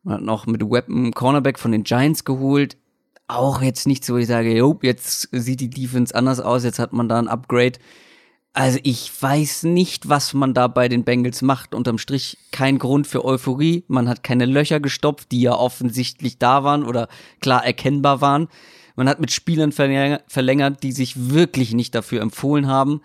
Man 0.04 0.16
hat 0.16 0.22
noch 0.24 0.48
mit 0.48 0.62
Weapon 0.62 1.12
Cornerback 1.12 1.60
von 1.60 1.72
den 1.72 1.84
Giants 1.84 2.26
geholt. 2.26 2.78
Auch 3.28 3.62
jetzt 3.62 3.88
nicht 3.88 4.04
so, 4.04 4.16
wo 4.16 4.18
ich 4.18 4.28
sage, 4.28 4.56
jo, 4.58 4.80
jetzt 4.82 5.30
sieht 5.32 5.62
die 5.62 5.70
Defense 5.70 6.16
anders 6.16 6.40
aus, 6.40 6.64
jetzt 6.64 6.80
hat 6.80 6.94
man 6.94 7.08
da 7.08 7.20
ein 7.20 7.28
Upgrade. 7.28 7.78
Also 8.54 8.80
ich 8.84 9.10
weiß 9.22 9.64
nicht, 9.64 10.10
was 10.10 10.34
man 10.34 10.54
da 10.54 10.68
bei 10.68 10.90
den 10.90 11.06
Bengals 11.06 11.42
macht. 11.42 11.74
Unterm 11.74 11.98
Strich 11.98 12.38
kein 12.52 12.80
Grund 12.80 13.08
für 13.08 13.24
Euphorie. 13.24 13.86
Man 13.88 14.10
hat 14.10 14.24
keine 14.24 14.46
Löcher 14.46 14.82
gestopft, 14.82 15.32
die 15.32 15.42
ja 15.42 15.54
offensichtlich 15.54 16.38
da 16.38 16.64
waren 16.64 16.84
oder 16.84 17.08
klar 17.40 17.66
erkennbar 17.66 18.20
waren. 18.20 18.50
Man 18.96 19.08
hat 19.08 19.22
mit 19.22 19.32
Spielern 19.32 19.72
verlängert, 19.72 20.84
die 20.84 20.92
sich 20.92 21.30
wirklich 21.32 21.74
nicht 21.74 21.96
dafür 21.96 22.22
empfohlen 22.22 22.68
haben 22.68 23.02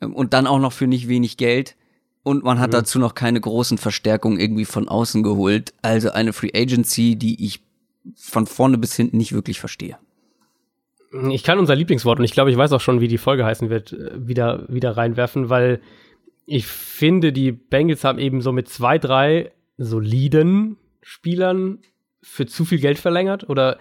ähm, 0.00 0.14
und 0.14 0.32
dann 0.32 0.46
auch 0.46 0.58
noch 0.58 0.72
für 0.72 0.86
nicht 0.86 1.06
wenig 1.06 1.36
Geld. 1.36 1.76
Und 2.22 2.42
man 2.42 2.58
hat 2.58 2.70
mhm. 2.70 2.72
dazu 2.72 2.98
noch 2.98 3.14
keine 3.14 3.40
großen 3.40 3.76
Verstärkungen 3.76 4.40
irgendwie 4.40 4.64
von 4.64 4.88
außen 4.88 5.22
geholt. 5.22 5.74
Also 5.82 6.10
eine 6.10 6.32
Free 6.32 6.52
Agency, 6.54 7.16
die 7.16 7.44
ich 7.44 7.60
von 8.16 8.46
vorne 8.46 8.78
bis 8.78 8.96
hinten 8.96 9.18
nicht 9.18 9.32
wirklich 9.32 9.60
verstehe. 9.60 9.98
Ich 11.30 11.42
kann 11.42 11.58
unser 11.58 11.74
Lieblingswort, 11.74 12.18
und 12.18 12.24
ich 12.24 12.32
glaube, 12.32 12.50
ich 12.50 12.56
weiß 12.56 12.72
auch 12.72 12.80
schon, 12.80 13.00
wie 13.00 13.08
die 13.08 13.18
Folge 13.18 13.44
heißen 13.44 13.70
wird, 13.70 13.92
äh, 13.92 14.10
wieder, 14.26 14.64
wieder 14.68 14.96
reinwerfen, 14.96 15.48
weil 15.48 15.80
ich 16.46 16.66
finde, 16.66 17.32
die 17.32 17.52
Bengals 17.52 18.04
haben 18.04 18.18
eben 18.18 18.40
so 18.40 18.52
mit 18.52 18.68
zwei, 18.68 18.98
drei 18.98 19.52
soliden 19.76 20.76
Spielern 21.02 21.78
für 22.22 22.46
zu 22.46 22.64
viel 22.64 22.80
Geld 22.80 22.98
verlängert 22.98 23.48
oder 23.48 23.78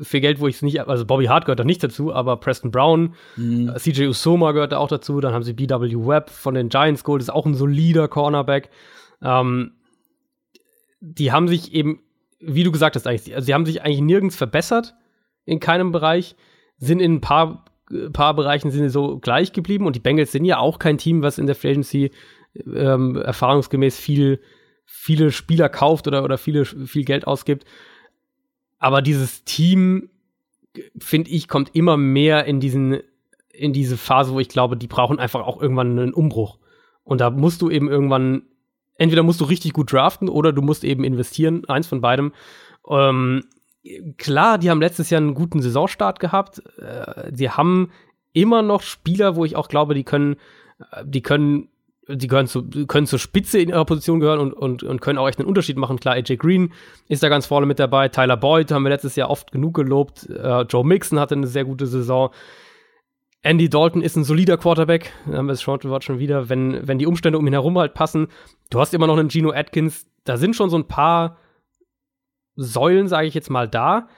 für 0.00 0.20
Geld, 0.20 0.40
wo 0.40 0.48
ich 0.48 0.56
es 0.56 0.62
nicht, 0.62 0.80
also 0.80 1.04
Bobby 1.04 1.26
Hart 1.26 1.44
gehört 1.44 1.60
da 1.60 1.64
nicht 1.64 1.82
dazu, 1.82 2.12
aber 2.12 2.36
Preston 2.38 2.70
Brown, 2.70 3.14
mhm. 3.36 3.68
Äh, 3.68 3.78
CJ 3.78 4.06
Usoma 4.06 4.52
gehört 4.52 4.72
da 4.72 4.78
auch 4.78 4.88
dazu, 4.88 5.20
dann 5.20 5.34
haben 5.34 5.42
sie 5.42 5.52
BW 5.52 6.06
Webb 6.06 6.30
von 6.30 6.54
den 6.54 6.68
Giants 6.68 7.04
Gold, 7.04 7.22
ist 7.22 7.30
auch 7.30 7.46
ein 7.46 7.54
solider 7.54 8.08
Cornerback. 8.08 8.70
Ähm, 9.22 9.72
die 11.00 11.32
haben 11.32 11.48
sich 11.48 11.74
eben, 11.74 12.00
wie 12.40 12.64
du 12.64 12.72
gesagt 12.72 12.96
hast, 12.96 13.06
eigentlich, 13.06 13.34
also 13.34 13.44
sie 13.44 13.54
haben 13.54 13.66
sich 13.66 13.82
eigentlich 13.82 14.00
nirgends 14.00 14.36
verbessert, 14.36 14.94
in 15.44 15.60
keinem 15.60 15.92
Bereich, 15.92 16.36
sind 16.78 17.00
in 17.00 17.14
ein 17.14 17.20
paar, 17.20 17.64
paar 18.12 18.34
Bereichen 18.34 18.70
sind 18.70 18.88
so 18.90 19.18
gleich 19.18 19.52
geblieben 19.52 19.86
und 19.86 19.96
die 19.96 20.00
Bengals 20.00 20.32
sind 20.32 20.44
ja 20.44 20.58
auch 20.58 20.78
kein 20.78 20.98
Team, 20.98 21.22
was 21.22 21.38
in 21.38 21.46
der 21.46 21.54
Free 21.54 21.70
Agency 21.70 22.10
ähm, 22.66 23.16
erfahrungsgemäß 23.16 23.98
viel, 23.98 24.40
viele 24.84 25.32
Spieler 25.32 25.68
kauft 25.68 26.06
oder, 26.06 26.24
oder 26.24 26.38
viele, 26.38 26.64
viel 26.64 27.04
Geld 27.04 27.26
ausgibt. 27.26 27.64
Aber 28.78 29.02
dieses 29.02 29.44
Team, 29.44 30.10
finde 30.98 31.30
ich, 31.30 31.48
kommt 31.48 31.74
immer 31.74 31.96
mehr 31.96 32.44
in 32.44 32.60
diesen, 32.60 33.00
in 33.50 33.72
diese 33.72 33.96
Phase, 33.96 34.32
wo 34.32 34.40
ich 34.40 34.48
glaube, 34.48 34.76
die 34.76 34.86
brauchen 34.86 35.18
einfach 35.18 35.40
auch 35.40 35.60
irgendwann 35.60 35.98
einen 35.98 36.14
Umbruch. 36.14 36.58
Und 37.02 37.20
da 37.20 37.30
musst 37.30 37.62
du 37.62 37.70
eben 37.70 37.88
irgendwann, 37.88 38.42
entweder 38.96 39.22
musst 39.22 39.40
du 39.40 39.44
richtig 39.44 39.72
gut 39.72 39.92
draften 39.92 40.28
oder 40.28 40.52
du 40.52 40.62
musst 40.62 40.84
eben 40.84 41.04
investieren, 41.04 41.64
eins 41.66 41.86
von 41.86 42.00
beidem. 42.00 42.32
Ähm, 42.88 43.44
klar, 44.16 44.58
die 44.58 44.70
haben 44.70 44.80
letztes 44.80 45.10
Jahr 45.10 45.20
einen 45.20 45.34
guten 45.34 45.60
Saisonstart 45.60 46.20
gehabt. 46.20 46.62
Äh, 46.78 47.30
sie 47.32 47.50
haben 47.50 47.90
immer 48.32 48.62
noch 48.62 48.82
Spieler, 48.82 49.36
wo 49.36 49.44
ich 49.44 49.56
auch 49.56 49.68
glaube, 49.68 49.94
die 49.94 50.04
können, 50.04 50.36
äh, 50.92 51.04
die 51.04 51.22
können 51.22 51.68
die 52.08 52.26
gehören, 52.26 52.46
zu, 52.46 52.68
können 52.86 53.06
zur 53.06 53.18
Spitze 53.18 53.58
in 53.58 53.70
ihrer 53.70 53.84
Position 53.84 54.20
gehören 54.20 54.40
und, 54.40 54.52
und, 54.52 54.82
und 54.82 55.00
können 55.00 55.18
auch 55.18 55.28
echt 55.28 55.38
einen 55.38 55.48
Unterschied 55.48 55.76
machen. 55.76 55.98
Klar, 55.98 56.16
AJ 56.16 56.36
Green 56.36 56.72
ist 57.08 57.22
da 57.22 57.28
ganz 57.28 57.46
vorne 57.46 57.66
mit 57.66 57.78
dabei. 57.78 58.08
Tyler 58.08 58.36
Boyd 58.36 58.70
haben 58.72 58.82
wir 58.82 58.90
letztes 58.90 59.16
Jahr 59.16 59.30
oft 59.30 59.52
genug 59.52 59.74
gelobt. 59.74 60.28
Uh, 60.28 60.62
Joe 60.62 60.84
Mixon 60.84 61.18
hatte 61.18 61.34
eine 61.34 61.46
sehr 61.46 61.64
gute 61.64 61.86
Saison. 61.86 62.30
Andy 63.42 63.68
Dalton 63.68 64.02
ist 64.02 64.16
ein 64.16 64.24
solider 64.24 64.56
Quarterback. 64.56 65.12
Da 65.26 65.38
haben 65.38 65.46
wir 65.46 65.52
das 65.52 65.62
Shortwort 65.62 66.04
schon 66.04 66.18
wieder. 66.18 66.48
Wenn, 66.48 66.86
wenn 66.86 66.98
die 66.98 67.06
Umstände 67.06 67.38
um 67.38 67.46
ihn 67.46 67.52
herum 67.52 67.78
halt 67.78 67.94
passen. 67.94 68.28
Du 68.70 68.80
hast 68.80 68.94
immer 68.94 69.06
noch 69.06 69.18
einen 69.18 69.30
Gino 69.30 69.50
Atkins. 69.50 70.06
Da 70.24 70.36
sind 70.36 70.56
schon 70.56 70.70
so 70.70 70.76
ein 70.76 70.88
paar 70.88 71.36
Säulen, 72.56 73.08
sage 73.08 73.26
ich 73.26 73.34
jetzt 73.34 73.50
mal, 73.50 73.68
da. 73.68 74.08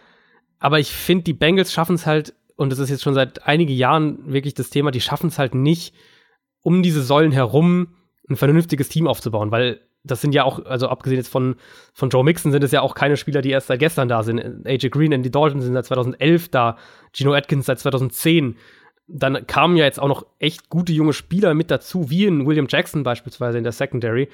Aber 0.58 0.78
ich 0.78 0.90
finde, 0.90 1.24
die 1.24 1.34
Bengals 1.34 1.72
schaffen 1.72 1.96
es 1.96 2.06
halt, 2.06 2.34
und 2.56 2.70
das 2.70 2.78
ist 2.78 2.90
jetzt 2.90 3.02
schon 3.02 3.14
seit 3.14 3.46
einigen 3.46 3.72
Jahren 3.72 4.32
wirklich 4.32 4.54
das 4.54 4.70
Thema, 4.70 4.90
die 4.90 5.00
schaffen 5.00 5.28
es 5.28 5.38
halt 5.38 5.54
nicht, 5.54 5.94
um 6.62 6.82
diese 6.82 7.02
Säulen 7.02 7.32
herum 7.32 7.96
ein 8.28 8.36
vernünftiges 8.36 8.88
Team 8.88 9.06
aufzubauen, 9.06 9.50
weil 9.50 9.80
das 10.06 10.20
sind 10.20 10.34
ja 10.34 10.44
auch, 10.44 10.64
also 10.64 10.88
abgesehen 10.88 11.18
jetzt 11.18 11.28
von, 11.28 11.56
von 11.92 12.10
Joe 12.10 12.24
Mixon, 12.24 12.52
sind 12.52 12.62
es 12.62 12.72
ja 12.72 12.80
auch 12.80 12.94
keine 12.94 13.16
Spieler, 13.16 13.42
die 13.42 13.50
erst 13.50 13.66
seit 13.66 13.80
gestern 13.80 14.08
da 14.08 14.22
sind. 14.22 14.66
AJ 14.66 14.90
Green, 14.90 15.12
Andy 15.12 15.30
Dalton 15.30 15.60
sind 15.60 15.74
seit 15.74 15.86
2011 15.86 16.48
da, 16.48 16.76
Gino 17.12 17.34
Atkins 17.34 17.66
seit 17.66 17.80
2010. 17.80 18.56
Dann 19.08 19.46
kamen 19.46 19.76
ja 19.76 19.84
jetzt 19.84 20.00
auch 20.00 20.08
noch 20.08 20.26
echt 20.38 20.68
gute 20.68 20.92
junge 20.92 21.12
Spieler 21.12 21.54
mit 21.54 21.70
dazu, 21.70 22.10
wie 22.10 22.26
in 22.26 22.46
William 22.46 22.66
Jackson 22.68 23.02
beispielsweise 23.02 23.58
in 23.58 23.64
der 23.64 23.72
Secondary. 23.72 24.28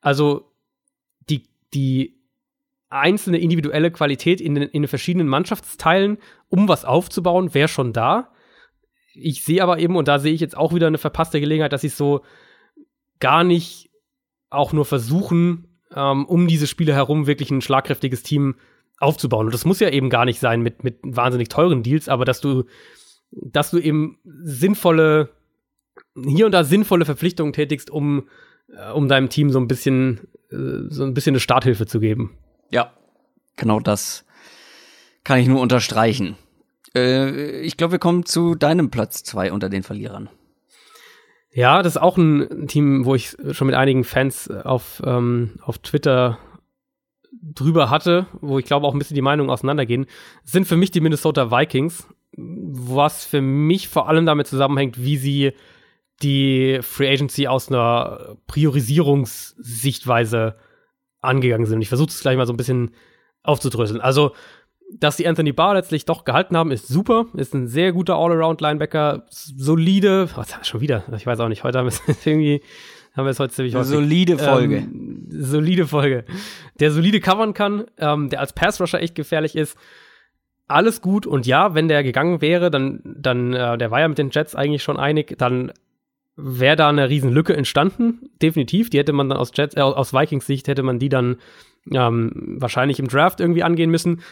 Also 0.00 0.52
die, 1.28 1.44
die 1.74 2.15
einzelne 2.88 3.38
individuelle 3.38 3.90
Qualität 3.90 4.40
in 4.40 4.54
den, 4.54 4.64
in 4.64 4.82
den 4.82 4.88
verschiedenen 4.88 5.28
Mannschaftsteilen, 5.28 6.18
um 6.48 6.68
was 6.68 6.84
aufzubauen, 6.84 7.54
wäre 7.54 7.68
schon 7.68 7.92
da 7.92 8.32
ich 9.18 9.42
sehe 9.42 9.62
aber 9.62 9.78
eben, 9.78 9.96
und 9.96 10.08
da 10.08 10.18
sehe 10.18 10.32
ich 10.32 10.40
jetzt 10.40 10.56
auch 10.56 10.74
wieder 10.74 10.86
eine 10.86 10.98
verpasste 10.98 11.40
Gelegenheit, 11.40 11.72
dass 11.72 11.80
sie 11.80 11.88
so 11.88 12.22
gar 13.18 13.44
nicht 13.44 13.90
auch 14.50 14.72
nur 14.72 14.84
versuchen, 14.84 15.68
ähm, 15.94 16.26
um 16.26 16.46
diese 16.46 16.66
Spiele 16.66 16.94
herum 16.94 17.26
wirklich 17.26 17.50
ein 17.50 17.62
schlagkräftiges 17.62 18.22
Team 18.22 18.56
aufzubauen. 18.98 19.46
Und 19.46 19.54
das 19.54 19.64
muss 19.64 19.80
ja 19.80 19.90
eben 19.90 20.10
gar 20.10 20.24
nicht 20.24 20.40
sein 20.40 20.62
mit, 20.62 20.84
mit 20.84 20.98
wahnsinnig 21.02 21.48
teuren 21.48 21.82
Deals, 21.82 22.08
aber 22.08 22.24
dass 22.24 22.40
du, 22.40 22.64
dass 23.30 23.70
du 23.70 23.78
eben 23.78 24.18
sinnvolle, 24.24 25.30
hier 26.26 26.46
und 26.46 26.52
da 26.52 26.64
sinnvolle 26.64 27.04
Verpflichtungen 27.04 27.52
tätigst, 27.52 27.90
um, 27.90 28.28
äh, 28.68 28.90
um 28.92 29.08
deinem 29.08 29.28
Team 29.28 29.50
so 29.50 29.58
ein 29.58 29.68
bisschen, 29.68 30.28
äh, 30.50 30.88
so 30.88 31.04
ein 31.04 31.14
bisschen 31.14 31.32
eine 31.32 31.40
Starthilfe 31.40 31.86
zu 31.86 32.00
geben. 32.00 32.38
Ja, 32.70 32.92
genau 33.56 33.80
das 33.80 34.24
kann 35.24 35.40
ich 35.40 35.48
nur 35.48 35.60
unterstreichen. 35.60 36.36
Äh, 36.94 37.60
ich 37.60 37.76
glaube, 37.76 37.92
wir 37.92 37.98
kommen 37.98 38.24
zu 38.24 38.54
deinem 38.54 38.90
Platz 38.90 39.24
zwei 39.24 39.52
unter 39.52 39.68
den 39.68 39.82
Verlierern. 39.82 40.28
Ja, 41.52 41.82
das 41.82 41.94
ist 41.94 42.02
auch 42.02 42.16
ein 42.16 42.68
Team, 42.68 43.06
wo 43.06 43.14
ich 43.14 43.36
schon 43.52 43.66
mit 43.66 43.76
einigen 43.76 44.04
Fans 44.04 44.50
auf, 44.50 45.02
ähm, 45.04 45.58
auf 45.62 45.78
Twitter 45.78 46.38
drüber 47.42 47.90
hatte, 47.90 48.26
wo 48.40 48.58
ich 48.58 48.64
glaube 48.66 48.86
auch 48.86 48.92
ein 48.92 48.98
bisschen 48.98 49.14
die 49.14 49.22
Meinungen 49.22 49.50
auseinandergehen, 49.50 50.06
sind 50.44 50.66
für 50.66 50.76
mich 50.76 50.90
die 50.90 51.00
Minnesota 51.00 51.50
Vikings, 51.50 52.08
was 52.36 53.24
für 53.24 53.40
mich 53.40 53.88
vor 53.88 54.08
allem 54.08 54.26
damit 54.26 54.46
zusammenhängt, 54.46 55.02
wie 55.02 55.16
sie 55.16 55.52
die 56.22 56.78
Free 56.82 57.10
Agency 57.10 57.46
aus 57.46 57.68
einer 57.68 58.36
Priorisierungssichtweise 58.46 60.56
angegangen 61.26 61.66
sind. 61.66 61.82
Ich 61.82 61.88
versuche 61.88 62.08
es 62.08 62.20
gleich 62.20 62.36
mal 62.36 62.46
so 62.46 62.52
ein 62.52 62.56
bisschen 62.56 62.92
aufzudröseln. 63.42 64.00
Also 64.00 64.32
dass 64.92 65.16
die 65.16 65.26
Anthony 65.26 65.52
Barr 65.52 65.74
letztlich 65.74 66.04
doch 66.04 66.24
gehalten 66.24 66.56
haben, 66.56 66.70
ist 66.70 66.88
super. 66.88 67.26
Ist 67.34 67.54
ein 67.54 67.66
sehr 67.66 67.92
guter 67.92 68.16
All-Around-Linebacker. 68.16 69.24
Solide. 69.28 70.28
Was 70.36 70.54
schon 70.66 70.80
wieder? 70.80 71.04
Ich 71.16 71.26
weiß 71.26 71.40
auch 71.40 71.48
nicht. 71.48 71.64
Heute 71.64 71.78
haben 71.78 71.86
wir 71.86 71.92
es 71.92 72.02
irgendwie, 72.26 72.62
haben 73.14 73.24
wir 73.24 73.30
es 73.30 73.40
heute 73.40 73.52
ziemlich 73.52 73.74
häufig. 73.74 73.88
Solide 73.88 74.38
Folge. 74.38 74.76
Ähm, 74.78 75.26
solide 75.28 75.86
Folge. 75.86 76.24
Der 76.78 76.90
solide 76.92 77.20
covern 77.20 77.52
kann, 77.52 77.86
ähm, 77.98 78.28
der 78.30 78.40
als 78.40 78.52
Pass-Rusher 78.52 79.02
echt 79.02 79.14
gefährlich 79.14 79.56
ist. 79.56 79.76
Alles 80.68 81.00
gut. 81.00 81.26
Und 81.26 81.46
ja, 81.46 81.74
wenn 81.74 81.88
der 81.88 82.02
gegangen 82.02 82.40
wäre, 82.40 82.70
dann, 82.70 83.00
dann, 83.04 83.52
äh, 83.52 83.78
der 83.78 83.90
war 83.90 84.00
ja 84.00 84.08
mit 84.08 84.18
den 84.18 84.30
Jets 84.30 84.54
eigentlich 84.54 84.82
schon 84.82 84.98
einig, 84.98 85.36
dann 85.38 85.72
wäre 86.36 86.76
da 86.76 86.88
eine 86.88 87.08
Riesenlücke 87.08 87.56
entstanden. 87.56 88.30
Definitiv. 88.42 88.90
Die 88.90 88.98
hätte 88.98 89.12
man 89.12 89.28
dann 89.28 89.38
aus 89.38 89.52
Jets, 89.54 89.76
äh, 89.76 89.80
aus 89.80 90.12
Vikings 90.12 90.46
Sicht 90.46 90.68
hätte 90.68 90.82
man 90.82 90.98
die 90.98 91.08
dann 91.08 91.36
ähm, 91.90 92.56
wahrscheinlich 92.58 92.98
im 92.98 93.08
Draft 93.08 93.40
irgendwie 93.40 93.62
angehen 93.62 93.90
müssen. 93.90 94.22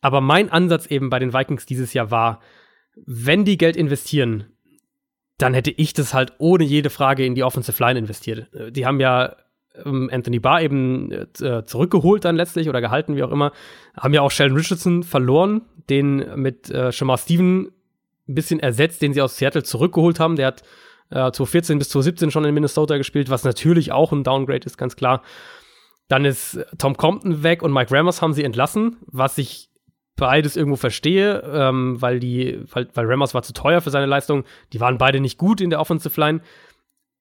Aber 0.00 0.20
mein 0.20 0.50
Ansatz 0.50 0.86
eben 0.86 1.08
bei 1.08 1.18
den 1.18 1.32
Vikings 1.32 1.64
dieses 1.66 1.94
Jahr 1.94 2.10
war, 2.10 2.40
wenn 3.06 3.44
die 3.44 3.56
Geld 3.56 3.76
investieren, 3.76 4.44
dann 5.38 5.54
hätte 5.54 5.70
ich 5.70 5.94
das 5.94 6.14
halt 6.14 6.34
ohne 6.38 6.64
jede 6.64 6.90
Frage 6.90 7.24
in 7.24 7.34
die 7.34 7.42
Offensive 7.42 7.82
Line 7.82 7.98
investiert. 7.98 8.48
Die 8.70 8.86
haben 8.86 9.00
ja 9.00 9.34
ähm, 9.84 10.08
Anthony 10.12 10.38
Barr 10.38 10.62
eben 10.62 11.10
äh, 11.10 11.64
zurückgeholt 11.64 12.24
dann 12.24 12.36
letztlich 12.36 12.68
oder 12.68 12.80
gehalten, 12.80 13.16
wie 13.16 13.22
auch 13.22 13.32
immer. 13.32 13.52
Haben 13.96 14.14
ja 14.14 14.22
auch 14.22 14.30
Sheldon 14.30 14.56
Richardson 14.56 15.02
verloren, 15.02 15.62
den 15.88 16.40
mit 16.40 16.70
äh, 16.70 16.92
Shamar 16.92 17.18
Steven 17.18 17.72
ein 18.28 18.34
bisschen 18.34 18.60
ersetzt, 18.60 19.02
den 19.02 19.12
sie 19.12 19.22
aus 19.22 19.36
Seattle 19.36 19.64
zurückgeholt 19.64 20.20
haben. 20.20 20.36
Der 20.36 20.46
hat 20.48 20.62
äh, 21.14 21.30
2014 21.32 21.78
bis 21.78 21.88
2017 21.90 22.30
schon 22.30 22.44
in 22.44 22.52
Minnesota 22.52 22.96
gespielt, 22.98 23.30
was 23.30 23.44
natürlich 23.44 23.92
auch 23.92 24.12
ein 24.12 24.24
Downgrade 24.24 24.66
ist, 24.66 24.76
ganz 24.76 24.96
klar. 24.96 25.22
Dann 26.08 26.24
ist 26.24 26.58
Tom 26.76 26.96
Compton 26.96 27.42
weg 27.42 27.62
und 27.62 27.72
Mike 27.72 27.94
Ramos 27.94 28.20
haben 28.20 28.34
sie 28.34 28.44
entlassen, 28.44 28.96
was 29.06 29.38
ich 29.38 29.70
beides 30.16 30.56
irgendwo 30.56 30.76
verstehe, 30.76 31.40
ähm, 31.40 32.00
weil 32.00 32.20
die, 32.20 32.60
weil, 32.70 32.88
weil 32.94 33.06
Ramos 33.06 33.32
war 33.32 33.42
zu 33.42 33.52
teuer 33.52 33.80
für 33.80 33.90
seine 33.90 34.06
Leistung. 34.06 34.44
Die 34.72 34.80
waren 34.80 34.98
beide 34.98 35.20
nicht 35.20 35.38
gut 35.38 35.60
in 35.60 35.70
der 35.70 35.80
Offensive 35.80 36.20
Line. 36.20 36.40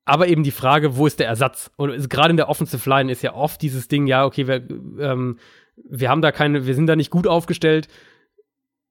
Aber 0.05 0.27
eben 0.27 0.43
die 0.43 0.51
Frage, 0.51 0.97
wo 0.97 1.07
ist 1.07 1.19
der 1.19 1.27
Ersatz? 1.27 1.71
Und 1.77 2.09
gerade 2.09 2.31
in 2.31 2.37
der 2.37 2.49
Offensive 2.49 2.89
Line 2.89 3.11
ist 3.11 3.21
ja 3.21 3.33
oft 3.33 3.61
dieses 3.61 3.87
Ding, 3.87 4.05
ja, 4.05 4.25
okay, 4.25 4.47
wir, 4.47 4.67
ähm, 4.99 5.37
wir 5.75 6.09
haben 6.09 6.21
da 6.21 6.31
keine, 6.31 6.67
wir 6.67 6.75
sind 6.75 6.87
da 6.87 6.95
nicht 6.95 7.09
gut 7.09 7.25
aufgestellt. 7.25 7.87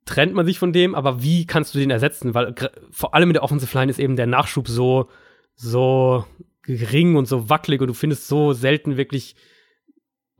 Trennt 0.05 0.35
man 0.35 0.47
sich 0.47 0.59
von 0.59 0.73
dem, 0.73 0.95
aber 0.95 1.23
wie 1.23 1.47
kannst 1.47 1.75
du 1.75 1.79
den 1.79 1.91
ersetzen? 1.91 2.35
Weil 2.35 2.55
vor 2.91 3.15
allem 3.15 3.31
in 3.31 3.35
der 3.35 3.45
Offensive 3.45 3.77
Line 3.79 3.91
ist 3.91 4.01
eben 4.01 4.17
der 4.17 4.27
Nachschub 4.27 4.67
so, 4.67 5.09
so 5.55 6.25
gering 6.63 7.17
und 7.17 7.27
so 7.27 7.49
wackelig 7.49 7.81
und 7.81 7.89
du 7.89 7.95
findest 7.95 8.27
so 8.27 8.53
selten 8.53 8.97
wirklich 8.97 9.37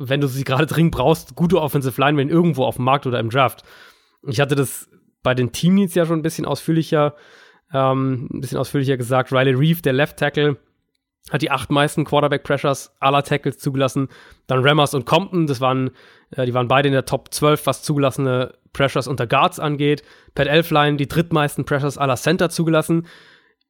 wenn 0.09 0.21
du 0.21 0.27
sie 0.27 0.45
gerade 0.45 0.67
dringend 0.67 0.95
brauchst, 0.95 1.35
gute 1.35 1.61
Offensive 1.61 2.01
Linemen 2.01 2.29
irgendwo 2.29 2.65
auf 2.65 2.77
dem 2.77 2.85
Markt 2.85 3.07
oder 3.07 3.21
im 3.21 3.31
Draft. 3.31 3.63
Ich 4.27 4.41
hatte 4.41 4.55
das 4.55 4.89
bei 5.23 5.35
den 5.35 5.53
Teamneeds 5.53 5.95
ja 5.95 6.07
schon 6.07 6.19
ein 6.19 6.23
bisschen 6.23 6.45
ausführlicher, 6.45 7.15
ähm, 7.73 8.29
ein 8.33 8.41
bisschen 8.41 8.59
ausführlicher 8.59 8.97
gesagt. 8.97 9.33
Riley 9.33 9.55
Reeve, 9.55 9.83
der 9.83 9.93
Left 9.93 10.17
Tackle, 10.17 10.57
hat 11.31 11.43
die 11.43 11.51
acht 11.51 11.71
meisten 11.71 12.05
Quarterback 12.05 12.43
Pressures 12.43 12.93
aller 12.99 13.23
Tackles 13.23 13.59
zugelassen. 13.59 14.09
Dann 14.49 14.67
Rammers 14.67 14.95
und 14.95 15.07
Compton, 15.07 15.47
das 15.47 15.61
waren, 15.61 15.91
äh, 16.37 16.47
die 16.47 16.55
waren 16.55 16.69
beide 16.69 16.89
in 16.89 16.95
der 16.95 17.05
Top 17.05 17.33
12, 17.33 17.67
was 17.67 17.83
zugelassene 17.83 18.55
Pressures 18.73 19.07
unter 19.07 19.27
Guards 19.27 19.61
angeht. 19.61 20.03
Pat 20.35 20.47
Elfline, 20.47 20.97
die 20.97 21.09
drittmeisten 21.09 21.65
Pressures 21.65 21.99
aller 21.99 22.17
Center 22.17 22.51
zugelassen. 22.51 23.07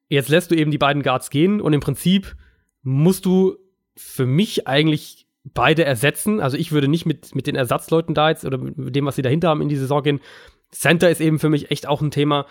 Jetzt 0.07 0.29
lässt 0.29 0.51
du 0.51 0.55
eben 0.55 0.71
die 0.71 0.77
beiden 0.77 1.03
Guards 1.03 1.29
gehen 1.29 1.61
und 1.61 1.73
im 1.73 1.81
Prinzip 1.81 2.35
musst 2.81 3.25
du 3.25 3.57
für 3.95 4.25
mich 4.25 4.67
eigentlich 4.67 5.27
beide 5.43 5.85
ersetzen. 5.85 6.39
Also 6.39 6.57
ich 6.57 6.71
würde 6.71 6.87
nicht 6.87 7.05
mit, 7.05 7.35
mit 7.35 7.47
den 7.47 7.55
Ersatzleuten 7.55 8.15
da 8.15 8.29
jetzt 8.29 8.45
oder 8.45 8.57
mit 8.57 8.95
dem, 8.95 9.05
was 9.05 9.15
sie 9.15 9.21
dahinter 9.21 9.49
haben, 9.49 9.61
in 9.61 9.69
die 9.69 9.75
Saison 9.75 10.03
gehen. 10.03 10.19
Center 10.71 11.09
ist 11.09 11.21
eben 11.21 11.39
für 11.39 11.49
mich 11.49 11.71
echt 11.71 11.87
auch 11.87 12.01
ein 12.01 12.11
Thema. 12.11 12.45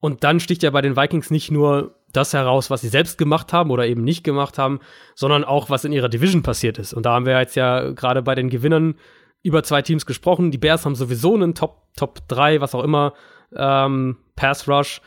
Und 0.00 0.24
dann 0.24 0.40
sticht 0.40 0.62
ja 0.62 0.70
bei 0.70 0.80
den 0.80 0.96
Vikings 0.96 1.30
nicht 1.30 1.50
nur 1.50 1.94
das 2.12 2.32
heraus, 2.34 2.70
was 2.70 2.80
sie 2.80 2.88
selbst 2.88 3.18
gemacht 3.18 3.52
haben 3.52 3.70
oder 3.70 3.86
eben 3.86 4.02
nicht 4.02 4.24
gemacht 4.24 4.58
haben, 4.58 4.80
sondern 5.14 5.44
auch, 5.44 5.70
was 5.70 5.84
in 5.84 5.92
ihrer 5.92 6.08
Division 6.08 6.42
passiert 6.42 6.78
ist. 6.78 6.92
Und 6.92 7.06
da 7.06 7.12
haben 7.12 7.26
wir 7.26 7.38
jetzt 7.38 7.54
ja 7.54 7.90
gerade 7.92 8.22
bei 8.22 8.34
den 8.34 8.50
Gewinnern 8.50 8.96
über 9.42 9.62
zwei 9.62 9.82
Teams 9.82 10.06
gesprochen. 10.06 10.50
Die 10.50 10.58
Bears 10.58 10.84
haben 10.84 10.94
sowieso 10.94 11.34
einen 11.34 11.54
Top, 11.54 11.82
Top 11.96 12.26
3, 12.28 12.60
was 12.60 12.74
auch 12.74 12.84
immer, 12.84 13.14
ähm, 13.54 14.16
Pass 14.36 14.68
Rush. 14.68 15.00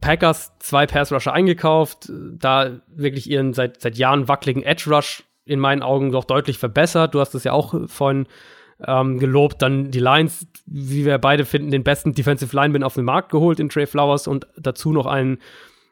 Packers 0.00 0.52
zwei 0.58 0.86
Pass 0.86 1.10
Rusher 1.12 1.32
eingekauft, 1.32 2.10
da 2.10 2.80
wirklich 2.88 3.30
ihren 3.30 3.54
seit, 3.54 3.80
seit 3.80 3.96
Jahren 3.96 4.28
wackeligen 4.28 4.62
Edge 4.62 4.90
Rush 4.90 5.24
in 5.46 5.60
meinen 5.60 5.82
Augen 5.82 6.12
doch 6.12 6.24
deutlich 6.24 6.58
verbessert. 6.58 7.14
Du 7.14 7.20
hast 7.20 7.34
es 7.34 7.44
ja 7.44 7.52
auch 7.52 7.74
vorhin 7.88 8.26
ähm, 8.86 9.18
gelobt. 9.18 9.62
Dann 9.62 9.90
die 9.90 10.00
Lions, 10.00 10.46
wie 10.66 11.04
wir 11.06 11.18
beide 11.18 11.44
finden, 11.44 11.70
den 11.70 11.84
besten 11.84 12.14
Defensive 12.14 12.54
Lineman 12.54 12.82
auf 12.82 12.94
den 12.94 13.04
Markt 13.04 13.30
geholt 13.30 13.60
in 13.60 13.70
Trey 13.70 13.86
Flowers 13.86 14.26
und 14.26 14.46
dazu 14.56 14.92
noch 14.92 15.06
einen, 15.06 15.38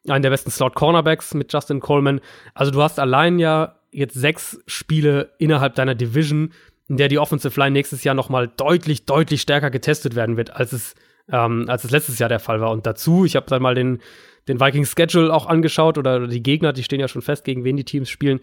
einen 0.08 0.22
der 0.22 0.30
besten 0.30 0.50
Slot 0.50 0.74
Cornerbacks 0.74 1.32
mit 1.34 1.52
Justin 1.52 1.80
Coleman. 1.80 2.20
Also 2.54 2.70
du 2.70 2.82
hast 2.82 3.00
allein 3.00 3.38
ja 3.38 3.76
jetzt 3.90 4.14
sechs 4.14 4.62
Spiele 4.66 5.30
innerhalb 5.38 5.74
deiner 5.74 5.94
Division, 5.94 6.52
in 6.88 6.96
der 6.96 7.08
die 7.08 7.18
Offensive 7.18 7.58
Line 7.58 7.72
nächstes 7.72 8.04
Jahr 8.04 8.14
noch 8.14 8.28
mal 8.28 8.48
deutlich, 8.48 9.06
deutlich 9.06 9.42
stärker 9.42 9.70
getestet 9.70 10.14
werden 10.14 10.36
wird, 10.36 10.54
als 10.54 10.72
es, 10.72 10.94
ähm, 11.30 11.66
als 11.68 11.84
es 11.84 11.90
letztes 11.90 12.18
Jahr 12.18 12.28
der 12.28 12.40
Fall 12.40 12.60
war. 12.60 12.70
Und 12.70 12.86
dazu, 12.86 13.24
ich 13.24 13.36
habe 13.36 13.46
dann 13.46 13.62
mal 13.62 13.74
den, 13.74 14.00
den 14.48 14.60
Vikings 14.60 14.94
Schedule 14.96 15.32
auch 15.32 15.46
angeschaut 15.46 15.98
oder 15.98 16.26
die 16.26 16.42
Gegner, 16.42 16.72
die 16.72 16.84
stehen 16.84 17.00
ja 17.00 17.08
schon 17.08 17.22
fest, 17.22 17.44
gegen 17.44 17.64
wen 17.64 17.76
die 17.76 17.84
Teams 17.84 18.08
spielen 18.08 18.40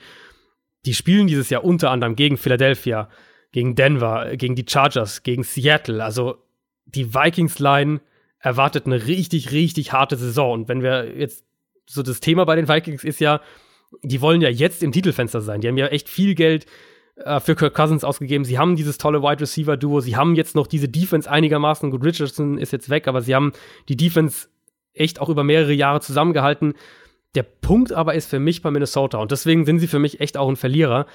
die 0.85 0.93
spielen 0.93 1.27
dieses 1.27 1.49
Jahr 1.49 1.63
unter 1.63 1.91
anderem 1.91 2.15
gegen 2.15 2.37
Philadelphia, 2.37 3.09
gegen 3.51 3.75
Denver, 3.75 4.35
gegen 4.35 4.55
die 4.55 4.65
Chargers, 4.67 5.23
gegen 5.23 5.43
Seattle. 5.43 6.03
Also 6.03 6.37
die 6.85 7.13
Vikings-Line 7.13 8.01
erwartet 8.39 8.85
eine 8.85 9.07
richtig, 9.07 9.51
richtig 9.51 9.93
harte 9.93 10.17
Saison. 10.17 10.51
Und 10.51 10.67
wenn 10.67 10.81
wir 10.81 11.17
jetzt 11.17 11.45
so 11.85 12.03
das 12.03 12.19
Thema 12.19 12.45
bei 12.45 12.55
den 12.55 12.67
Vikings 12.67 13.03
ist 13.03 13.19
ja, 13.19 13.41
die 14.01 14.21
wollen 14.21 14.41
ja 14.41 14.49
jetzt 14.49 14.83
im 14.83 14.91
Titelfenster 14.91 15.41
sein. 15.41 15.61
Die 15.61 15.67
haben 15.67 15.77
ja 15.77 15.87
echt 15.87 16.09
viel 16.09 16.35
Geld 16.35 16.65
äh, 17.15 17.39
für 17.39 17.55
Kirk 17.55 17.73
Cousins 17.73 18.03
ausgegeben. 18.03 18.45
Sie 18.45 18.57
haben 18.57 18.75
dieses 18.75 18.97
tolle 18.97 19.21
Wide 19.21 19.41
Receiver 19.41 19.77
Duo. 19.77 19.99
Sie 19.99 20.15
haben 20.15 20.35
jetzt 20.35 20.55
noch 20.55 20.67
diese 20.67 20.89
Defense 20.89 21.29
einigermaßen. 21.29 21.91
Gut, 21.91 22.03
Richardson 22.03 22.57
ist 22.57 22.71
jetzt 22.71 22.89
weg, 22.89 23.07
aber 23.07 23.21
sie 23.21 23.35
haben 23.35 23.53
die 23.89 23.97
Defense 23.97 24.47
echt 24.93 25.19
auch 25.19 25.29
über 25.29 25.43
mehrere 25.43 25.73
Jahre 25.73 26.01
zusammengehalten. 26.01 26.73
Der 27.35 27.43
Punkt 27.43 27.91
aber 27.91 28.13
ist 28.13 28.29
für 28.29 28.39
mich 28.39 28.61
bei 28.61 28.71
Minnesota, 28.71 29.17
und 29.17 29.31
deswegen 29.31 29.65
sind 29.65 29.79
sie 29.79 29.87
für 29.87 29.99
mich 29.99 30.19
echt 30.19 30.37
auch 30.37 30.47
ein 30.47 30.55
Verlierer, 30.55 31.07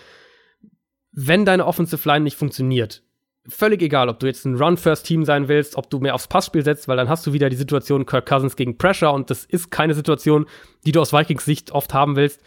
wenn 1.13 1.45
deine 1.45 1.65
Offensive 1.67 2.09
Line 2.09 2.25
nicht 2.25 2.37
funktioniert, 2.37 3.03
völlig 3.49 3.83
egal, 3.83 4.09
ob 4.09 4.19
du 4.19 4.27
jetzt 4.27 4.45
ein 4.45 4.57
Run-First-Team 4.57 5.25
sein 5.25 5.49
willst, 5.49 5.77
ob 5.77 5.91
du 5.91 6.01
mehr 6.01 6.15
aufs 6.15 6.29
Passspiel 6.29 6.63
setzt, 6.63 6.89
weil 6.89 6.97
dann 6.97 7.09
hast 7.09 7.27
du 7.27 7.33
wieder 7.33 7.49
die 7.49 7.57
Situation 7.57 8.05
Kirk 8.05 8.27
Cousins 8.27 8.57
gegen 8.57 8.77
Pressure 8.77 9.13
und 9.13 9.31
das 9.31 9.45
ist 9.45 9.71
keine 9.71 9.95
Situation, 9.95 10.47
die 10.85 10.93
du 10.93 11.01
aus 11.01 11.13
Vikings 11.13 11.45
Sicht 11.45 11.71
oft 11.71 11.95
haben 11.95 12.17
willst. 12.17 12.43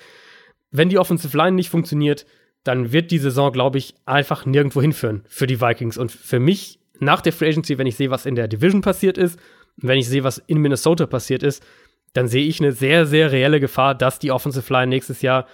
Wenn 0.70 0.90
die 0.90 1.00
Offensive 1.00 1.36
Line 1.36 1.54
nicht 1.54 1.70
funktioniert, 1.70 2.26
dann 2.64 2.92
wird 2.92 3.12
die 3.12 3.18
Saison, 3.18 3.52
glaube 3.52 3.78
ich, 3.78 3.96
einfach 4.06 4.46
nirgendwo 4.46 4.82
hinführen 4.82 5.24
für 5.28 5.48
die 5.48 5.62
Vikings. 5.62 5.98
Und 5.98 6.12
für 6.12 6.40
mich 6.40 6.80
nach 7.00 7.22
der 7.22 7.34
Free 7.34 7.50
Agency, 7.50 7.78
wenn 7.78 7.88
ich 7.88 7.96
sehe, 7.96 8.12
was 8.12 8.26
in 8.26 8.36
der 8.36 8.48
Division 8.48 8.82
passiert 8.82 9.18
ist, 9.18 9.40
wenn 9.78 9.98
ich 9.98 10.08
sehe, 10.08 10.24
was 10.24 10.38
in 10.38 10.60
Minnesota 10.60 11.08
passiert 11.08 11.44
ist, 11.44 11.64
dann 12.14 12.28
sehe 12.28 12.46
ich 12.46 12.60
eine 12.60 12.72
sehr, 12.74 13.06
sehr 13.06 13.32
reelle 13.32 13.60
Gefahr, 13.60 13.96
dass 13.96 14.20
die 14.20 14.32
Offensive 14.32 14.72
Line 14.72 14.88
nächstes 14.88 15.22
Jahr 15.22 15.48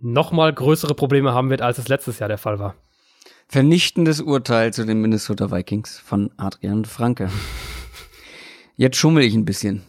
noch 0.00 0.32
mal 0.32 0.52
größere 0.52 0.94
Probleme 0.94 1.34
haben 1.34 1.50
wird, 1.50 1.60
als 1.60 1.78
es 1.78 1.88
letztes 1.88 2.18
Jahr 2.18 2.28
der 2.28 2.38
Fall 2.38 2.58
war. 2.58 2.74
Vernichtendes 3.48 4.20
Urteil 4.20 4.72
zu 4.72 4.86
den 4.86 5.00
Minnesota 5.00 5.50
Vikings 5.50 5.98
von 5.98 6.30
Adrian 6.36 6.84
Franke. 6.84 7.30
Jetzt 8.76 8.96
schummel 8.96 9.22
ich 9.22 9.34
ein 9.34 9.44
bisschen. 9.44 9.82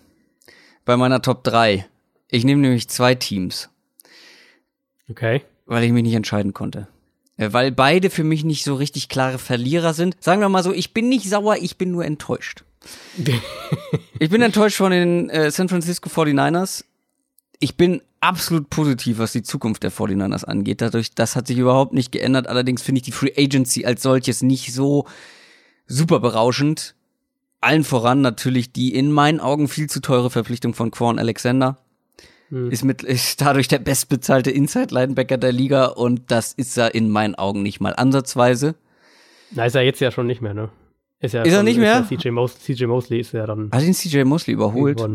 Bei 0.84 0.98
meiner 0.98 1.22
Top 1.22 1.44
3. 1.44 1.86
Ich 2.30 2.44
nehme 2.44 2.62
nämlich 2.62 2.90
zwei 2.90 3.16
Teams. 3.16 3.70
Okay. 5.10 5.42
Weil 5.66 5.84
ich 5.84 5.92
mich 5.92 6.04
nicht 6.04 6.14
entscheiden 6.14 6.54
konnte. 6.54 6.88
Äh, 7.38 7.54
weil 7.54 7.72
beide 7.72 8.10
für 8.10 8.24
mich 8.24 8.44
nicht 8.44 8.64
so 8.64 8.76
richtig 8.76 9.10
klare 9.10 9.38
Verlierer 9.38 9.94
sind. 9.94 10.16
Sagen 10.20 10.42
wir 10.42 10.50
mal 10.50 10.64
so, 10.64 10.74
ich 10.74 10.94
bin 10.94 11.10
nicht 11.10 11.30
sauer, 11.30 11.58
ich 11.60 11.78
bin 11.78 11.92
nur 11.92 12.06
enttäuscht. 12.06 12.64
ich 14.20 14.30
bin 14.30 14.42
enttäuscht 14.42 14.78
von 14.78 14.92
den 14.92 15.30
äh, 15.30 15.52
San 15.52 15.70
Francisco 15.70 16.10
49ers. 16.10 16.84
Ich 17.60 17.78
bin 17.78 18.02
absolut 18.20 18.70
positiv, 18.70 19.18
was 19.18 19.32
die 19.32 19.44
Zukunft 19.44 19.84
der 19.84 19.92
49ers 19.92 20.46
angeht. 20.46 20.82
Dadurch, 20.82 21.14
das 21.16 21.36
hat 21.36 21.48
sich 21.48 21.58
überhaupt 21.58 21.94
nicht 21.94 22.12
geändert. 22.12 22.48
Allerdings 22.48 22.82
finde 22.82 23.00
ich 23.00 23.06
die 23.06 23.12
Free 23.12 23.34
Agency 23.38 23.86
als 23.86 24.02
solches 24.02 24.42
nicht 24.42 24.74
so 24.74 25.06
super 25.88 26.20
berauschend. 26.20 26.96
Allen 27.62 27.84
voran 27.84 28.22
natürlich 28.22 28.72
die 28.72 28.94
in 28.94 29.12
meinen 29.12 29.40
Augen 29.40 29.68
viel 29.68 29.90
zu 29.90 30.00
teure 30.00 30.30
Verpflichtung 30.30 30.74
von 30.74 30.92
Quan 30.92 31.18
Alexander. 31.18 31.78
Hm. 32.50 32.70
Ist, 32.72 32.84
mit, 32.84 33.04
ist 33.04 33.42
dadurch 33.42 33.68
der 33.68 33.80
bestbezahlte 33.80 34.52
Inside-Linebacker 34.52 35.38
der 35.38 35.52
Liga 35.52 35.86
und 35.86 36.32
das 36.32 36.54
ist 36.54 36.78
er 36.78 36.94
in 36.94 37.10
meinen 37.10 37.36
Augen 37.36 37.64
nicht 37.64 37.80
mal 37.80 37.94
ansatzweise. 37.94 38.76
Na, 39.52 39.66
ist 39.66 39.76
er 39.76 39.82
jetzt 39.82 40.00
ja 40.00 40.12
schon 40.12 40.28
nicht 40.28 40.42
mehr, 40.42 40.54
ne? 40.54 40.70
Ist, 41.20 41.34
ja 41.34 41.44
ist 41.44 41.54
er 41.54 41.64
nicht 41.64 41.80
mehr? 41.80 42.06
CJ, 42.08 42.30
Mos 42.30 42.60
CJ 42.60 42.86
Mosley 42.86 43.20
ist 43.20 43.32
ja 43.32 43.46
dann. 43.46 43.72
Hat 43.72 43.84
ihn 43.84 43.94
CJ 43.94 44.24
Mosley 44.24 44.54
überholt? 44.54 45.00
Ja, 45.00 45.10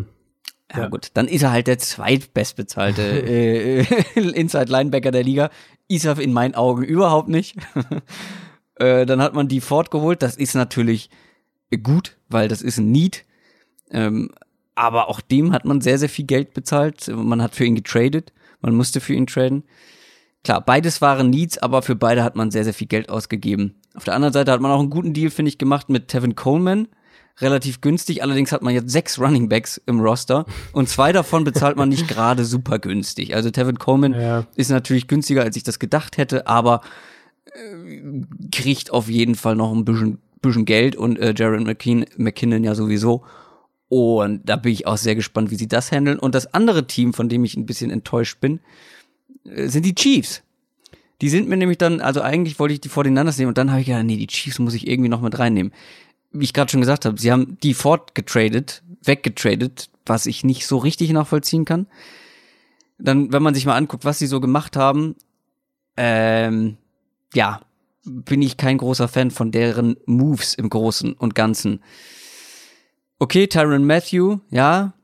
ja, 0.82 0.89
gut, 0.89 1.11
dann 1.15 1.28
ist 1.28 1.43
er 1.43 1.52
halt 1.52 1.66
der 1.66 1.78
zweitbestbezahlte 1.78 3.02
äh, 3.02 3.85
Inside 4.15 4.70
Linebacker 4.70 5.11
der 5.11 5.23
Liga. 5.23 5.51
Ist 5.89 6.05
er 6.05 6.19
in 6.19 6.32
meinen 6.32 6.55
Augen 6.55 6.82
überhaupt 6.82 7.28
nicht. 7.28 7.57
äh, 8.77 9.05
dann 9.07 9.20
hat 9.20 9.35
man 9.35 9.48
die 9.48 9.61
Ford 9.61 9.90
geholt. 9.90 10.23
Das 10.23 10.36
ist 10.36 10.55
natürlich 10.55 11.11
gut, 11.82 12.16
weil 12.28 12.48
das 12.48 12.62
ist 12.62 12.78
ein 12.78 12.90
Need. 12.90 13.24
Ähm, 13.90 14.31
aber 14.81 15.09
auch 15.09 15.20
dem 15.20 15.52
hat 15.52 15.65
man 15.65 15.81
sehr, 15.81 15.98
sehr 15.98 16.09
viel 16.09 16.24
Geld 16.27 16.55
bezahlt. 16.55 17.09
Man 17.15 17.43
hat 17.43 17.55
für 17.55 17.65
ihn 17.65 17.74
getradet. 17.74 18.32
Man 18.61 18.74
musste 18.74 19.01
für 19.01 19.15
ihn 19.15 19.27
traden. 19.27 19.65
Klar, 20.43 20.62
beides 20.65 21.01
waren 21.02 21.28
Needs, 21.31 21.59
aber 21.59 21.82
für 21.82 21.94
beide 21.97 22.24
hat 22.24 22.35
man 22.35 22.51
sehr, 22.51 22.65
sehr 22.65 22.73
viel 22.74 22.86
Geld 22.86 23.11
ausgegeben. 23.11 23.74
Auf 23.94 24.05
der 24.05 24.15
anderen 24.15 24.32
Seite 24.32 24.51
hat 24.52 24.61
man 24.61 24.70
auch 24.70 24.81
einen 24.81 24.90
guten 24.90 25.12
Deal, 25.12 25.31
finde 25.31 25.51
ich, 25.51 25.59
gemacht 25.59 25.89
mit 25.90 26.09
Tevin 26.09 26.35
Coleman. 26.35 26.89
Relativ 27.40 27.81
günstig. 27.81 28.23
Allerdings 28.23 28.52
hat 28.52 28.62
man 28.62 28.73
jetzt 28.74 28.90
sechs 28.90 29.19
Running 29.19 29.48
Backs 29.48 29.81
im 29.86 30.01
Roster 30.01 30.44
und 30.73 30.89
zwei 30.89 31.12
davon 31.12 31.44
bezahlt 31.44 31.77
man 31.77 31.89
nicht 31.89 32.09
gerade 32.15 32.44
super 32.44 32.78
günstig. 32.78 33.35
Also 33.35 33.51
Tevin 33.51 33.78
Coleman 33.78 34.15
Ja. 34.15 34.47
ist 34.57 34.70
natürlich 34.70 35.09
günstiger, 35.09 35.43
als 35.43 35.57
ich 35.57 35.62
das 35.62 35.78
gedacht 35.78 36.16
hätte, 36.16 36.47
aber 36.47 36.81
äh, 37.47 38.24
kriegt 38.52 38.90
auf 38.93 39.09
jeden 39.09 39.35
Fall 39.35 39.57
noch 39.57 39.73
ein 39.73 39.85
bisschen, 39.85 40.19
bisschen 40.43 40.65
Geld 40.65 40.97
und 40.97 41.19
äh, 41.19 41.35
Jaron 41.36 41.65
McKean, 41.65 42.05
McKinnon 42.16 42.65
ja 42.65 42.74
sowieso. 42.74 43.24
Und 43.90 44.48
da 44.48 44.54
bin 44.54 44.72
ich 44.72 44.86
auch 44.86 44.96
sehr 44.96 45.16
gespannt, 45.16 45.50
wie 45.50 45.56
sie 45.56 45.66
das 45.66 45.90
handeln. 45.90 46.20
Und 46.20 46.36
das 46.36 46.54
andere 46.54 46.86
Team, 46.86 47.12
von 47.12 47.28
dem 47.28 47.44
ich 47.44 47.56
ein 47.56 47.66
bisschen 47.66 47.90
enttäuscht 47.90 48.40
bin, 48.40 48.60
äh, 49.44 49.66
sind 49.66 49.84
die 49.84 49.96
Chiefs. 49.96 50.42
Die 51.20 51.28
sind 51.28 51.48
mir 51.48 51.56
nämlich 51.56 51.78
dann, 51.78 52.00
also 52.00 52.22
eigentlich 52.22 52.60
wollte 52.60 52.72
ich 52.72 52.80
die 52.80 52.88
49ers 52.88 53.36
nehmen 53.36 53.48
und 53.48 53.58
dann 53.58 53.72
habe 53.72 53.80
ich 53.80 53.88
gedacht, 53.88 54.04
nee, 54.04 54.16
die 54.16 54.28
Chiefs 54.28 54.60
muss 54.60 54.74
ich 54.74 54.86
irgendwie 54.86 55.10
noch 55.10 55.20
mit 55.20 55.38
reinnehmen. 55.38 55.72
Wie 56.30 56.44
ich 56.44 56.54
gerade 56.54 56.70
schon 56.70 56.80
gesagt 56.80 57.04
habe, 57.04 57.20
sie 57.20 57.32
haben 57.32 57.58
die 57.64 57.74
fortgetradet, 57.74 58.84
weggetradet, 59.02 59.90
was 60.06 60.26
ich 60.26 60.44
nicht 60.44 60.68
so 60.68 60.78
richtig 60.78 61.10
nachvollziehen 61.10 61.64
kann. 61.64 61.88
Dann, 62.96 63.32
wenn 63.32 63.42
man 63.42 63.54
sich 63.54 63.66
mal 63.66 63.76
anguckt, 63.76 64.04
was 64.04 64.20
sie 64.20 64.28
so 64.28 64.40
gemacht 64.40 64.76
haben, 64.76 65.16
ähm, 65.96 66.76
ja, 67.34 67.60
bin 68.04 68.40
ich 68.40 68.56
kein 68.56 68.78
großer 68.78 69.08
Fan 69.08 69.32
von 69.32 69.50
deren 69.50 69.96
Moves 70.06 70.54
im 70.54 70.70
Großen 70.70 71.12
und 71.12 71.34
Ganzen. 71.34 71.82
Okay, 73.20 73.47
Tyron 73.47 73.84
Matthew, 73.84 74.38
ja, 74.51 74.94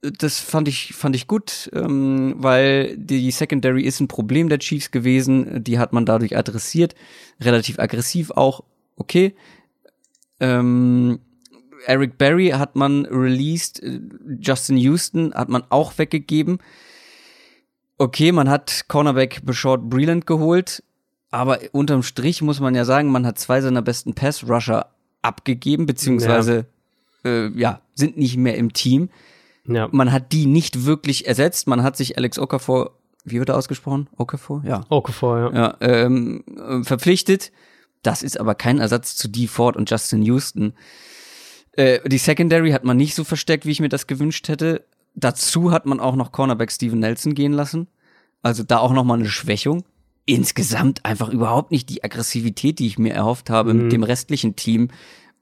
das 0.00 0.38
fand 0.38 0.68
ich, 0.68 0.94
fand 0.94 1.16
ich 1.16 1.26
gut, 1.26 1.68
ähm, 1.74 2.36
weil 2.38 2.96
die 2.96 3.32
Secondary 3.32 3.82
ist 3.82 3.98
ein 3.98 4.06
Problem 4.06 4.48
der 4.48 4.60
Chiefs 4.60 4.92
gewesen. 4.92 5.64
Die 5.64 5.78
hat 5.78 5.92
man 5.92 6.06
dadurch 6.06 6.36
adressiert. 6.36 6.94
Relativ 7.40 7.80
aggressiv 7.80 8.30
auch, 8.30 8.62
okay. 8.96 9.34
Ähm, 10.38 11.18
Eric 11.86 12.16
Berry 12.16 12.50
hat 12.50 12.76
man 12.76 13.06
released, 13.06 13.82
äh, 13.82 13.98
Justin 14.40 14.76
Houston 14.76 15.34
hat 15.34 15.48
man 15.48 15.64
auch 15.70 15.98
weggegeben. 15.98 16.58
Okay, 17.98 18.30
man 18.30 18.48
hat 18.48 18.84
Cornerback 18.86 19.44
Beshort 19.44 19.90
Breland 19.90 20.28
geholt, 20.28 20.84
aber 21.32 21.58
unterm 21.72 22.04
Strich 22.04 22.40
muss 22.40 22.60
man 22.60 22.76
ja 22.76 22.84
sagen, 22.84 23.10
man 23.10 23.26
hat 23.26 23.40
zwei 23.40 23.60
seiner 23.60 23.82
besten 23.82 24.14
Pass-Rusher 24.14 24.90
abgegeben, 25.22 25.86
beziehungsweise 25.86 26.54
ja. 26.54 26.64
Äh, 27.24 27.48
ja, 27.58 27.80
sind 27.94 28.16
nicht 28.16 28.36
mehr 28.36 28.56
im 28.56 28.72
Team. 28.72 29.08
Ja. 29.66 29.88
Man 29.92 30.12
hat 30.12 30.32
die 30.32 30.46
nicht 30.46 30.84
wirklich 30.84 31.26
ersetzt. 31.26 31.66
Man 31.66 31.82
hat 31.82 31.96
sich 31.96 32.16
Alex 32.18 32.38
Okafor, 32.38 32.98
wie 33.24 33.38
wird 33.38 33.48
er 33.48 33.56
ausgesprochen? 33.56 34.08
Okafor? 34.16 34.62
Ja. 34.66 34.82
Okafor, 34.90 35.38
ja. 35.38 35.52
ja 35.54 35.76
ähm, 35.80 36.44
äh, 36.56 36.82
verpflichtet. 36.84 37.50
Das 38.02 38.22
ist 38.22 38.38
aber 38.38 38.54
kein 38.54 38.78
Ersatz 38.78 39.16
zu 39.16 39.28
Dee 39.28 39.46
Ford 39.46 39.76
und 39.76 39.90
Justin 39.90 40.22
Houston. 40.22 40.74
Äh, 41.72 42.06
die 42.08 42.18
Secondary 42.18 42.70
hat 42.72 42.84
man 42.84 42.96
nicht 42.96 43.14
so 43.14 43.24
versteckt, 43.24 43.64
wie 43.64 43.70
ich 43.70 43.80
mir 43.80 43.88
das 43.88 44.06
gewünscht 44.06 44.48
hätte. 44.48 44.84
Dazu 45.14 45.70
hat 45.72 45.86
man 45.86 46.00
auch 46.00 46.16
noch 46.16 46.32
Cornerback 46.32 46.70
Steven 46.70 46.98
Nelson 46.98 47.34
gehen 47.34 47.52
lassen. 47.52 47.88
Also 48.42 48.62
da 48.62 48.78
auch 48.78 48.92
noch 48.92 49.04
mal 49.04 49.14
eine 49.18 49.28
Schwächung. 49.28 49.84
Insgesamt 50.26 51.04
einfach 51.04 51.28
überhaupt 51.30 51.70
nicht 51.70 51.88
die 51.88 52.04
Aggressivität, 52.04 52.78
die 52.78 52.86
ich 52.86 52.98
mir 52.98 53.14
erhofft 53.14 53.48
habe 53.50 53.72
Mhm. 53.72 53.82
mit 53.84 53.92
dem 53.92 54.02
restlichen 54.02 54.56
Team. 54.56 54.88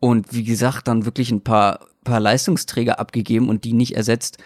Und 0.02 0.32
wie 0.34 0.42
gesagt, 0.42 0.88
dann 0.88 1.04
wirklich 1.04 1.30
ein 1.30 1.42
paar, 1.42 1.86
paar 2.02 2.18
Leistungsträger 2.18 2.98
abgegeben 2.98 3.48
und 3.48 3.62
die 3.62 3.72
nicht 3.72 3.94
ersetzt. 3.94 4.38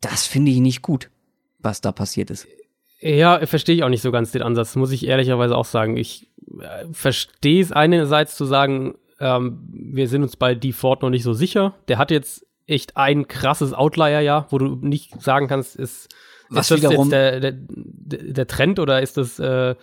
Das 0.00 0.26
finde 0.26 0.50
ich 0.50 0.60
nicht 0.60 0.80
gut, 0.80 1.10
was 1.58 1.82
da 1.82 1.92
passiert 1.92 2.30
ist. 2.30 2.46
Ja, 3.00 3.44
verstehe 3.46 3.74
ich 3.76 3.82
auch 3.84 3.90
nicht 3.90 4.00
so 4.00 4.10
ganz 4.10 4.32
den 4.32 4.40
Ansatz, 4.40 4.76
muss 4.76 4.92
ich 4.92 5.06
ehrlicherweise 5.06 5.58
auch 5.58 5.66
sagen. 5.66 5.98
Ich 5.98 6.30
äh, 6.58 6.86
verstehe 6.90 7.60
es 7.60 7.70
einerseits 7.70 8.34
zu 8.34 8.46
sagen, 8.46 8.94
ähm, 9.20 9.58
wir 9.70 10.08
sind 10.08 10.22
uns 10.22 10.36
bei 10.36 10.58
Ford 10.72 11.02
noch 11.02 11.10
nicht 11.10 11.22
so 11.22 11.34
sicher. 11.34 11.74
Der 11.88 11.98
hat 11.98 12.10
jetzt 12.10 12.46
echt 12.66 12.96
ein 12.96 13.28
krasses 13.28 13.74
Outlier-Jahr, 13.74 14.46
wo 14.48 14.56
du 14.56 14.76
nicht 14.80 15.20
sagen 15.20 15.48
kannst, 15.48 15.76
ist, 15.76 16.08
Was 16.48 16.70
ist 16.70 16.82
das 16.82 16.90
wiederum- 16.92 17.10
jetzt 17.10 17.12
der, 17.12 17.40
der, 17.40 17.52
der 17.52 18.46
Trend 18.46 18.78
oder 18.78 19.02
ist 19.02 19.18
das, 19.18 19.38
äh, 19.38 19.74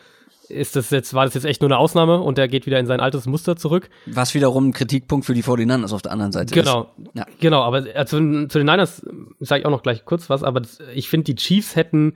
ist 0.52 0.76
das 0.76 0.90
jetzt, 0.90 1.14
war 1.14 1.26
das 1.26 1.34
jetzt 1.34 1.46
echt 1.46 1.62
nur 1.62 1.70
eine 1.70 1.78
Ausnahme 1.78 2.20
und 2.22 2.38
der 2.38 2.48
geht 2.48 2.66
wieder 2.66 2.80
in 2.80 2.86
sein 2.86 3.00
altes 3.00 3.26
Muster 3.26 3.56
zurück? 3.56 3.90
Was 4.06 4.34
wiederum 4.34 4.68
ein 4.70 4.74
Kritikpunkt 4.74 5.26
für 5.26 5.34
die 5.34 5.44
49ers 5.44 5.94
auf 5.94 6.02
der 6.02 6.12
anderen 6.12 6.32
Seite 6.32 6.54
Genau. 6.54 6.92
ist. 6.98 7.10
Ja. 7.16 7.26
Genau, 7.40 7.62
aber 7.62 7.96
äh, 7.96 8.06
zu, 8.06 8.48
zu 8.48 8.58
den 8.60 8.68
Niners 8.68 9.06
sage 9.40 9.62
ich 9.62 9.66
auch 9.66 9.72
noch 9.72 9.84
gleich 9.84 10.06
kurz 10.06 10.30
was, 10.30 10.44
aber 10.44 10.62
das, 10.62 10.80
ich 10.94 11.10
finde, 11.10 11.26
die 11.26 11.36
Chiefs 11.36 11.76
hätten 11.76 12.16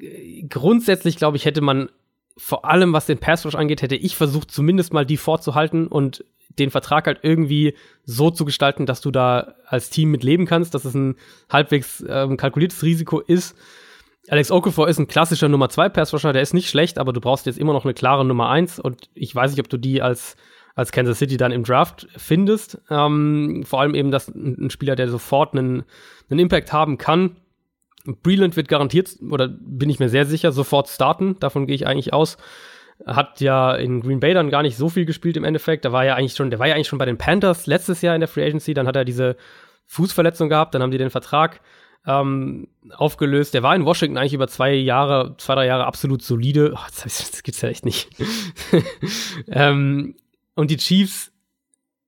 äh, 0.00 0.42
grundsätzlich, 0.48 1.16
glaube 1.16 1.36
ich, 1.36 1.44
hätte 1.44 1.60
man 1.60 1.90
vor 2.36 2.64
allem, 2.64 2.92
was 2.92 3.06
den 3.06 3.18
Pass 3.18 3.44
Rush 3.44 3.54
angeht, 3.54 3.82
hätte 3.82 3.96
ich 3.96 4.16
versucht, 4.16 4.50
zumindest 4.50 4.92
mal 4.92 5.04
die 5.04 5.18
vorzuhalten 5.18 5.86
und 5.86 6.24
den 6.58 6.70
Vertrag 6.70 7.06
halt 7.06 7.20
irgendwie 7.22 7.74
so 8.04 8.30
zu 8.30 8.44
gestalten, 8.44 8.86
dass 8.86 9.00
du 9.00 9.10
da 9.10 9.54
als 9.66 9.90
Team 9.90 10.10
mit 10.10 10.22
leben 10.22 10.46
kannst, 10.46 10.74
dass 10.74 10.84
es 10.84 10.94
ein 10.94 11.16
halbwegs 11.50 12.04
ähm, 12.08 12.36
kalkuliertes 12.36 12.82
Risiko 12.82 13.20
ist. 13.20 13.56
Alex 14.28 14.50
Okafor 14.50 14.88
ist 14.88 14.98
ein 14.98 15.08
klassischer 15.08 15.48
Nummer 15.48 15.68
2 15.68 15.88
Pass 15.88 16.12
Rusher, 16.12 16.32
der 16.32 16.42
ist 16.42 16.54
nicht 16.54 16.70
schlecht, 16.70 16.98
aber 16.98 17.12
du 17.12 17.20
brauchst 17.20 17.46
jetzt 17.46 17.58
immer 17.58 17.72
noch 17.72 17.84
eine 17.84 17.94
klare 17.94 18.24
Nummer 18.24 18.48
1 18.50 18.78
und 18.78 19.08
ich 19.14 19.34
weiß 19.34 19.50
nicht, 19.50 19.60
ob 19.60 19.68
du 19.68 19.78
die 19.78 20.00
als 20.00 20.36
als 20.74 20.92
Kansas 20.92 21.18
City 21.18 21.36
dann 21.36 21.52
im 21.52 21.64
Draft 21.64 22.08
findest. 22.16 22.80
Ähm, 22.90 23.62
vor 23.66 23.80
allem 23.80 23.94
eben, 23.94 24.10
dass 24.10 24.28
ein 24.28 24.70
Spieler, 24.70 24.96
der 24.96 25.08
sofort 25.08 25.54
einen, 25.54 25.84
einen 26.30 26.40
Impact 26.40 26.72
haben 26.72 26.98
kann. 26.98 27.36
Breland 28.22 28.56
wird 28.56 28.68
garantiert, 28.68 29.16
oder 29.30 29.48
bin 29.48 29.90
ich 29.90 29.98
mir 29.98 30.08
sehr 30.08 30.24
sicher, 30.24 30.50
sofort 30.50 30.88
starten. 30.88 31.38
Davon 31.40 31.66
gehe 31.66 31.74
ich 31.74 31.86
eigentlich 31.86 32.12
aus. 32.12 32.36
Hat 33.06 33.40
ja 33.40 33.74
in 33.74 34.00
Green 34.00 34.20
Bay 34.20 34.34
dann 34.34 34.50
gar 34.50 34.62
nicht 34.62 34.76
so 34.76 34.88
viel 34.88 35.04
gespielt 35.04 35.36
im 35.36 35.44
Endeffekt. 35.44 35.84
Da 35.84 35.92
war 35.92 36.04
ja 36.04 36.14
eigentlich 36.14 36.34
schon, 36.34 36.50
der 36.50 36.58
war 36.58 36.68
ja 36.68 36.74
eigentlich 36.74 36.88
schon 36.88 36.98
bei 36.98 37.06
den 37.06 37.18
Panthers 37.18 37.66
letztes 37.66 38.02
Jahr 38.02 38.14
in 38.14 38.20
der 38.20 38.28
Free 38.28 38.44
Agency. 38.44 38.74
Dann 38.74 38.86
hat 38.86 38.96
er 38.96 39.04
diese 39.04 39.36
Fußverletzung 39.86 40.48
gehabt. 40.48 40.74
Dann 40.74 40.82
haben 40.82 40.90
die 40.90 40.98
den 40.98 41.10
Vertrag 41.10 41.60
ähm, 42.06 42.68
aufgelöst. 42.90 43.54
Der 43.54 43.62
war 43.62 43.74
in 43.76 43.84
Washington 43.84 44.18
eigentlich 44.18 44.34
über 44.34 44.48
zwei 44.48 44.72
Jahre, 44.74 45.36
zwei, 45.38 45.54
drei 45.54 45.66
Jahre 45.66 45.86
absolut 45.86 46.22
solide. 46.22 46.72
Oh, 46.74 46.86
das, 47.02 47.30
das 47.30 47.42
gibt's 47.42 47.60
ja 47.60 47.68
echt 47.68 47.84
nicht. 47.84 48.08
ähm, 49.48 50.16
und 50.54 50.70
die 50.70 50.76
Chiefs 50.76 51.32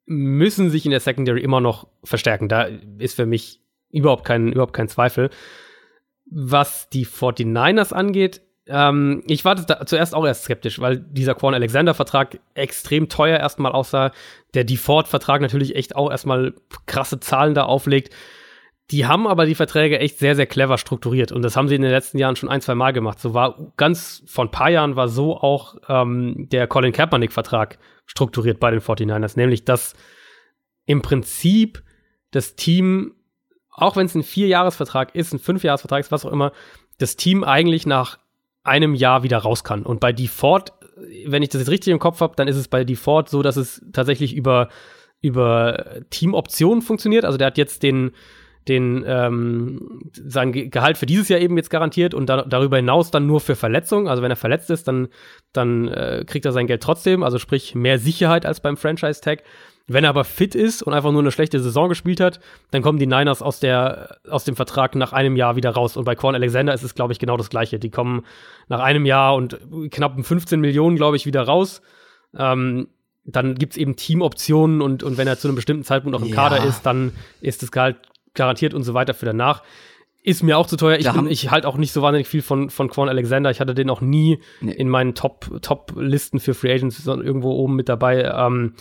müssen 0.06 0.70
sich 0.70 0.84
in 0.84 0.90
der 0.90 1.00
Secondary 1.00 1.40
immer 1.40 1.60
noch 1.60 1.88
verstärken. 2.02 2.48
Da 2.48 2.68
ist 2.98 3.16
für 3.16 3.26
mich 3.26 3.60
überhaupt 3.90 4.24
kein, 4.24 4.52
überhaupt 4.52 4.74
kein 4.74 4.88
Zweifel. 4.88 5.30
Was 6.26 6.88
die 6.88 7.06
49ers 7.06 7.92
angeht, 7.92 8.42
ähm, 8.66 9.22
ich 9.26 9.44
war 9.44 9.54
da 9.54 9.84
zuerst 9.86 10.14
auch 10.14 10.24
erst 10.24 10.44
skeptisch, 10.44 10.80
weil 10.80 10.98
dieser 10.98 11.34
Quan 11.34 11.54
Alexander-Vertrag 11.54 12.40
extrem 12.54 13.08
teuer 13.08 13.38
erstmal 13.38 13.72
aussah. 13.72 14.10
Der 14.54 14.64
Default-Vertrag 14.64 15.40
natürlich 15.40 15.76
echt 15.76 15.96
auch 15.96 16.10
erstmal 16.10 16.54
krasse 16.86 17.20
Zahlen 17.20 17.54
da 17.54 17.64
auflegt. 17.64 18.14
Die 18.90 19.06
haben 19.06 19.26
aber 19.26 19.46
die 19.46 19.54
Verträge 19.54 19.98
echt 19.98 20.18
sehr, 20.18 20.36
sehr 20.36 20.46
clever 20.46 20.76
strukturiert. 20.76 21.32
Und 21.32 21.42
das 21.42 21.56
haben 21.56 21.68
sie 21.68 21.74
in 21.74 21.82
den 21.82 21.90
letzten 21.90 22.18
Jahren 22.18 22.36
schon 22.36 22.50
ein, 22.50 22.60
zwei 22.60 22.74
Mal 22.74 22.92
gemacht. 22.92 23.18
So 23.18 23.32
war 23.32 23.72
ganz 23.76 24.22
vor 24.26 24.44
ein 24.44 24.50
paar 24.50 24.70
Jahren 24.70 24.94
war 24.94 25.08
so 25.08 25.38
auch 25.38 25.76
ähm, 25.88 26.48
der 26.50 26.66
Colin 26.66 26.92
Kaepernick-Vertrag 26.92 27.78
strukturiert 28.04 28.60
bei 28.60 28.70
den 28.70 28.80
49ers. 28.80 29.38
Nämlich, 29.38 29.64
dass 29.64 29.94
im 30.84 31.00
Prinzip 31.00 31.82
das 32.30 32.56
Team, 32.56 33.14
auch 33.70 33.96
wenn 33.96 34.06
es 34.06 34.14
ein 34.14 34.22
Vierjahresvertrag 34.22 35.14
ist, 35.14 35.32
ein 35.32 35.38
Fünfjahresvertrag 35.38 36.00
ist, 36.00 36.12
was 36.12 36.26
auch 36.26 36.32
immer, 36.32 36.52
das 36.98 37.16
Team 37.16 37.42
eigentlich 37.42 37.86
nach 37.86 38.18
einem 38.64 38.94
Jahr 38.94 39.22
wieder 39.22 39.38
raus 39.38 39.64
kann. 39.64 39.84
Und 39.84 40.00
bei 40.00 40.12
Default, 40.12 40.72
wenn 41.26 41.42
ich 41.42 41.48
das 41.48 41.60
jetzt 41.60 41.70
richtig 41.70 41.92
im 41.92 41.98
Kopf 41.98 42.20
habe, 42.20 42.36
dann 42.36 42.48
ist 42.48 42.56
es 42.56 42.68
bei 42.68 42.84
Default 42.84 43.28
so, 43.28 43.42
dass 43.42 43.56
es 43.56 43.84
tatsächlich 43.92 44.34
über, 44.34 44.68
über 45.20 46.02
Teamoptionen 46.10 46.82
funktioniert. 46.82 47.24
Also 47.24 47.38
der 47.38 47.48
hat 47.48 47.58
jetzt 47.58 47.82
den, 47.82 48.12
den 48.68 49.04
ähm, 49.06 50.00
sein 50.12 50.52
Ge- 50.52 50.68
Gehalt 50.68 50.96
für 50.96 51.06
dieses 51.06 51.28
Jahr 51.28 51.40
eben 51.40 51.56
jetzt 51.56 51.70
garantiert 51.70 52.14
und 52.14 52.26
da, 52.28 52.42
darüber 52.42 52.76
hinaus 52.76 53.10
dann 53.10 53.26
nur 53.26 53.40
für 53.40 53.56
Verletzungen. 53.56 54.08
Also 54.08 54.22
wenn 54.22 54.30
er 54.30 54.36
verletzt 54.36 54.70
ist, 54.70 54.88
dann, 54.88 55.08
dann 55.52 55.88
äh, 55.88 56.24
kriegt 56.26 56.46
er 56.46 56.52
sein 56.52 56.66
Geld 56.66 56.82
trotzdem, 56.82 57.22
also 57.22 57.38
sprich 57.38 57.74
mehr 57.74 57.98
Sicherheit 57.98 58.46
als 58.46 58.60
beim 58.60 58.76
Franchise-Tag. 58.76 59.42
Wenn 59.86 60.04
er 60.04 60.08
aber 60.10 60.24
fit 60.24 60.54
ist 60.54 60.82
und 60.82 60.94
einfach 60.94 61.12
nur 61.12 61.20
eine 61.20 61.30
schlechte 61.30 61.60
Saison 61.60 61.90
gespielt 61.90 62.18
hat, 62.18 62.40
dann 62.70 62.80
kommen 62.80 62.98
die 62.98 63.06
Niners 63.06 63.42
aus, 63.42 63.60
der, 63.60 64.16
aus 64.30 64.44
dem 64.44 64.56
Vertrag 64.56 64.94
nach 64.94 65.12
einem 65.12 65.36
Jahr 65.36 65.56
wieder 65.56 65.70
raus. 65.72 65.98
Und 65.98 66.04
bei 66.06 66.14
Quan 66.14 66.34
Alexander 66.34 66.72
ist 66.72 66.82
es, 66.84 66.94
glaube 66.94 67.12
ich, 67.12 67.18
genau 67.18 67.36
das 67.36 67.50
Gleiche. 67.50 67.78
Die 67.78 67.90
kommen 67.90 68.22
nach 68.68 68.80
einem 68.80 69.04
Jahr 69.04 69.34
und 69.34 69.58
knappen 69.90 70.24
15 70.24 70.58
Millionen, 70.58 70.96
glaube 70.96 71.16
ich, 71.18 71.26
wieder 71.26 71.42
raus. 71.42 71.82
Ähm, 72.34 72.88
dann 73.26 73.56
gibt's 73.56 73.76
eben 73.76 73.94
Teamoptionen 73.96 74.80
und, 74.80 75.02
und 75.02 75.18
wenn 75.18 75.28
er 75.28 75.38
zu 75.38 75.48
einem 75.48 75.54
bestimmten 75.54 75.84
Zeitpunkt 75.84 76.18
noch 76.18 76.22
im 76.26 76.30
Ja. 76.32 76.34
Kader 76.34 76.64
ist, 76.64 76.84
dann 76.86 77.12
ist 77.42 77.62
das 77.62 77.70
Gehalt 77.70 77.96
garantiert 78.34 78.74
und 78.74 78.82
so 78.82 78.94
weiter 78.94 79.14
für 79.14 79.26
danach. 79.26 79.62
Ist 80.22 80.42
mir 80.42 80.56
auch 80.56 80.66
zu 80.66 80.76
teuer. 80.76 80.96
Ich, 80.98 81.10
bin- 81.12 81.26
ich 81.26 81.50
halte 81.50 81.68
auch 81.68 81.76
nicht 81.76 81.92
so 81.92 82.00
wahnsinnig 82.00 82.26
viel 82.28 82.40
von, 82.40 82.70
von 82.70 82.88
Quan 82.88 83.08
Alexander. 83.10 83.50
Ich 83.50 83.60
hatte 83.60 83.74
den 83.74 83.90
auch 83.90 84.00
nie 84.00 84.38
Nee. 84.62 84.72
in 84.72 84.88
meinen 84.88 85.14
Top- 85.14 85.50
Top-Listen 85.60 86.40
für 86.40 86.54
Free 86.54 86.72
Agents 86.72 86.96
sondern 87.04 87.26
irgendwo 87.26 87.52
oben 87.52 87.76
mit 87.76 87.88
dabei. 87.90 88.22
Ähm, 88.24 88.74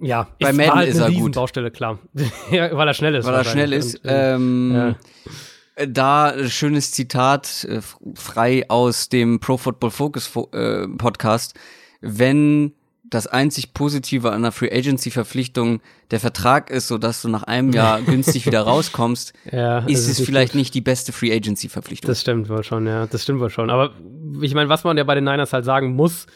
ja, 0.00 0.28
bei 0.38 0.52
Madden 0.52 0.74
halt 0.74 0.88
ist 0.90 0.98
er 0.98 1.10
gut. 1.10 1.34
Baustelle, 1.34 1.70
klar. 1.70 1.98
ja, 2.50 2.76
weil 2.76 2.86
er 2.86 2.94
schnell 2.94 3.14
ist. 3.14 3.24
Weil 3.26 3.34
er 3.34 3.44
schnell 3.44 3.72
ist. 3.72 3.96
Und, 4.04 4.10
äh, 4.10 4.34
ähm, 4.34 4.72
ja. 4.74 5.86
Da 5.86 6.32
äh, 6.34 6.48
schönes 6.50 6.92
Zitat 6.92 7.64
äh, 7.64 7.80
frei 8.14 8.68
aus 8.68 9.08
dem 9.08 9.40
Pro 9.40 9.56
Football 9.56 9.90
Focus 9.90 10.26
Fo 10.26 10.50
äh, 10.52 10.86
Podcast. 10.88 11.54
Wenn 12.00 12.74
das 13.10 13.26
einzig 13.26 13.72
Positive 13.72 14.28
an 14.28 14.34
einer 14.34 14.52
Free 14.52 14.70
Agency 14.70 15.10
Verpflichtung 15.10 15.80
der 16.10 16.20
Vertrag 16.20 16.70
ist, 16.70 16.88
so 16.88 16.98
dass 16.98 17.22
du 17.22 17.28
nach 17.28 17.42
einem 17.44 17.72
Jahr 17.72 18.02
günstig 18.02 18.46
wieder 18.46 18.62
rauskommst, 18.62 19.32
Ja, 19.50 19.80
ist 19.80 20.08
es 20.08 20.20
vielleicht 20.20 20.54
nicht 20.54 20.74
die 20.74 20.80
beste 20.80 21.12
Free 21.12 21.34
Agency 21.34 21.68
Verpflichtung. 21.68 22.08
Das 22.08 22.20
stimmt 22.20 22.48
wohl 22.48 22.64
schon, 22.64 22.86
ja. 22.86 23.06
Das 23.06 23.22
stimmt 23.22 23.40
wohl 23.40 23.50
schon. 23.50 23.70
Aber 23.70 23.94
ich 24.42 24.54
meine, 24.54 24.68
was 24.68 24.84
man 24.84 24.96
ja 24.96 25.04
bei 25.04 25.14
den 25.14 25.24
Niners 25.24 25.52
halt 25.52 25.64
sagen 25.64 25.94
muss, 25.94 26.26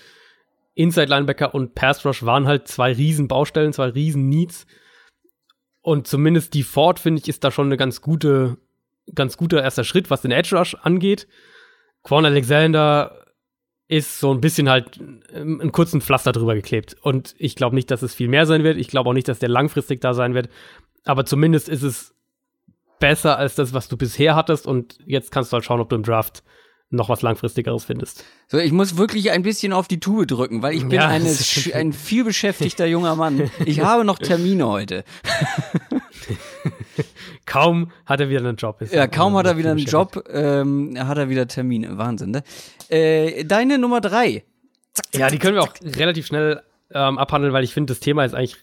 Inside 0.75 1.09
Linebacker 1.09 1.55
und 1.55 1.75
Pass 1.75 2.05
Rush 2.07 2.25
waren 2.25 2.47
halt 2.47 2.67
zwei 2.67 2.93
riesen 2.93 3.29
Baustellen, 3.29 3.73
zwei 3.73 3.89
riesen 3.89 4.29
Needs. 4.29 4.67
Und 5.83 6.07
zumindest 6.07 6.55
die 6.55 6.63
Ford, 6.63 6.99
finde 6.99 7.21
ich, 7.21 7.29
ist 7.29 7.45
da 7.45 7.51
schon 7.51 7.67
eine 7.67 7.77
ganz 7.77 8.01
gute, 8.01 8.57
ganz 9.15 9.37
guter 9.37 9.63
erster 9.63 9.85
Schritt, 9.85 10.09
was 10.11 10.23
den 10.23 10.31
Edge 10.31 10.57
Rush 10.57 10.75
angeht. 10.77 11.29
Quan 12.03 12.25
Alexander 12.25 13.22
ist 13.93 14.21
so 14.21 14.33
ein 14.33 14.41
bisschen 14.41 14.71
halt 14.71 14.99
ähm, 15.35 15.61
einen 15.61 15.71
kurzen 15.71 16.01
Pflaster 16.01 16.33
drüber 16.33 16.55
geklebt. 16.55 16.97
Und 17.03 17.35
ich 17.37 17.57
glaube 17.57 17.75
nicht, 17.75 17.91
dass 17.91 18.01
es 18.01 18.15
viel 18.15 18.29
mehr 18.29 18.47
sein 18.47 18.65
wird. 18.65 18.79
Ich 18.79 18.89
glaube 18.89 19.11
auch 19.11 19.13
nicht, 19.13 19.29
dass 19.29 19.39
der 19.39 19.51
langfristig 19.51 20.01
da 20.01 20.15
sein 20.15 20.33
wird. 20.33 20.49
Aber 21.05 21.27
zumindest 21.27 21.69
ist 21.69 21.83
es 21.83 22.15
besser 23.01 23.37
als 23.37 23.55
das, 23.55 23.75
was 23.75 23.89
du 23.89 23.99
bisher 23.99 24.35
hattest. 24.35 24.67
Und 24.67 24.97
jetzt 25.05 25.31
kannst 25.31 25.53
du 25.53 25.57
halt 25.57 25.67
schauen, 25.67 25.81
ob 25.81 25.91
du 25.91 25.97
im 25.97 26.05
Draft 26.05 26.43
noch 26.93 27.09
was 27.09 27.23
langfristigeres 27.23 27.85
findest. 27.85 28.25
So, 28.49 28.59
ich 28.59 28.73
muss 28.73 28.97
wirklich 28.97 29.31
ein 29.31 29.43
bisschen 29.43 29.73
auf 29.73 29.89
die 29.89 30.01
Tube 30.01 30.27
drücken, 30.27 30.63
weil 30.63 30.75
ich 30.75 30.83
bin 30.83 30.93
Ja, 30.93 31.09
eine, 31.09 31.35
ein 31.75 31.93
viel 31.93 32.25
beschäftigter 32.25 32.87
junger 32.87 33.17
Mann. 33.17 33.51
Ich 33.65 33.81
habe 33.81 34.05
noch 34.05 34.19
Termine 34.19 34.69
heute. 34.69 35.05
Kaum 37.47 37.91
hat 38.07 38.21
er 38.21 38.29
wieder 38.29 38.41
einen 38.41 38.57
Job. 38.57 38.81
Ja, 38.93 39.07
kaum 39.07 39.37
hat 39.37 39.47
er 39.47 39.57
wieder 39.57 39.73
einen 39.73 39.81
Job, 39.81 40.25
ähm, 40.31 40.97
hat 40.99 41.19
er 41.19 41.29
wieder 41.29 41.49
Termine. 41.49 41.99
Wahnsinn, 41.99 42.31
ne? 42.31 42.43
Äh, 42.89 43.45
deine 43.45 43.79
Nummer 43.79 44.01
drei. 44.01 44.45
Ja, 45.15 45.29
die 45.29 45.39
können 45.39 45.57
wir 45.57 45.63
auch 45.63 45.75
relativ 45.83 46.27
schnell 46.27 46.63
ähm, 46.95 47.19
abhandeln, 47.19 47.53
weil 47.53 47.65
ich 47.65 47.73
finde, 47.73 47.93
das 47.93 48.01
Thema 48.01 48.25
ist 48.25 48.35
eigentlich, 48.35 48.57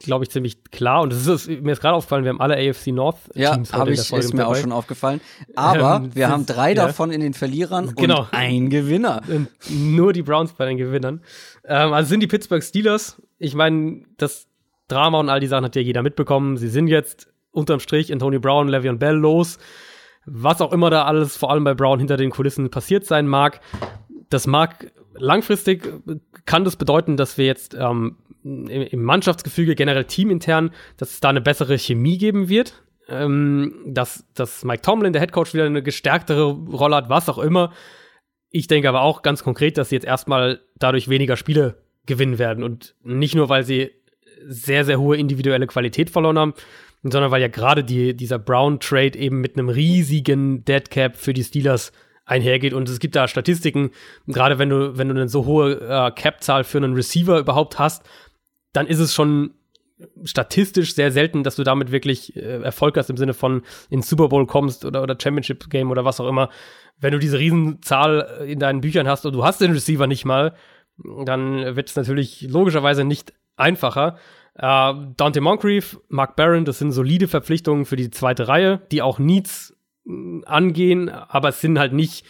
glaube 0.00 0.24
ich, 0.24 0.30
ziemlich 0.30 0.64
klar. 0.64 1.02
Und 1.02 1.12
es 1.12 1.26
ist, 1.26 1.48
mir 1.48 1.72
ist 1.72 1.80
gerade 1.80 1.94
aufgefallen, 1.96 2.24
wir 2.24 2.30
haben 2.30 2.40
alle 2.40 2.56
AFC 2.56 2.88
North 2.88 3.16
Ja, 3.34 3.54
Teams 3.54 3.72
habe 3.72 3.88
in 3.90 3.94
ich, 3.94 4.00
der 4.00 4.06
Folge 4.06 4.24
ist 4.24 4.34
mir 4.34 4.46
auch 4.46 4.50
dabei. 4.52 4.60
schon 4.62 4.72
aufgefallen. 4.72 5.20
Aber 5.56 5.96
Ähm, 6.04 6.14
wir 6.14 6.28
haben 6.28 6.46
drei 6.46 6.70
ja. 6.74 6.86
davon 6.86 7.10
in 7.10 7.20
den 7.20 7.34
Verlierern 7.34 7.94
Genau. 7.96 8.20
und 8.22 8.28
ein 8.32 8.70
Gewinner. 8.70 9.22
Und 9.28 9.48
nur 9.70 10.12
die 10.12 10.22
Browns 10.22 10.52
bei 10.52 10.66
den 10.66 10.76
Gewinnern. 10.76 11.20
Ähm, 11.64 11.92
also 11.92 12.08
sind 12.08 12.20
die 12.20 12.26
Pittsburgh 12.26 12.62
Steelers. 12.62 13.20
Ich 13.38 13.54
meine, 13.54 14.02
das 14.16 14.46
Drama 14.88 15.20
und 15.20 15.28
all 15.28 15.40
die 15.40 15.46
Sachen 15.46 15.64
hat 15.64 15.76
ja 15.76 15.82
jeder 15.82 16.02
mitbekommen. 16.02 16.56
Sie 16.56 16.68
sind 16.68 16.88
jetzt 16.88 17.28
unterm 17.52 17.80
Strich 17.80 18.12
Antonio 18.12 18.40
Brown, 18.40 18.68
Le'Veon 18.68 18.96
Bell 18.98 19.14
los. 19.14 19.58
Was 20.26 20.60
auch 20.60 20.72
immer 20.72 20.90
da 20.90 21.04
alles, 21.04 21.36
vor 21.36 21.50
allem 21.50 21.64
bei 21.64 21.74
Brown, 21.74 21.98
hinter 21.98 22.16
den 22.16 22.30
Kulissen 22.30 22.70
passiert 22.70 23.06
sein 23.06 23.26
mag. 23.26 23.60
Das 24.28 24.46
mag 24.46 24.92
langfristig, 25.14 25.86
äh, 25.86 26.16
kann 26.46 26.64
das 26.64 26.76
bedeuten, 26.76 27.16
dass 27.16 27.38
wir 27.38 27.46
jetzt 27.46 27.74
ähm, 27.74 28.16
im, 28.42 29.02
Mannschaftsgefüge, 29.02 29.74
generell 29.74 30.04
teamintern, 30.04 30.70
dass 30.96 31.12
es 31.12 31.20
da 31.20 31.28
eine 31.28 31.40
bessere 31.40 31.78
Chemie 31.78 32.18
geben 32.18 32.48
wird. 32.48 32.82
Ähm, 33.08 33.74
dass, 33.86 34.24
dass 34.34 34.64
Mike 34.64 34.82
Tomlin, 34.82 35.12
der 35.12 35.20
Headcoach, 35.20 35.52
wieder 35.52 35.64
eine 35.64 35.82
gestärktere 35.82 36.44
Rolle 36.52 36.96
hat, 36.96 37.08
was 37.08 37.28
auch 37.28 37.38
immer. 37.38 37.72
Ich 38.50 38.68
denke 38.68 38.88
aber 38.88 39.02
auch 39.02 39.22
ganz 39.22 39.42
konkret, 39.42 39.78
dass 39.78 39.88
sie 39.88 39.96
jetzt 39.96 40.06
erstmal 40.06 40.60
dadurch 40.76 41.08
weniger 41.08 41.36
Spiele 41.36 41.82
gewinnen 42.06 42.38
werden. 42.38 42.62
Und 42.62 42.94
nicht 43.02 43.34
nur, 43.34 43.48
weil 43.48 43.64
sie 43.64 43.90
sehr, 44.46 44.84
sehr 44.84 45.00
hohe 45.00 45.16
individuelle 45.16 45.66
Qualität 45.66 46.10
verloren 46.10 46.38
haben, 46.38 46.54
sondern 47.02 47.30
weil 47.30 47.40
ja 47.40 47.48
gerade 47.48 47.84
die, 47.84 48.14
dieser 48.14 48.38
Brown-Trade 48.38 49.18
eben 49.18 49.40
mit 49.40 49.56
einem 49.56 49.68
riesigen 49.68 50.64
Deadcap 50.64 51.16
für 51.16 51.32
die 51.32 51.44
Steelers 51.44 51.92
einhergeht. 52.24 52.74
Und 52.74 52.88
es 52.88 52.98
gibt 52.98 53.16
da 53.16 53.28
Statistiken, 53.28 53.90
gerade 54.26 54.58
wenn 54.58 54.68
du, 54.68 54.96
wenn 54.96 55.08
du 55.08 55.14
eine 55.14 55.28
so 55.28 55.46
hohe 55.46 55.80
äh, 55.80 56.10
Cap-Zahl 56.12 56.64
für 56.64 56.78
einen 56.78 56.94
Receiver 56.94 57.38
überhaupt 57.38 57.78
hast, 57.78 58.08
dann 58.72 58.86
ist 58.86 59.00
es 59.00 59.14
schon 59.14 59.54
statistisch 60.24 60.94
sehr 60.94 61.10
selten, 61.12 61.42
dass 61.42 61.56
du 61.56 61.62
damit 61.62 61.92
wirklich 61.92 62.36
äh, 62.36 62.62
Erfolg 62.62 62.96
hast 62.96 63.10
im 63.10 63.16
Sinne 63.16 63.34
von 63.34 63.62
ins 63.90 64.08
Super 64.08 64.28
Bowl 64.28 64.46
kommst 64.46 64.84
oder, 64.84 65.02
oder 65.02 65.16
Championship 65.20 65.68
Game 65.70 65.90
oder 65.90 66.04
was 66.04 66.20
auch 66.20 66.28
immer. 66.28 66.48
Wenn 66.98 67.12
du 67.12 67.18
diese 67.18 67.38
Riesenzahl 67.38 68.44
in 68.46 68.58
deinen 68.58 68.80
Büchern 68.80 69.08
hast 69.08 69.26
und 69.26 69.32
du 69.32 69.44
hast 69.44 69.60
den 69.60 69.72
Receiver 69.72 70.06
nicht 70.06 70.24
mal, 70.24 70.54
dann 71.24 71.76
wird 71.76 71.88
es 71.88 71.96
natürlich 71.96 72.42
logischerweise 72.42 73.04
nicht 73.04 73.32
einfacher. 73.56 74.16
Äh, 74.54 74.94
Dante 75.16 75.40
Moncrief, 75.40 75.98
Mark 76.08 76.36
Barron, 76.36 76.64
das 76.64 76.78
sind 76.78 76.92
solide 76.92 77.28
Verpflichtungen 77.28 77.84
für 77.84 77.96
die 77.96 78.10
zweite 78.10 78.48
Reihe, 78.48 78.80
die 78.90 79.02
auch 79.02 79.18
Needs 79.18 79.76
angehen, 80.46 81.08
aber 81.08 81.50
es 81.50 81.60
sind 81.60 81.78
halt 81.78 81.92
nicht 81.92 82.24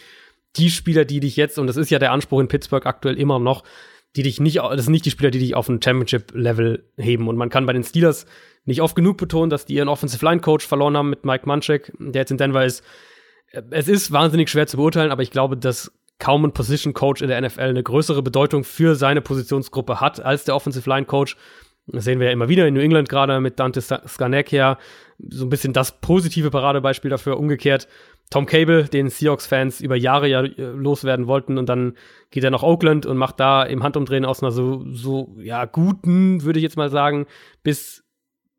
die 0.55 0.69
Spieler, 0.69 1.05
die 1.05 1.19
dich 1.19 1.35
jetzt, 1.35 1.57
und 1.59 1.67
das 1.67 1.77
ist 1.77 1.89
ja 1.89 1.99
der 1.99 2.11
Anspruch 2.11 2.39
in 2.39 2.47
Pittsburgh 2.47 2.85
aktuell 2.85 3.17
immer 3.17 3.39
noch, 3.39 3.63
die 4.15 4.23
dich 4.23 4.39
nicht, 4.39 4.57
das 4.57 4.83
sind 4.83 4.91
nicht 4.91 5.05
die 5.05 5.11
Spieler, 5.11 5.31
die 5.31 5.39
dich 5.39 5.55
auf 5.55 5.69
ein 5.69 5.81
Championship-Level 5.81 6.83
heben. 6.97 7.27
Und 7.27 7.37
man 7.37 7.49
kann 7.49 7.65
bei 7.65 7.73
den 7.73 7.83
Steelers 7.83 8.25
nicht 8.65 8.81
oft 8.81 8.95
genug 8.95 9.17
betonen, 9.17 9.49
dass 9.49 9.65
die 9.65 9.75
ihren 9.75 9.87
Offensive 9.87 10.25
Line 10.25 10.41
Coach 10.41 10.67
verloren 10.67 10.97
haben 10.97 11.09
mit 11.09 11.23
Mike 11.23 11.47
Munchak, 11.47 11.93
der 11.97 12.21
jetzt 12.21 12.31
in 12.31 12.37
Denver 12.37 12.65
ist. 12.65 12.83
Es 13.69 13.87
ist 13.87 14.11
wahnsinnig 14.11 14.49
schwer 14.49 14.67
zu 14.67 14.77
beurteilen, 14.77 15.11
aber 15.11 15.23
ich 15.23 15.31
glaube, 15.31 15.57
dass 15.57 15.91
kaum 16.19 16.45
ein 16.45 16.53
Position 16.53 16.93
Coach 16.93 17.21
in 17.21 17.29
der 17.29 17.41
NFL 17.41 17.61
eine 17.61 17.83
größere 17.83 18.21
Bedeutung 18.21 18.63
für 18.63 18.95
seine 18.95 19.21
Positionsgruppe 19.21 19.99
hat 19.99 20.19
als 20.19 20.43
der 20.43 20.55
Offensive 20.55 20.89
Line 20.89 21.05
Coach. 21.05 21.35
Das 21.91 22.05
sehen 22.05 22.19
wir 22.19 22.27
ja 22.27 22.33
immer 22.33 22.49
wieder 22.49 22.67
in 22.67 22.73
New 22.73 22.81
England 22.81 23.09
gerade 23.09 23.39
mit 23.39 23.59
Dante 23.59 23.81
Scarnecchia. 23.81 24.77
So 25.29 25.45
ein 25.45 25.49
bisschen 25.49 25.73
das 25.73 25.99
positive 25.99 26.49
Paradebeispiel 26.49 27.11
dafür. 27.11 27.37
Umgekehrt 27.37 27.87
Tom 28.31 28.45
Cable, 28.45 28.85
den 28.85 29.09
Seahawks-Fans 29.09 29.81
über 29.81 29.97
Jahre 29.97 30.27
ja 30.27 30.41
äh, 30.41 30.53
loswerden 30.57 31.27
wollten 31.27 31.57
und 31.57 31.67
dann 31.67 31.97
geht 32.31 32.45
er 32.45 32.49
nach 32.49 32.63
Oakland 32.63 33.05
und 33.05 33.17
macht 33.17 33.41
da 33.41 33.63
im 33.63 33.83
Handumdrehen 33.83 34.23
aus 34.23 34.41
einer 34.41 34.51
so, 34.51 34.85
so 34.89 35.35
ja, 35.39 35.65
guten, 35.65 36.43
würde 36.43 36.57
ich 36.57 36.63
jetzt 36.63 36.77
mal 36.77 36.89
sagen, 36.89 37.27
bis 37.61 38.05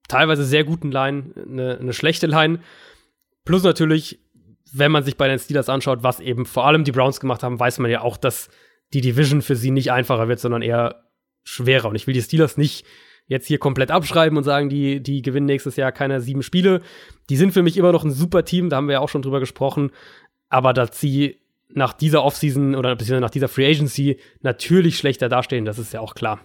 teilweise 0.09 0.45
sehr 0.45 0.65
guten 0.65 0.93
Line, 0.93 1.33
eine, 1.37 1.79
eine 1.79 1.93
schlechte 1.95 2.27
Line. 2.27 2.61
Plus 3.47 3.63
natürlich, 3.63 4.21
wenn 4.75 4.93
man 4.93 5.05
sich 5.05 5.17
bei 5.17 5.27
den 5.27 5.39
Steelers 5.39 5.71
anschaut, 5.71 6.03
was 6.03 6.21
eben 6.21 6.45
vor 6.45 6.67
allem 6.67 6.85
die 6.85 6.93
Browns 6.93 7.19
gemacht 7.19 7.43
haben, 7.43 7.59
weiß 7.59 7.79
man 7.79 7.91
ja 7.91 8.03
auch, 8.03 8.19
dass 8.19 8.51
die 8.93 9.01
Division 9.01 9.41
für 9.41 9.57
sie 9.57 9.71
nicht 9.71 9.91
einfacher 9.91 10.29
wird, 10.29 10.39
sondern 10.39 10.61
eher 10.61 11.07
schwerer. 11.45 11.89
Und 11.89 11.97
ich 11.97 12.07
will 12.07 12.15
die 12.15 12.23
Steelers 12.23 12.59
nicht 12.59 12.85
jetzt 13.27 13.47
hier 13.47 13.59
komplett 13.59 13.90
abschreiben 13.90 14.36
und 14.36 14.44
sagen, 14.44 14.69
die, 14.69 15.03
die 15.03 15.23
gewinnen 15.23 15.47
nächstes 15.47 15.77
Jahr 15.77 15.93
keine 15.93 16.20
sieben 16.20 16.43
Spiele. 16.43 16.82
Die 17.31 17.36
sind 17.36 17.53
für 17.53 17.62
mich 17.62 17.77
immer 17.77 17.93
noch 17.93 18.05
ein 18.05 18.11
super 18.11 18.44
Team, 18.44 18.69
da 18.69 18.77
haben 18.77 18.89
wir 18.89 18.94
ja 18.94 19.01
auch 19.01 19.09
schon 19.09 19.23
drüber 19.23 19.40
gesprochen. 19.40 19.90
Aber 20.49 20.73
dass 20.73 21.01
sie 21.01 21.39
nach 21.74 21.93
dieser 21.93 22.24
Offseason 22.24 22.74
oder 22.74 22.94
beziehungsweise 22.94 23.23
nach 23.23 23.31
dieser 23.31 23.49
Free 23.49 23.66
Agency 23.70 24.19
natürlich 24.43 24.99
schlechter 24.99 25.28
dastehen, 25.28 25.65
das 25.65 25.78
ist 25.78 25.93
ja 25.93 26.01
auch 26.01 26.15
klar. 26.15 26.40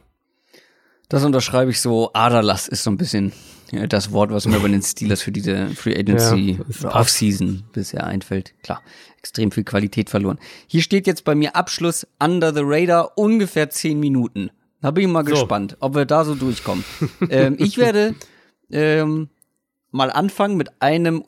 Das 1.10 1.24
unterschreibe 1.24 1.72
ich 1.72 1.80
so. 1.82 2.12
Aderlass 2.14 2.68
ist 2.68 2.84
so 2.84 2.92
ein 2.92 2.98
bisschen 2.98 3.32
das 3.90 4.12
Wort, 4.12 4.32
was 4.32 4.46
mir 4.46 4.60
bei 4.60 4.68
den 4.70 4.82
Steelers 4.82 5.22
für 5.22 5.32
diese 5.32 5.68
Free 5.70 5.98
Agency 5.98 6.60
Ja. 6.82 6.96
Offseason 6.96 7.64
bisher 7.74 8.06
einfällt. 8.06 8.54
Klar, 8.64 8.82
extrem 9.20 9.52
viel 9.52 9.64
Qualität 9.64 10.10
verloren. 10.10 10.40
Hier 10.68 10.82
steht 10.82 11.08
jetzt 11.08 11.24
bei 11.26 11.36
mir 11.36 11.56
Abschluss 11.56 12.08
Under 12.22 12.54
the 12.54 12.62
Radar 12.64 13.18
ungefähr 13.18 13.70
zehn 13.70 14.00
Minuten. 14.00 14.52
Da 14.82 14.92
bin 14.92 15.06
ich 15.06 15.10
mal 15.12 15.26
So. 15.26 15.32
gespannt, 15.32 15.78
ob 15.80 15.96
wir 15.96 16.06
da 16.06 16.24
so 16.26 16.36
durchkommen. 16.36 16.84
ähm, 17.30 17.56
ich 17.60 17.78
werde 17.78 18.16
ähm, 18.72 19.30
mal 19.92 20.12
anfangen 20.12 20.58
mit 20.58 20.82
einem 20.82 21.24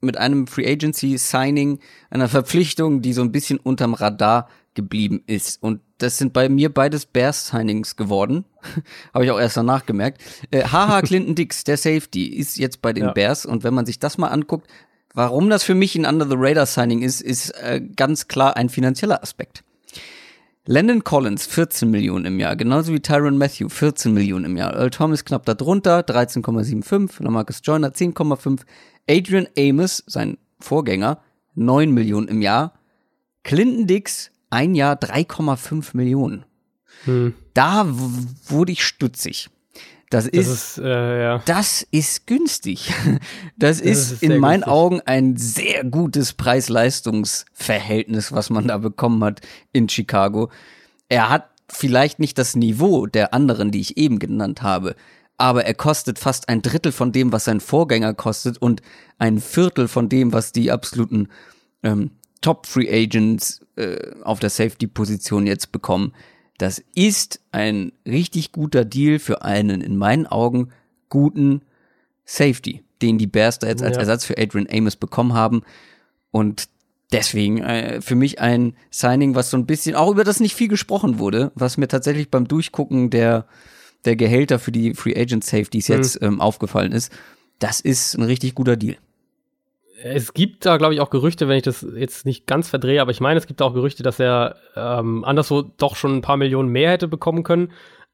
mit 0.00 0.18
einem 0.18 0.46
Free 0.46 0.70
Agency 0.70 1.16
Signing, 1.16 1.78
einer 2.10 2.28
Verpflichtung, 2.28 3.00
die 3.00 3.14
so 3.14 3.22
ein 3.22 3.32
bisschen 3.32 3.56
unterm 3.58 3.94
Radar 3.94 4.50
geblieben 4.74 5.22
ist. 5.26 5.62
Und 5.62 5.80
das 5.96 6.18
sind 6.18 6.34
bei 6.34 6.50
mir 6.50 6.68
beides 6.68 7.06
Bears 7.06 7.48
Signings 7.48 7.96
geworden. 7.96 8.44
Habe 9.14 9.24
ich 9.24 9.30
auch 9.30 9.40
erst 9.40 9.56
danach 9.56 9.86
gemerkt. 9.86 10.20
Äh, 10.50 10.64
Haha 10.64 11.00
Clinton 11.06 11.34
Dix, 11.34 11.64
der 11.64 11.78
Safety, 11.78 12.26
ist 12.26 12.58
jetzt 12.58 12.82
bei 12.82 12.92
den 12.92 13.04
Ja. 13.04 13.12
Bears. 13.12 13.46
Und 13.46 13.64
wenn 13.64 13.72
man 13.72 13.86
sich 13.86 13.98
das 13.98 14.18
mal 14.18 14.28
anguckt, 14.28 14.68
warum 15.14 15.48
das 15.48 15.62
für 15.62 15.74
mich 15.74 15.94
ein 15.94 16.04
Under 16.04 16.26
the 16.28 16.34
Radar 16.36 16.66
Signing 16.66 17.00
ist, 17.00 17.22
ist 17.22 17.50
äh, 17.52 17.80
ganz 17.96 18.28
klar 18.28 18.58
ein 18.58 18.68
finanzieller 18.68 19.22
Aspekt. 19.22 19.64
Landon 20.66 21.04
Collins 21.04 21.46
14 21.46 21.90
Millionen 21.90 22.24
im 22.24 22.40
Jahr, 22.40 22.56
genauso 22.56 22.94
wie 22.94 23.00
Tyron 23.00 23.36
Matthew 23.36 23.68
14 23.68 24.14
Millionen 24.14 24.46
im 24.46 24.56
Jahr. 24.56 24.74
Earl 24.74 24.88
Thomas 24.88 25.26
knapp 25.26 25.44
darunter, 25.44 26.00
13,75, 26.00 27.22
Lamarcus 27.22 27.60
Joyner 27.62 27.90
10,5, 27.90 28.62
Adrian 29.06 29.46
Amos, 29.58 30.02
sein 30.06 30.38
Vorgänger, 30.60 31.20
9 31.54 31.90
Millionen 31.90 32.28
im 32.28 32.40
Jahr. 32.40 32.72
Clinton 33.42 33.86
Dix, 33.86 34.30
ein 34.48 34.74
Jahr 34.74 34.94
3,5 34.94 35.94
Millionen. 35.94 36.46
Hm. 37.04 37.34
Da 37.52 37.86
wurde 38.46 38.72
ich 38.72 38.82
stutzig. 38.84 39.50
Das, 40.14 40.24
Das 40.30 40.32
ist, 40.32 40.48
ist, 40.48 40.78
äh, 40.78 41.22
ja. 41.22 41.42
das 41.44 41.86
ist 41.90 42.26
günstig. 42.26 42.92
Das, 43.56 43.80
ist, 43.80 44.12
ist 44.12 44.22
in 44.22 44.38
meinen 44.38 44.60
günstig. 44.60 44.72
Augen 44.72 45.00
ein 45.04 45.36
sehr 45.36 45.84
gutes 45.84 46.32
Preis-Leistungs-Verhältnis, 46.34 48.30
was 48.32 48.48
man 48.50 48.68
da 48.68 48.78
bekommen 48.78 49.22
hat 49.24 49.40
in 49.72 49.88
Chicago. 49.88 50.50
Er 51.08 51.30
hat 51.30 51.50
vielleicht 51.68 52.20
nicht 52.20 52.38
das 52.38 52.54
Niveau 52.54 53.06
der 53.06 53.34
anderen, 53.34 53.72
die 53.72 53.80
ich 53.80 53.96
eben 53.96 54.20
genannt 54.20 54.62
habe, 54.62 54.94
aber 55.36 55.64
er 55.64 55.74
kostet 55.74 56.20
fast 56.20 56.48
ein 56.48 56.62
Drittel 56.62 56.92
von 56.92 57.10
dem, 57.10 57.32
was 57.32 57.44
sein 57.44 57.58
Vorgänger 57.58 58.14
kostet 58.14 58.58
und 58.58 58.82
ein 59.18 59.40
Viertel 59.40 59.88
von 59.88 60.08
dem, 60.08 60.32
was 60.32 60.52
die 60.52 60.70
absoluten 60.70 61.28
ähm, 61.82 62.12
Top 62.40 62.66
Free 62.66 62.88
Agents 62.88 63.66
äh, 63.74 64.12
auf 64.22 64.38
der 64.38 64.50
Safety-Position 64.50 65.46
jetzt 65.46 65.72
bekommen. 65.72 66.12
Das 66.58 66.82
ist 66.94 67.40
ein 67.52 67.92
richtig 68.06 68.52
guter 68.52 68.84
Deal 68.84 69.18
für 69.18 69.42
einen 69.42 69.80
in 69.80 69.96
meinen 69.96 70.26
Augen 70.26 70.70
guten 71.08 71.62
Safety, 72.24 72.82
den 73.02 73.18
die 73.18 73.26
Bears 73.26 73.58
da 73.58 73.68
jetzt 73.68 73.82
als 73.82 73.96
ja. 73.96 74.00
Ersatz 74.00 74.24
für 74.24 74.38
Adrian 74.38 74.68
Amos 74.70 74.96
bekommen 74.96 75.34
haben. 75.34 75.62
Und 76.30 76.68
deswegen 77.12 77.62
äh, 77.62 78.00
für 78.00 78.14
mich 78.14 78.40
ein 78.40 78.76
Signing, 78.90 79.34
was 79.34 79.50
so 79.50 79.56
ein 79.56 79.66
bisschen, 79.66 79.94
auch 79.94 80.10
über 80.10 80.24
das 80.24 80.40
nicht 80.40 80.54
viel 80.54 80.68
gesprochen 80.68 81.18
wurde, 81.18 81.52
was 81.54 81.76
mir 81.76 81.88
tatsächlich 81.88 82.30
beim 82.30 82.48
Durchgucken 82.48 83.10
der, 83.10 83.46
der 84.04 84.16
Gehälter 84.16 84.58
für 84.58 84.72
die 84.72 84.94
Free 84.94 85.16
Agent 85.16 85.44
Safeties 85.44 85.88
mhm. 85.88 85.94
jetzt 85.96 86.22
ähm, 86.22 86.40
aufgefallen 86.40 86.92
ist. 86.92 87.12
Das 87.58 87.80
ist 87.80 88.14
ein 88.14 88.22
richtig 88.22 88.54
guter 88.54 88.76
Deal. 88.76 88.96
Es 90.06 90.34
gibt 90.34 90.66
da, 90.66 90.76
glaube 90.76 90.92
ich, 90.92 91.00
auch 91.00 91.08
Gerüchte, 91.08 91.48
wenn 91.48 91.56
ich 91.56 91.62
das 91.62 91.86
jetzt 91.96 92.26
nicht 92.26 92.46
ganz 92.46 92.68
verdrehe, 92.68 93.00
aber 93.00 93.10
ich 93.10 93.20
meine, 93.20 93.38
es 93.38 93.46
gibt 93.46 93.62
auch 93.62 93.72
Gerüchte, 93.72 94.02
dass 94.02 94.20
er 94.20 94.56
ähm, 94.76 95.24
anderswo 95.24 95.62
doch 95.62 95.96
schon 95.96 96.16
ein 96.16 96.20
paar 96.20 96.36
Millionen 96.36 96.68
mehr 96.68 96.90
hätte 96.90 97.08
bekommen 97.08 97.42
können, 97.42 97.72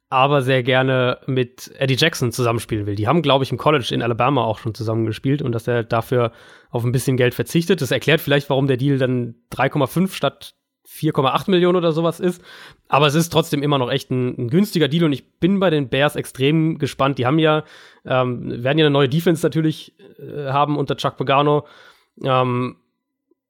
aber 0.09 0.43
sehr 0.43 0.63
gerne 0.63 1.19
mit 1.27 1.73
Eddie 1.79 1.97
Jackson 1.97 2.31
zusammenspielen 2.31 2.87
will. 2.87 2.95
Die 2.95 3.09
haben, 3.09 3.23
glaube 3.23 3.43
ich, 3.43 3.51
im 3.51 3.59
College 3.59 3.91
in 3.93 4.03
Alabama 4.03 4.45
auch 4.45 4.59
schon 4.59 4.73
zusammengespielt 4.73 5.43
und 5.43 5.51
dass 5.51 5.67
er 5.67 5.83
dafür 5.83 6.31
auf 6.71 6.85
ein 6.85 6.93
bisschen 6.93 7.17
Geld 7.17 7.35
verzichtet. 7.35 7.83
Das 7.83 7.91
erklärt 7.91 8.21
vielleicht, 8.21 8.51
warum 8.51 8.69
der 8.69 8.77
Deal 8.77 8.99
dann 8.99 9.35
3,5 9.53 10.13
statt 10.13 10.55
4,8 10.91 11.51
Millionen 11.51 11.77
oder 11.77 11.93
sowas 11.93 12.21
ist. 12.21 12.43
Aber 12.89 13.07
es 13.07 13.15
ist 13.15 13.31
trotzdem 13.31 13.63
immer 13.63 13.79
noch 13.79 13.91
echt 13.91 14.11
ein, 14.11 14.37
ein, 14.37 14.49
günstiger 14.49 14.89
Deal 14.89 15.05
und 15.05 15.13
ich 15.13 15.39
bin 15.39 15.61
bei 15.61 15.71
den 15.71 15.89
Bears 15.89 16.17
extrem 16.17 16.79
gespannt. 16.79 17.19
Die 17.19 17.27
haben 17.27 17.39
ja, 17.39 17.65
ähm, 18.05 18.63
werden 18.63 18.79
ja 18.79 18.87
eine 18.87 18.93
neue 18.93 19.09
Defense 19.09 19.45
natürlich 19.45 19.95
äh, 20.19 20.51
haben 20.51 20.77
unter 20.77 20.97
Chuck 20.97 21.17
Pagano. 21.17 21.67
Ähm, 22.23 22.77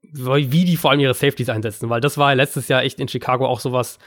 wie 0.03 0.65
die 0.65 0.77
vor 0.77 0.91
allem 0.91 1.01
ihre 1.01 1.15
Safeties 1.15 1.51
einsetzen, 1.51 1.89
weil 1.89 2.01
das 2.01 2.19
war 2.19 2.31
ja 2.31 2.35
letztes 2.35 2.69
Jahr 2.69 2.83
echt 2.83 2.99
in 2.99 3.09
Chicago 3.09 3.47
auch 3.47 3.61
sowas, 3.61 3.99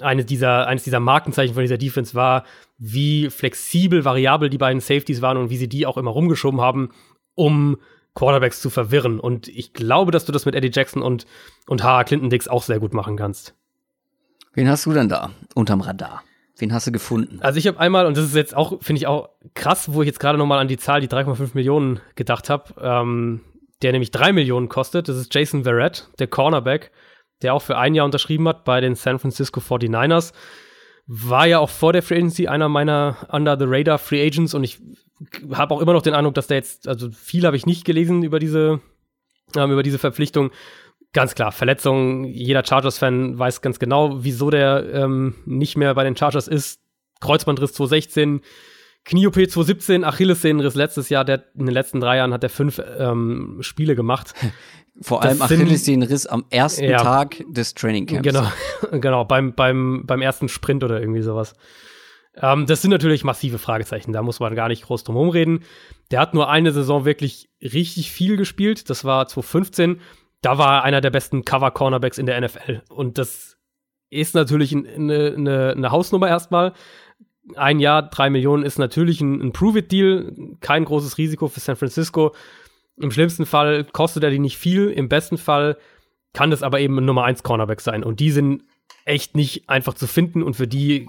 eines 0.00 0.26
dieser, 0.26 0.66
eines 0.66 0.84
dieser 0.84 1.00
Markenzeichen 1.00 1.54
von 1.54 1.62
dieser 1.62 1.78
Defense 1.78 2.14
war, 2.14 2.44
wie 2.78 3.30
flexibel, 3.30 4.04
variabel 4.04 4.48
die 4.48 4.58
beiden 4.58 4.80
Safeties 4.80 5.20
waren 5.20 5.36
und 5.36 5.50
wie 5.50 5.56
sie 5.56 5.68
die 5.68 5.86
auch 5.86 5.98
immer 5.98 6.10
rumgeschoben 6.10 6.60
haben, 6.60 6.90
um 7.34 7.76
Quarterbacks 8.14 8.60
zu 8.60 8.70
verwirren. 8.70 9.20
Und 9.20 9.48
ich 9.48 9.72
glaube, 9.72 10.12
dass 10.12 10.24
du 10.24 10.32
das 10.32 10.44
mit 10.46 10.54
Eddie 10.54 10.70
Jackson 10.72 11.02
und, 11.02 11.26
und 11.66 11.82
H. 11.82 12.04
Clinton 12.04 12.30
Dix 12.30 12.48
auch 12.48 12.62
sehr 12.62 12.78
gut 12.78 12.94
machen 12.94 13.16
kannst. 13.16 13.54
Wen 14.54 14.68
hast 14.68 14.86
du 14.86 14.92
denn 14.92 15.08
da 15.08 15.30
unterm 15.54 15.80
Radar? 15.80 16.22
Wen 16.58 16.72
hast 16.72 16.86
du 16.86 16.92
gefunden? 16.92 17.40
Also 17.40 17.58
ich 17.58 17.66
habe 17.66 17.80
einmal, 17.80 18.06
und 18.06 18.16
das 18.16 18.24
ist 18.24 18.34
jetzt 18.34 18.54
auch, 18.54 18.82
finde 18.82 18.98
ich 18.98 19.06
auch 19.06 19.30
krass, 19.54 19.92
wo 19.92 20.02
ich 20.02 20.06
jetzt 20.06 20.20
gerade 20.20 20.36
nochmal 20.36 20.58
an 20.58 20.68
die 20.68 20.76
Zahl, 20.76 21.00
die 21.00 21.08
3,5 21.08 21.50
Millionen 21.54 22.00
gedacht 22.14 22.50
habe, 22.50 22.74
ähm, 22.80 23.40
der 23.80 23.92
nämlich 23.92 24.10
3 24.10 24.32
Millionen 24.32 24.68
kostet. 24.68 25.08
Das 25.08 25.16
ist 25.16 25.34
Jason 25.34 25.64
Verrett, 25.64 26.08
der 26.18 26.26
Cornerback 26.26 26.92
der 27.42 27.54
auch 27.54 27.62
für 27.62 27.76
ein 27.76 27.94
Jahr 27.94 28.04
unterschrieben 28.04 28.48
hat 28.48 28.64
bei 28.64 28.80
den 28.80 28.94
San 28.94 29.18
Francisco 29.18 29.60
49ers. 29.60 30.32
War 31.06 31.46
ja 31.46 31.58
auch 31.58 31.70
vor 31.70 31.92
der 31.92 32.02
Free 32.02 32.16
Agency 32.16 32.46
einer 32.46 32.68
meiner 32.68 33.16
Under 33.30 33.58
the 33.58 33.64
Radar 33.66 33.98
Free 33.98 34.24
Agents 34.24 34.54
und 34.54 34.64
ich 34.64 34.80
habe 35.52 35.74
auch 35.74 35.80
immer 35.80 35.92
noch 35.92 36.02
den 36.02 36.14
Eindruck, 36.14 36.34
dass 36.34 36.46
der 36.46 36.56
jetzt, 36.56 36.88
also 36.88 37.10
viel 37.10 37.44
habe 37.44 37.56
ich 37.56 37.66
nicht 37.66 37.84
gelesen 37.84 38.22
über 38.22 38.38
diese, 38.38 38.80
ähm, 39.56 39.72
über 39.72 39.82
diese 39.82 39.98
Verpflichtung. 39.98 40.50
Ganz 41.12 41.34
klar, 41.34 41.52
Verletzung. 41.52 42.24
Jeder 42.24 42.64
Chargers-Fan 42.64 43.38
weiß 43.38 43.60
ganz 43.60 43.78
genau, 43.78 44.24
wieso 44.24 44.50
der 44.50 44.88
ähm, 44.92 45.34
nicht 45.44 45.76
mehr 45.76 45.94
bei 45.94 46.04
den 46.04 46.16
Chargers 46.16 46.48
ist. 46.48 46.80
Kreuzbandriss 47.20 47.74
2016, 47.74 48.40
Knie-OP 49.04 49.34
2017, 49.34 50.04
Achillessehnenriss 50.04 50.74
letztes 50.74 51.08
Jahr. 51.08 51.24
Der, 51.24 51.44
in 51.54 51.66
den 51.66 51.74
letzten 51.74 52.00
drei 52.00 52.18
Jahren 52.18 52.32
hat 52.32 52.42
er 52.42 52.50
fünf 52.50 52.80
ähm, 52.98 53.58
Spiele 53.60 53.96
gemacht. 53.96 54.34
Vor 55.00 55.22
allem 55.22 55.40
Achillessehnenriss 55.40 56.26
am 56.26 56.44
ersten 56.50 56.84
ja, 56.84 57.02
Tag 57.02 57.42
des 57.48 57.74
Trainingcamps. 57.74 58.22
Genau, 58.22 58.52
genau 59.00 59.24
beim, 59.24 59.54
beim, 59.54 60.04
beim 60.06 60.20
ersten 60.20 60.48
Sprint 60.48 60.84
oder 60.84 61.00
irgendwie 61.00 61.22
sowas. 61.22 61.54
Ähm, 62.34 62.66
das 62.66 62.82
sind 62.82 62.90
natürlich 62.90 63.24
massive 63.24 63.58
Fragezeichen, 63.58 64.12
da 64.12 64.22
muss 64.22 64.40
man 64.40 64.54
gar 64.54 64.68
nicht 64.68 64.84
groß 64.84 65.04
drum 65.04 65.16
herum 65.16 65.30
reden. 65.30 65.64
Der 66.10 66.20
hat 66.20 66.34
nur 66.34 66.48
eine 66.48 66.72
Saison 66.72 67.04
wirklich 67.04 67.50
richtig 67.60 68.12
viel 68.12 68.36
gespielt, 68.36 68.88
das 68.90 69.04
war 69.04 69.26
2015. 69.26 70.00
Da 70.40 70.58
war 70.58 70.78
er 70.78 70.84
einer 70.84 71.00
der 71.00 71.10
besten 71.10 71.44
Cover-Cornerbacks 71.44 72.18
in 72.18 72.26
der 72.26 72.40
NFL. 72.40 72.82
Und 72.88 73.16
das 73.18 73.58
ist 74.10 74.34
natürlich 74.34 74.74
eine, 74.74 75.34
eine, 75.36 75.74
eine 75.76 75.90
Hausnummer 75.90 76.28
erstmal. 76.28 76.72
Ein 77.56 77.80
Jahr, 77.80 78.02
drei 78.02 78.30
Millionen 78.30 78.62
ist 78.62 78.78
natürlich 78.78 79.20
ein, 79.20 79.40
ein 79.40 79.52
Prove-It-Deal, 79.52 80.56
kein 80.60 80.84
großes 80.84 81.18
Risiko 81.18 81.48
für 81.48 81.60
San 81.60 81.76
Francisco. 81.76 82.34
Im 82.96 83.10
schlimmsten 83.10 83.46
Fall 83.46 83.84
kostet 83.84 84.22
er 84.22 84.30
die 84.30 84.38
nicht 84.38 84.58
viel, 84.58 84.88
im 84.88 85.08
besten 85.08 85.38
Fall 85.38 85.76
kann 86.32 86.50
das 86.50 86.62
aber 86.62 86.80
eben 86.80 86.98
ein 86.98 87.04
Nummer 87.04 87.24
1 87.24 87.42
Cornerback 87.42 87.80
sein. 87.80 88.04
Und 88.04 88.20
die 88.20 88.30
sind 88.30 88.64
echt 89.04 89.36
nicht 89.36 89.68
einfach 89.68 89.94
zu 89.94 90.06
finden 90.06 90.42
und 90.42 90.54
für 90.54 90.68
die, 90.68 91.08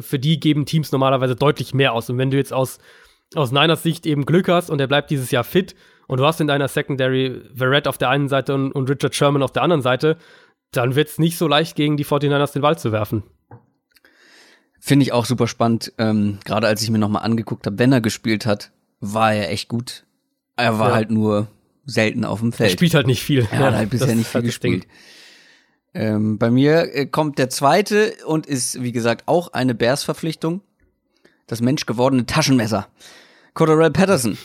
für 0.00 0.18
die 0.18 0.40
geben 0.40 0.66
Teams 0.66 0.92
normalerweise 0.92 1.36
deutlich 1.36 1.74
mehr 1.74 1.92
aus. 1.92 2.10
Und 2.10 2.18
wenn 2.18 2.30
du 2.30 2.36
jetzt 2.36 2.52
aus, 2.52 2.78
aus 3.34 3.52
Niners 3.52 3.82
Sicht 3.82 4.06
eben 4.06 4.26
Glück 4.26 4.48
hast 4.48 4.70
und 4.70 4.80
er 4.80 4.88
bleibt 4.88 5.10
dieses 5.10 5.30
Jahr 5.30 5.44
fit 5.44 5.74
und 6.06 6.18
du 6.18 6.26
hast 6.26 6.40
in 6.40 6.48
deiner 6.48 6.68
Secondary 6.68 7.40
Verrett 7.54 7.86
auf 7.86 7.98
der 7.98 8.10
einen 8.10 8.28
Seite 8.28 8.54
und, 8.54 8.72
und 8.72 8.90
Richard 8.90 9.14
Sherman 9.14 9.42
auf 9.42 9.52
der 9.52 9.62
anderen 9.62 9.82
Seite, 9.82 10.16
dann 10.72 10.96
wird 10.96 11.08
es 11.08 11.18
nicht 11.18 11.38
so 11.38 11.46
leicht 11.46 11.76
gegen 11.76 11.96
die 11.96 12.04
49ers 12.04 12.52
den 12.52 12.62
Ball 12.62 12.78
zu 12.78 12.92
werfen. 12.92 13.22
Finde 14.80 15.04
ich 15.04 15.12
auch 15.12 15.26
super 15.26 15.46
spannend. 15.46 15.92
Ähm, 15.98 16.38
Gerade 16.44 16.66
als 16.66 16.82
ich 16.82 16.90
mir 16.90 16.98
nochmal 16.98 17.22
angeguckt 17.22 17.66
habe, 17.66 17.78
wenn 17.78 17.92
er 17.92 18.00
gespielt 18.00 18.46
hat, 18.46 18.72
war 19.00 19.34
er 19.34 19.50
echt 19.50 19.68
gut. 19.68 20.04
Er 20.56 20.78
war 20.78 20.88
ja. 20.88 20.94
halt 20.94 21.10
nur 21.10 21.48
selten 21.84 22.24
auf 22.24 22.40
dem 22.40 22.52
Feld. 22.52 22.70
Er 22.70 22.72
spielt 22.72 22.94
halt 22.94 23.06
nicht 23.06 23.22
viel. 23.22 23.46
Er 23.50 23.58
hat 23.58 23.74
halt 23.74 23.90
bisher 23.90 24.14
nicht 24.14 24.28
viel 24.28 24.42
gespielt. 24.42 24.86
Ähm, 25.92 26.38
bei 26.38 26.50
mir 26.50 26.94
äh, 26.94 27.06
kommt 27.06 27.38
der 27.38 27.50
zweite 27.50 28.14
und 28.24 28.46
ist, 28.46 28.82
wie 28.82 28.92
gesagt, 28.92 29.24
auch 29.26 29.52
eine 29.52 29.74
Bears-Verpflichtung. 29.74 30.62
Das 31.46 31.60
menschgewordene 31.60 32.26
Taschenmesser. 32.26 32.88
Cordell 33.54 33.90
Patterson 33.90 34.38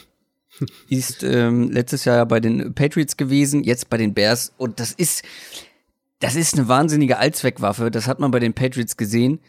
ist 0.89 1.23
ähm, 1.23 1.71
letztes 1.71 2.05
Jahr 2.05 2.25
bei 2.25 2.39
den 2.39 2.73
Patriots 2.73 3.15
gewesen, 3.15 3.63
jetzt 3.63 3.89
bei 3.89 3.97
den 3.97 4.13
Bears. 4.13 4.53
Und 4.57 4.79
das 4.79 4.91
ist, 4.91 5.23
das 6.19 6.35
ist 6.35 6.55
eine 6.55 6.67
wahnsinnige 6.67 7.19
Allzweckwaffe. 7.19 7.91
Das 7.91 8.07
hat 8.07 8.19
man 8.19 8.31
bei 8.31 8.39
den 8.39 8.53
Patriots 8.53 8.97
gesehen. 8.97 9.39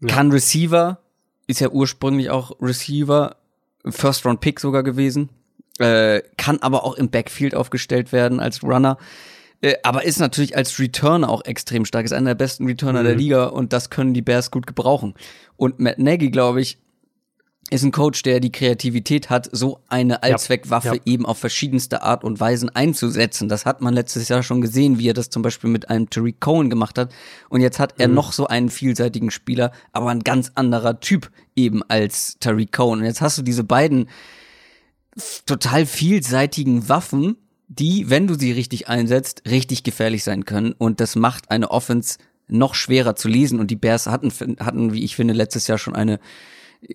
Ja. 0.00 0.08
Kann 0.08 0.32
Receiver, 0.32 0.98
ist 1.46 1.60
ja 1.60 1.70
ursprünglich 1.70 2.30
auch 2.30 2.52
Receiver, 2.60 3.36
First-Round-Pick 3.84 4.60
sogar 4.60 4.82
gewesen 4.82 5.28
äh, 5.78 6.22
kann 6.36 6.58
aber 6.60 6.84
auch 6.84 6.94
im 6.94 7.10
Backfield 7.10 7.54
aufgestellt 7.54 8.12
werden 8.12 8.40
als 8.40 8.62
Runner. 8.62 8.96
Äh, 9.60 9.74
aber 9.82 10.04
ist 10.04 10.20
natürlich 10.20 10.56
als 10.56 10.78
Returner 10.78 11.28
auch 11.28 11.44
extrem 11.44 11.84
stark, 11.84 12.04
ist 12.04 12.12
einer 12.12 12.30
der 12.30 12.34
besten 12.36 12.66
Returner 12.66 13.00
mhm. 13.00 13.06
der 13.06 13.16
Liga 13.16 13.44
und 13.46 13.72
das 13.72 13.90
können 13.90 14.14
die 14.14 14.22
Bears 14.22 14.50
gut 14.50 14.66
gebrauchen. 14.66 15.14
Und 15.56 15.80
Matt 15.80 15.98
Nagy, 15.98 16.30
glaube 16.30 16.60
ich, 16.60 16.78
ist 17.70 17.82
ein 17.82 17.92
Coach, 17.92 18.22
der 18.22 18.40
die 18.40 18.52
Kreativität 18.52 19.30
hat, 19.30 19.48
so 19.50 19.80
eine 19.88 20.22
Allzweckwaffe 20.22 20.88
ja, 20.88 20.94
ja. 20.94 21.00
eben 21.06 21.24
auf 21.24 21.38
verschiedenste 21.38 22.02
Art 22.02 22.22
und 22.22 22.38
Weisen 22.38 22.68
einzusetzen. 22.68 23.48
Das 23.48 23.64
hat 23.64 23.80
man 23.80 23.94
letztes 23.94 24.28
Jahr 24.28 24.42
schon 24.42 24.60
gesehen, 24.60 24.98
wie 24.98 25.08
er 25.08 25.14
das 25.14 25.30
zum 25.30 25.42
Beispiel 25.42 25.70
mit 25.70 25.88
einem 25.88 26.10
Tariq 26.10 26.40
Cohen 26.40 26.68
gemacht 26.68 26.98
hat. 26.98 27.12
Und 27.48 27.62
jetzt 27.62 27.78
hat 27.78 27.94
er 27.98 28.08
mhm. 28.08 28.14
noch 28.14 28.32
so 28.32 28.46
einen 28.46 28.68
vielseitigen 28.68 29.30
Spieler, 29.30 29.72
aber 29.92 30.10
ein 30.10 30.20
ganz 30.20 30.52
anderer 30.54 31.00
Typ 31.00 31.30
eben 31.56 31.82
als 31.88 32.38
Tariq 32.38 32.70
Cohen. 32.70 33.00
Und 33.00 33.06
jetzt 33.06 33.22
hast 33.22 33.38
du 33.38 33.42
diese 33.42 33.64
beiden 33.64 34.08
total 35.46 35.86
vielseitigen 35.86 36.88
Waffen, 36.88 37.36
die, 37.68 38.10
wenn 38.10 38.26
du 38.26 38.34
sie 38.34 38.52
richtig 38.52 38.88
einsetzt, 38.88 39.42
richtig 39.48 39.84
gefährlich 39.84 40.22
sein 40.22 40.44
können. 40.44 40.72
Und 40.72 41.00
das 41.00 41.16
macht 41.16 41.50
eine 41.50 41.70
Offense 41.70 42.18
noch 42.46 42.74
schwerer 42.74 43.16
zu 43.16 43.28
lesen. 43.28 43.58
Und 43.58 43.70
die 43.70 43.76
Bears 43.76 44.06
hatten, 44.06 44.30
hatten, 44.60 44.92
wie 44.92 45.02
ich 45.02 45.16
finde, 45.16 45.32
letztes 45.32 45.66
Jahr 45.66 45.78
schon 45.78 45.96
eine 45.96 46.20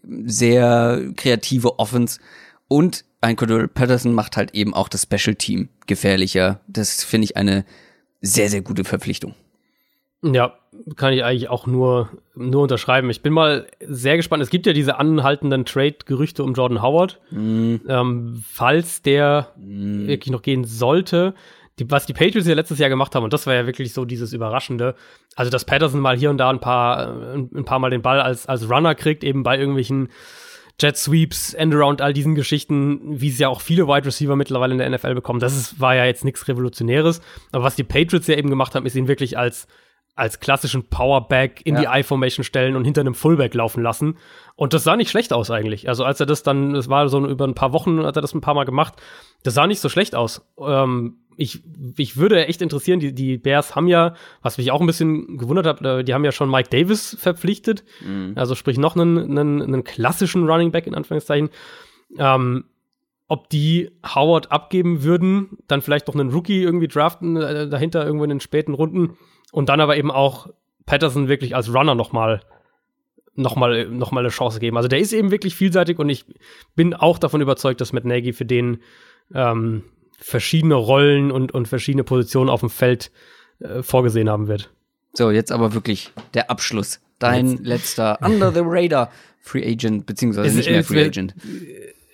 sehr 0.03 1.11
kreative 1.15 1.79
Offense. 1.79 2.19
Und 2.67 3.05
ein 3.21 3.35
Cordell 3.35 3.67
Patterson 3.67 4.13
macht 4.13 4.37
halt 4.37 4.53
eben 4.53 4.73
auch 4.73 4.89
das 4.89 5.03
Special 5.03 5.35
Team 5.35 5.69
gefährlicher. 5.87 6.61
Das 6.67 7.03
finde 7.03 7.25
ich 7.25 7.37
eine 7.37 7.65
sehr, 8.21 8.49
sehr 8.49 8.61
gute 8.61 8.83
Verpflichtung. 8.83 9.35
Ja, 10.21 10.55
kann 10.97 11.13
ich 11.13 11.23
eigentlich 11.23 11.49
auch 11.49 11.65
nur, 11.65 12.09
nur 12.35 12.63
unterschreiben. 12.63 13.09
Ich 13.09 13.21
bin 13.21 13.31
mal 13.31 13.67
sehr 13.79 14.17
gespannt. 14.17 14.43
Es 14.43 14.49
gibt 14.49 14.65
ja 14.65 14.73
diese 14.73 14.97
anhaltenden 14.97 15.65
Trade-Gerüchte 15.65 16.43
um 16.43 16.53
Jordan 16.53 16.81
Howard. 16.81 17.19
Mm. 17.31 17.75
Ähm, 17.87 18.43
falls 18.45 19.01
der 19.01 19.53
mm. 19.57 20.07
wirklich 20.07 20.31
noch 20.31 20.41
gehen 20.41 20.65
sollte, 20.65 21.33
die, 21.79 21.89
was 21.89 22.05
die 22.05 22.13
Patriots 22.13 22.47
ja 22.47 22.53
letztes 22.55 22.77
Jahr 22.79 22.89
gemacht 22.89 23.15
haben, 23.15 23.23
und 23.23 23.33
das 23.33 23.47
war 23.47 23.53
ja 23.53 23.65
wirklich 23.65 23.93
so 23.93 24.05
dieses 24.05 24.33
Überraschende, 24.33 24.95
also 25.35 25.49
dass 25.49 25.65
Patterson 25.65 25.99
mal 26.01 26.17
hier 26.17 26.29
und 26.29 26.37
da 26.37 26.49
ein 26.49 26.59
paar, 26.59 27.07
ein 27.33 27.65
paar 27.65 27.79
Mal 27.79 27.89
den 27.89 28.01
Ball 28.01 28.21
als, 28.21 28.45
als 28.47 28.69
Runner 28.69 28.95
kriegt, 28.95 29.23
eben 29.23 29.43
bei 29.43 29.57
irgendwelchen 29.57 30.09
Jet 30.81 30.95
Sweeps, 30.95 31.53
Endaround, 31.53 32.01
all 32.01 32.13
diesen 32.13 32.35
Geschichten, 32.35 33.19
wie 33.19 33.27
es 33.29 33.37
ja 33.39 33.49
auch 33.49 33.59
viele 33.59 33.87
Wide 33.87 34.05
Receiver 34.05 34.35
mittlerweile 34.37 34.71
in 34.73 34.77
der 34.79 34.89
NFL 34.89 35.13
bekommen. 35.13 35.39
Das 35.41 35.55
ist, 35.57 35.79
war 35.81 35.93
ja 35.95 36.05
jetzt 36.05 36.23
nichts 36.23 36.47
Revolutionäres. 36.47 37.21
Aber 37.51 37.65
was 37.65 37.75
die 37.75 37.83
Patriots 37.83 38.27
ja 38.27 38.35
eben 38.37 38.49
gemacht 38.49 38.75
haben, 38.75 38.85
ist 38.85 38.95
ihn 38.95 39.07
wirklich 39.07 39.37
als 39.37 39.67
als 40.15 40.41
klassischen 40.41 40.83
Powerback 40.89 41.61
in 41.63 41.75
Ja. 41.75 41.81
die 41.93 41.99
I-Formation 42.01 42.43
stellen 42.43 42.75
und 42.75 42.83
hinter 42.83 42.99
einem 42.99 43.13
Fullback 43.13 43.53
laufen 43.53 43.81
lassen. 43.81 44.17
Und 44.55 44.73
das 44.73 44.83
sah 44.83 44.97
nicht 44.97 45.09
schlecht 45.09 45.31
aus 45.31 45.49
eigentlich. 45.49 45.87
Also 45.87 46.03
als 46.03 46.19
er 46.19 46.25
das 46.25 46.43
dann, 46.43 46.75
es 46.75 46.89
war 46.89 47.07
so 47.07 47.25
über 47.25 47.47
ein 47.47 47.53
paar 47.55 47.71
Wochen, 47.71 48.03
hat 48.03 48.17
er 48.17 48.21
das 48.21 48.33
ein 48.33 48.41
paar 48.41 48.53
Mal 48.53 48.65
gemacht, 48.65 48.95
das 49.43 49.53
sah 49.53 49.65
nicht 49.65 49.79
so 49.79 49.87
schlecht 49.87 50.15
aus. 50.15 50.45
Ähm, 50.59 51.19
ich, 51.39 51.63
ich 51.97 52.17
würde 52.17 52.45
echt 52.47 52.61
interessieren, 52.61 52.99
die, 52.99 53.13
die 53.13 53.37
Bears 53.37 53.73
haben 53.73 53.87
ja, 53.87 54.13
was 54.41 54.57
mich 54.57 54.71
auch 54.71 54.81
ein 54.81 54.87
bisschen 54.87 55.37
gewundert 55.37 55.65
hat, 55.65 55.81
äh, 55.81 56.03
die 56.03 56.13
haben 56.13 56.25
ja 56.25 56.33
schon 56.33 56.51
Mike 56.51 56.69
Davis 56.69 57.15
verpflichtet. 57.19 57.85
Also 58.35 58.55
sprich 58.55 58.77
noch 58.77 58.95
einen, 58.95 59.17
einen, 59.37 59.61
einen 59.61 59.83
klassischen 59.85 60.49
Running 60.49 60.71
Back 60.71 60.85
in 60.85 60.95
Anführungszeichen. 60.95 61.49
Ähm, 62.17 62.65
ob 63.29 63.49
die 63.49 63.91
Howard 64.03 64.51
abgeben 64.51 65.03
würden, 65.03 65.57
dann 65.67 65.81
vielleicht 65.81 66.07
noch 66.07 66.15
einen 66.15 66.31
Rookie 66.31 66.61
irgendwie 66.61 66.87
draften, 66.87 67.37
äh, 67.37 67.69
dahinter 67.69 68.05
irgendwo 68.05 68.25
in 68.25 68.31
den 68.31 68.39
späten 68.41 68.73
Runden 68.73 69.17
und 69.51 69.69
dann 69.69 69.79
aber 69.79 69.95
eben 69.95 70.11
auch 70.11 70.49
Patterson 70.85 71.29
wirklich 71.29 71.55
als 71.55 71.73
Runner 71.73 71.95
nochmal 71.95 72.41
noch 73.35 73.55
mal, 73.55 73.87
noch 73.87 74.11
mal 74.11 74.19
eine 74.19 74.29
Chance 74.29 74.59
geben. 74.59 74.75
Also 74.75 74.89
der 74.89 74.99
ist 74.99 75.13
eben 75.13 75.31
wirklich 75.31 75.55
vielseitig 75.55 75.99
und 75.99 76.09
ich 76.09 76.25
bin 76.75 76.93
auch 76.93 77.17
davon 77.17 77.39
überzeugt, 77.39 77.79
dass 77.79 77.93
Matt 77.93 78.03
Nagy 78.03 78.33
für 78.33 78.43
den 78.43 78.79
ähm, 79.33 79.83
verschiedene 80.19 80.75
Rollen 80.75 81.31
und, 81.31 81.51
und 81.53 81.67
verschiedene 81.67 82.03
Positionen 82.03 82.49
auf 82.49 82.59
dem 82.59 82.69
Feld 82.69 83.11
äh, 83.59 83.81
vorgesehen 83.81 84.29
haben 84.29 84.47
wird. 84.47 84.69
So, 85.13 85.31
jetzt 85.31 85.51
aber 85.51 85.73
wirklich 85.73 86.11
der 86.33 86.49
Abschluss. 86.51 86.99
Dein 87.19 87.57
letzter 87.63 88.19
Under 88.21 88.51
the 88.53 88.61
Radar 88.63 89.11
Free 89.41 89.65
Agent, 89.69 90.05
beziehungsweise 90.05 90.47
Es- 90.49 90.55
nicht 90.55 90.69
mehr 90.69 90.83
Free 90.83 91.05
Agent. 91.05 91.33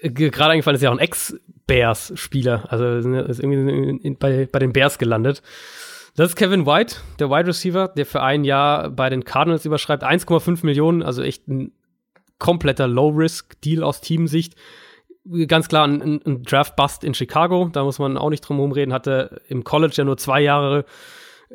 Äh, 0.01 0.09
Gerade 0.09 0.51
eingefallen 0.53 0.75
ist 0.75 0.81
ja 0.81 0.89
auch 0.89 0.93
ein 0.95 0.99
Ex-Bears-Spieler, 0.99 2.65
also 2.71 2.85
ist 3.19 3.39
irgendwie 3.39 3.99
in, 4.07 4.17
bei, 4.17 4.47
bei 4.51 4.59
den 4.59 4.71
Bears 4.73 4.97
gelandet. 4.97 5.41
Das 6.15 6.29
ist 6.29 6.35
Kevin 6.35 6.65
White, 6.65 6.97
der 7.19 7.29
Wide 7.29 7.47
Receiver, 7.47 7.89
der 7.89 8.05
für 8.05 8.21
ein 8.21 8.43
Jahr 8.45 8.89
bei 8.89 9.09
den 9.09 9.23
Cardinals 9.25 9.65
überschreibt. 9.65 10.03
1,5 10.03 10.65
Millionen, 10.65 11.03
also 11.03 11.21
echt 11.23 11.47
ein 11.47 11.71
kompletter 12.39 12.87
Low-Risk-Deal 12.87 13.83
aus 13.83 13.99
Teamsicht. 14.01 14.55
Ganz 15.47 15.67
klar 15.67 15.87
ein, 15.87 16.21
ein- 16.25 16.43
Draft-Bust 16.43 17.03
in 17.03 17.13
Chicago, 17.13 17.69
da 17.71 17.83
muss 17.83 17.97
man 17.99 18.17
auch 18.17 18.29
nicht 18.29 18.41
drum 18.41 18.57
herum 18.57 18.71
reden. 18.71 18.93
Hatte 18.93 19.41
im 19.47 19.63
College 19.63 19.95
ja 19.97 20.03
nur 20.03 20.17
zwei 20.17 20.41
Jahre, 20.41 20.85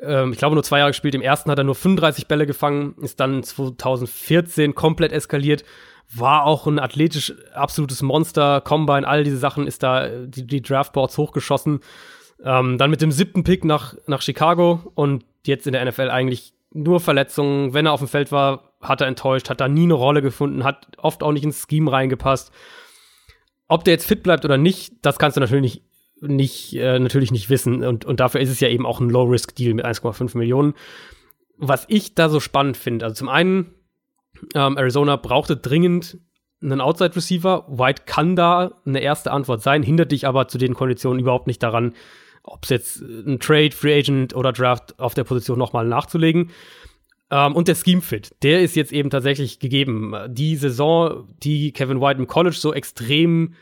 ähm, 0.01 0.33
ich 0.33 0.39
glaube 0.39 0.55
nur 0.57 0.65
zwei 0.65 0.79
Jahre 0.79 0.91
gespielt. 0.91 1.15
Im 1.15 1.23
ersten 1.23 1.51
hat 1.51 1.59
er 1.59 1.65
nur 1.65 1.75
35 1.77 2.27
Bälle 2.27 2.47
gefangen, 2.47 2.95
ist 3.01 3.21
dann 3.21 3.43
2014 3.43 4.75
komplett 4.75 5.13
eskaliert. 5.13 5.65
War 6.13 6.45
auch 6.47 6.67
ein 6.67 6.81
athletisch 6.81 7.33
absolutes 7.55 8.03
Monster, 8.03 8.61
Combine, 8.61 9.07
all 9.07 9.23
diese 9.23 9.37
Sachen, 9.37 9.69
ist 9.69 9.85
da 9.85 10.09
die, 10.09 10.45
die 10.45 10.63
Draftboards 10.63 11.17
hochgeschossen. 11.17 11.81
Ähm, 12.43 12.79
dann 12.79 12.91
mit 12.91 13.01
dem 13.03 13.13
siebten 13.13 13.45
Pick 13.45 13.65
nach, 13.65 13.95
nach 14.09 14.23
Chicago 14.23 14.81
und 14.95 15.25
jetzt 15.47 15.67
in 15.69 15.73
der 15.73 15.85
NFL 15.85 16.11
eigentlich 16.11 16.55
nur 16.73 16.99
Verletzungen. 16.99 17.75
Wenn 17.75 17.87
er 17.87 17.93
auf 17.93 18.01
dem 18.01 18.09
Feld 18.09 18.33
war, 18.33 18.73
hat 18.81 19.01
er 19.01 19.07
enttäuscht, 19.07 19.49
hat 19.51 19.61
da 19.61 19.69
nie 19.69 19.85
eine 19.85 19.95
Rolle 19.95 20.23
gefunden, 20.23 20.65
hat 20.65 20.89
oft 20.99 21.23
auch 21.23 21.33
nicht 21.33 21.45
ins 21.45 21.67
Scheme 21.69 21.93
reingepasst. 21.93 22.51
Ob 23.71 23.85
der 23.85 23.95
jetzt 23.95 24.07
fit 24.07 24.25
bleibt 24.25 24.45
oder 24.45 24.59
nicht, 24.59 24.95
das 25.03 25.21
kannst 25.21 25.37
du 25.37 25.41
natürlich 25.41 25.85
nicht, 26.21 26.75
äh, 26.75 26.99
natürlich 26.99 27.31
nicht 27.31 27.51
wissen. 27.51 27.85
Und, 27.85 28.05
und 28.05 28.19
dafür 28.19 28.41
ist 28.41 28.51
es 28.51 28.59
ja 28.59 28.69
eben 28.69 28.85
auch 28.85 28.99
ein 28.99 29.09
Low-Risk-Deal 29.09 29.75
mit 29.75 29.87
1,5 29.87 30.37
Millionen. 30.37 30.75
Was 31.57 31.85
ich 31.87 32.17
da 32.17 32.29
so 32.29 32.41
spannend 32.41 32.77
finde, 32.77 33.05
also 33.05 33.15
zum 33.15 33.29
einen, 33.29 33.73
ähm, 34.57 34.77
Arizona 34.77 35.15
brauchte 35.15 35.57
dringend 35.57 36.19
einen 36.61 36.81
Outside-Receiver. 36.81 37.67
White 37.69 38.03
kann 38.07 38.35
da 38.35 38.73
eine 38.85 39.03
erste 39.03 39.31
Antwort 39.31 39.63
sein, 39.63 39.85
hindert 39.85 40.11
dich 40.11 40.27
aber 40.27 40.49
zu 40.49 40.59
den 40.59 40.75
Konditionen 40.75 41.21
überhaupt 41.21 41.47
nicht 41.47 41.63
daran, 41.63 41.95
ob 42.43 42.65
es 42.65 42.71
jetzt 42.71 43.01
ein 43.03 43.39
Trade, 43.39 43.71
Free 43.71 43.97
Agent 43.97 44.35
oder 44.35 44.53
Draft 44.53 44.99
auf 44.99 45.15
der 45.15 45.23
Position 45.23 45.61
nochmal 45.61 45.87
nachzulegen. 45.87 46.51
Ähm, 47.31 47.55
und 47.55 47.69
der 47.69 47.75
Scheme-Fit, 47.75 48.35
der 48.43 48.61
ist 48.61 48.77
jetzt 48.77 48.93
eben 48.93 49.11
tatsächlich 49.11 49.59
gegeben. 49.59 50.15
Die 50.29 50.57
Saison, 50.57 51.29
die 51.43 51.73
Kevin 51.73 52.01
White 52.01 52.21
im 52.21 52.27
College 52.27 52.57
so 52.57 52.75
extrem 52.75 53.55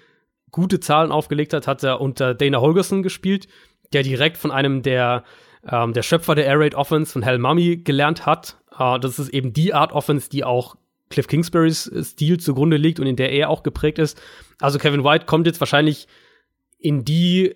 gute 0.50 0.80
Zahlen 0.80 1.12
aufgelegt 1.12 1.52
hat, 1.52 1.66
hat 1.66 1.82
er 1.82 2.00
unter 2.00 2.34
Dana 2.34 2.60
Holgerson 2.60 3.02
gespielt, 3.02 3.48
der 3.92 4.02
direkt 4.02 4.38
von 4.38 4.50
einem 4.50 4.82
der, 4.82 5.24
ähm, 5.70 5.92
der 5.92 6.02
Schöpfer 6.02 6.34
der 6.34 6.46
Air 6.46 6.60
Raid 6.60 6.74
Offense 6.74 7.12
von 7.12 7.24
Hal 7.24 7.38
Mummy 7.38 7.76
gelernt 7.78 8.24
hat. 8.24 8.56
Äh, 8.78 8.98
das 8.98 9.18
ist 9.18 9.28
eben 9.30 9.52
die 9.52 9.74
Art 9.74 9.92
Offense, 9.92 10.30
die 10.30 10.44
auch 10.44 10.76
Cliff 11.10 11.26
Kingsburys 11.26 11.90
Stil 12.02 12.38
zugrunde 12.38 12.76
liegt 12.76 13.00
und 13.00 13.06
in 13.06 13.16
der 13.16 13.32
er 13.32 13.50
auch 13.50 13.62
geprägt 13.62 13.98
ist. 13.98 14.20
Also 14.60 14.78
Kevin 14.78 15.04
White 15.04 15.26
kommt 15.26 15.46
jetzt 15.46 15.60
wahrscheinlich 15.60 16.06
in 16.78 17.04
die 17.04 17.54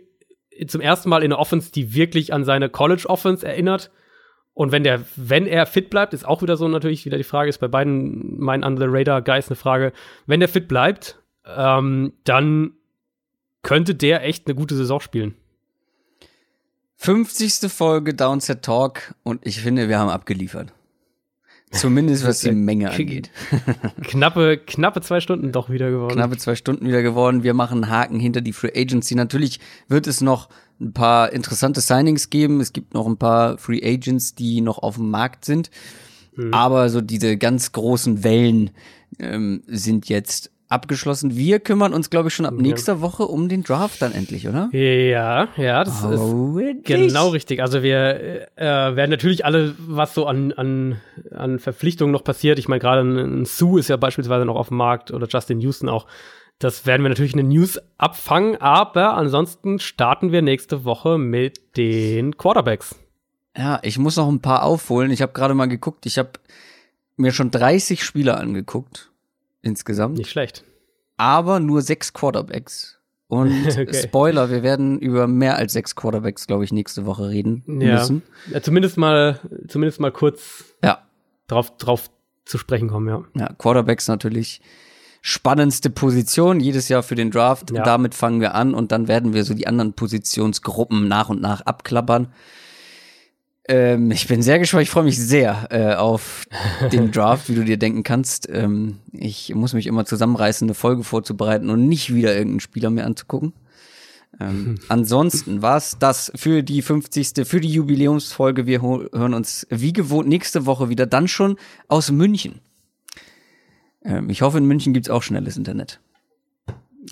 zum 0.67 0.81
ersten 0.81 1.09
Mal 1.09 1.23
in 1.23 1.33
eine 1.33 1.39
Offense, 1.39 1.73
die 1.73 1.95
wirklich 1.95 2.33
an 2.33 2.45
seine 2.45 2.69
College 2.69 3.05
Offense 3.09 3.47
erinnert. 3.47 3.91
Und 4.55 4.71
wenn 4.71 4.85
der, 4.85 5.03
wenn 5.17 5.47
er 5.47 5.67
fit 5.67 5.89
bleibt, 5.89 6.13
ist 6.13 6.27
auch 6.27 6.43
wieder 6.43 6.57
so 6.57 6.69
natürlich 6.69 7.07
wieder 7.07 7.17
die 7.17 7.25
Frage, 7.25 7.49
ist 7.49 7.59
bei 7.59 7.69
beiden 7.69 8.39
meinen 8.39 8.65
Under 8.65 8.87
the 8.87 8.89
Radar 8.91 9.23
Guys 9.23 9.49
eine 9.49 9.57
Frage. 9.57 9.93
Wenn 10.27 10.41
der 10.41 10.49
fit 10.49 10.69
bleibt, 10.69 11.19
ähm, 11.47 12.13
dann 12.25 12.73
könnte 13.63 13.95
der 13.95 14.25
echt 14.25 14.47
eine 14.47 14.55
gute 14.55 14.75
Saison 14.75 15.01
spielen. 15.01 15.35
50. 16.97 17.73
Folge 17.73 18.15
Downset 18.15 18.63
Talk 18.63 19.15
und 19.23 19.45
ich 19.47 19.61
finde, 19.61 19.89
wir 19.89 19.99
haben 19.99 20.11
abgeliefert. 20.11 20.73
Zumindest 21.73 22.27
was 22.27 22.41
die 22.41 22.53
Menge 22.53 22.91
angeht. 22.91 23.31
Knappe, 24.03 24.59
knappe 24.59 25.01
zwei 25.01 25.21
Stunden 25.21 25.53
doch 25.53 25.71
wieder 25.71 25.91
geworden. 25.91 26.15
Knappe 26.15 26.37
zwei 26.37 26.55
Stunden 26.55 26.87
wieder 26.87 27.03
geworden. 27.03 27.43
Wir 27.43 27.55
machen 27.55 27.83
einen 27.83 27.91
Haken 27.91 28.21
hinter 28.21 28.41
die 28.41 28.53
Free 28.53 28.73
Agency. 28.75 29.15
Natürlich 29.15 29.59
wird 29.89 30.07
es 30.07 30.21
noch 30.21 30.49
ein 30.81 30.93
paar 30.93 31.33
interessante 31.33 31.81
Signings 31.81 32.31
geben. 32.31 32.61
Es 32.61 32.73
gibt 32.73 32.95
noch 32.95 33.07
ein 33.07 33.17
paar 33.17 33.59
Free 33.59 33.81
Agents, 33.83 34.35
die 34.35 34.61
noch 34.61 34.79
auf 34.79 34.97
dem 34.97 35.11
Markt 35.11 35.45
sind. 35.45 35.71
Aber 36.51 36.89
so 36.89 37.01
diese 37.01 37.37
ganz 37.37 37.73
großen 37.73 38.25
Wellen 38.25 38.71
ähm, 39.19 39.63
sind 39.67 40.09
jetzt 40.09 40.51
abgeschlossen. 40.73 41.37
Wir 41.37 41.61
kümmern 41.61 41.93
uns, 41.95 42.11
glaube 42.11 42.29
ich, 42.29 42.35
schon 42.35 42.47
ab 42.47 42.55
nächster 42.55 43.01
Woche 43.01 43.25
um 43.25 43.49
den 43.49 43.63
Draft 43.63 44.03
dann 44.03 44.13
endlich, 44.13 44.49
oder? 44.49 44.69
Ja, 44.73 45.49
ja, 45.57 45.85
das 45.85 46.03
ist 46.03 46.19
Oh, 46.21 46.55
wirklich? 46.57 47.09
genau 47.09 47.29
richtig. 47.29 47.61
Also 47.63 47.83
wir 47.83 48.49
äh, 48.57 48.65
werden 48.97 49.11
natürlich 49.11 49.45
alle, 49.45 49.75
was 49.79 50.15
so 50.15 50.27
an, 50.27 50.53
an, 50.53 51.01
an 51.31 51.59
Verpflichtungen 51.59 52.13
noch 52.13 52.25
passiert, 52.25 52.59
ich 52.59 52.69
meine 52.69 52.81
gerade 52.81 53.03
ein, 53.03 53.41
ein 53.43 53.45
Sue 53.45 53.79
ist 53.79 53.89
ja 53.89 53.97
beispielsweise 53.97 54.45
noch 54.45 54.57
auf 54.57 54.69
dem 54.69 54.79
Markt 54.79 55.11
oder 55.13 55.29
Justin 55.29 55.61
Houston 55.61 55.89
auch, 55.89 56.07
das 56.59 56.87
werden 56.87 57.03
wir 57.03 57.09
natürlich 57.09 57.33
in 57.33 57.39
den 57.39 57.49
News 57.49 57.81
abfangen, 57.99 58.57
aber 58.61 59.15
ansonsten 59.15 59.79
starten 59.79 60.33
wir 60.33 60.43
nächste 60.43 60.85
Woche 60.85 61.19
mit 61.19 61.77
den 61.77 62.37
Quarterbacks. 62.37 62.97
Ja, 63.57 63.81
ich 63.83 63.99
muss 63.99 64.17
noch 64.17 64.29
ein 64.29 64.41
paar 64.41 64.63
aufholen. 64.63 65.11
Ich 65.11 65.21
habe 65.21 65.33
gerade 65.33 65.53
mal 65.55 65.67
geguckt. 65.67 66.07
Ich 66.07 66.19
habe 66.19 66.31
mir 67.17 67.33
schon 67.33 67.51
30 67.51 68.03
Spieler 68.03 68.39
angeguckt 68.41 69.12
insgesamt, 69.63 70.19
Nicht 70.19 70.31
schlecht. 70.31 70.65
aber 71.17 71.61
nur 71.61 71.83
sechs 71.83 72.13
Quarterbacks. 72.13 72.99
Und 73.29 73.51
Okay. 73.67 73.95
Spoiler, 73.95 74.51
wir 74.51 74.63
werden 74.63 74.99
über 74.99 75.27
mehr 75.27 75.57
als 75.57 75.73
sechs 75.73 75.97
Quarterbacks, 75.97 76.47
glaube 76.47 76.65
ich, 76.65 76.73
nächste 76.73 77.07
Woche 77.07 77.29
reden 77.31 77.63
Ja. 77.81 77.95
müssen. 77.95 78.23
ja. 78.51 78.61
Zumindest 78.63 78.99
mal, 78.99 79.41
zumindest 79.69 80.01
mal 80.01 80.13
kurz 80.13 80.65
Ja, 80.85 81.03
drauf, 81.47 81.77
drauf 81.79 82.11
zu 82.45 82.59
sprechen 82.59 82.89
kommen, 82.89 83.09
ja. 83.09 83.25
ja, 83.35 83.53
Quarterbacks 83.57 84.09
natürlich 84.09 84.61
spannendste 85.23 85.89
Position 85.89 86.59
jedes 86.61 86.89
Jahr 86.89 87.05
für 87.05 87.15
den 87.15 87.31
Draft. 87.31 87.71
Ja. 87.71 87.85
Damit 87.85 88.15
fangen 88.15 88.41
wir 88.41 88.55
an 88.57 88.75
und 88.75 88.91
dann 88.93 89.07
werden 89.07 89.33
wir 89.33 89.45
so 89.45 89.55
die 89.55 89.69
anderen 89.69 89.93
Positionsgruppen 89.93 91.07
nach 91.09 91.29
und 91.29 91.41
nach 91.41 91.61
abklappern. 91.63 92.33
Ähm, 93.73 94.11
ich 94.11 94.29
bin 94.29 94.43
sehr 94.43 94.59
gespannt, 94.59 94.83
ich 94.83 94.91
freue 94.91 95.05
mich 95.05 95.19
sehr 95.19 95.69
äh, 95.71 95.95
auf 95.95 96.45
den 96.93 97.11
Draft, 97.11 97.49
wie 97.49 97.55
du 97.55 97.65
dir 97.65 97.79
denken 97.79 98.03
kannst. 98.03 98.47
Ähm, 98.51 98.99
ich 99.13 99.55
muss 99.55 99.73
mich 99.73 99.87
immer 99.87 100.05
zusammenreißen, 100.05 100.67
eine 100.67 100.75
Folge 100.75 101.05
vorzubereiten 101.05 101.71
und 101.71 101.89
nicht 101.89 102.13
wieder 102.13 102.35
irgendeinen 102.35 102.61
Spieler 102.61 102.91
mehr 102.91 103.07
anzugucken. 103.07 103.55
Ähm, 104.39 104.75
ansonsten 104.89 105.63
war's 105.63 105.97
das 105.99 106.31
für 106.35 106.63
die 106.63 106.83
50. 106.83 107.47
für 107.47 107.63
die 107.63 107.73
Jubiläumsfolge. 107.73 108.67
Wir 108.67 108.83
hören 108.83 109.33
uns 109.33 109.67
wie 109.71 109.95
gewohnt 109.95 110.29
nächste 110.29 110.67
Woche 110.67 110.91
wieder, 110.91 111.07
dann 111.07 111.27
schon 111.27 111.57
aus 111.89 112.11
München. 112.11 112.61
Ähm, 114.05 114.29
ich 114.29 114.43
hoffe, 114.43 114.59
in 114.59 114.67
München 114.67 114.93
gibt's 114.93 115.09
auch 115.09 115.23
schnelles 115.23 115.57
Internet. 115.57 115.99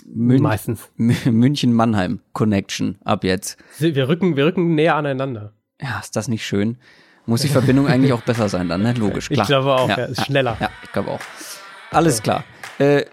Mün 0.06 0.42
Meistens. 0.42 0.90
München-Mannheim 0.96 2.20
Connection 2.34 2.98
ab 3.02 3.24
jetzt. 3.24 3.56
Wir 3.78 4.08
rücken, 4.08 4.36
wir 4.36 4.44
rücken 4.44 4.74
näher 4.74 4.96
aneinander. 4.96 5.54
Ja, 5.82 5.98
ist 6.00 6.16
das 6.16 6.28
nicht 6.28 6.46
schön? 6.46 6.78
Muss 7.26 7.42
die 7.42 7.48
Verbindung 7.48 7.86
eigentlich 7.86 8.12
auch 8.12 8.22
besser 8.22 8.48
sein 8.48 8.68
dann, 8.68 8.82
ne? 8.82 8.92
Logisch, 8.94 9.30
Ich 9.30 9.34
klar. 9.36 9.46
glaube 9.46 9.72
auch, 9.74 9.88
ja, 9.88 9.98
ja, 9.98 10.04
ist 10.06 10.24
schneller. 10.26 10.56
Ja, 10.60 10.70
ich 10.82 10.90
glaube 10.92 11.10
auch. 11.12 11.20
Alles 11.90 12.22
klar. 12.22 12.44
Äh, 12.78 13.04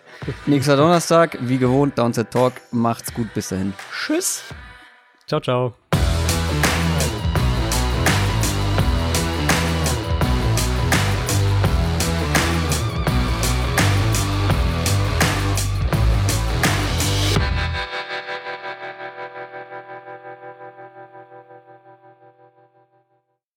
nächster 0.46 0.76
Donnerstag, 0.78 1.38
wie 1.42 1.58
gewohnt, 1.58 1.98
Downset 1.98 2.32
Talk. 2.32 2.54
Macht's 2.72 3.14
gut, 3.14 3.34
bis 3.34 3.50
dahin. 3.50 3.74
Tschüss. 3.92 4.44
Ciao, 5.28 5.40
ciao. 5.42 5.74